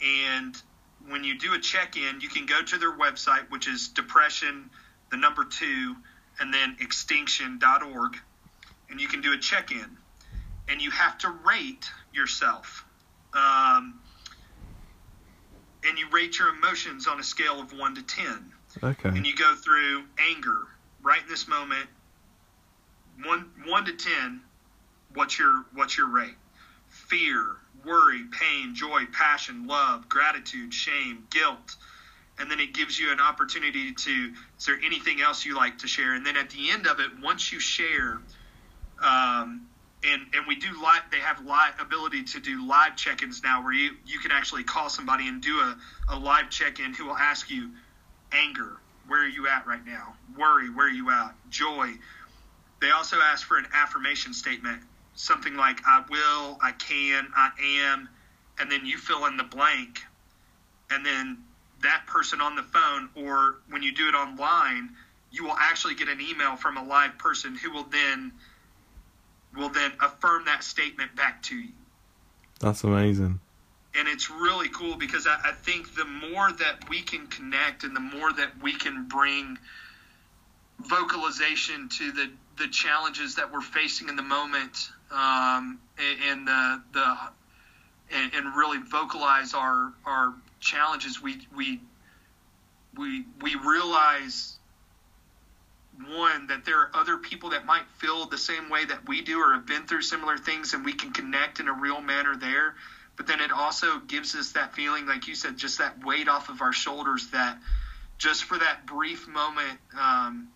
and 0.00 0.60
when 1.08 1.24
you 1.24 1.38
do 1.38 1.54
a 1.54 1.58
check-in, 1.58 2.20
you 2.20 2.28
can 2.28 2.46
go 2.46 2.62
to 2.62 2.78
their 2.78 2.92
website, 2.92 3.50
which 3.50 3.68
is 3.68 3.88
depression, 3.88 4.70
the 5.10 5.16
number 5.16 5.44
two, 5.44 5.94
and 6.40 6.52
then 6.52 6.76
extinction.org, 6.80 8.16
and 8.90 9.00
you 9.00 9.08
can 9.08 9.20
do 9.20 9.32
a 9.32 9.38
check-in, 9.38 9.96
and 10.68 10.80
you 10.80 10.90
have 10.90 11.16
to 11.18 11.30
rate 11.46 11.90
yourself. 12.12 12.84
Um, 13.32 14.00
and 15.84 15.98
you 15.98 16.08
rate 16.10 16.38
your 16.38 16.48
emotions 16.48 17.06
on 17.06 17.20
a 17.20 17.22
scale 17.22 17.60
of 17.60 17.72
1 17.72 17.94
to 17.94 18.02
10. 18.02 18.52
Okay. 18.82 19.08
And 19.08 19.26
you 19.26 19.34
go 19.36 19.54
through 19.54 20.04
anger 20.18 20.58
right 21.02 21.22
in 21.22 21.28
this 21.28 21.46
moment 21.46 21.88
1 23.24 23.50
1 23.66 23.84
to 23.84 23.92
10 23.92 24.40
what's 25.16 25.38
your 25.38 25.64
what's 25.74 25.96
your 25.96 26.08
rate? 26.08 26.36
Fear 26.88 27.56
worry 27.84 28.24
pain 28.32 28.74
joy 28.74 29.04
passion 29.12 29.66
love 29.66 30.08
gratitude 30.08 30.72
shame 30.72 31.26
guilt. 31.30 31.76
And 32.38 32.50
then 32.50 32.60
it 32.60 32.74
gives 32.74 32.98
you 32.98 33.12
an 33.12 33.20
opportunity 33.20 33.92
to 33.92 34.32
is 34.58 34.66
there 34.66 34.78
anything 34.84 35.20
else 35.20 35.44
you 35.44 35.56
like 35.56 35.78
to 35.78 35.88
share? 35.88 36.14
And 36.14 36.24
then 36.24 36.36
at 36.36 36.50
the 36.50 36.70
end 36.70 36.86
of 36.86 37.00
it 37.00 37.10
once 37.22 37.52
you 37.52 37.60
share 37.60 38.20
um, 39.02 39.66
and 40.04 40.22
and 40.34 40.46
we 40.46 40.56
do 40.56 40.68
live 40.82 41.02
they 41.10 41.18
have 41.18 41.44
live 41.44 41.72
ability 41.80 42.24
to 42.24 42.40
do 42.40 42.66
live 42.66 42.96
check-ins 42.96 43.42
now 43.42 43.62
where 43.62 43.72
you 43.72 43.92
you 44.04 44.18
can 44.18 44.30
actually 44.30 44.64
call 44.64 44.88
somebody 44.90 45.28
and 45.28 45.42
do 45.42 45.58
a, 45.58 45.76
a 46.10 46.18
live 46.18 46.50
check-in 46.50 46.92
who 46.92 47.06
will 47.06 47.16
ask 47.16 47.50
you 47.50 47.70
anger. 48.32 48.76
Where 49.06 49.22
are 49.22 49.28
you 49.28 49.46
at 49.48 49.66
right 49.66 49.84
now? 49.86 50.14
Worry 50.36 50.68
where 50.70 50.86
are 50.86 50.90
you 50.90 51.10
at? 51.10 51.34
Joy. 51.48 51.92
They 52.80 52.90
also 52.90 53.16
ask 53.18 53.46
for 53.46 53.56
an 53.56 53.66
affirmation 53.72 54.34
statement 54.34 54.82
something 55.16 55.56
like 55.56 55.80
i 55.86 56.02
will 56.08 56.58
i 56.62 56.72
can 56.78 57.26
i 57.36 57.50
am 57.82 58.08
and 58.58 58.70
then 58.70 58.86
you 58.86 58.96
fill 58.96 59.26
in 59.26 59.36
the 59.36 59.44
blank 59.44 60.02
and 60.90 61.04
then 61.04 61.38
that 61.82 62.06
person 62.06 62.40
on 62.40 62.54
the 62.54 62.62
phone 62.62 63.08
or 63.14 63.56
when 63.68 63.82
you 63.82 63.92
do 63.92 64.08
it 64.08 64.14
online 64.14 64.90
you 65.30 65.44
will 65.44 65.56
actually 65.58 65.94
get 65.94 66.08
an 66.08 66.20
email 66.20 66.56
from 66.56 66.76
a 66.76 66.84
live 66.84 67.18
person 67.18 67.54
who 67.56 67.70
will 67.70 67.84
then 67.84 68.32
will 69.56 69.68
then 69.70 69.92
affirm 70.00 70.44
that 70.44 70.62
statement 70.62 71.14
back 71.16 71.42
to 71.42 71.56
you. 71.56 71.72
That's 72.60 72.84
amazing. 72.84 73.40
And 73.94 74.08
it's 74.08 74.30
really 74.30 74.68
cool 74.68 74.96
because 74.96 75.26
I, 75.26 75.38
I, 75.42 75.52
think 75.52 75.94
the 75.94 76.04
more 76.04 76.52
that 76.52 76.88
we 76.90 77.00
can 77.00 77.26
connect 77.28 77.84
and 77.84 77.96
the 77.96 78.00
more 78.00 78.30
that 78.30 78.62
we 78.62 78.74
can 78.74 79.08
bring 79.08 79.58
vocalization 80.80 81.88
to 81.88 82.12
the, 82.12 82.30
the 82.58 82.68
challenges 82.68 83.34
that 83.36 83.52
we're 83.52 83.60
facing 83.60 84.08
in 84.08 84.16
the 84.16 84.22
moment 84.22 84.90
um, 85.10 85.78
and, 85.98 86.18
and, 86.28 86.48
the, 86.48 86.82
the 86.92 87.16
and, 88.10 88.34
and 88.34 88.56
really 88.56 88.78
vocalize 88.78 89.54
our 89.54 89.92
our 90.04 90.34
challenges, 90.60 91.22
we 91.22 91.46
we 91.54 91.80
we 92.96 93.24
we 93.42 93.54
realize 93.56 94.56
one 96.06 96.46
that 96.48 96.64
there 96.64 96.78
are 96.78 96.90
other 96.94 97.16
people 97.16 97.50
that 97.50 97.64
might 97.64 97.86
feel 97.98 98.26
the 98.26 98.38
same 98.38 98.68
way 98.68 98.84
that 98.84 99.08
we 99.08 99.22
do 99.22 99.40
or 99.40 99.54
have 99.54 99.66
been 99.66 99.86
through 99.86 100.02
similar 100.02 100.36
things 100.36 100.74
and 100.74 100.84
we 100.84 100.92
can 100.92 101.12
connect 101.12 101.58
in 101.58 101.68
a 101.68 101.72
real 101.72 102.00
manner 102.02 102.36
there. 102.36 102.74
But 103.16 103.26
then 103.26 103.40
it 103.40 103.50
also 103.50 103.98
gives 104.00 104.34
us 104.34 104.52
that 104.52 104.74
feeling 104.74 105.06
like 105.06 105.26
you 105.26 105.34
said 105.34 105.56
just 105.56 105.78
that 105.78 106.04
weight 106.04 106.28
off 106.28 106.50
of 106.50 106.60
our 106.60 106.72
shoulders 106.72 107.28
that 107.28 107.58
just 108.18 108.44
for 108.44 108.58
that 108.58 108.86
brief 108.86 109.26
moment 109.26 109.78
um, 109.98 110.48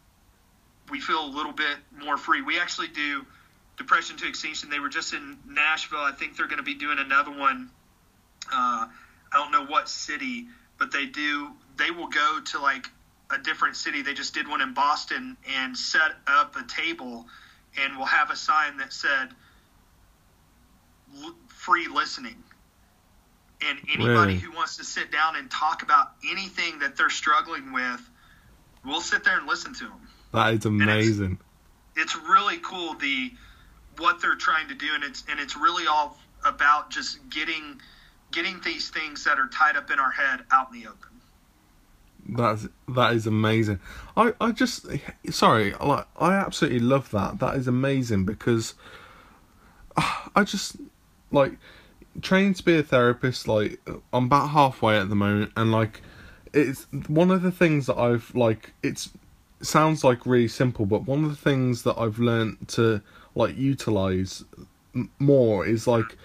we 0.90 1.00
feel 1.00 1.24
a 1.24 1.32
little 1.32 1.52
bit 1.52 1.76
more 2.02 2.16
free 2.16 2.42
we 2.42 2.58
actually 2.58 2.88
do 2.88 3.24
depression 3.76 4.16
to 4.16 4.28
extinction 4.28 4.68
they 4.70 4.80
were 4.80 4.88
just 4.88 5.14
in 5.14 5.38
nashville 5.48 5.98
i 5.98 6.12
think 6.12 6.36
they're 6.36 6.48
going 6.48 6.58
to 6.58 6.62
be 6.62 6.74
doing 6.74 6.98
another 6.98 7.30
one 7.30 7.70
uh, 8.52 8.86
i 9.32 9.34
don't 9.34 9.52
know 9.52 9.64
what 9.64 9.88
city 9.88 10.46
but 10.78 10.92
they 10.92 11.06
do 11.06 11.50
they 11.76 11.90
will 11.90 12.08
go 12.08 12.40
to 12.44 12.60
like 12.60 12.86
a 13.30 13.38
different 13.38 13.76
city. 13.76 14.02
They 14.02 14.14
just 14.14 14.34
did 14.34 14.48
one 14.48 14.60
in 14.60 14.74
Boston 14.74 15.36
and 15.56 15.76
set 15.76 16.12
up 16.26 16.56
a 16.56 16.64
table 16.64 17.26
and 17.78 17.96
will 17.96 18.06
have 18.06 18.30
a 18.30 18.36
sign 18.36 18.78
that 18.78 18.92
said 18.92 19.28
free 21.48 21.88
listening. 21.88 22.36
And 23.62 23.78
anybody 23.92 24.34
really? 24.34 24.38
who 24.38 24.52
wants 24.52 24.78
to 24.78 24.84
sit 24.84 25.12
down 25.12 25.36
and 25.36 25.50
talk 25.50 25.82
about 25.82 26.12
anything 26.28 26.78
that 26.80 26.96
they're 26.96 27.10
struggling 27.10 27.72
with, 27.72 28.00
we'll 28.84 29.02
sit 29.02 29.22
there 29.22 29.38
and 29.38 29.46
listen 29.46 29.74
to 29.74 29.84
them. 29.84 30.08
That 30.32 30.54
is 30.54 30.64
amazing. 30.64 31.38
It's, 31.96 32.14
it's 32.14 32.28
really 32.28 32.58
cool 32.58 32.94
the 32.94 33.32
what 33.98 34.20
they're 34.20 34.36
trying 34.36 34.68
to 34.68 34.74
do, 34.74 34.88
and 34.94 35.04
it's 35.04 35.24
and 35.28 35.38
it's 35.40 35.56
really 35.56 35.86
all 35.86 36.16
about 36.44 36.90
just 36.90 37.28
getting 37.30 37.80
getting 38.32 38.60
these 38.64 38.90
things 38.90 39.24
that 39.24 39.38
are 39.38 39.48
tied 39.48 39.76
up 39.76 39.90
in 39.90 39.98
our 39.98 40.10
head 40.10 40.40
out 40.50 40.68
in 40.72 40.80
the 40.80 40.88
open. 40.88 41.10
That's 42.28 42.68
that 42.88 43.14
is 43.14 43.26
amazing. 43.26 43.80
I 44.16 44.34
I 44.40 44.52
just 44.52 44.86
sorry, 45.30 45.74
like 45.74 46.06
I 46.18 46.34
absolutely 46.34 46.80
love 46.80 47.10
that. 47.10 47.38
That 47.38 47.56
is 47.56 47.66
amazing 47.66 48.24
because 48.24 48.74
I 49.96 50.44
just 50.44 50.76
like 51.30 51.52
trained 52.22 52.56
to 52.56 52.64
be 52.64 52.78
a 52.78 52.82
therapist. 52.82 53.48
Like 53.48 53.80
I'm 54.12 54.26
about 54.26 54.50
halfway 54.50 54.98
at 54.98 55.08
the 55.08 55.16
moment, 55.16 55.52
and 55.56 55.72
like 55.72 56.02
it's 56.52 56.86
one 57.08 57.30
of 57.30 57.42
the 57.42 57.52
things 57.52 57.86
that 57.86 57.98
I've 57.98 58.34
like. 58.34 58.72
It's 58.82 59.06
it 59.06 59.19
sounds 59.62 60.04
like 60.04 60.26
really 60.26 60.48
simple, 60.48 60.86
but 60.86 61.06
one 61.06 61.24
of 61.24 61.30
the 61.30 61.36
things 61.36 61.82
that 61.82 61.98
I've 61.98 62.18
learned 62.18 62.68
to 62.68 63.02
like 63.34 63.56
utilize 63.56 64.44
more 65.18 65.66
is 65.66 65.86
like 65.86 66.16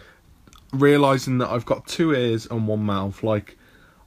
realizing 0.73 1.37
that 1.39 1.49
I've 1.49 1.65
got 1.65 1.87
two 1.87 2.13
ears 2.13 2.47
and 2.49 2.67
one 2.67 2.83
mouth. 2.83 3.23
Like 3.23 3.57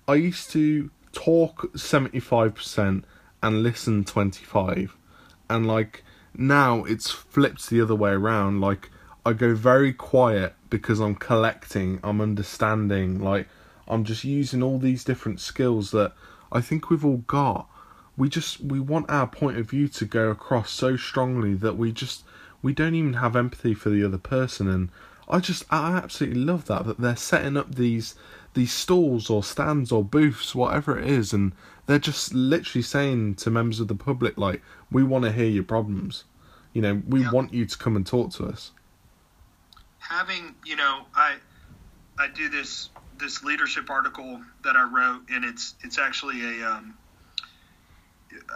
I 0.06 0.14
used 0.14 0.50
to 0.50 0.90
talk 1.12 1.72
75% 1.74 3.04
and 3.42 3.62
listen 3.62 4.04
25 4.04 4.96
and 5.48 5.66
like 5.66 6.04
now 6.34 6.84
it's 6.84 7.10
flipped 7.10 7.70
the 7.70 7.80
other 7.80 7.94
way 7.94 8.10
around. 8.10 8.60
Like 8.60 8.90
i 9.28 9.32
go 9.34 9.54
very 9.54 9.92
quiet 9.92 10.54
because 10.70 11.00
i'm 11.00 11.14
collecting 11.14 12.00
i'm 12.02 12.18
understanding 12.18 13.20
like 13.20 13.46
i'm 13.86 14.02
just 14.02 14.24
using 14.24 14.62
all 14.62 14.78
these 14.78 15.04
different 15.04 15.38
skills 15.38 15.90
that 15.90 16.12
i 16.50 16.62
think 16.62 16.88
we've 16.88 17.04
all 17.04 17.22
got 17.26 17.68
we 18.18 18.28
just 18.28 18.60
we 18.60 18.80
want 18.80 19.08
our 19.10 19.26
point 19.26 19.56
of 19.58 19.70
view 19.70 19.88
to 19.88 20.04
go 20.04 20.30
across 20.30 20.70
so 20.70 20.96
strongly 20.96 21.54
that 21.54 21.78
we 21.78 21.92
just 21.92 22.24
we 22.62 22.74
don't 22.74 22.94
even 22.94 23.14
have 23.14 23.36
empathy 23.36 23.74
for 23.74 23.90
the 23.90 24.04
other 24.04 24.18
person 24.18 24.68
and 24.68 24.90
i 25.28 25.38
just 25.38 25.64
i 25.70 25.92
absolutely 25.96 26.40
love 26.40 26.66
that 26.66 26.84
that 26.86 26.98
they're 26.98 27.16
setting 27.16 27.56
up 27.56 27.76
these 27.76 28.14
these 28.54 28.72
stalls 28.72 29.30
or 29.30 29.44
stands 29.44 29.92
or 29.92 30.02
booths, 30.02 30.54
whatever 30.54 30.98
it 30.98 31.06
is, 31.06 31.32
and 31.32 31.52
they're 31.86 31.98
just 31.98 32.34
literally 32.34 32.82
saying 32.82 33.36
to 33.36 33.50
members 33.50 33.78
of 33.78 33.88
the 33.88 33.94
public, 33.94 34.36
like, 34.36 34.62
we 34.90 35.04
want 35.04 35.24
to 35.24 35.32
hear 35.32 35.46
your 35.46 35.62
problems. 35.62 36.24
You 36.72 36.82
know, 36.82 37.02
we 37.06 37.22
Yeah. 37.22 37.30
want 37.30 37.54
you 37.54 37.66
to 37.66 37.78
come 37.78 37.96
and 37.96 38.06
talk 38.06 38.32
to 38.32 38.46
us. 38.46 38.72
having 39.98 40.56
you 40.64 40.76
know 40.76 41.06
i 41.14 41.36
i 42.18 42.28
do 42.28 42.48
this 42.48 42.90
this 43.18 43.44
leadership 43.44 43.90
article 43.90 44.42
that 44.64 44.76
i 44.76 44.82
wrote 44.82 45.22
and 45.30 45.44
it's 45.44 45.74
it's 45.82 45.98
actually 45.98 46.60
a 46.62 46.66
um 46.68 46.97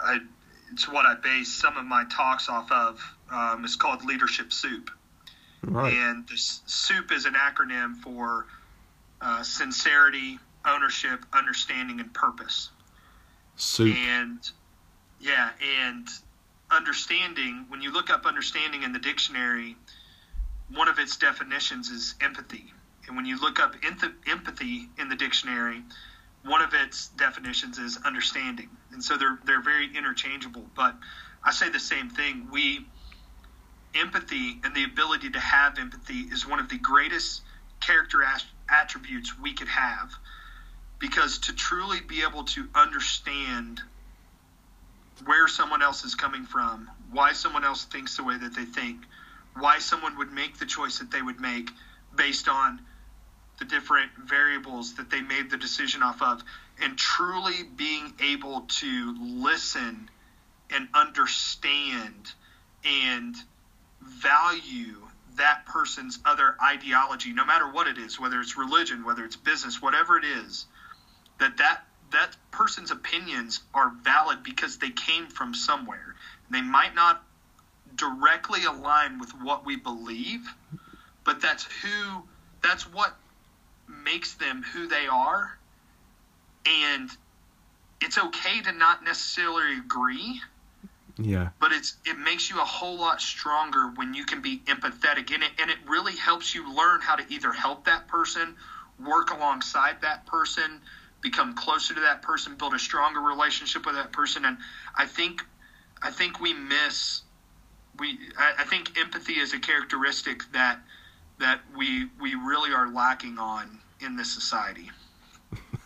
i 0.02 0.18
it's 0.72 0.88
what 0.88 1.06
i 1.06 1.14
base 1.14 1.52
some 1.52 1.76
of 1.76 1.84
my 1.84 2.04
talks 2.10 2.48
off 2.48 2.70
of 2.72 3.00
um, 3.30 3.64
it's 3.64 3.76
called 3.76 4.04
leadership 4.04 4.52
soup 4.52 4.90
Right. 5.64 5.94
and 5.94 6.26
this 6.26 6.60
soup 6.66 7.12
is 7.12 7.24
an 7.24 7.34
acronym 7.34 7.96
for 7.98 8.46
uh, 9.20 9.42
sincerity 9.44 10.40
ownership 10.66 11.24
understanding 11.32 12.00
and 12.00 12.12
purpose 12.12 12.70
Soup. 13.56 13.94
and 13.94 14.38
yeah, 15.20 15.50
and 15.86 16.08
understanding, 16.72 17.66
when 17.68 17.80
you 17.80 17.92
look 17.92 18.10
up 18.10 18.26
understanding 18.26 18.82
in 18.82 18.92
the 18.92 18.98
dictionary, 18.98 19.76
one 20.74 20.88
of 20.88 20.98
its 20.98 21.16
definitions 21.16 21.88
is 21.90 22.14
empathy. 22.20 22.72
And 23.06 23.16
when 23.16 23.24
you 23.26 23.40
look 23.40 23.60
up 23.60 23.74
empathy 24.28 24.88
in 24.98 25.08
the 25.08 25.16
dictionary, 25.16 25.82
one 26.44 26.62
of 26.62 26.74
its 26.74 27.08
definitions 27.08 27.78
is 27.78 27.98
understanding. 28.04 28.68
And 28.92 29.02
so 29.02 29.16
they're 29.16 29.38
they're 29.44 29.62
very 29.62 29.96
interchangeable, 29.96 30.64
but 30.74 30.94
I 31.44 31.52
say 31.52 31.68
the 31.68 31.80
same 31.80 32.10
thing. 32.10 32.48
We 32.50 32.86
empathy 33.94 34.58
and 34.64 34.74
the 34.74 34.84
ability 34.84 35.30
to 35.30 35.40
have 35.40 35.78
empathy 35.78 36.20
is 36.20 36.46
one 36.46 36.58
of 36.58 36.68
the 36.68 36.78
greatest 36.78 37.42
character 37.80 38.24
attributes 38.68 39.38
we 39.38 39.52
could 39.52 39.68
have 39.68 40.10
because 40.98 41.38
to 41.38 41.52
truly 41.52 42.00
be 42.00 42.22
able 42.22 42.44
to 42.44 42.68
understand 42.74 43.82
where 45.24 45.46
someone 45.48 45.82
else 45.82 46.04
is 46.04 46.14
coming 46.14 46.44
from, 46.44 46.88
why 47.10 47.32
someone 47.32 47.64
else 47.64 47.84
thinks 47.84 48.16
the 48.16 48.24
way 48.24 48.36
that 48.38 48.54
they 48.54 48.64
think, 48.64 49.02
why 49.58 49.78
someone 49.78 50.16
would 50.16 50.32
make 50.32 50.58
the 50.58 50.64
choice 50.64 50.98
that 50.98 51.10
they 51.10 51.20
would 51.20 51.40
make 51.40 51.70
based 52.16 52.48
on 52.48 52.80
the 53.62 53.68
different 53.68 54.10
variables 54.26 54.94
that 54.94 55.08
they 55.08 55.20
made 55.20 55.48
the 55.48 55.56
decision 55.56 56.02
off 56.02 56.20
of, 56.20 56.42
and 56.82 56.98
truly 56.98 57.62
being 57.76 58.12
able 58.20 58.62
to 58.62 59.14
listen 59.20 60.10
and 60.70 60.88
understand 60.94 62.32
and 62.84 63.36
value 64.00 64.96
that 65.36 65.64
person's 65.64 66.18
other 66.24 66.56
ideology, 66.60 67.32
no 67.32 67.44
matter 67.44 67.70
what 67.70 67.86
it 67.86 67.98
is, 67.98 68.18
whether 68.18 68.40
it's 68.40 68.58
religion, 68.58 69.04
whether 69.04 69.24
it's 69.24 69.36
business, 69.36 69.80
whatever 69.80 70.18
it 70.18 70.24
is, 70.24 70.66
that 71.38 71.56
that 71.58 71.84
that 72.10 72.36
person's 72.50 72.90
opinions 72.90 73.60
are 73.72 73.92
valid 74.02 74.42
because 74.42 74.78
they 74.78 74.90
came 74.90 75.28
from 75.28 75.54
somewhere. 75.54 76.16
They 76.50 76.60
might 76.60 76.96
not 76.96 77.22
directly 77.94 78.64
align 78.64 79.20
with 79.20 79.30
what 79.40 79.64
we 79.64 79.76
believe, 79.76 80.52
but 81.24 81.40
that's 81.40 81.64
who 81.64 82.24
that's 82.60 82.92
what 82.92 83.16
makes 84.04 84.34
them 84.34 84.62
who 84.62 84.86
they 84.86 85.06
are. 85.06 85.58
And 86.66 87.10
it's 88.00 88.18
okay 88.18 88.60
to 88.62 88.72
not 88.72 89.04
necessarily 89.04 89.78
agree, 89.78 90.40
Yeah. 91.18 91.50
but 91.60 91.72
it's 91.72 91.96
it 92.04 92.18
makes 92.18 92.50
you 92.50 92.60
a 92.60 92.64
whole 92.64 92.96
lot 92.96 93.20
stronger 93.20 93.88
when 93.94 94.14
you 94.14 94.24
can 94.24 94.40
be 94.40 94.58
empathetic 94.66 95.32
and 95.32 95.42
it 95.42 95.52
and 95.60 95.70
it 95.70 95.78
really 95.86 96.16
helps 96.16 96.54
you 96.54 96.74
learn 96.74 97.00
how 97.00 97.16
to 97.16 97.24
either 97.28 97.52
help 97.52 97.84
that 97.84 98.08
person, 98.08 98.56
work 98.98 99.30
alongside 99.30 100.00
that 100.00 100.26
person, 100.26 100.80
become 101.20 101.54
closer 101.54 101.94
to 101.94 102.00
that 102.00 102.22
person, 102.22 102.56
build 102.56 102.74
a 102.74 102.78
stronger 102.78 103.20
relationship 103.20 103.84
with 103.86 103.94
that 103.94 104.12
person 104.12 104.44
and 104.44 104.58
I 104.96 105.06
think 105.06 105.42
I 106.02 106.10
think 106.10 106.40
we 106.40 106.54
miss 106.54 107.22
we 107.98 108.18
I, 108.38 108.54
I 108.60 108.64
think 108.64 108.98
empathy 108.98 109.34
is 109.34 109.52
a 109.52 109.58
characteristic 109.58 110.50
that 110.52 110.80
that 111.38 111.60
we 111.76 112.06
we 112.20 112.34
really 112.34 112.72
are 112.72 112.88
lacking 112.88 113.38
on 113.38 113.81
in 114.02 114.16
this 114.16 114.32
society. 114.32 114.90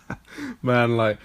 man 0.63 0.97
like 0.97 1.19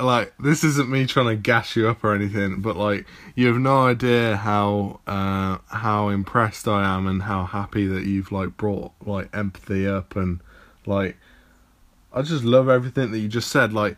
like 0.00 0.32
this 0.38 0.62
isn't 0.62 0.88
me 0.88 1.06
trying 1.06 1.26
to 1.26 1.36
gas 1.36 1.74
you 1.74 1.88
up 1.88 2.04
or 2.04 2.14
anything 2.14 2.60
but 2.60 2.76
like 2.76 3.06
you 3.34 3.46
have 3.46 3.56
no 3.56 3.86
idea 3.86 4.36
how 4.36 5.00
uh 5.06 5.58
how 5.68 6.08
impressed 6.08 6.68
i 6.68 6.84
am 6.84 7.06
and 7.06 7.22
how 7.22 7.44
happy 7.44 7.86
that 7.86 8.04
you've 8.04 8.30
like 8.30 8.56
brought 8.56 8.92
like 9.04 9.28
empathy 9.34 9.86
up 9.86 10.14
and 10.14 10.40
like 10.86 11.16
i 12.12 12.22
just 12.22 12.44
love 12.44 12.68
everything 12.68 13.10
that 13.10 13.18
you 13.18 13.28
just 13.28 13.50
said 13.50 13.72
like 13.72 13.96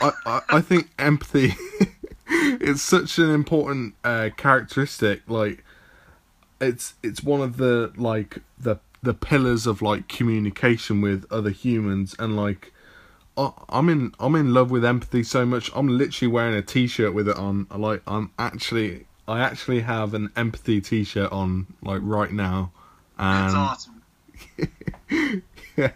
i 0.00 0.12
i, 0.26 0.40
I 0.50 0.60
think 0.60 0.90
empathy 0.98 1.54
it's 2.28 2.82
such 2.82 3.18
an 3.18 3.30
important 3.30 3.94
uh 4.04 4.30
characteristic 4.36 5.22
like 5.28 5.64
it's 6.60 6.94
it's 7.02 7.22
one 7.22 7.40
of 7.40 7.56
the 7.56 7.92
like 7.96 8.38
the 8.58 8.76
the 9.06 9.14
pillars 9.14 9.66
of 9.66 9.80
like 9.80 10.08
communication 10.08 11.00
with 11.00 11.24
other 11.30 11.50
humans 11.50 12.14
and 12.18 12.36
like 12.36 12.72
I- 13.38 13.52
I'm 13.68 13.88
in 13.88 14.14
I'm 14.20 14.34
in 14.34 14.52
love 14.54 14.70
with 14.70 14.84
empathy 14.84 15.22
so 15.22 15.44
much. 15.46 15.70
I'm 15.74 15.88
literally 15.88 16.30
wearing 16.32 16.54
a 16.54 16.62
t-shirt 16.62 17.14
with 17.14 17.28
it 17.28 17.36
on. 17.36 17.66
Like 17.74 18.02
I'm 18.06 18.30
actually 18.38 19.06
I 19.28 19.40
actually 19.40 19.80
have 19.80 20.14
an 20.14 20.30
empathy 20.36 20.80
t-shirt 20.80 21.30
on 21.32 21.66
like 21.82 22.00
right 22.02 22.32
now. 22.32 22.72
It's 23.18 23.54
And 23.54 23.56
awesome. 23.56 24.02
Yeah. 25.76 25.92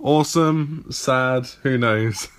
Awesome, 0.00 0.86
sad, 0.90 1.46
who 1.62 1.76
knows. 1.78 2.28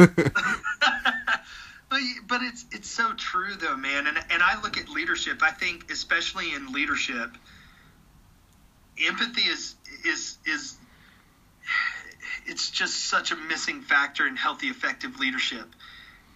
But 1.89 2.01
but 2.27 2.41
it's 2.41 2.65
it's 2.71 2.89
so 2.89 3.13
true 3.13 3.53
though, 3.59 3.77
man. 3.77 4.07
And 4.07 4.17
and 4.17 4.41
I 4.43 4.59
look 4.61 4.77
at 4.77 4.89
leadership. 4.89 5.41
I 5.43 5.51
think 5.51 5.91
especially 5.91 6.53
in 6.53 6.71
leadership, 6.71 7.37
empathy 9.03 9.41
is 9.41 9.75
is 10.05 10.37
is 10.45 10.77
it's 12.45 12.69
just 12.69 13.05
such 13.05 13.31
a 13.31 13.35
missing 13.35 13.81
factor 13.81 14.27
in 14.27 14.35
healthy, 14.35 14.67
effective 14.67 15.19
leadership. 15.19 15.67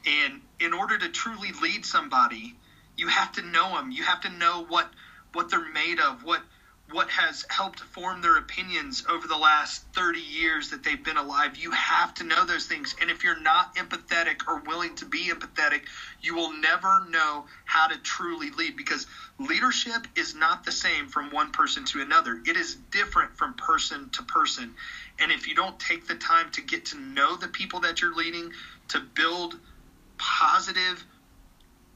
And 0.06 0.42
in 0.60 0.74
order 0.74 0.98
to 0.98 1.10
truly 1.10 1.52
lead 1.62 1.86
somebody, 1.86 2.56
you 2.98 3.08
have 3.08 3.34
to 3.34 3.42
know 3.42 3.76
them. 3.76 3.92
You 3.92 4.04
have 4.04 4.22
to 4.22 4.30
know 4.30 4.66
what 4.68 4.90
what 5.34 5.50
they're 5.50 5.72
made 5.72 6.00
of, 6.00 6.24
what 6.24 6.42
what 6.92 7.10
has 7.10 7.46
helped 7.50 7.80
form 7.80 8.22
their 8.22 8.38
opinions 8.38 9.04
over 9.08 9.28
the 9.28 9.38
last 9.38 9.84
30 9.94 10.20
years 10.20 10.70
that 10.70 10.84
they've 10.84 11.04
been 11.04 11.18
alive. 11.18 11.56
You 11.56 11.72
have 11.72 12.14
to 12.16 12.24
know 12.24 12.46
those 12.46 12.66
things. 12.66 12.96
And 13.00 13.12
if 13.12 13.24
you're 13.24 13.40
not 13.40 13.76
empathetic 13.76 14.48
or 14.48 14.62
willing 14.66 14.96
to 14.96 15.06
be 15.06 15.30
empathetic, 15.30 15.82
you 16.22 16.36
will 16.36 16.52
never 16.54 17.06
know 17.10 17.46
how 17.66 17.88
to 17.88 17.98
truly 18.00 18.50
lead 18.52 18.76
because 18.76 19.06
leadership 19.38 20.08
is 20.16 20.34
not 20.34 20.64
the 20.64 20.72
same 20.72 21.08
from 21.08 21.32
one 21.32 21.52
person 21.52 21.86
to 21.86 22.02
another. 22.02 22.42
It 22.46 22.58
is 22.58 22.76
different 22.92 23.38
from 23.38 23.54
person 23.54 24.10
to 24.14 24.24
person. 24.24 24.74
And 25.20 25.32
if 25.32 25.48
you 25.48 25.54
don't 25.54 25.80
take 25.80 26.08
the 26.08 26.16
time 26.16 26.50
to 26.52 26.62
get 26.62 26.86
to 26.88 26.98
know 26.98 27.36
the 27.36 27.50
people 27.50 27.82
that 27.82 28.02
you're 28.02 28.16
leading, 28.16 28.52
to 28.90 29.00
build 29.00 29.56
positive 30.18 31.04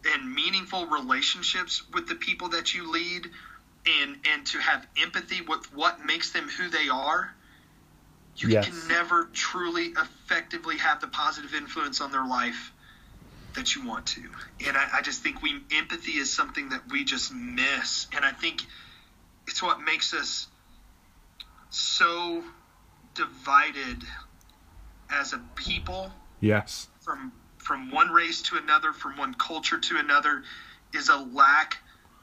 and 0.05 0.33
meaningful 0.33 0.85
relationships 0.85 1.81
with 1.93 2.07
the 2.07 2.15
people 2.15 2.49
that 2.49 2.73
you 2.73 2.91
lead, 2.91 3.29
and 3.85 4.17
and 4.33 4.45
to 4.47 4.59
have 4.59 4.87
empathy 5.01 5.41
with 5.41 5.73
what 5.73 6.05
makes 6.05 6.31
them 6.31 6.47
who 6.47 6.69
they 6.69 6.89
are, 6.89 7.33
you 8.37 8.49
Yes. 8.49 8.67
can 8.67 8.87
never 8.87 9.29
truly 9.33 9.93
effectively 9.97 10.77
have 10.77 11.01
the 11.01 11.07
positive 11.07 11.53
influence 11.53 12.01
on 12.01 12.11
their 12.11 12.25
life 12.25 12.71
that 13.55 13.75
you 13.75 13.85
want 13.85 14.05
to. 14.07 14.21
And 14.65 14.75
I, 14.75 14.87
I 14.95 15.01
just 15.01 15.21
think 15.21 15.41
we 15.41 15.61
empathy 15.71 16.13
is 16.13 16.31
something 16.31 16.69
that 16.69 16.81
we 16.89 17.03
just 17.03 17.33
miss. 17.33 18.07
And 18.15 18.25
I 18.25 18.31
think 18.31 18.63
it's 19.47 19.61
what 19.61 19.81
makes 19.81 20.13
us 20.13 20.47
so 21.69 22.43
divided 23.15 24.03
as 25.09 25.33
a 25.33 25.41
people 25.55 26.11
yes. 26.39 26.87
from 27.01 27.31
from 27.57 27.91
one 27.91 28.09
race 28.09 28.41
to 28.41 28.57
another, 28.57 28.91
from 28.91 29.15
one 29.17 29.33
culture 29.35 29.79
to 29.79 29.97
another, 29.97 30.43
is 30.93 31.07
a 31.09 31.17
lack 31.17 31.77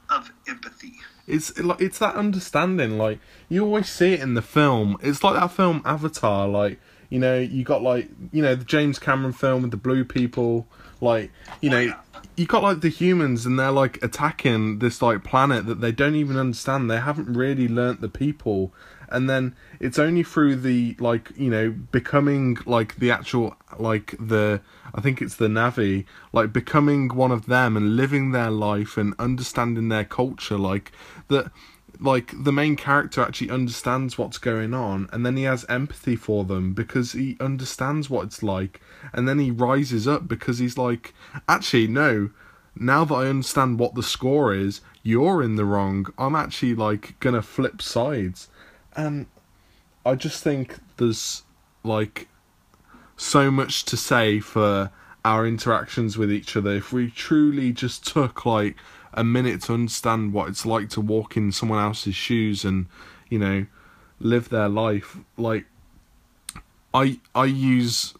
of 0.09 0.31
empathy. 0.47 0.93
It's 1.27 1.57
like 1.59 1.81
it's 1.81 1.99
that 1.99 2.15
understanding. 2.15 2.97
Like 2.97 3.19
you 3.49 3.63
always 3.63 3.89
see 3.89 4.13
it 4.13 4.19
in 4.21 4.33
the 4.33 4.41
film. 4.41 4.97
It's 5.01 5.23
like 5.23 5.39
that 5.39 5.51
film 5.51 5.81
Avatar. 5.85 6.47
Like 6.47 6.79
you 7.09 7.19
know, 7.19 7.37
you 7.37 7.63
got 7.63 7.81
like 7.81 8.09
you 8.31 8.41
know 8.41 8.55
the 8.55 8.65
James 8.65 8.99
Cameron 8.99 9.33
film 9.33 9.61
with 9.63 9.71
the 9.71 9.77
blue 9.77 10.03
people. 10.05 10.67
Like 11.01 11.31
you 11.59 11.69
know, 11.69 11.93
you 12.37 12.45
got 12.45 12.63
like 12.63 12.81
the 12.81 12.89
humans, 12.89 13.45
and 13.45 13.59
they're 13.59 13.71
like 13.71 14.01
attacking 14.03 14.79
this 14.79 15.01
like 15.01 15.23
planet 15.23 15.65
that 15.65 15.81
they 15.81 15.91
don't 15.91 16.15
even 16.15 16.37
understand. 16.37 16.89
They 16.89 16.99
haven't 16.99 17.33
really 17.33 17.67
learnt 17.67 18.01
the 18.01 18.09
people, 18.09 18.71
and 19.09 19.29
then 19.29 19.55
it's 19.79 19.99
only 19.99 20.23
through 20.23 20.57
the 20.57 20.95
like 20.99 21.31
you 21.35 21.49
know 21.49 21.71
becoming 21.71 22.57
like 22.65 22.95
the 22.95 23.11
actual 23.11 23.55
like 23.77 24.15
the 24.19 24.61
I 24.93 25.01
think 25.01 25.21
it's 25.21 25.35
the 25.35 25.47
Na'vi 25.47 26.05
like 26.31 26.53
becoming 26.53 27.09
one 27.09 27.31
of 27.31 27.47
them 27.47 27.75
and 27.75 27.95
living 27.95 28.31
their 28.31 28.51
life 28.51 28.97
and 28.97 29.13
understanding 29.19 29.89
their 29.89 30.05
culture 30.05 30.57
like 30.57 30.91
that 31.27 31.51
like 32.01 32.33
the 32.43 32.51
main 32.51 32.75
character 32.75 33.21
actually 33.21 33.51
understands 33.51 34.17
what's 34.17 34.39
going 34.39 34.73
on 34.73 35.07
and 35.13 35.23
then 35.23 35.37
he 35.37 35.43
has 35.43 35.63
empathy 35.69 36.15
for 36.15 36.43
them 36.43 36.73
because 36.73 37.11
he 37.11 37.37
understands 37.39 38.09
what 38.09 38.25
it's 38.25 38.41
like 38.41 38.81
and 39.13 39.29
then 39.29 39.37
he 39.37 39.51
rises 39.51 40.07
up 40.07 40.27
because 40.27 40.57
he's 40.57 40.77
like 40.77 41.13
actually 41.47 41.87
no. 41.87 42.31
Now 42.75 43.05
that 43.05 43.13
i 43.13 43.27
understand 43.27 43.79
what 43.79 43.93
the 43.95 44.03
score 44.03 44.53
is 44.53 44.81
you're 45.03 45.41
in 45.43 45.55
the 45.55 45.65
wrong. 45.65 46.07
I'm 46.17 46.35
actually 46.35 46.75
like 46.75 47.19
gonna 47.19 47.41
flip 47.41 47.81
sides. 47.81 48.49
And 48.95 49.27
i 50.03 50.15
just 50.15 50.43
think 50.43 50.79
there's 50.97 51.43
like 51.83 52.27
so 53.15 53.51
much 53.51 53.85
to 53.85 53.95
say 53.95 54.39
for 54.39 54.91
our 55.23 55.45
interactions 55.45 56.17
with 56.17 56.31
each 56.31 56.57
other. 56.57 56.71
If 56.71 56.91
we 56.91 57.11
truly 57.11 57.71
just 57.71 58.07
took 58.07 58.43
like 58.43 58.75
a 59.13 59.23
minute 59.23 59.61
to 59.63 59.73
understand 59.73 60.33
what 60.33 60.49
it's 60.49 60.65
like 60.65 60.89
to 60.89 61.01
walk 61.01 61.35
in 61.35 61.51
someone 61.51 61.83
else's 61.83 62.15
shoes 62.15 62.63
and 62.63 62.87
you 63.29 63.39
know 63.39 63.65
live 64.19 64.49
their 64.49 64.69
life. 64.69 65.17
Like 65.37 65.65
i 66.93 67.19
i 67.33 67.45
use 67.45 68.13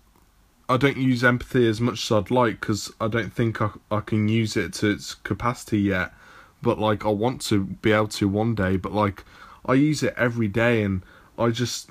i 0.69 0.77
don't 0.77 0.97
use 0.97 1.23
empathy 1.23 1.67
as 1.67 1.81
much 1.81 2.05
as 2.05 2.11
i'd 2.11 2.31
like 2.31 2.59
because 2.59 2.91
i 3.01 3.07
don't 3.07 3.33
think 3.33 3.61
I, 3.61 3.69
I 3.89 3.99
can 3.99 4.27
use 4.27 4.55
it 4.55 4.73
to 4.75 4.91
its 4.91 5.15
capacity 5.15 5.79
yet. 5.79 6.13
But 6.61 6.79
like 6.79 7.05
i 7.05 7.09
want 7.09 7.41
to 7.43 7.63
be 7.65 7.91
able 7.91 8.07
to 8.09 8.27
one 8.27 8.53
day 8.55 8.77
but 8.77 8.93
like 8.93 9.23
i 9.65 9.73
use 9.73 10.03
it 10.03 10.13
every 10.15 10.47
day 10.47 10.83
and 10.83 11.01
i 11.37 11.49
just 11.49 11.89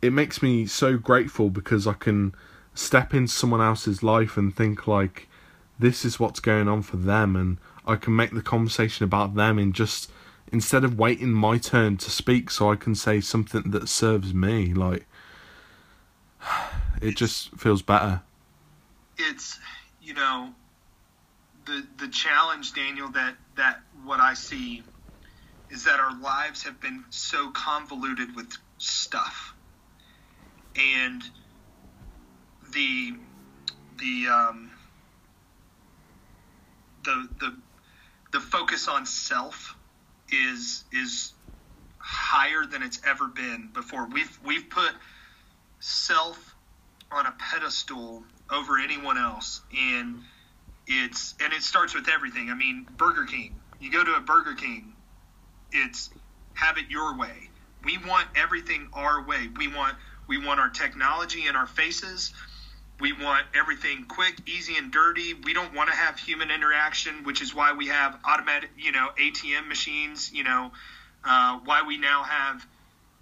it 0.00 0.12
makes 0.12 0.42
me 0.42 0.66
so 0.66 0.96
grateful 0.96 1.50
because 1.50 1.86
i 1.86 1.92
can 1.92 2.34
step 2.74 3.12
into 3.12 3.32
someone 3.32 3.60
else's 3.60 4.02
life 4.02 4.38
and 4.38 4.56
think 4.56 4.86
like 4.86 5.28
this 5.78 6.04
is 6.04 6.18
what's 6.18 6.40
going 6.40 6.66
on 6.66 6.80
for 6.80 6.96
them 6.96 7.36
and 7.36 7.58
I 7.86 7.96
can 7.96 8.14
make 8.14 8.32
the 8.32 8.42
conversation 8.42 9.04
about 9.04 9.34
them 9.34 9.58
in 9.58 9.72
just 9.72 10.10
instead 10.52 10.84
of 10.84 10.98
waiting 10.98 11.32
my 11.32 11.58
turn 11.58 11.96
to 11.96 12.10
speak 12.10 12.50
so 12.50 12.70
I 12.70 12.76
can 12.76 12.94
say 12.94 13.20
something 13.20 13.70
that 13.70 13.88
serves 13.88 14.34
me 14.34 14.74
like 14.74 15.06
it 17.02 17.16
just 17.16 17.50
feels 17.56 17.82
better. 17.82 18.22
It's 19.18 19.58
you 20.00 20.14
know 20.14 20.50
the 21.66 21.86
the 21.98 22.08
challenge 22.08 22.72
Daniel 22.72 23.08
that 23.10 23.36
that 23.56 23.80
what 24.04 24.20
I 24.20 24.34
see 24.34 24.82
is 25.70 25.84
that 25.84 26.00
our 26.00 26.18
lives 26.20 26.64
have 26.64 26.80
been 26.80 27.04
so 27.10 27.50
convoluted 27.50 28.34
with 28.34 28.52
stuff. 28.78 29.54
And 30.76 31.22
the 32.72 33.14
the 33.98 34.26
um 34.28 34.70
the 37.04 37.28
the 37.38 37.56
the 38.32 38.40
focus 38.40 38.88
on 38.88 39.06
self 39.06 39.76
is 40.30 40.84
is 40.92 41.32
higher 41.98 42.64
than 42.64 42.82
it's 42.82 43.00
ever 43.06 43.28
been 43.28 43.70
before. 43.72 44.06
We've 44.06 44.38
we've 44.44 44.68
put 44.70 44.92
self 45.80 46.54
on 47.10 47.26
a 47.26 47.34
pedestal 47.38 48.22
over 48.50 48.78
anyone 48.78 49.18
else, 49.18 49.62
and 49.76 50.20
it's 50.86 51.34
and 51.42 51.52
it 51.52 51.62
starts 51.62 51.94
with 51.94 52.08
everything. 52.08 52.50
I 52.50 52.54
mean, 52.54 52.86
Burger 52.96 53.24
King. 53.24 53.60
You 53.80 53.90
go 53.90 54.04
to 54.04 54.14
a 54.14 54.20
Burger 54.20 54.54
King, 54.54 54.92
it's 55.72 56.10
have 56.54 56.76
it 56.78 56.90
your 56.90 57.16
way. 57.16 57.50
We 57.84 57.98
want 57.98 58.28
everything 58.36 58.88
our 58.92 59.24
way. 59.26 59.48
We 59.56 59.68
want 59.68 59.96
we 60.28 60.44
want 60.44 60.60
our 60.60 60.68
technology 60.68 61.46
in 61.46 61.56
our 61.56 61.66
faces. 61.66 62.32
We 63.00 63.12
want 63.12 63.46
everything 63.54 64.04
quick, 64.08 64.36
easy, 64.46 64.76
and 64.76 64.92
dirty. 64.92 65.34
We 65.34 65.54
don't 65.54 65.74
want 65.74 65.88
to 65.88 65.96
have 65.96 66.18
human 66.18 66.50
interaction, 66.50 67.24
which 67.24 67.40
is 67.40 67.54
why 67.54 67.72
we 67.72 67.86
have 67.86 68.18
automatic, 68.24 68.70
you 68.78 68.92
know, 68.92 69.08
ATM 69.18 69.68
machines. 69.68 70.30
You 70.32 70.44
know, 70.44 70.72
uh, 71.24 71.60
why 71.64 71.82
we 71.86 71.96
now 71.96 72.22
have 72.22 72.66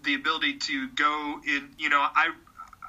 the 0.03 0.15
ability 0.15 0.59
to 0.59 0.89
go 0.89 1.41
in. 1.47 1.71
You 1.79 1.89
know, 1.91 2.01
I 2.01 2.31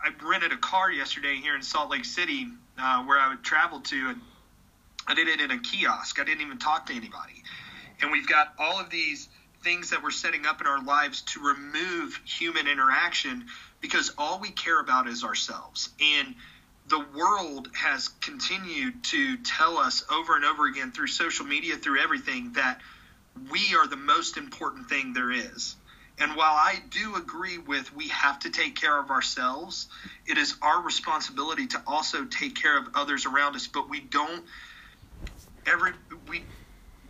I 0.03 0.09
rented 0.23 0.51
a 0.51 0.57
car 0.57 0.91
yesterday 0.91 1.35
here 1.35 1.55
in 1.55 1.61
Salt 1.61 1.91
Lake 1.91 2.05
City 2.05 2.47
uh, 2.79 3.03
where 3.03 3.19
I 3.19 3.29
would 3.29 3.43
travel 3.43 3.81
to, 3.81 4.09
and 4.09 4.21
I 5.07 5.13
did 5.13 5.27
it 5.27 5.41
in 5.41 5.51
a 5.51 5.59
kiosk. 5.59 6.19
I 6.19 6.23
didn't 6.23 6.41
even 6.41 6.57
talk 6.57 6.87
to 6.87 6.93
anybody. 6.93 7.43
And 8.01 8.11
we've 8.11 8.27
got 8.27 8.53
all 8.57 8.79
of 8.79 8.89
these 8.89 9.27
things 9.63 9.89
that 9.89 10.01
we're 10.01 10.11
setting 10.11 10.45
up 10.45 10.61
in 10.61 10.67
our 10.67 10.81
lives 10.81 11.21
to 11.21 11.41
remove 11.41 12.19
human 12.25 12.67
interaction 12.67 13.45
because 13.81 14.11
all 14.17 14.39
we 14.39 14.51
care 14.51 14.79
about 14.79 15.07
is 15.07 15.23
ourselves. 15.23 15.89
And 15.99 16.35
the 16.89 17.05
world 17.15 17.69
has 17.75 18.07
continued 18.21 19.03
to 19.05 19.37
tell 19.37 19.77
us 19.77 20.03
over 20.11 20.35
and 20.35 20.43
over 20.43 20.65
again 20.65 20.91
through 20.91 21.07
social 21.07 21.45
media, 21.45 21.75
through 21.75 21.99
everything, 21.99 22.53
that 22.53 22.79
we 23.51 23.75
are 23.75 23.87
the 23.87 23.95
most 23.95 24.37
important 24.37 24.89
thing 24.89 25.13
there 25.13 25.31
is. 25.31 25.75
And 26.19 26.35
while 26.35 26.55
I 26.55 26.81
do 26.89 27.15
agree 27.15 27.57
with 27.57 27.95
we 27.95 28.09
have 28.09 28.39
to 28.39 28.49
take 28.49 28.75
care 28.75 28.99
of 28.99 29.09
ourselves, 29.09 29.87
it 30.27 30.37
is 30.37 30.55
our 30.61 30.81
responsibility 30.81 31.67
to 31.67 31.81
also 31.87 32.25
take 32.25 32.55
care 32.55 32.77
of 32.77 32.89
others 32.95 33.25
around 33.25 33.55
us. 33.55 33.67
But 33.67 33.89
we 33.89 34.01
don't 34.01 34.43
every 35.65 35.91
we 36.27 36.43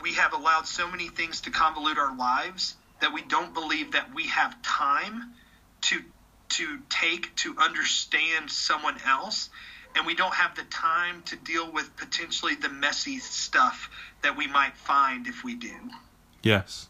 we 0.01 0.13
have 0.13 0.33
allowed 0.33 0.67
so 0.67 0.89
many 0.89 1.07
things 1.07 1.41
to 1.41 1.51
convolute 1.51 1.97
our 1.97 2.15
lives 2.15 2.75
that 3.01 3.13
we 3.13 3.21
don't 3.23 3.53
believe 3.53 3.93
that 3.93 4.13
we 4.13 4.27
have 4.27 4.61
time 4.61 5.33
to 5.81 6.01
to 6.49 6.79
take 6.89 7.35
to 7.37 7.55
understand 7.57 8.51
someone 8.51 8.97
else 9.05 9.49
and 9.95 10.05
we 10.05 10.15
don't 10.15 10.33
have 10.33 10.55
the 10.55 10.63
time 10.63 11.21
to 11.23 11.35
deal 11.37 11.71
with 11.71 11.95
potentially 11.97 12.55
the 12.55 12.69
messy 12.69 13.19
stuff 13.19 13.89
that 14.23 14.35
we 14.37 14.47
might 14.47 14.75
find 14.75 15.27
if 15.27 15.43
we 15.43 15.55
do. 15.55 15.73
Yes. 16.43 16.87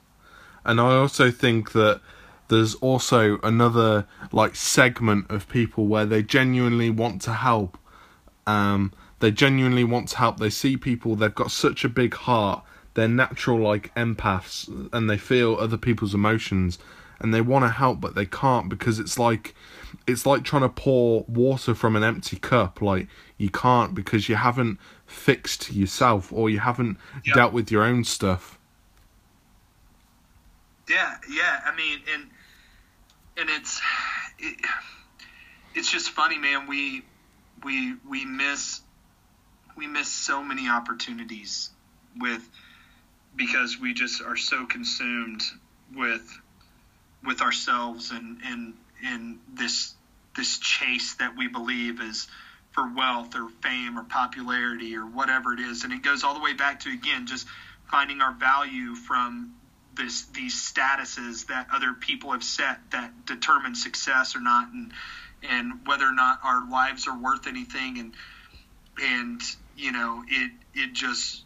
And 0.65 0.79
I 0.79 0.95
also 0.95 1.31
think 1.31 1.71
that 1.71 2.01
there's 2.49 2.75
also 2.75 3.39
another 3.41 4.05
like 4.31 4.55
segment 4.55 5.29
of 5.29 5.47
people 5.49 5.87
where 5.87 6.05
they 6.05 6.21
genuinely 6.21 6.89
want 6.89 7.21
to 7.23 7.33
help. 7.33 7.77
Um, 8.45 8.91
they 9.19 9.31
genuinely 9.31 9.83
want 9.83 10.09
to 10.09 10.17
help. 10.17 10.39
They 10.39 10.49
see 10.49 10.77
people, 10.77 11.15
they've 11.15 11.33
got 11.33 11.51
such 11.51 11.83
a 11.83 11.89
big 11.89 12.13
heart, 12.13 12.63
they're 12.93 13.07
natural 13.07 13.59
like 13.59 13.93
empaths 13.95 14.89
and 14.91 15.09
they 15.09 15.17
feel 15.17 15.55
other 15.55 15.77
people's 15.77 16.13
emotions 16.13 16.79
and 17.19 17.33
they 17.33 17.41
want 17.41 17.65
to 17.65 17.69
help 17.69 17.99
but 17.99 18.15
they 18.15 18.25
can't 18.25 18.69
because 18.69 18.99
it's 18.99 19.19
like 19.19 19.53
it's 20.07 20.25
like 20.25 20.43
trying 20.43 20.61
to 20.61 20.69
pour 20.69 21.25
water 21.27 21.75
from 21.75 21.95
an 21.95 22.03
empty 22.03 22.37
cup. 22.37 22.81
Like 22.81 23.07
you 23.37 23.49
can't 23.49 23.93
because 23.93 24.29
you 24.29 24.35
haven't 24.35 24.79
fixed 25.05 25.71
yourself 25.73 26.31
or 26.31 26.49
you 26.49 26.59
haven't 26.59 26.97
dealt 27.33 27.53
with 27.53 27.71
your 27.71 27.83
own 27.83 28.03
stuff. 28.03 28.57
Yeah 30.87 31.17
yeah 31.29 31.61
i 31.65 31.75
mean 31.75 31.99
and 32.11 32.23
and 33.37 33.49
it's 33.49 33.79
it, 34.39 34.57
it's 35.75 35.91
just 35.91 36.11
funny 36.11 36.37
man. 36.37 36.67
We 36.67 37.03
we 37.63 37.95
we 38.07 38.25
miss 38.25 38.81
we 39.75 39.87
miss 39.87 40.09
so 40.09 40.43
many 40.43 40.67
opportunities 40.67 41.69
with 42.17 42.47
because 43.35 43.79
we 43.79 43.93
just 43.93 44.21
are 44.21 44.35
so 44.35 44.65
consumed 44.65 45.41
with 45.95 46.39
with 47.25 47.41
ourselves 47.41 48.11
and 48.11 48.39
and 48.45 48.73
and 49.05 49.39
this 49.53 49.93
this 50.35 50.57
chase 50.59 51.15
that 51.15 51.35
we 51.37 51.47
believe 51.47 52.01
is 52.01 52.27
for 52.71 52.93
wealth 52.95 53.35
or 53.35 53.49
fame 53.61 53.97
or 53.97 54.03
popularity 54.03 54.95
or 54.95 55.05
whatever 55.05 55.53
it 55.53 55.59
is. 55.59 55.83
And 55.83 55.91
it 55.91 56.01
goes 56.03 56.23
all 56.23 56.33
the 56.33 56.39
way 56.39 56.53
back 56.53 56.81
to 56.81 56.89
again 56.89 57.27
just 57.27 57.47
finding 57.89 58.21
our 58.21 58.33
value 58.33 58.95
from 58.95 59.55
this 59.95 60.25
these 60.27 60.55
statuses 60.55 61.47
that 61.47 61.67
other 61.73 61.93
people 61.93 62.31
have 62.31 62.43
set 62.43 62.79
that 62.91 63.25
determine 63.25 63.75
success 63.75 64.35
or 64.35 64.41
not 64.41 64.71
and 64.71 64.91
and 65.41 65.87
whether 65.87 66.05
or 66.05 66.13
not 66.13 66.39
our 66.43 66.69
lives 66.69 67.07
are 67.07 67.17
worth 67.17 67.47
anything. 67.47 67.99
And 67.99 68.13
and 69.01 69.41
you 69.75 69.91
know 69.91 70.23
it 70.27 70.51
it 70.73 70.93
just 70.93 71.43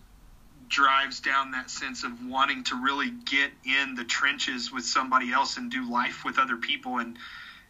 drives 0.74 1.20
down 1.20 1.52
that 1.52 1.70
sense 1.70 2.04
of 2.04 2.26
wanting 2.26 2.64
to 2.64 2.76
really 2.76 3.12
get 3.12 3.52
in 3.64 3.94
the 3.94 4.04
trenches 4.04 4.72
with 4.72 4.84
somebody 4.84 5.32
else 5.32 5.58
and 5.58 5.70
do 5.70 5.90
life 5.90 6.26
with 6.26 6.40
other 6.40 6.58
people. 6.58 6.98
And 6.98 7.18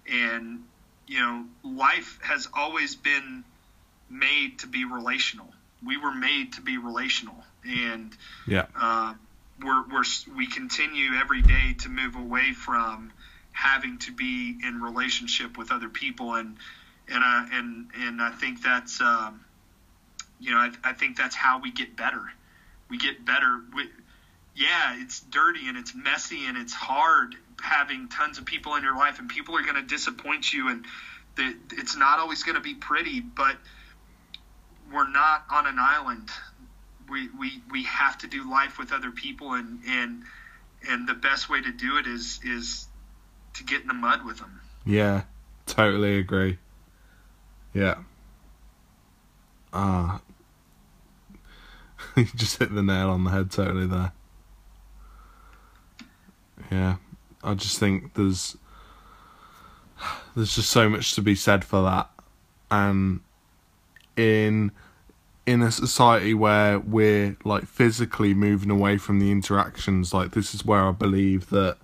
and 0.09 0.63
you 1.05 1.19
know 1.19 1.45
life 1.63 2.17
has 2.23 2.47
always 2.53 2.95
been 2.95 3.43
made 4.09 4.59
to 4.59 4.67
be 4.67 4.85
relational. 4.85 5.53
We 5.85 5.97
were 5.97 6.13
made 6.13 6.53
to 6.53 6.61
be 6.61 6.77
relational. 6.77 7.35
And 7.65 8.15
yeah. 8.47 8.67
uh, 8.79 9.15
we're, 9.61 9.83
we're 9.89 10.03
we 10.33 10.47
continue 10.47 11.15
every 11.15 11.41
day 11.41 11.75
to 11.79 11.89
move 11.89 12.15
away 12.15 12.53
from 12.53 13.11
having 13.51 13.97
to 13.99 14.13
be 14.13 14.57
in 14.65 14.81
relationship 14.81 15.57
with 15.57 15.73
other 15.73 15.89
people. 15.89 16.35
And 16.35 16.55
and 17.09 17.21
uh, 17.21 17.45
and 17.51 17.87
and 17.99 18.21
I 18.21 18.31
think 18.31 18.63
that's 18.63 19.01
um, 19.01 19.43
you 20.39 20.51
know 20.51 20.57
I, 20.57 20.71
I 20.85 20.93
think 20.93 21.17
that's 21.17 21.35
how 21.35 21.59
we 21.59 21.69
get 21.69 21.97
better 21.97 22.31
we 22.93 22.99
get 22.99 23.25
better. 23.25 23.59
We, 23.73 23.89
yeah, 24.55 25.01
it's 25.01 25.19
dirty 25.19 25.67
and 25.67 25.75
it's 25.79 25.95
messy 25.95 26.45
and 26.45 26.55
it's 26.55 26.73
hard 26.73 27.35
having 27.59 28.07
tons 28.07 28.37
of 28.37 28.45
people 28.45 28.75
in 28.75 28.83
your 28.83 28.95
life, 28.95 29.17
and 29.17 29.27
people 29.27 29.57
are 29.57 29.63
going 29.63 29.75
to 29.75 29.81
disappoint 29.81 30.53
you, 30.53 30.69
and 30.69 30.85
the, 31.35 31.55
it's 31.71 31.95
not 31.95 32.19
always 32.19 32.43
going 32.43 32.53
to 32.53 32.61
be 32.61 32.75
pretty. 32.75 33.19
But 33.19 33.57
we're 34.93 35.09
not 35.09 35.45
on 35.49 35.65
an 35.65 35.79
island. 35.79 36.29
We, 37.09 37.29
we 37.29 37.63
we 37.71 37.83
have 37.85 38.19
to 38.19 38.27
do 38.27 38.47
life 38.47 38.77
with 38.77 38.93
other 38.93 39.09
people, 39.09 39.53
and 39.53 39.79
and 39.87 40.23
and 40.87 41.09
the 41.09 41.15
best 41.15 41.49
way 41.49 41.59
to 41.61 41.71
do 41.71 41.97
it 41.97 42.05
is 42.05 42.39
is 42.45 42.85
to 43.55 43.63
get 43.63 43.81
in 43.81 43.87
the 43.87 43.95
mud 43.95 44.23
with 44.23 44.37
them. 44.37 44.61
Yeah, 44.85 45.23
totally 45.65 46.19
agree. 46.19 46.59
Yeah. 47.73 47.95
Ah. 49.73 50.21
you 52.17 52.25
just 52.35 52.59
hit 52.59 52.73
the 52.73 52.83
nail 52.83 53.09
on 53.09 53.23
the 53.23 53.31
head 53.31 53.51
totally 53.51 53.87
there. 53.87 54.11
Yeah. 56.71 56.95
I 57.43 57.53
just 57.55 57.79
think 57.79 58.13
there's 58.13 58.57
there's 60.35 60.55
just 60.55 60.69
so 60.69 60.89
much 60.89 61.15
to 61.15 61.21
be 61.21 61.35
said 61.35 61.65
for 61.65 61.83
that. 61.83 62.09
And 62.71 63.19
in 64.15 64.71
in 65.45 65.61
a 65.61 65.71
society 65.71 66.33
where 66.33 66.79
we're 66.79 67.35
like 67.43 67.65
physically 67.65 68.33
moving 68.33 68.69
away 68.69 68.97
from 68.97 69.19
the 69.19 69.31
interactions, 69.31 70.13
like 70.13 70.31
this 70.31 70.53
is 70.53 70.65
where 70.65 70.83
I 70.87 70.91
believe 70.91 71.49
that 71.49 71.77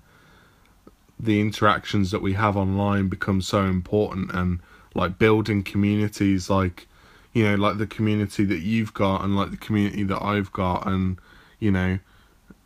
the 1.19 1.41
interactions 1.41 2.11
that 2.11 2.21
we 2.21 2.33
have 2.33 2.55
online 2.55 3.09
become 3.09 3.41
so 3.41 3.65
important 3.65 4.31
and 4.33 4.61
like 4.95 5.19
building 5.19 5.63
communities 5.63 6.49
like 6.49 6.87
you 7.33 7.43
know 7.43 7.55
like 7.55 7.77
the 7.77 7.87
community 7.87 8.43
that 8.45 8.59
you've 8.59 8.93
got 8.93 9.23
and 9.23 9.35
like 9.35 9.51
the 9.51 9.57
community 9.57 10.03
that 10.03 10.21
I've 10.21 10.51
got 10.51 10.87
and 10.87 11.19
you 11.59 11.71
know 11.71 11.99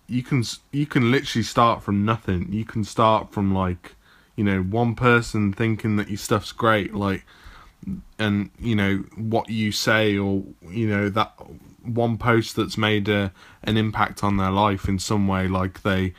you 0.07 0.23
can 0.23 0.44
you 0.72 0.85
can 0.85 1.11
literally 1.11 1.44
start 1.44 1.81
from 1.81 2.06
nothing. 2.06 2.52
You 2.52 2.65
can 2.65 2.84
start 2.84 3.31
from 3.31 3.53
like 3.53 3.95
you 4.35 4.44
know 4.44 4.61
one 4.61 4.95
person 4.95 5.53
thinking 5.53 5.95
that 5.98 6.10
your 6.10 6.18
stuff's 6.18 6.52
great 6.52 6.94
like 6.94 7.26
and 8.18 8.49
you 8.60 8.76
know 8.76 9.03
what 9.18 9.49
you 9.49 9.72
say 9.72 10.18
or 10.18 10.44
you 10.69 10.88
know 10.88 11.10
that 11.10 11.34
one 11.81 12.18
post 12.18 12.56
that's 12.56 12.77
made 12.77 13.10
a, 13.10 13.31
an 13.64 13.76
impact 13.76 14.23
on 14.23 14.38
their 14.38 14.52
life 14.52 14.88
in 14.88 14.98
some 14.98 15.27
way 15.27 15.48
like 15.48 15.84
they 15.84 16.14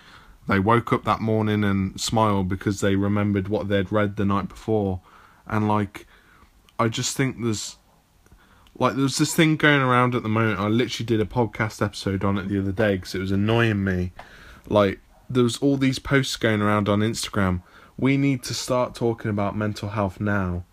they 0.46 0.58
woke 0.58 0.92
up 0.92 1.04
that 1.04 1.20
morning 1.20 1.64
and 1.64 1.98
smiled 1.98 2.48
because 2.48 2.80
they 2.80 2.96
remembered 2.96 3.48
what 3.48 3.68
they'd 3.68 3.90
read 3.90 4.16
the 4.16 4.26
night 4.26 4.48
before. 4.48 5.00
And 5.46 5.68
like 5.68 6.06
i 6.78 6.88
just 6.88 7.16
think 7.16 7.40
there's 7.42 7.76
like 8.78 8.96
there's 8.96 9.18
this 9.18 9.34
thing 9.34 9.56
going 9.56 9.80
around 9.80 10.14
at 10.14 10.22
the 10.22 10.28
moment 10.28 10.59
i 10.59 10.66
literally 10.66 11.06
did 11.06 11.20
a 11.20 11.24
podcast 11.24 11.84
episode 11.84 12.24
on 12.24 12.38
it 12.38 12.48
the 12.48 12.59
other 12.59 12.72
day 12.72 12.96
because 12.96 13.14
it 13.14 13.20
was 13.20 13.32
annoying 13.32 13.82
me 13.84 14.12
like 14.68 15.01
there 15.28 15.42
was 15.44 15.56
all 15.59 15.76
these 15.76 15.98
posts 15.98 16.36
going 16.36 16.60
around 16.60 16.88
on 16.88 17.01
instagram 17.01 17.62
we 17.96 18.16
need 18.16 18.42
to 18.42 18.52
start 18.55 18.94
talking 18.94 19.30
about 19.30 19.56
mental 19.56 19.90
health 19.90 20.20
now 20.20 20.64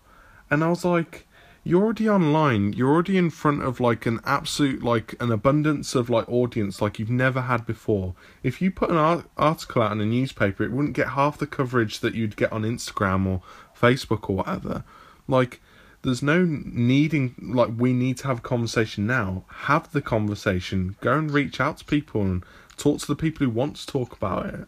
and 0.51 0.65
I 0.65 0.69
was 0.69 0.83
like, 0.83 1.25
you're 1.63 1.81
already 1.81 2.09
online. 2.09 2.73
You're 2.73 2.91
already 2.91 3.17
in 3.17 3.29
front 3.29 3.63
of 3.63 3.79
like 3.79 4.05
an 4.05 4.19
absolute 4.25 4.83
like 4.83 5.15
an 5.21 5.31
abundance 5.31 5.95
of 5.95 6.09
like 6.09 6.27
audience 6.27 6.81
like 6.81 6.99
you've 6.99 7.09
never 7.09 7.41
had 7.41 7.65
before. 7.65 8.15
If 8.43 8.61
you 8.61 8.69
put 8.69 8.89
an 8.89 8.97
art- 8.97 9.29
article 9.37 9.81
out 9.81 9.93
in 9.93 10.01
a 10.01 10.05
newspaper, 10.05 10.63
it 10.63 10.71
wouldn't 10.71 10.95
get 10.95 11.09
half 11.09 11.37
the 11.37 11.47
coverage 11.47 11.99
that 11.99 12.15
you'd 12.15 12.35
get 12.35 12.51
on 12.51 12.63
Instagram 12.63 13.25
or 13.25 13.41
Facebook 13.79 14.29
or 14.29 14.37
whatever. 14.37 14.83
Like 15.27 15.61
there's 16.03 16.23
no 16.23 16.43
needing 16.45 17.35
like 17.41 17.69
we 17.77 17.93
need 17.93 18.17
to 18.17 18.27
have 18.27 18.39
a 18.39 18.41
conversation 18.41 19.05
now. 19.05 19.43
Have 19.49 19.91
the 19.91 20.01
conversation. 20.01 20.95
Go 21.01 21.17
and 21.17 21.31
reach 21.31 21.59
out 21.59 21.77
to 21.77 21.85
people 21.85 22.21
and 22.21 22.43
talk 22.77 22.99
to 23.01 23.07
the 23.07 23.15
people 23.15 23.45
who 23.45 23.51
want 23.51 23.75
to 23.77 23.87
talk 23.87 24.13
about 24.13 24.47
it. 24.47 24.67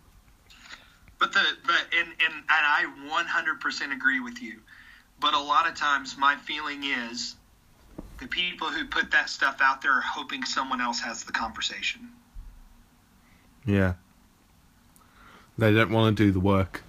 But 1.20 1.34
the 1.34 1.44
but 1.66 1.88
and 1.98 2.10
and, 2.10 2.34
and 2.34 2.46
I 2.50 2.86
100% 3.08 3.94
agree 3.94 4.20
with 4.20 4.42
you 4.42 4.60
but 5.24 5.34
a 5.34 5.40
lot 5.40 5.70
of 5.70 5.74
times, 5.74 6.18
my 6.18 6.36
feeling 6.36 6.84
is 6.84 7.36
the 8.20 8.28
people 8.28 8.68
who 8.68 8.86
put 8.86 9.10
that 9.12 9.30
stuff 9.30 9.62
out 9.62 9.82
there 9.82 9.94
are 9.94 10.02
hoping 10.02 10.44
someone 10.44 10.82
else 10.82 11.00
has 11.00 11.24
the 11.24 11.32
conversation. 11.32 12.10
Yeah. 13.66 13.94
They 15.58 15.74
don't 15.74 15.92
want 15.92 16.18
to 16.18 16.26
do 16.26 16.34
the 16.34 16.42
work. 16.42 16.84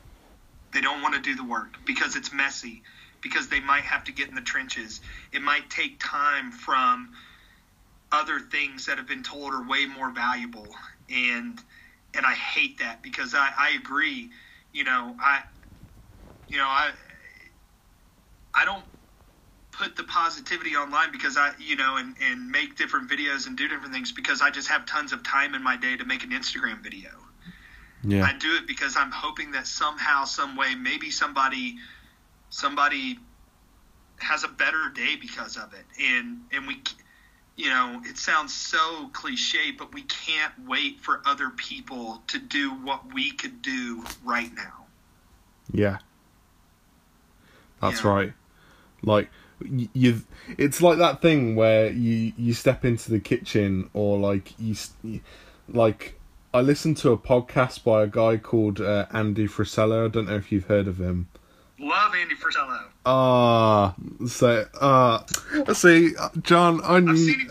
They 0.73 0.81
don't 0.81 1.01
want 1.01 1.15
to 1.15 1.21
do 1.21 1.37
the 1.37 1.45
work 1.45 1.77
because 1.87 2.17
it's 2.17 2.33
messy, 2.33 2.83
because 3.25 3.49
they 3.49 3.59
might 3.59 3.83
have 3.83 4.05
to 4.05 4.13
get 4.13 4.29
in 4.29 4.37
the 4.37 4.43
trenches. 4.43 5.01
It 5.33 5.43
might 5.43 5.69
take 5.71 5.99
time 5.99 6.53
from 6.53 7.11
other 8.13 8.39
things 8.39 8.87
that 8.87 8.99
have 8.99 9.09
been 9.09 9.25
told 9.25 9.53
are 9.53 9.67
way 9.67 9.87
more 9.87 10.13
valuable. 10.13 10.69
And 11.11 11.59
and 12.17 12.25
I 12.25 12.35
hate 12.35 12.79
that 12.79 13.03
because 13.03 13.35
I, 13.35 13.51
I 13.59 13.71
agree. 13.71 14.31
You 14.73 14.85
know, 14.85 15.17
I 15.19 15.43
you 16.47 16.59
know, 16.59 16.69
I 16.69 16.93
I 18.55 18.65
don't 18.65 18.85
put 19.73 19.97
the 19.97 20.05
positivity 20.05 20.77
online 20.77 21.11
because 21.11 21.37
I, 21.37 21.51
you 21.59 21.75
know, 21.75 21.97
and, 21.97 22.15
and 22.23 22.49
make 22.49 22.77
different 22.77 23.11
videos 23.11 23.49
and 23.49 23.57
do 23.57 23.67
different 23.67 23.93
things 23.93 24.13
because 24.13 24.41
I 24.41 24.51
just 24.51 24.69
have 24.69 24.87
tons 24.87 25.13
of 25.13 25.25
time 25.25 25.57
in 25.57 25.65
my 25.65 25.77
day 25.77 25.97
to 25.97 26.05
make 26.05 26.23
an 26.23 26.31
Instagram 26.31 26.81
video. 26.81 27.11
Yeah. 28.05 28.23
I 28.25 28.39
do 28.39 28.55
it 28.57 28.67
because 28.69 28.97
I'm 28.97 29.11
hoping 29.11 29.53
that 29.53 29.67
somehow, 29.67 30.25
some 30.25 30.57
way, 30.57 30.75
maybe 30.75 31.11
somebody, 31.11 31.77
somebody 32.55 33.19
has 34.19 34.45
a 34.45 34.49
better 34.49 34.89
day 34.95 35.17
because 35.21 35.57
of 35.57 35.75
it. 35.75 35.85
And, 36.01 36.43
and 36.53 36.69
we, 36.69 36.81
you 37.57 37.69
know, 37.69 38.01
it 38.05 38.17
sounds 38.17 38.55
so 38.55 39.09
cliche, 39.13 39.73
but 39.77 39.93
we 39.93 40.03
can't 40.03 40.53
wait 40.65 41.01
for 41.01 41.21
other 41.27 41.51
people 41.51 42.23
to 42.29 42.39
do 42.39 42.71
what 42.71 43.13
we 43.13 43.33
could 43.33 43.61
do 43.61 44.05
right 44.25 44.55
now. 44.55 44.87
Yeah. 45.73 45.99
That's 47.81 48.05
right. 48.05 48.33
Like 49.03 49.29
you, 49.61 50.23
it's 50.57 50.81
like 50.81 50.99
that 50.99 51.21
thing 51.21 51.57
where 51.57 51.91
you 51.91 52.33
you 52.39 52.55
step 52.55 52.83
into 52.85 53.11
the 53.11 53.21
kitchen 53.21 53.91
or 53.93 54.19
like 54.19 54.59
you, 54.59 54.75
like 55.69 56.19
I 56.55 56.63
listened 56.63 56.97
to 56.99 57.11
a 57.11 57.19
podcast 57.19 57.85
by 57.85 58.05
a 58.05 58.07
guy 58.07 58.39
called 58.39 58.81
uh, 58.81 59.05
Andy 59.13 59.47
Frisella. 59.47 60.07
I 60.07 60.09
don't 60.09 60.29
know 60.29 60.37
if 60.37 60.51
you've 60.51 60.65
heard 60.65 60.89
of 60.89 60.99
him. 60.99 61.29
Love 61.85 62.15
Andy 62.15 62.35
Frisella. 62.35 62.85
Ah, 63.05 63.95
uh, 63.95 64.27
so 64.27 64.67
uh, 64.81 65.75
see, 65.75 66.15
John, 66.41 66.81
I 66.83 67.01
knew. 67.01 67.13
I've 67.13 67.19
seen 67.19 67.41
him. 67.41 67.51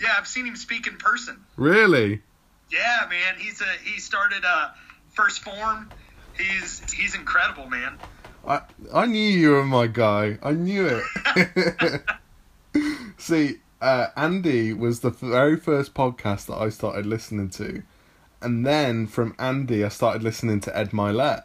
Yeah, 0.00 0.14
I've 0.16 0.28
seen 0.28 0.46
him 0.46 0.54
speak 0.54 0.86
in 0.86 0.96
person. 0.96 1.44
Really? 1.56 2.22
Yeah, 2.70 3.06
man. 3.10 3.34
He's 3.36 3.60
a 3.60 3.66
he 3.84 3.98
started 3.98 4.44
uh 4.44 4.68
1st 5.16 5.38
Phorm. 5.40 5.90
He's 6.38 6.92
he's 6.92 7.16
incredible, 7.16 7.68
man. 7.68 7.98
I 8.46 8.60
I 8.92 9.06
knew 9.06 9.28
you 9.28 9.50
were 9.50 9.64
my 9.64 9.88
guy. 9.88 10.38
I 10.40 10.52
knew 10.52 11.02
it. 11.26 12.02
See, 13.18 13.56
uh, 13.80 14.06
Andy 14.16 14.72
was 14.72 15.00
the 15.00 15.10
very 15.10 15.56
first 15.56 15.94
podcast 15.94 16.46
that 16.46 16.58
I 16.58 16.68
started 16.68 17.06
listening 17.06 17.50
to, 17.50 17.82
and 18.40 18.64
then 18.64 19.08
from 19.08 19.34
Andy, 19.36 19.84
I 19.84 19.88
started 19.88 20.22
listening 20.22 20.60
to 20.60 20.78
Ed 20.78 20.90
Mylett. 20.90 21.44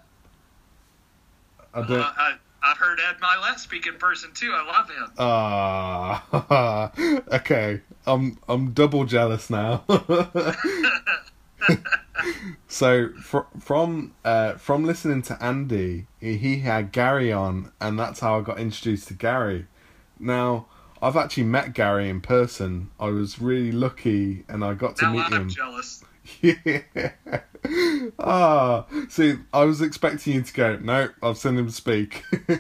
I 1.79 1.87
don't. 1.87 1.99
Uh, 1.99 2.13
I, 2.17 2.33
I've 2.61 2.77
heard 2.77 2.99
Ed 2.99 3.17
Mylett 3.21 3.59
speak 3.59 3.87
in 3.87 3.95
person 3.95 4.31
too. 4.33 4.51
I 4.53 4.65
love 4.65 4.89
him. 4.89 5.11
Ah, 5.17 6.91
okay. 7.35 7.81
I'm 8.05 8.37
I'm 8.47 8.71
double 8.71 9.05
jealous 9.05 9.49
now. 9.49 9.83
so 12.67 13.09
fr- 13.21 13.39
from 13.59 14.13
uh, 14.25 14.53
from 14.53 14.83
listening 14.83 15.21
to 15.23 15.41
Andy, 15.43 16.07
he 16.19 16.59
had 16.59 16.91
Gary 16.91 17.31
on, 17.31 17.71
and 17.79 17.97
that's 17.97 18.19
how 18.19 18.39
I 18.39 18.41
got 18.41 18.59
introduced 18.59 19.07
to 19.09 19.13
Gary. 19.13 19.67
Now 20.19 20.65
I've 21.01 21.15
actually 21.15 21.43
met 21.43 21.73
Gary 21.73 22.09
in 22.09 22.21
person. 22.21 22.91
I 22.99 23.07
was 23.07 23.39
really 23.39 23.71
lucky, 23.71 24.43
and 24.49 24.63
I 24.63 24.73
got 24.73 24.97
to 24.97 25.05
now 25.05 25.13
meet 25.13 25.25
I'm 25.25 25.33
him. 25.33 25.49
Jealous. 25.49 26.03
Yeah. 26.41 27.11
ah, 28.19 28.85
see, 29.09 29.35
I 29.53 29.63
was 29.65 29.81
expecting 29.81 30.33
you 30.33 30.41
to 30.41 30.53
go. 30.53 30.77
No, 30.77 31.09
I've 31.21 31.37
seen 31.37 31.57
him 31.57 31.69
speak. 31.69 32.23
yeah, 32.49 32.57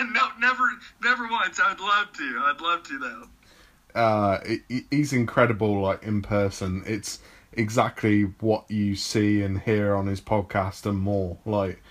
no, 0.00 0.28
never, 0.38 0.64
never 1.02 1.28
once. 1.28 1.60
I'd 1.60 1.80
love 1.80 2.12
to. 2.14 2.42
I'd 2.44 2.60
love 2.60 2.82
to 2.84 2.98
though. 2.98 3.28
Uh, 3.94 4.38
he's 4.90 5.12
incredible, 5.12 5.80
like 5.80 6.02
in 6.02 6.22
person. 6.22 6.82
It's 6.86 7.18
exactly 7.52 8.22
what 8.40 8.70
you 8.70 8.96
see 8.96 9.42
and 9.42 9.60
hear 9.60 9.94
on 9.94 10.06
his 10.06 10.20
podcast 10.20 10.86
and 10.86 10.98
more. 10.98 11.38
Like, 11.44 11.82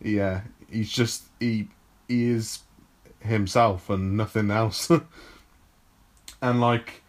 yeah, 0.00 0.42
he's 0.70 0.90
just 0.90 1.24
he 1.38 1.68
he 2.08 2.26
is 2.30 2.60
himself 3.20 3.88
and 3.90 4.16
nothing 4.16 4.50
else. 4.50 4.90
and 6.42 6.60
like, 6.60 7.02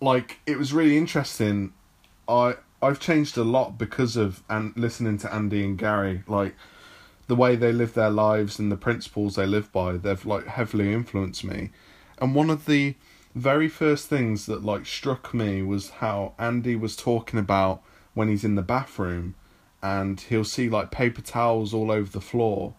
like 0.00 0.38
it 0.46 0.58
was 0.58 0.72
really 0.72 0.96
interesting. 0.96 1.72
I 2.28 2.56
I've 2.80 3.00
changed 3.00 3.36
a 3.36 3.44
lot 3.44 3.78
because 3.78 4.16
of 4.16 4.42
and 4.48 4.76
listening 4.76 5.18
to 5.18 5.34
Andy 5.34 5.64
and 5.64 5.78
Gary. 5.78 6.22
Like 6.26 6.54
the 7.26 7.36
way 7.36 7.56
they 7.56 7.72
live 7.72 7.94
their 7.94 8.10
lives 8.10 8.58
and 8.58 8.70
the 8.70 8.76
principles 8.76 9.34
they 9.34 9.46
live 9.46 9.72
by, 9.72 9.96
they've 9.96 10.24
like 10.26 10.46
heavily 10.46 10.92
influenced 10.92 11.44
me. 11.44 11.70
And 12.18 12.34
one 12.34 12.50
of 12.50 12.66
the 12.66 12.94
very 13.34 13.68
first 13.68 14.08
things 14.08 14.46
that 14.46 14.64
like 14.64 14.86
struck 14.86 15.32
me 15.34 15.62
was 15.62 15.90
how 15.90 16.34
Andy 16.38 16.76
was 16.76 16.96
talking 16.96 17.38
about 17.38 17.82
when 18.14 18.28
he's 18.28 18.44
in 18.44 18.54
the 18.56 18.62
bathroom 18.62 19.34
and 19.82 20.20
he'll 20.20 20.44
see 20.44 20.68
like 20.68 20.90
paper 20.90 21.20
towels 21.20 21.72
all 21.72 21.90
over 21.90 22.10
the 22.10 22.20
floor 22.20 22.74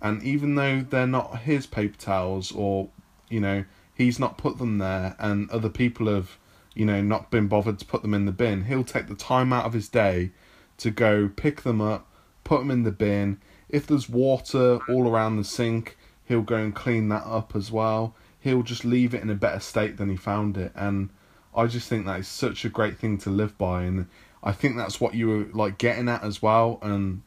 and 0.00 0.22
even 0.22 0.54
though 0.54 0.82
they're 0.82 1.06
not 1.06 1.40
his 1.40 1.66
paper 1.66 1.98
towels 1.98 2.52
or 2.52 2.88
you 3.28 3.40
know 3.40 3.64
he's 3.94 4.20
not 4.20 4.38
put 4.38 4.58
them 4.58 4.78
there 4.78 5.16
and 5.18 5.50
other 5.50 5.68
people 5.68 6.06
have 6.06 6.38
you 6.74 6.84
know 6.84 7.00
not 7.00 7.30
been 7.30 7.46
bothered 7.48 7.78
to 7.78 7.84
put 7.84 8.02
them 8.02 8.14
in 8.14 8.24
the 8.24 8.32
bin 8.32 8.64
he'll 8.64 8.84
take 8.84 9.06
the 9.06 9.14
time 9.14 9.52
out 9.52 9.64
of 9.64 9.72
his 9.72 9.88
day 9.88 10.30
to 10.78 10.90
go 10.90 11.28
pick 11.28 11.62
them 11.62 11.80
up, 11.80 12.10
put 12.42 12.60
them 12.60 12.70
in 12.70 12.82
the 12.82 12.92
bin. 12.92 13.40
If 13.68 13.86
there's 13.86 14.08
water 14.08 14.80
all 14.88 15.08
around 15.08 15.36
the 15.36 15.44
sink, 15.44 15.96
he'll 16.24 16.42
go 16.42 16.56
and 16.56 16.74
clean 16.74 17.08
that 17.08 17.24
up 17.24 17.54
as 17.54 17.70
well. 17.70 18.14
He'll 18.40 18.62
just 18.62 18.84
leave 18.84 19.14
it 19.14 19.22
in 19.22 19.30
a 19.30 19.34
better 19.34 19.60
state 19.60 19.96
than 19.96 20.10
he 20.10 20.16
found 20.16 20.56
it, 20.56 20.72
and 20.74 21.08
I 21.56 21.66
just 21.66 21.88
think 21.88 22.04
that 22.04 22.20
is 22.20 22.28
such 22.28 22.64
a 22.64 22.68
great 22.68 22.98
thing 22.98 23.16
to 23.18 23.30
live 23.30 23.56
by, 23.56 23.82
and 23.82 24.06
I 24.42 24.52
think 24.52 24.76
that's 24.76 25.00
what 25.00 25.14
you 25.14 25.28
were 25.28 25.44
like 25.52 25.78
getting 25.78 26.08
at 26.08 26.22
as 26.22 26.42
well. 26.42 26.78
And 26.82 27.22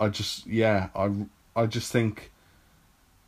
I 0.00 0.08
just 0.08 0.46
yeah, 0.46 0.88
I 0.94 1.10
I 1.54 1.66
just 1.66 1.92
think 1.92 2.32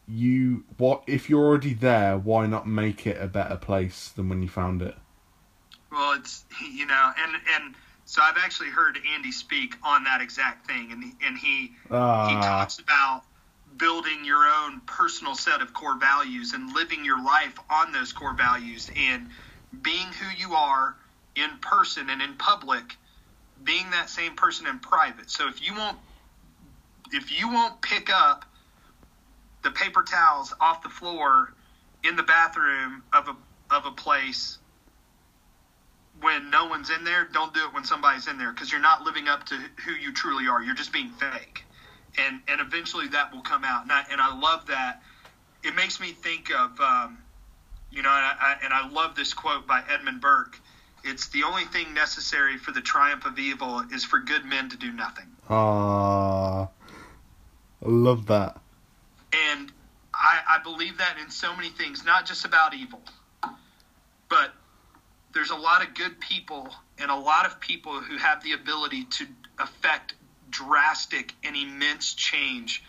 you 0.08 0.64
what 0.78 1.02
if 1.06 1.28
you're 1.28 1.44
already 1.44 1.74
there, 1.74 2.16
why 2.16 2.46
not 2.46 2.66
make 2.66 3.06
it 3.06 3.20
a 3.20 3.26
better 3.26 3.56
place 3.56 4.08
than 4.08 4.30
when 4.30 4.40
you 4.40 4.48
found 4.48 4.80
it? 4.80 4.96
Well, 5.96 6.12
it's 6.12 6.44
you 6.62 6.86
know, 6.86 7.12
and 7.18 7.32
and 7.54 7.74
so 8.04 8.22
I've 8.22 8.36
actually 8.38 8.70
heard 8.70 8.98
Andy 9.14 9.32
speak 9.32 9.74
on 9.82 10.04
that 10.04 10.20
exact 10.20 10.66
thing, 10.66 10.92
and 10.92 11.04
and 11.24 11.38
he 11.38 11.72
Ah. 11.90 12.28
he 12.28 12.34
talks 12.36 12.78
about 12.78 13.22
building 13.76 14.24
your 14.24 14.46
own 14.46 14.80
personal 14.86 15.34
set 15.34 15.60
of 15.60 15.74
core 15.74 15.98
values 15.98 16.52
and 16.52 16.72
living 16.74 17.04
your 17.04 17.22
life 17.22 17.58
on 17.70 17.92
those 17.92 18.12
core 18.12 18.34
values 18.34 18.90
and 18.96 19.28
being 19.82 20.06
who 20.12 20.28
you 20.36 20.54
are 20.54 20.96
in 21.34 21.50
person 21.60 22.08
and 22.10 22.22
in 22.22 22.34
public, 22.36 22.96
being 23.62 23.90
that 23.90 24.08
same 24.08 24.34
person 24.36 24.66
in 24.66 24.78
private. 24.78 25.30
So 25.30 25.48
if 25.48 25.66
you 25.66 25.74
won't 25.74 25.98
if 27.12 27.38
you 27.38 27.48
won't 27.50 27.80
pick 27.82 28.10
up 28.10 28.44
the 29.62 29.70
paper 29.70 30.02
towels 30.02 30.54
off 30.60 30.82
the 30.82 30.88
floor 30.88 31.48
in 32.04 32.16
the 32.16 32.22
bathroom 32.22 33.02
of 33.12 33.28
a 33.28 33.36
of 33.74 33.86
a 33.86 33.90
place 33.90 34.58
when 36.20 36.50
no 36.50 36.66
one's 36.66 36.90
in 36.90 37.04
there, 37.04 37.28
don't 37.32 37.52
do 37.52 37.60
it 37.60 37.74
when 37.74 37.84
somebody's 37.84 38.26
in 38.26 38.38
there 38.38 38.52
because 38.52 38.72
you're 38.72 38.80
not 38.80 39.02
living 39.02 39.28
up 39.28 39.44
to 39.46 39.58
who 39.84 39.92
you 39.92 40.12
truly 40.12 40.48
are. 40.48 40.62
You're 40.62 40.74
just 40.74 40.92
being 40.92 41.10
fake, 41.10 41.64
and 42.18 42.40
and 42.48 42.60
eventually 42.60 43.08
that 43.08 43.32
will 43.32 43.42
come 43.42 43.64
out. 43.64 43.82
And 43.82 43.92
I 43.92 44.04
and 44.10 44.20
I 44.20 44.38
love 44.38 44.66
that. 44.66 45.02
It 45.62 45.74
makes 45.74 46.00
me 46.00 46.12
think 46.12 46.50
of, 46.54 46.78
um, 46.80 47.18
you 47.90 48.02
know, 48.02 48.10
and 48.10 48.38
I, 48.40 48.56
and 48.62 48.72
I 48.72 48.88
love 48.88 49.16
this 49.16 49.34
quote 49.34 49.66
by 49.66 49.82
Edmund 49.90 50.20
Burke. 50.20 50.60
It's 51.02 51.28
the 51.28 51.42
only 51.44 51.64
thing 51.64 51.92
necessary 51.92 52.56
for 52.56 52.72
the 52.72 52.80
triumph 52.80 53.26
of 53.26 53.38
evil 53.38 53.82
is 53.92 54.04
for 54.04 54.18
good 54.18 54.44
men 54.44 54.68
to 54.70 54.76
do 54.76 54.92
nothing. 54.92 55.26
Ah, 55.48 56.64
I 56.64 56.68
love 57.82 58.26
that. 58.26 58.60
And 59.32 59.72
I, 60.14 60.40
I 60.48 60.58
believe 60.62 60.98
that 60.98 61.18
in 61.22 61.30
so 61.30 61.54
many 61.54 61.68
things, 61.68 62.04
not 62.04 62.26
just 62.26 62.44
about 62.44 62.74
evil, 62.74 63.02
but 64.28 64.52
there's 65.36 65.50
a 65.50 65.54
lot 65.54 65.86
of 65.86 65.92
good 65.92 66.18
people 66.18 66.66
and 66.98 67.10
a 67.10 67.14
lot 67.14 67.44
of 67.44 67.60
people 67.60 68.00
who 68.00 68.16
have 68.16 68.42
the 68.42 68.52
ability 68.52 69.04
to 69.04 69.26
affect 69.58 70.14
drastic 70.48 71.34
and 71.44 71.54
immense 71.54 72.14
change 72.14 72.82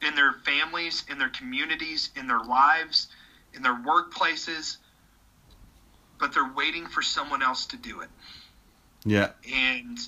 in 0.00 0.14
their 0.14 0.32
families, 0.32 1.04
in 1.10 1.18
their 1.18 1.28
communities, 1.28 2.08
in 2.16 2.26
their 2.26 2.42
lives, 2.42 3.08
in 3.52 3.60
their 3.60 3.74
workplaces, 3.74 4.78
but 6.18 6.32
they're 6.32 6.52
waiting 6.56 6.86
for 6.86 7.02
someone 7.02 7.42
else 7.42 7.66
to 7.66 7.76
do 7.76 8.00
it 8.00 8.08
Yeah, 9.04 9.32
and 9.52 9.98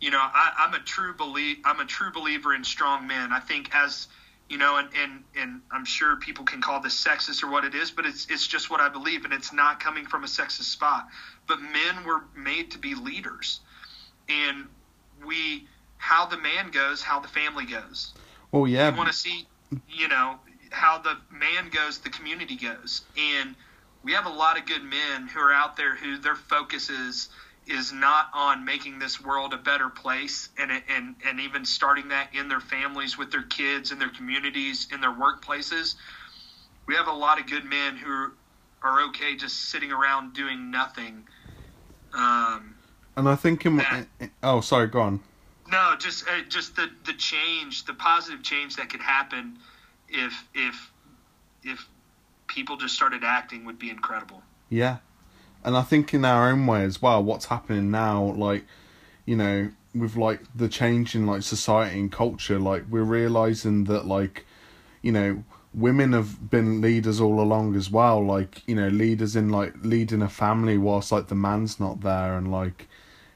you 0.00 0.10
know 0.10 0.18
I, 0.20 0.54
I'm 0.58 0.74
a 0.74 0.80
true 0.80 1.14
believe 1.14 1.58
I'm 1.64 1.78
a 1.78 1.84
true 1.84 2.10
believer 2.10 2.52
in 2.52 2.64
strong 2.64 3.06
men. 3.06 3.32
I 3.32 3.38
think 3.38 3.72
as 3.72 4.08
you 4.52 4.58
know, 4.58 4.76
and, 4.76 4.88
and 5.02 5.24
and 5.34 5.62
I'm 5.70 5.86
sure 5.86 6.16
people 6.16 6.44
can 6.44 6.60
call 6.60 6.78
this 6.80 7.02
sexist 7.02 7.42
or 7.42 7.50
what 7.50 7.64
it 7.64 7.74
is, 7.74 7.90
but 7.90 8.04
it's 8.04 8.26
it's 8.28 8.46
just 8.46 8.68
what 8.70 8.82
I 8.82 8.90
believe, 8.90 9.24
and 9.24 9.32
it's 9.32 9.50
not 9.50 9.80
coming 9.80 10.04
from 10.04 10.24
a 10.24 10.26
sexist 10.26 10.64
spot. 10.64 11.08
But 11.48 11.62
men 11.62 12.04
were 12.04 12.24
made 12.36 12.70
to 12.72 12.78
be 12.78 12.94
leaders, 12.94 13.60
and 14.28 14.66
we 15.24 15.66
how 15.96 16.26
the 16.26 16.36
man 16.36 16.70
goes, 16.70 17.00
how 17.00 17.18
the 17.18 17.28
family 17.28 17.64
goes. 17.64 18.12
well, 18.50 18.66
yeah, 18.66 18.90
We 18.90 18.98
want 18.98 19.08
to 19.08 19.14
see, 19.14 19.46
you 19.88 20.08
know, 20.08 20.38
how 20.70 20.98
the 20.98 21.16
man 21.30 21.70
goes, 21.70 21.98
the 22.00 22.10
community 22.10 22.56
goes, 22.56 23.02
and 23.16 23.54
we 24.04 24.12
have 24.12 24.26
a 24.26 24.34
lot 24.34 24.58
of 24.58 24.66
good 24.66 24.82
men 24.82 25.28
who 25.28 25.40
are 25.40 25.52
out 25.52 25.78
there 25.78 25.96
who 25.96 26.18
their 26.18 26.36
focus 26.36 26.90
is 26.90 27.30
is 27.66 27.92
not 27.92 28.28
on 28.34 28.64
making 28.64 28.98
this 28.98 29.22
world 29.22 29.54
a 29.54 29.56
better 29.56 29.88
place 29.88 30.48
and 30.58 30.70
and 30.88 31.14
and 31.24 31.40
even 31.40 31.64
starting 31.64 32.08
that 32.08 32.28
in 32.34 32.48
their 32.48 32.60
families 32.60 33.16
with 33.16 33.30
their 33.30 33.44
kids 33.44 33.92
in 33.92 33.98
their 33.98 34.10
communities 34.10 34.88
in 34.92 35.00
their 35.00 35.12
workplaces 35.12 35.94
we 36.86 36.94
have 36.94 37.06
a 37.06 37.12
lot 37.12 37.38
of 37.38 37.46
good 37.46 37.64
men 37.64 37.96
who 37.96 38.32
are 38.82 39.02
okay 39.02 39.36
just 39.36 39.70
sitting 39.70 39.92
around 39.92 40.34
doing 40.34 40.70
nothing 40.70 41.24
um, 42.14 42.74
and 43.16 43.28
I 43.28 43.36
think 43.36 43.66
in 43.66 43.74
my, 43.74 44.06
oh 44.42 44.60
sorry, 44.60 44.86
go 44.86 45.00
on. 45.00 45.20
no, 45.70 45.94
just 45.98 46.26
uh, 46.28 46.42
just 46.48 46.76
the 46.76 46.90
the 47.04 47.12
change, 47.14 47.84
the 47.84 47.94
positive 47.94 48.42
change 48.42 48.76
that 48.76 48.88
could 48.90 49.00
happen 49.00 49.58
if 50.08 50.46
if 50.54 50.90
if 51.62 51.86
people 52.46 52.76
just 52.76 52.94
started 52.94 53.22
acting 53.24 53.64
would 53.64 53.78
be 53.78 53.90
incredible. 53.90 54.42
Yeah. 54.68 54.98
And 55.64 55.76
I 55.76 55.82
think 55.82 56.12
in 56.14 56.24
our 56.24 56.48
own 56.50 56.66
way 56.66 56.82
as 56.84 57.00
well, 57.00 57.22
what's 57.22 57.46
happening 57.46 57.90
now, 57.90 58.22
like, 58.32 58.64
you 59.26 59.36
know, 59.36 59.70
with 59.94 60.16
like 60.16 60.40
the 60.54 60.68
change 60.68 61.14
in 61.14 61.26
like 61.26 61.42
society 61.42 61.98
and 62.00 62.10
culture, 62.10 62.58
like 62.58 62.84
we're 62.90 63.02
realizing 63.02 63.84
that 63.84 64.06
like, 64.06 64.46
you 65.02 65.12
know, 65.12 65.44
women 65.74 66.12
have 66.12 66.50
been 66.50 66.80
leaders 66.80 67.20
all 67.20 67.40
along 67.40 67.76
as 67.76 67.90
well, 67.90 68.24
like, 68.24 68.66
you 68.66 68.74
know, 68.74 68.88
leaders 68.88 69.36
in 69.36 69.48
like 69.50 69.74
leading 69.82 70.22
a 70.22 70.28
family 70.28 70.78
whilst 70.78 71.12
like 71.12 71.28
the 71.28 71.34
man's 71.34 71.78
not 71.78 72.00
there 72.00 72.36
and 72.36 72.50
like, 72.50 72.88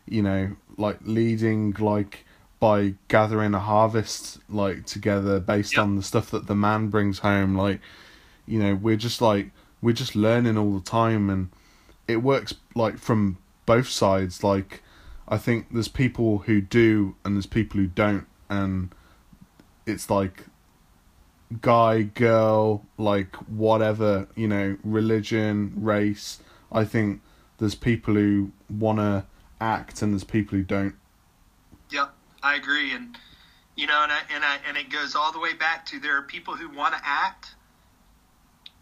you 0.06 0.22
know, 0.22 0.56
like 0.76 0.98
leading 1.04 1.72
like 1.78 2.24
by 2.58 2.94
gathering 3.08 3.54
a 3.54 3.58
harvest 3.60 4.38
like 4.48 4.86
together 4.86 5.38
based 5.40 5.76
Yep. 5.76 5.78
on 5.78 5.96
the 5.96 6.02
stuff 6.02 6.30
that 6.30 6.46
the 6.46 6.54
man 6.54 6.88
brings 6.88 7.20
home, 7.20 7.54
like, 7.56 7.80
you 8.46 8.58
know, 8.58 8.74
we're 8.74 8.96
just 8.96 9.20
like 9.20 9.50
we're 9.82 9.92
just 9.92 10.16
learning 10.16 10.56
all 10.56 10.74
the 10.74 10.84
time 10.84 11.28
and 11.30 11.50
it 12.08 12.16
works 12.18 12.54
like 12.74 12.98
from 12.98 13.38
both 13.64 13.88
sides. 13.88 14.42
Like 14.44 14.82
i 15.28 15.36
think 15.36 15.66
there's 15.72 15.88
people 15.88 16.38
who 16.38 16.60
do 16.60 17.16
and 17.24 17.36
there's 17.36 17.46
people 17.46 17.80
who 17.80 17.86
don't. 17.86 18.26
And 18.48 18.94
it's 19.86 20.08
like 20.10 20.44
guy 21.60 22.02
girl 22.02 22.84
like 22.98 23.36
whatever 23.48 24.28
you 24.34 24.48
know 24.48 24.76
religion 24.82 25.72
race. 25.76 26.40
I 26.72 26.84
think 26.84 27.20
there's 27.58 27.74
people 27.74 28.14
who 28.14 28.52
want 28.68 28.98
to 28.98 29.24
act 29.60 30.02
and 30.02 30.12
there's 30.12 30.24
people 30.24 30.58
who 30.58 30.64
don't. 30.64 30.94
Yep, 31.90 32.12
I 32.42 32.56
agree, 32.56 32.92
and 32.92 33.16
you 33.76 33.86
know, 33.86 34.00
and 34.02 34.12
I, 34.12 34.20
and 34.34 34.44
I, 34.44 34.58
and 34.66 34.76
it 34.76 34.90
goes 34.90 35.14
all 35.14 35.32
the 35.32 35.38
way 35.38 35.54
back 35.54 35.86
to 35.86 36.00
there 36.00 36.16
are 36.16 36.22
people 36.22 36.56
who 36.56 36.68
want 36.68 36.94
to 36.94 37.00
act, 37.04 37.54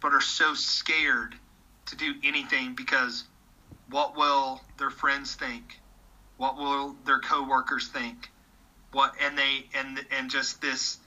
but 0.01 0.13
are 0.13 0.21
so 0.21 0.53
scared 0.53 1.35
to 1.87 1.95
do 1.95 2.13
anything 2.23 2.75
because 2.75 3.25
what 3.89 4.15
will 4.15 4.61
their 4.77 4.89
friends 4.89 5.35
think? 5.35 5.79
What 6.37 6.57
will 6.57 6.95
their 7.05 7.19
coworkers 7.19 7.87
think? 7.87 8.29
What 8.91 9.13
and 9.21 9.37
they 9.37 9.65
and 9.73 9.99
and 10.11 10.29
just 10.29 10.61
this 10.61 10.97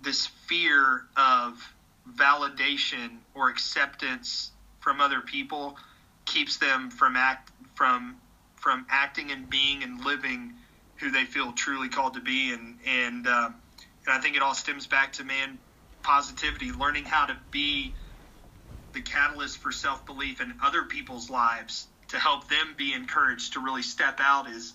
this 0.00 0.26
fear 0.26 1.04
of 1.16 1.58
validation 2.16 3.18
or 3.34 3.48
acceptance 3.48 4.50
from 4.80 5.00
other 5.00 5.20
people 5.20 5.76
keeps 6.24 6.58
them 6.58 6.90
from 6.90 7.16
act 7.16 7.50
from 7.74 8.16
from 8.56 8.86
acting 8.90 9.30
and 9.30 9.48
being 9.48 9.82
and 9.82 10.04
living 10.04 10.52
who 10.96 11.10
they 11.10 11.24
feel 11.24 11.52
truly 11.52 11.88
called 11.88 12.14
to 12.14 12.20
be 12.20 12.52
and 12.52 12.78
and 12.86 13.26
uh, 13.26 13.50
and 14.06 14.14
I 14.14 14.20
think 14.20 14.36
it 14.36 14.42
all 14.42 14.54
stems 14.54 14.86
back 14.86 15.12
to 15.14 15.24
man 15.24 15.58
positivity 16.02 16.72
learning 16.72 17.04
how 17.04 17.26
to 17.26 17.36
be 17.50 17.94
the 18.92 19.02
catalyst 19.02 19.58
for 19.58 19.72
self 19.72 20.06
belief 20.06 20.40
in 20.40 20.54
other 20.62 20.84
people's 20.84 21.30
lives 21.30 21.86
to 22.08 22.18
help 22.18 22.48
them 22.48 22.74
be 22.76 22.92
encouraged 22.92 23.52
to 23.54 23.60
really 23.60 23.82
step 23.82 24.18
out 24.20 24.48
is 24.48 24.74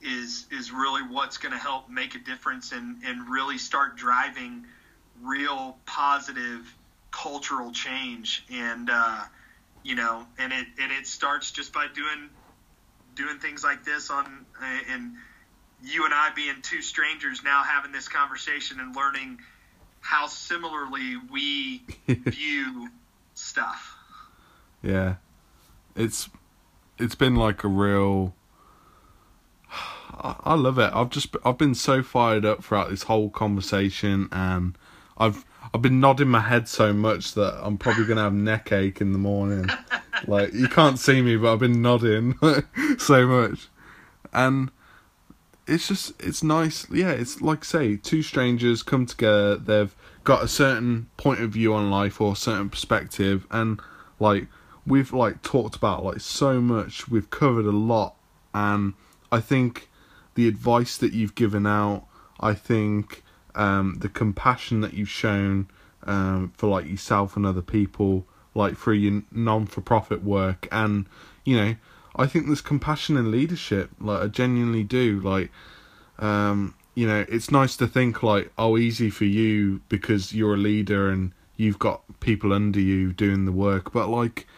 is 0.00 0.46
is 0.52 0.70
really 0.72 1.02
what's 1.02 1.38
going 1.38 1.52
to 1.52 1.58
help 1.58 1.90
make 1.90 2.14
a 2.14 2.18
difference 2.18 2.72
and 2.72 3.02
and 3.04 3.28
really 3.28 3.58
start 3.58 3.96
driving 3.96 4.64
real 5.22 5.76
positive 5.86 6.72
cultural 7.10 7.72
change. 7.72 8.44
And 8.52 8.88
uh, 8.90 9.24
you 9.82 9.94
know 9.94 10.26
and 10.38 10.52
it 10.52 10.66
and 10.80 10.92
it 10.92 11.06
starts 11.06 11.50
just 11.50 11.72
by 11.72 11.86
doing 11.94 12.28
doing 13.14 13.38
things 13.38 13.64
like 13.64 13.84
this 13.84 14.10
on 14.10 14.46
and 14.90 15.14
you 15.82 16.04
and 16.04 16.14
I 16.14 16.30
being 16.34 16.56
two 16.62 16.82
strangers 16.82 17.42
now 17.42 17.62
having 17.62 17.92
this 17.92 18.08
conversation 18.08 18.80
and 18.80 18.94
learning 18.94 19.40
how 20.00 20.26
similarly 20.26 21.16
we 21.30 21.78
view 22.06 22.88
stuff. 23.38 23.96
yeah 24.82 25.16
it's 25.96 26.28
it's 26.98 27.14
been 27.14 27.34
like 27.36 27.64
a 27.64 27.68
real 27.68 28.34
I 30.18 30.36
I 30.44 30.54
love 30.54 30.78
it. 30.78 30.90
I've 30.94 31.10
just 31.10 31.36
I've 31.44 31.58
been 31.58 31.74
so 31.74 32.02
fired 32.02 32.44
up 32.44 32.64
throughout 32.64 32.90
this 32.90 33.04
whole 33.04 33.30
conversation, 33.30 34.28
and 34.32 34.76
I've 35.16 35.44
I've 35.72 35.82
been 35.82 36.00
nodding 36.00 36.28
my 36.28 36.40
head 36.40 36.68
so 36.68 36.92
much 36.92 37.34
that 37.34 37.58
I'm 37.62 37.78
probably 37.78 38.04
gonna 38.04 38.22
have 38.22 38.34
neck 38.34 38.72
ache 38.72 39.00
in 39.00 39.12
the 39.12 39.18
morning. 39.18 39.68
like 40.26 40.52
you 40.52 40.68
can't 40.68 40.98
see 40.98 41.22
me, 41.22 41.36
but 41.36 41.52
I've 41.52 41.58
been 41.60 41.82
nodding 41.82 42.36
so 42.98 43.26
much, 43.26 43.68
and 44.32 44.70
it's 45.66 45.88
just 45.88 46.20
it's 46.20 46.42
nice. 46.42 46.88
Yeah, 46.90 47.10
it's 47.10 47.40
like 47.40 47.64
say 47.64 47.96
two 47.96 48.22
strangers 48.22 48.82
come 48.82 49.06
together. 49.06 49.56
They've 49.56 49.94
got 50.28 50.42
a 50.44 50.48
certain 50.48 51.08
point 51.16 51.40
of 51.40 51.48
view 51.52 51.72
on 51.72 51.90
life 51.90 52.20
or 52.20 52.34
a 52.34 52.36
certain 52.36 52.68
perspective, 52.68 53.46
and 53.50 53.80
like 54.20 54.46
we've 54.86 55.10
like 55.10 55.40
talked 55.40 55.74
about 55.74 56.04
like 56.04 56.20
so 56.20 56.60
much. 56.60 57.08
We've 57.08 57.30
covered 57.30 57.64
a 57.64 57.70
lot, 57.72 58.14
and 58.52 58.92
I 59.32 59.40
think 59.40 59.88
the 60.34 60.46
advice 60.46 60.98
that 60.98 61.14
you've 61.14 61.34
given 61.34 61.66
out. 61.66 62.04
I 62.40 62.52
think 62.52 63.24
um, 63.54 63.96
the 64.00 64.10
compassion 64.10 64.82
that 64.82 64.92
you've 64.92 65.08
shown 65.08 65.66
um, 66.04 66.52
for 66.58 66.68
like 66.68 66.86
yourself 66.86 67.34
and 67.34 67.46
other 67.46 67.62
people, 67.62 68.26
like 68.54 68.76
for 68.76 68.92
your 68.92 69.22
non-for-profit 69.32 70.22
work, 70.22 70.68
and 70.70 71.06
you 71.46 71.56
know, 71.56 71.76
I 72.16 72.26
think 72.26 72.44
there's 72.44 72.60
compassion 72.60 73.16
in 73.16 73.30
leadership. 73.30 73.92
Like 73.98 74.22
I 74.22 74.26
genuinely 74.26 74.84
do. 74.84 75.20
Like, 75.20 75.50
um, 76.18 76.74
you 76.98 77.06
know, 77.06 77.24
it's 77.28 77.52
nice 77.52 77.76
to 77.76 77.86
think 77.86 78.24
like, 78.24 78.50
oh, 78.58 78.76
easy 78.76 79.08
for 79.08 79.24
you 79.24 79.80
because 79.88 80.34
you're 80.34 80.54
a 80.54 80.56
leader 80.56 81.08
and 81.08 81.30
you've 81.56 81.78
got 81.78 82.02
people 82.18 82.52
under 82.52 82.80
you 82.80 83.12
doing 83.12 83.44
the 83.44 83.52
work. 83.52 83.92
But 83.92 84.08
like, 84.08 84.48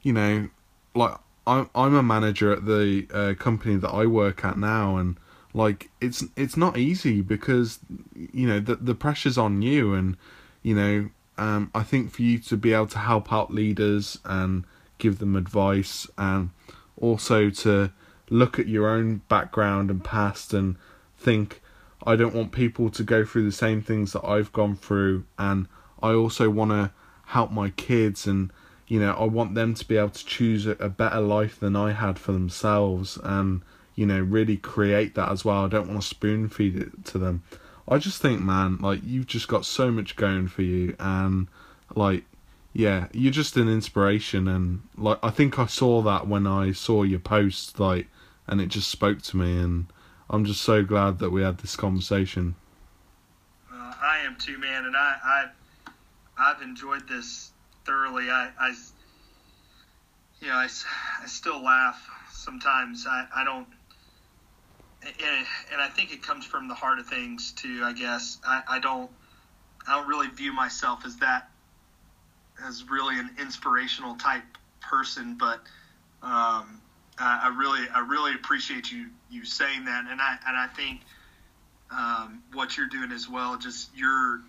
you 0.00 0.12
know, 0.12 0.48
like 0.94 1.16
I'm 1.44 1.68
I'm 1.74 1.96
a 1.96 2.02
manager 2.04 2.52
at 2.52 2.66
the 2.66 3.08
uh, 3.12 3.34
company 3.36 3.74
that 3.78 3.88
I 3.88 4.06
work 4.06 4.44
at 4.44 4.56
now, 4.58 4.96
and 4.96 5.16
like 5.54 5.90
it's 6.00 6.22
it's 6.36 6.56
not 6.56 6.78
easy 6.78 7.20
because 7.20 7.80
you 8.14 8.46
know 8.46 8.60
the 8.60 8.76
the 8.76 8.94
pressure's 8.94 9.36
on 9.36 9.60
you 9.60 9.92
and 9.92 10.16
you 10.62 10.76
know 10.76 11.10
um, 11.36 11.72
I 11.74 11.82
think 11.82 12.12
for 12.12 12.22
you 12.22 12.38
to 12.38 12.56
be 12.56 12.72
able 12.72 12.86
to 12.88 12.98
help 12.98 13.32
out 13.32 13.52
leaders 13.52 14.20
and 14.24 14.62
give 14.98 15.18
them 15.18 15.34
advice 15.34 16.06
and 16.16 16.50
also 16.96 17.50
to 17.50 17.90
look 18.30 18.60
at 18.60 18.68
your 18.68 18.88
own 18.88 19.22
background 19.28 19.90
and 19.90 20.04
past 20.04 20.54
and 20.54 20.76
think 21.18 21.60
I 22.04 22.16
don't 22.16 22.34
want 22.34 22.52
people 22.52 22.90
to 22.90 23.02
go 23.02 23.24
through 23.24 23.44
the 23.44 23.52
same 23.52 23.82
things 23.82 24.12
that 24.12 24.24
I've 24.24 24.52
gone 24.52 24.76
through 24.76 25.24
and 25.38 25.66
I 26.02 26.12
also 26.12 26.50
want 26.50 26.70
to 26.72 26.90
help 27.26 27.50
my 27.50 27.70
kids 27.70 28.26
and 28.26 28.50
you 28.88 29.00
know 29.00 29.12
I 29.12 29.24
want 29.24 29.54
them 29.54 29.74
to 29.74 29.84
be 29.86 29.96
able 29.96 30.10
to 30.10 30.26
choose 30.26 30.66
a, 30.66 30.74
better 30.74 31.20
life 31.20 31.58
than 31.60 31.76
I 31.76 31.92
had 31.92 32.18
for 32.18 32.32
themselves 32.32 33.18
and 33.22 33.62
you 33.94 34.06
know, 34.06 34.20
really 34.20 34.56
create 34.56 35.14
that 35.14 35.30
as 35.30 35.44
well. 35.44 35.64
I 35.64 35.68
don't 35.68 35.88
want 35.88 36.00
to 36.00 36.06
spoon 36.06 36.48
feed 36.48 36.76
it 36.76 37.04
to 37.06 37.18
them. 37.18 37.42
I 37.88 37.98
just 37.98 38.22
think, 38.22 38.40
man, 38.40 38.78
like 38.78 39.00
you've 39.04 39.26
just 39.26 39.48
got 39.48 39.64
so 39.64 39.90
much 39.90 40.16
going 40.16 40.48
for 40.48 40.62
you, 40.62 40.96
and 40.98 41.48
like, 41.94 42.24
yeah, 42.72 43.08
you're 43.12 43.32
just 43.32 43.56
an 43.56 43.68
inspiration. 43.68 44.48
And 44.48 44.82
like, 44.96 45.18
I 45.22 45.30
think 45.30 45.58
I 45.58 45.66
saw 45.66 46.00
that 46.02 46.26
when 46.26 46.46
I 46.46 46.72
saw 46.72 47.02
your 47.02 47.20
post, 47.20 47.78
like, 47.78 48.06
and 48.46 48.60
it 48.60 48.68
just 48.68 48.90
spoke 48.90 49.20
to 49.22 49.36
me. 49.36 49.58
And 49.58 49.86
I'm 50.32 50.46
just 50.46 50.62
so 50.62 50.82
glad 50.82 51.18
that 51.18 51.30
we 51.30 51.42
had 51.42 51.58
this 51.58 51.76
conversation. 51.76 52.54
Uh, 53.70 53.92
I 54.02 54.20
am 54.24 54.36
too, 54.36 54.56
man, 54.56 54.86
and 54.86 54.96
I, 54.96 55.16
I, 55.22 55.44
I've 56.38 56.62
enjoyed 56.62 57.06
this 57.06 57.52
thoroughly. 57.84 58.30
I, 58.30 58.50
I 58.58 58.74
you 60.40 60.48
know, 60.48 60.54
I, 60.54 60.68
I 61.22 61.26
still 61.26 61.62
laugh 61.62 62.02
sometimes. 62.32 63.06
I, 63.08 63.26
I 63.36 63.44
don't 63.44 63.66
and, 65.04 65.46
and 65.72 65.80
I 65.80 65.88
think 65.88 66.12
it 66.12 66.22
comes 66.22 66.44
from 66.44 66.68
the 66.68 66.74
heart 66.74 66.98
of 66.98 67.06
things 67.06 67.52
too. 67.52 67.82
I 67.82 67.92
guess 67.92 68.38
I, 68.46 68.62
I 68.68 68.78
don't 68.78 69.10
I 69.86 69.96
don't 69.96 70.08
really 70.08 70.28
view 70.28 70.52
myself 70.52 71.04
as 71.04 71.16
that 71.16 71.50
as 72.64 72.84
really 72.88 73.18
an 73.18 73.30
inspirational 73.40 74.14
type 74.16 74.44
person, 74.80 75.36
but 75.38 75.60
um, 76.22 76.80
I, 77.22 77.40
I, 77.44 77.48
really 77.48 77.88
I 77.88 78.00
really 78.00 78.34
appreciate 78.34 78.90
you 78.90 79.06
you 79.30 79.44
saying 79.44 79.84
that, 79.86 80.06
and 80.08 80.20
I 80.20 80.36
and 80.46 80.56
I 80.56 80.66
think 80.66 81.00
um, 81.90 82.42
what 82.52 82.76
you're 82.76 82.88
doing 82.88 83.12
as 83.12 83.28
well, 83.28 83.56
just 83.58 83.94
your 83.96 84.40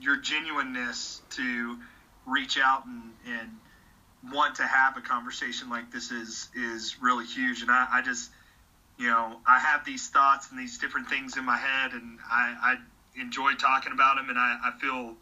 your 0.00 0.16
genuineness 0.16 1.20
to 1.30 1.78
reach 2.26 2.58
out 2.58 2.86
and, 2.86 3.12
and 3.26 4.32
want 4.32 4.56
to 4.56 4.62
have 4.62 4.96
a 4.96 5.00
conversation 5.00 5.68
like 5.68 5.90
this 5.90 6.10
is 6.10 6.48
is 6.54 6.96
really 7.00 7.26
huge, 7.26 7.62
and 7.62 7.70
I, 7.70 7.86
I 7.90 8.02
just 8.02 8.30
you 9.00 9.06
know, 9.06 9.38
I 9.46 9.58
have 9.58 9.86
these 9.86 10.08
thoughts 10.08 10.50
and 10.50 10.60
these 10.60 10.78
different 10.78 11.08
things 11.08 11.38
in 11.38 11.44
my 11.44 11.56
head, 11.56 11.92
and 11.92 12.18
I, 12.30 12.54
I 13.16 13.20
enjoy 13.20 13.54
talking 13.54 13.92
about 13.92 14.16
them, 14.16 14.28
and 14.28 14.38
I, 14.38 14.58
I 14.62 14.78
feel 14.78 15.14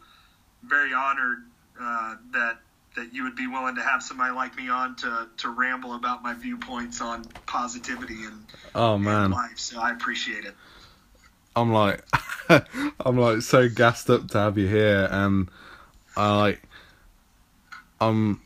very 0.63 0.93
honored 0.93 1.45
uh, 1.79 2.15
that 2.33 2.59
that 2.95 3.13
you 3.13 3.23
would 3.23 3.35
be 3.35 3.47
willing 3.47 3.75
to 3.75 3.81
have 3.81 4.01
somebody 4.01 4.33
like 4.33 4.55
me 4.57 4.69
on 4.69 4.95
to 4.97 5.27
to 5.37 5.49
ramble 5.49 5.95
about 5.95 6.23
my 6.23 6.33
viewpoints 6.33 7.01
on 7.01 7.23
positivity 7.45 8.25
and 8.25 8.45
oh 8.75 8.97
man 8.97 9.25
and 9.25 9.33
life. 9.33 9.59
So 9.59 9.79
I 9.79 9.91
appreciate 9.91 10.45
it. 10.45 10.55
I'm 11.55 11.71
like, 11.73 12.03
I'm 12.99 13.17
like 13.17 13.41
so 13.41 13.69
gassed 13.69 14.09
up 14.09 14.27
to 14.29 14.37
have 14.37 14.57
you 14.57 14.67
here, 14.67 15.07
and 15.11 15.49
I 16.15 16.37
like, 16.37 16.61
I'm, 18.01 18.41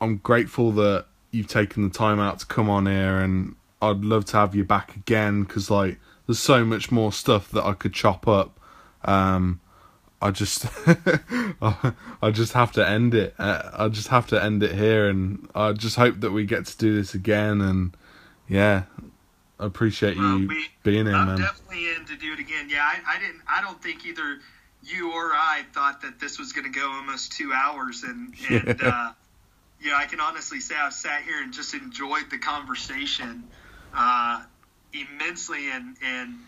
I'm 0.00 0.18
grateful 0.18 0.72
that 0.72 1.06
you've 1.30 1.48
taken 1.48 1.84
the 1.84 1.90
time 1.90 2.20
out 2.20 2.38
to 2.38 2.46
come 2.46 2.70
on 2.70 2.86
here 2.86 3.18
and 3.18 3.56
I'd 3.82 4.04
love 4.04 4.24
to 4.26 4.36
have 4.36 4.54
you 4.54 4.64
back 4.64 4.94
again 4.94 5.42
because 5.42 5.70
like 5.70 5.98
there's 6.26 6.38
so 6.38 6.64
much 6.64 6.90
more 6.90 7.12
stuff 7.12 7.50
that 7.50 7.64
I 7.64 7.72
could 7.74 7.92
chop 7.92 8.26
up. 8.26 8.58
Um, 9.04 9.60
I 10.24 10.30
just 10.30 10.66
I 11.60 12.30
just 12.32 12.54
have 12.54 12.72
to 12.72 12.88
end 12.88 13.14
it. 13.14 13.34
Uh, 13.38 13.70
I 13.74 13.88
just 13.88 14.08
have 14.08 14.26
to 14.28 14.42
end 14.42 14.62
it 14.62 14.72
here, 14.72 15.06
and 15.06 15.50
I 15.54 15.72
just 15.72 15.96
hope 15.96 16.20
that 16.20 16.30
we 16.30 16.46
get 16.46 16.64
to 16.64 16.78
do 16.78 16.96
this 16.96 17.12
again. 17.12 17.60
And 17.60 17.94
yeah, 18.48 18.84
I 19.60 19.66
appreciate 19.66 20.16
you 20.16 20.48
we, 20.48 20.66
being 20.82 21.04
here, 21.04 21.14
I'm 21.14 21.26
man. 21.26 21.40
definitely 21.40 21.90
in 21.90 22.06
to 22.06 22.16
do 22.16 22.32
it 22.32 22.38
again. 22.38 22.70
Yeah, 22.70 22.80
I, 22.82 23.16
I 23.16 23.20
didn't. 23.20 23.42
I 23.46 23.60
don't 23.60 23.82
think 23.82 24.06
either 24.06 24.38
you 24.82 25.12
or 25.12 25.32
I 25.32 25.64
thought 25.74 26.00
that 26.00 26.18
this 26.18 26.38
was 26.38 26.54
going 26.54 26.72
to 26.72 26.80
go 26.80 26.90
almost 26.90 27.32
two 27.32 27.52
hours, 27.52 28.02
and 28.02 28.34
and 28.48 28.80
yeah. 28.80 28.88
uh, 28.88 29.12
know, 29.90 29.96
I 29.96 30.06
can 30.06 30.20
honestly 30.20 30.60
say 30.60 30.74
I've 30.74 30.94
sat 30.94 31.24
here 31.24 31.42
and 31.42 31.52
just 31.52 31.74
enjoyed 31.74 32.30
the 32.30 32.38
conversation 32.38 33.44
uh, 33.94 34.42
immensely, 34.94 35.70
and 35.70 35.98
and 36.02 36.38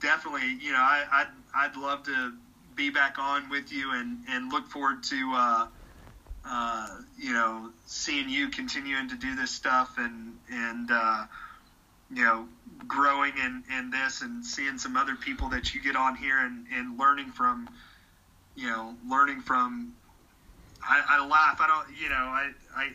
definitely, 0.00 0.58
you 0.60 0.72
know, 0.72 0.78
I, 0.78 1.04
I'd 1.12 1.28
I'd 1.54 1.76
love 1.76 2.02
to 2.02 2.32
be 2.82 2.90
back 2.90 3.18
on 3.18 3.48
with 3.48 3.72
you, 3.72 3.92
and 3.92 4.18
and 4.28 4.52
look 4.52 4.66
forward 4.68 5.02
to. 5.04 5.32
Uh, 5.34 5.66
uh, 6.44 6.88
you 7.16 7.32
know, 7.32 7.70
seeing 7.86 8.28
you 8.28 8.48
continuing 8.48 9.08
to 9.08 9.14
do 9.14 9.36
this 9.36 9.52
stuff 9.52 9.94
and 9.98 10.36
and 10.50 10.90
uh, 10.90 11.24
you 12.12 12.24
know 12.24 12.48
growing 12.88 13.32
in, 13.38 13.62
in 13.78 13.90
this 13.90 14.22
and 14.22 14.44
seeing 14.44 14.76
some 14.76 14.96
other 14.96 15.14
people 15.14 15.50
that 15.50 15.72
you 15.72 15.80
get 15.80 15.94
on 15.94 16.16
here 16.16 16.38
and, 16.38 16.66
and 16.74 16.98
learning 16.98 17.30
from 17.30 17.68
you 18.56 18.66
know 18.66 18.92
learning 19.08 19.40
from 19.40 19.92
I, 20.82 21.00
I 21.08 21.26
laugh 21.26 21.60
I 21.60 21.68
don't 21.68 21.96
you 21.96 22.08
know 22.08 22.16
I, 22.16 22.50
I 22.74 22.88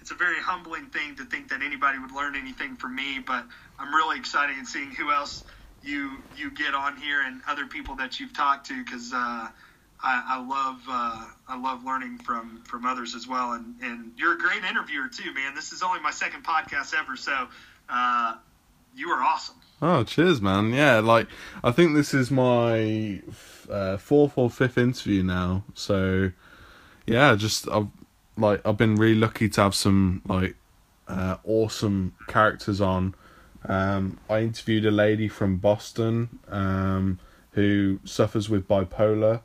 it's 0.00 0.10
a 0.10 0.14
very 0.14 0.40
humbling 0.40 0.86
thing 0.86 1.16
to 1.16 1.24
think 1.24 1.48
that 1.48 1.62
anybody 1.62 1.98
would 1.98 2.12
learn 2.12 2.36
anything 2.36 2.76
from 2.76 2.94
me. 2.94 3.18
But 3.18 3.44
I'm 3.78 3.94
really 3.94 4.18
excited 4.18 4.58
in 4.58 4.66
seeing 4.66 4.90
who 4.90 5.10
else 5.10 5.44
you 5.82 6.18
you 6.36 6.50
get 6.50 6.74
on 6.74 6.96
here 6.96 7.22
and 7.22 7.40
other 7.48 7.66
people 7.66 7.94
that 7.96 8.20
you've 8.20 8.32
talked 8.32 8.66
to 8.66 8.84
because 8.84 9.12
uh, 9.12 9.48
I, 10.02 10.24
I, 10.28 10.46
love 10.46 10.80
uh, 10.88 11.26
I 11.48 11.58
love 11.58 11.84
learning 11.84 12.18
from 12.18 12.62
from 12.64 12.84
others 12.86 13.14
as 13.14 13.26
well. 13.26 13.52
And 13.52 13.74
and 13.82 14.12
you're 14.16 14.34
a 14.34 14.38
great 14.38 14.64
interviewer 14.64 15.08
too, 15.08 15.32
man. 15.34 15.54
This 15.54 15.72
is 15.72 15.82
only 15.82 16.00
my 16.00 16.10
second 16.10 16.44
podcast 16.44 16.94
ever, 16.98 17.16
so 17.16 17.48
uh, 17.88 18.34
you 18.94 19.08
are 19.10 19.22
awesome. 19.22 19.56
Oh, 19.82 20.04
cheers, 20.04 20.42
man. 20.42 20.72
Yeah, 20.72 21.00
like 21.00 21.28
I 21.64 21.70
think 21.70 21.94
this 21.94 22.12
is 22.12 22.30
my 22.30 23.22
uh, 23.70 23.96
fourth 23.96 24.36
or 24.36 24.50
fifth 24.50 24.76
interview 24.76 25.22
now. 25.22 25.64
So 25.74 26.32
yeah, 27.06 27.34
just 27.34 27.68
I've 27.68 27.88
like 28.36 28.60
I've 28.66 28.76
been 28.76 28.96
really 28.96 29.14
lucky 29.14 29.48
to 29.48 29.62
have 29.62 29.74
some 29.74 30.22
like 30.26 30.56
uh, 31.08 31.36
awesome 31.44 32.14
characters 32.28 32.80
on. 32.80 33.14
Um, 33.64 34.18
I 34.28 34.40
interviewed 34.40 34.86
a 34.86 34.90
lady 34.90 35.28
from 35.28 35.56
Boston 35.56 36.38
um, 36.48 37.18
who 37.52 38.00
suffers 38.04 38.48
with 38.48 38.66
bipolar. 38.66 39.42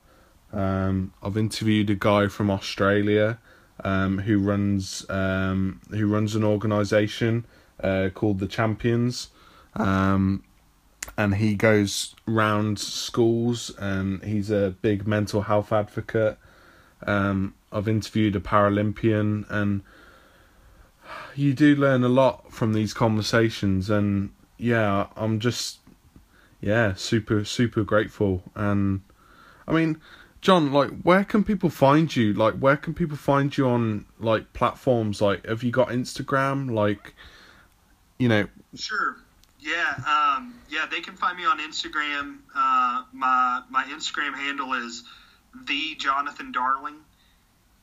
Um, 0.54 1.14
I've 1.22 1.38
interviewed 1.38 1.90
a 1.90 1.96
guy 1.96 2.28
from 2.28 2.50
Australia 2.50 3.40
um, 3.84 4.20
who 4.20 4.40
runs 4.40 5.06
um, 5.10 5.82
who 5.90 6.08
runs 6.08 6.36
an 6.36 6.44
organisation 6.44 7.46
uh, 7.84 8.10
called 8.14 8.40
the 8.40 8.48
Champions, 8.48 9.30
um, 9.76 10.44
and 11.18 11.36
he 11.36 11.56
goes 11.56 12.16
round 12.26 12.80
schools 12.80 13.70
and 13.78 14.24
he's 14.24 14.50
a 14.50 14.76
big 14.82 15.06
mental 15.06 15.42
health 15.42 15.74
advocate. 15.74 16.38
I've 17.76 17.90
interviewed 17.90 18.38
a 18.38 18.40
Paralympian, 18.40 19.46
and 19.50 19.82
you 21.36 21.54
do 21.54 21.76
learn 21.76 22.04
a 22.04 22.10
lot 22.10 22.52
from 22.52 22.74
these 22.74 22.94
conversations. 22.94 23.90
And 23.90 24.32
yeah, 24.58 25.08
I'm 25.16 25.40
just 25.40 25.80
yeah 26.62 26.94
super 26.96 27.46
super 27.46 27.84
grateful. 27.84 28.44
And 28.56 29.02
I 29.68 29.74
mean, 29.74 30.00
John, 30.42 30.72
like, 30.72 30.92
where 31.02 31.24
can 31.24 31.44
people 31.44 31.72
find 31.72 32.16
you? 32.16 32.32
Like, 32.34 32.56
where 32.56 32.78
can 32.78 32.94
people 32.94 33.18
find 33.18 33.56
you 33.58 33.68
on 33.68 34.06
like 34.20 34.54
platforms? 34.54 35.22
Like, 35.22 35.46
have 35.48 35.64
you 35.64 35.72
got 35.72 35.90
Instagram? 35.90 36.72
Like, 36.72 37.16
you 38.20 38.30
know. 38.30 38.48
Sure. 38.76 39.18
Yeah, 39.60 39.96
um, 40.08 40.54
yeah, 40.70 40.86
they 40.92 41.02
can 41.02 41.16
find 41.16 41.36
me 41.36 41.46
on 41.46 41.58
Instagram. 41.58 42.38
Uh, 42.56 43.04
my 43.12 43.64
my 43.72 43.84
Instagram 43.86 44.36
handle 44.36 44.74
is 44.74 45.04
the 45.66 45.96
Jonathan 45.96 46.52
Darling, 46.52 46.98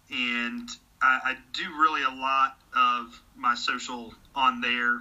and 0.08 0.68
I, 1.02 1.20
I 1.24 1.36
do 1.52 1.64
really 1.80 2.02
a 2.02 2.10
lot 2.10 2.56
of 2.76 3.20
my 3.36 3.54
social 3.54 4.14
on 4.34 4.60
there. 4.60 5.00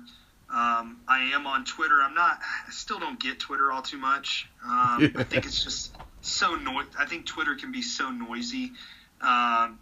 Um, 0.50 1.00
I 1.08 1.32
am 1.34 1.48
on 1.48 1.64
Twitter. 1.64 2.02
I'm 2.02 2.14
not. 2.14 2.40
I 2.68 2.72
still 2.72 3.00
don't 3.00 3.20
get 3.20 3.40
Twitter 3.40 3.72
all 3.72 3.82
too 3.82 3.98
much. 3.98 4.50
Um, 4.66 4.98
Yeah. 5.00 5.08
I 5.22 5.24
think 5.24 5.46
it's 5.46 5.64
just 5.64 5.96
so 6.22 6.56
noi- 6.56 6.84
I 7.00 7.06
think 7.06 7.26
Twitter 7.26 7.56
can 7.56 7.72
be 7.72 7.82
so 7.82 8.12
noisy. 8.12 8.74
Um, 9.22 9.80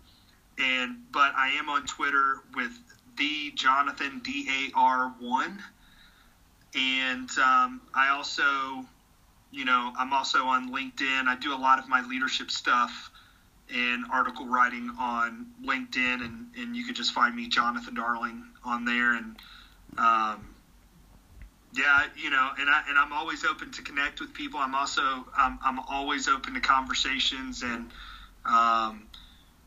and 0.59 0.97
but 1.11 1.33
I 1.35 1.51
am 1.57 1.69
on 1.69 1.85
Twitter 1.85 2.41
with 2.53 2.71
the 3.17 3.51
Jonathan 3.55 4.19
D 4.23 4.47
A 4.49 4.77
R 4.77 5.13
one, 5.19 5.63
and 6.75 7.29
um, 7.39 7.81
I 7.95 8.09
also, 8.09 8.85
you 9.51 9.65
know, 9.65 9.91
I'm 9.97 10.13
also 10.13 10.45
on 10.45 10.71
LinkedIn. 10.71 11.27
I 11.27 11.35
do 11.35 11.53
a 11.53 11.57
lot 11.57 11.79
of 11.79 11.87
my 11.87 12.01
leadership 12.01 12.51
stuff 12.51 13.09
and 13.73 14.05
article 14.11 14.47
writing 14.47 14.91
on 14.99 15.47
LinkedIn, 15.65 16.23
and, 16.23 16.55
and 16.55 16.75
you 16.75 16.85
can 16.85 16.95
just 16.95 17.13
find 17.13 17.35
me 17.35 17.47
Jonathan 17.49 17.95
Darling 17.95 18.43
on 18.63 18.85
there, 18.85 19.15
and 19.15 19.37
um, 19.97 20.55
yeah, 21.73 22.07
you 22.17 22.29
know, 22.31 22.51
and 22.59 22.69
I 22.69 22.83
and 22.89 22.97
I'm 22.97 23.13
always 23.13 23.45
open 23.45 23.71
to 23.73 23.83
connect 23.83 24.21
with 24.21 24.33
people. 24.33 24.59
I'm 24.59 24.75
also 24.75 25.01
I'm, 25.37 25.59
I'm 25.63 25.79
always 25.79 26.27
open 26.27 26.55
to 26.55 26.61
conversations 26.61 27.63
and 27.63 27.91
um, 28.45 29.09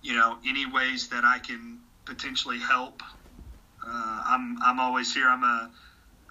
you 0.03 0.15
know 0.15 0.39
any 0.47 0.66
ways 0.66 1.09
that 1.11 1.24
I 1.24 1.39
can 1.39 1.81
potentially 2.07 2.59
help. 2.61 3.03
Uh, 3.87 4.23
I'm 4.27 4.59
I'm 4.62 4.81
always 4.81 5.15
here. 5.15 5.29
I'm 5.29 5.45
a 5.45 5.70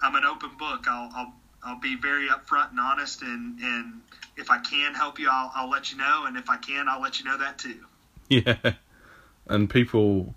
I'm 0.02 0.14
an 0.16 0.24
open 0.24 0.56
book. 0.58 0.86
I'll 0.88 1.10
I'll, 1.14 1.34
I'll 1.64 1.80
be 1.80 1.96
very 1.96 2.28
upfront 2.28 2.70
and 2.70 2.80
honest, 2.80 3.22
and, 3.22 3.58
and 3.60 4.00
if 4.36 4.50
I 4.50 4.58
can 4.58 4.94
help 4.94 5.18
you, 5.18 5.28
I'll, 5.30 5.52
I'll 5.54 5.70
let 5.70 5.92
you 5.92 5.98
know, 5.98 6.24
and 6.26 6.36
if 6.36 6.50
I 6.50 6.56
can, 6.56 6.88
I'll 6.88 7.00
let 7.00 7.18
you 7.18 7.24
know 7.24 7.38
that 7.38 7.58
too. 7.58 7.76
Yeah, 8.28 8.74
and 9.46 9.68
people, 9.68 10.34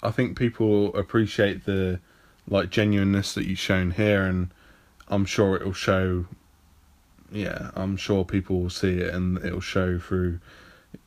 I 0.00 0.12
think 0.12 0.38
people 0.38 0.94
appreciate 0.94 1.64
the 1.64 1.98
like 2.46 2.70
genuineness 2.70 3.34
that 3.34 3.46
you've 3.46 3.58
shown 3.58 3.90
here, 3.92 4.22
and 4.22 4.50
I'm 5.08 5.24
sure 5.24 5.56
it'll 5.56 5.72
show. 5.72 6.26
Yeah, 7.32 7.72
I'm 7.74 7.96
sure 7.96 8.24
people 8.24 8.60
will 8.60 8.70
see 8.70 8.98
it, 8.98 9.12
and 9.12 9.38
it'll 9.38 9.60
show 9.60 9.98
through 9.98 10.38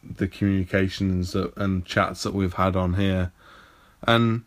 the 0.04 0.28
communications 0.28 1.32
that, 1.32 1.56
and 1.56 1.86
chats 1.86 2.24
that 2.24 2.34
we've 2.34 2.56
had 2.56 2.76
on 2.76 2.96
here, 2.96 3.32
and 4.06 4.44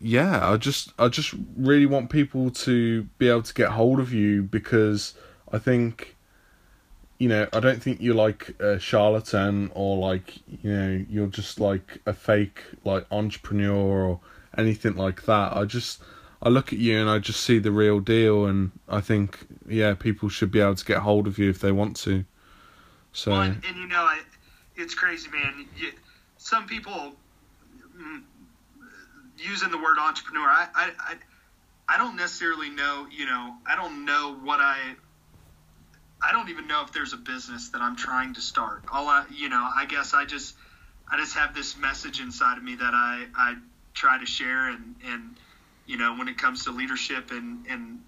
yeah, 0.00 0.48
I 0.48 0.56
just 0.56 0.92
I 0.98 1.08
just 1.08 1.34
really 1.56 1.86
want 1.86 2.10
people 2.10 2.50
to 2.50 3.04
be 3.18 3.28
able 3.28 3.42
to 3.42 3.54
get 3.54 3.70
hold 3.70 4.00
of 4.00 4.12
you 4.12 4.42
because 4.42 5.14
I 5.52 5.58
think 5.58 6.16
you 7.18 7.28
know, 7.28 7.48
I 7.52 7.60
don't 7.60 7.82
think 7.82 8.00
you're 8.00 8.14
like 8.14 8.60
a 8.60 8.78
charlatan 8.78 9.70
or 9.74 9.96
like, 9.96 10.36
you 10.62 10.70
know, 10.70 11.04
you're 11.08 11.28
just 11.28 11.58
like 11.58 12.00
a 12.04 12.12
fake 12.12 12.60
like 12.84 13.06
entrepreneur 13.10 14.04
or 14.04 14.20
anything 14.56 14.96
like 14.96 15.24
that. 15.24 15.56
I 15.56 15.64
just 15.64 16.02
I 16.42 16.50
look 16.50 16.72
at 16.72 16.78
you 16.78 17.00
and 17.00 17.08
I 17.08 17.18
just 17.18 17.40
see 17.40 17.58
the 17.58 17.72
real 17.72 18.00
deal 18.00 18.44
and 18.44 18.72
I 18.88 19.00
think 19.00 19.46
yeah, 19.66 19.94
people 19.94 20.28
should 20.28 20.50
be 20.50 20.60
able 20.60 20.74
to 20.74 20.84
get 20.84 20.98
hold 20.98 21.26
of 21.26 21.38
you 21.38 21.48
if 21.48 21.60
they 21.60 21.72
want 21.72 21.96
to. 21.98 22.24
So 23.12 23.30
Well, 23.30 23.42
and, 23.42 23.64
and 23.66 23.76
you 23.76 23.86
know, 23.88 24.10
it's 24.76 24.94
crazy, 24.94 25.30
man. 25.30 25.66
You, 25.76 25.92
some 26.36 26.66
people 26.66 27.14
using 29.38 29.70
the 29.70 29.78
word 29.78 29.98
entrepreneur, 29.98 30.46
I, 30.48 30.68
I, 30.74 30.90
I, 30.98 31.14
I 31.94 31.98
don't 31.98 32.16
necessarily 32.16 32.70
know. 32.70 33.06
You 33.10 33.26
know, 33.26 33.54
I 33.66 33.76
don't 33.76 34.04
know 34.04 34.36
what 34.42 34.60
I. 34.60 34.94
I 36.22 36.32
don't 36.32 36.48
even 36.48 36.66
know 36.66 36.82
if 36.82 36.92
there's 36.92 37.12
a 37.12 37.18
business 37.18 37.68
that 37.70 37.82
I'm 37.82 37.94
trying 37.94 38.34
to 38.34 38.40
start. 38.40 38.84
All 38.90 39.06
I, 39.06 39.26
you 39.32 39.48
know, 39.48 39.68
I 39.76 39.84
guess 39.84 40.14
I 40.14 40.24
just, 40.24 40.54
I 41.10 41.18
just 41.18 41.34
have 41.34 41.54
this 41.54 41.76
message 41.76 42.20
inside 42.20 42.56
of 42.56 42.64
me 42.64 42.74
that 42.74 42.94
I, 42.94 43.26
I 43.36 43.54
try 43.92 44.18
to 44.18 44.26
share, 44.26 44.70
and 44.70 44.94
and 45.06 45.36
you 45.86 45.98
know, 45.98 46.16
when 46.16 46.28
it 46.28 46.38
comes 46.38 46.64
to 46.64 46.70
leadership 46.70 47.30
and 47.30 47.66
and 47.68 48.00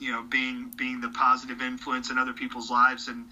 you 0.00 0.10
know, 0.10 0.22
being 0.22 0.72
being 0.76 1.00
the 1.00 1.10
positive 1.10 1.62
influence 1.62 2.10
in 2.10 2.18
other 2.18 2.32
people's 2.32 2.70
lives, 2.70 3.08
and 3.08 3.26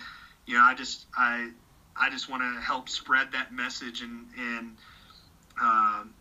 you 0.47 0.55
know, 0.55 0.63
I 0.63 0.75
just 0.75 1.07
I 1.17 1.51
I 1.97 2.11
just 2.11 2.31
want 2.31 2.43
to 2.43 2.61
help 2.61 2.89
spread 2.89 3.33
that 3.33 3.53
message 3.53 4.03
and 4.03 4.27
and 4.39 4.77
um, 5.61 6.15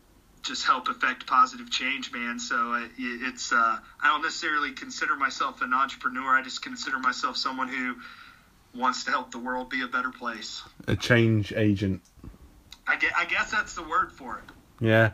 just 0.43 0.65
help 0.65 0.87
affect 0.87 1.27
positive 1.27 1.69
change, 1.69 2.11
man. 2.11 2.39
So 2.39 2.73
it, 2.73 2.91
it's 2.97 3.51
uh, 3.51 3.77
I 4.01 4.07
don't 4.07 4.21
necessarily 4.21 4.71
consider 4.71 5.15
myself 5.15 5.61
an 5.61 5.73
entrepreneur. 5.73 6.35
I 6.35 6.41
just 6.41 6.61
consider 6.61 6.97
myself 6.99 7.37
someone 7.37 7.67
who 7.67 7.95
wants 8.73 9.03
to 9.05 9.11
help 9.11 9.31
the 9.31 9.39
world 9.39 9.69
be 9.69 9.81
a 9.81 9.87
better 9.87 10.11
place. 10.11 10.61
a 10.87 10.95
change 10.95 11.51
agent. 11.53 12.01
I 12.87 12.95
guess, 12.97 13.13
I 13.17 13.25
guess 13.25 13.51
that's 13.51 13.75
the 13.75 13.83
word 13.83 14.11
for 14.11 14.39
it. 14.39 14.83
Yeah. 14.83 15.13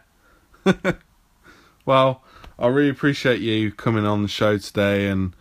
well, 1.86 2.24
I 2.58 2.68
really 2.68 2.90
appreciate 2.90 3.42
you 3.42 3.72
coming 3.72 4.06
on 4.06 4.22
the 4.22 4.28
show 4.28 4.58
today 4.58 5.08
and 5.08 5.36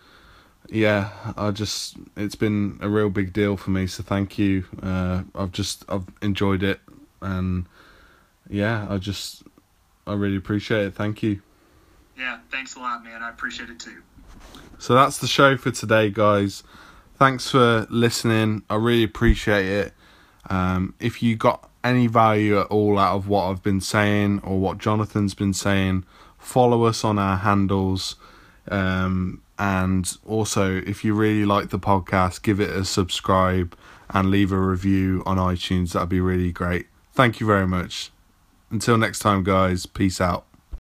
yeah, 0.70 1.10
I 1.36 1.50
just 1.50 1.96
it's 2.16 2.34
been 2.34 2.78
a 2.80 2.88
real 2.88 3.10
big 3.10 3.32
deal 3.32 3.56
for 3.56 3.70
me, 3.70 3.86
so 3.86 4.02
thank 4.02 4.38
you. 4.38 4.64
Uh 4.82 5.22
I've 5.34 5.52
just 5.52 5.84
I've 5.88 6.06
enjoyed 6.22 6.62
it 6.62 6.80
and 7.20 7.66
yeah, 8.48 8.86
I 8.88 8.98
just 8.98 9.42
I 10.06 10.14
really 10.14 10.36
appreciate 10.36 10.86
it. 10.86 10.94
Thank 10.94 11.22
you. 11.22 11.40
Yeah, 12.16 12.38
thanks 12.50 12.76
a 12.76 12.80
lot, 12.80 13.04
man. 13.04 13.22
I 13.22 13.30
appreciate 13.30 13.70
it 13.70 13.78
too. 13.78 14.02
So 14.78 14.94
that's 14.94 15.18
the 15.18 15.26
show 15.26 15.56
for 15.56 15.70
today, 15.70 16.10
guys. 16.10 16.62
Thanks 17.16 17.50
for 17.50 17.86
listening. 17.90 18.62
I 18.68 18.76
really 18.76 19.04
appreciate 19.04 19.66
it. 19.66 19.94
Um, 20.50 20.94
if 21.00 21.22
you 21.22 21.36
got 21.36 21.70
any 21.82 22.06
value 22.06 22.58
at 22.60 22.66
all 22.66 22.98
out 22.98 23.14
of 23.14 23.28
what 23.28 23.44
I've 23.44 23.62
been 23.62 23.80
saying 23.80 24.40
or 24.42 24.58
what 24.58 24.78
Jonathan's 24.78 25.34
been 25.34 25.54
saying, 25.54 26.04
follow 26.38 26.84
us 26.84 27.04
on 27.04 27.18
our 27.18 27.38
handles. 27.38 28.16
Um, 28.68 29.42
and 29.58 30.10
also, 30.26 30.76
if 30.86 31.04
you 31.04 31.14
really 31.14 31.44
like 31.44 31.70
the 31.70 31.78
podcast, 31.78 32.42
give 32.42 32.60
it 32.60 32.70
a 32.70 32.84
subscribe 32.84 33.76
and 34.10 34.30
leave 34.30 34.50
a 34.52 34.58
review 34.58 35.22
on 35.24 35.36
iTunes. 35.36 35.92
That'd 35.92 36.08
be 36.08 36.20
really 36.20 36.52
great. 36.52 36.86
Thank 37.12 37.40
you 37.40 37.46
very 37.46 37.66
much. 37.66 38.10
Until 38.74 38.98
next 38.98 39.20
time, 39.20 39.44
guys. 39.44 39.86
Peace 39.86 40.20
out. 40.20 40.46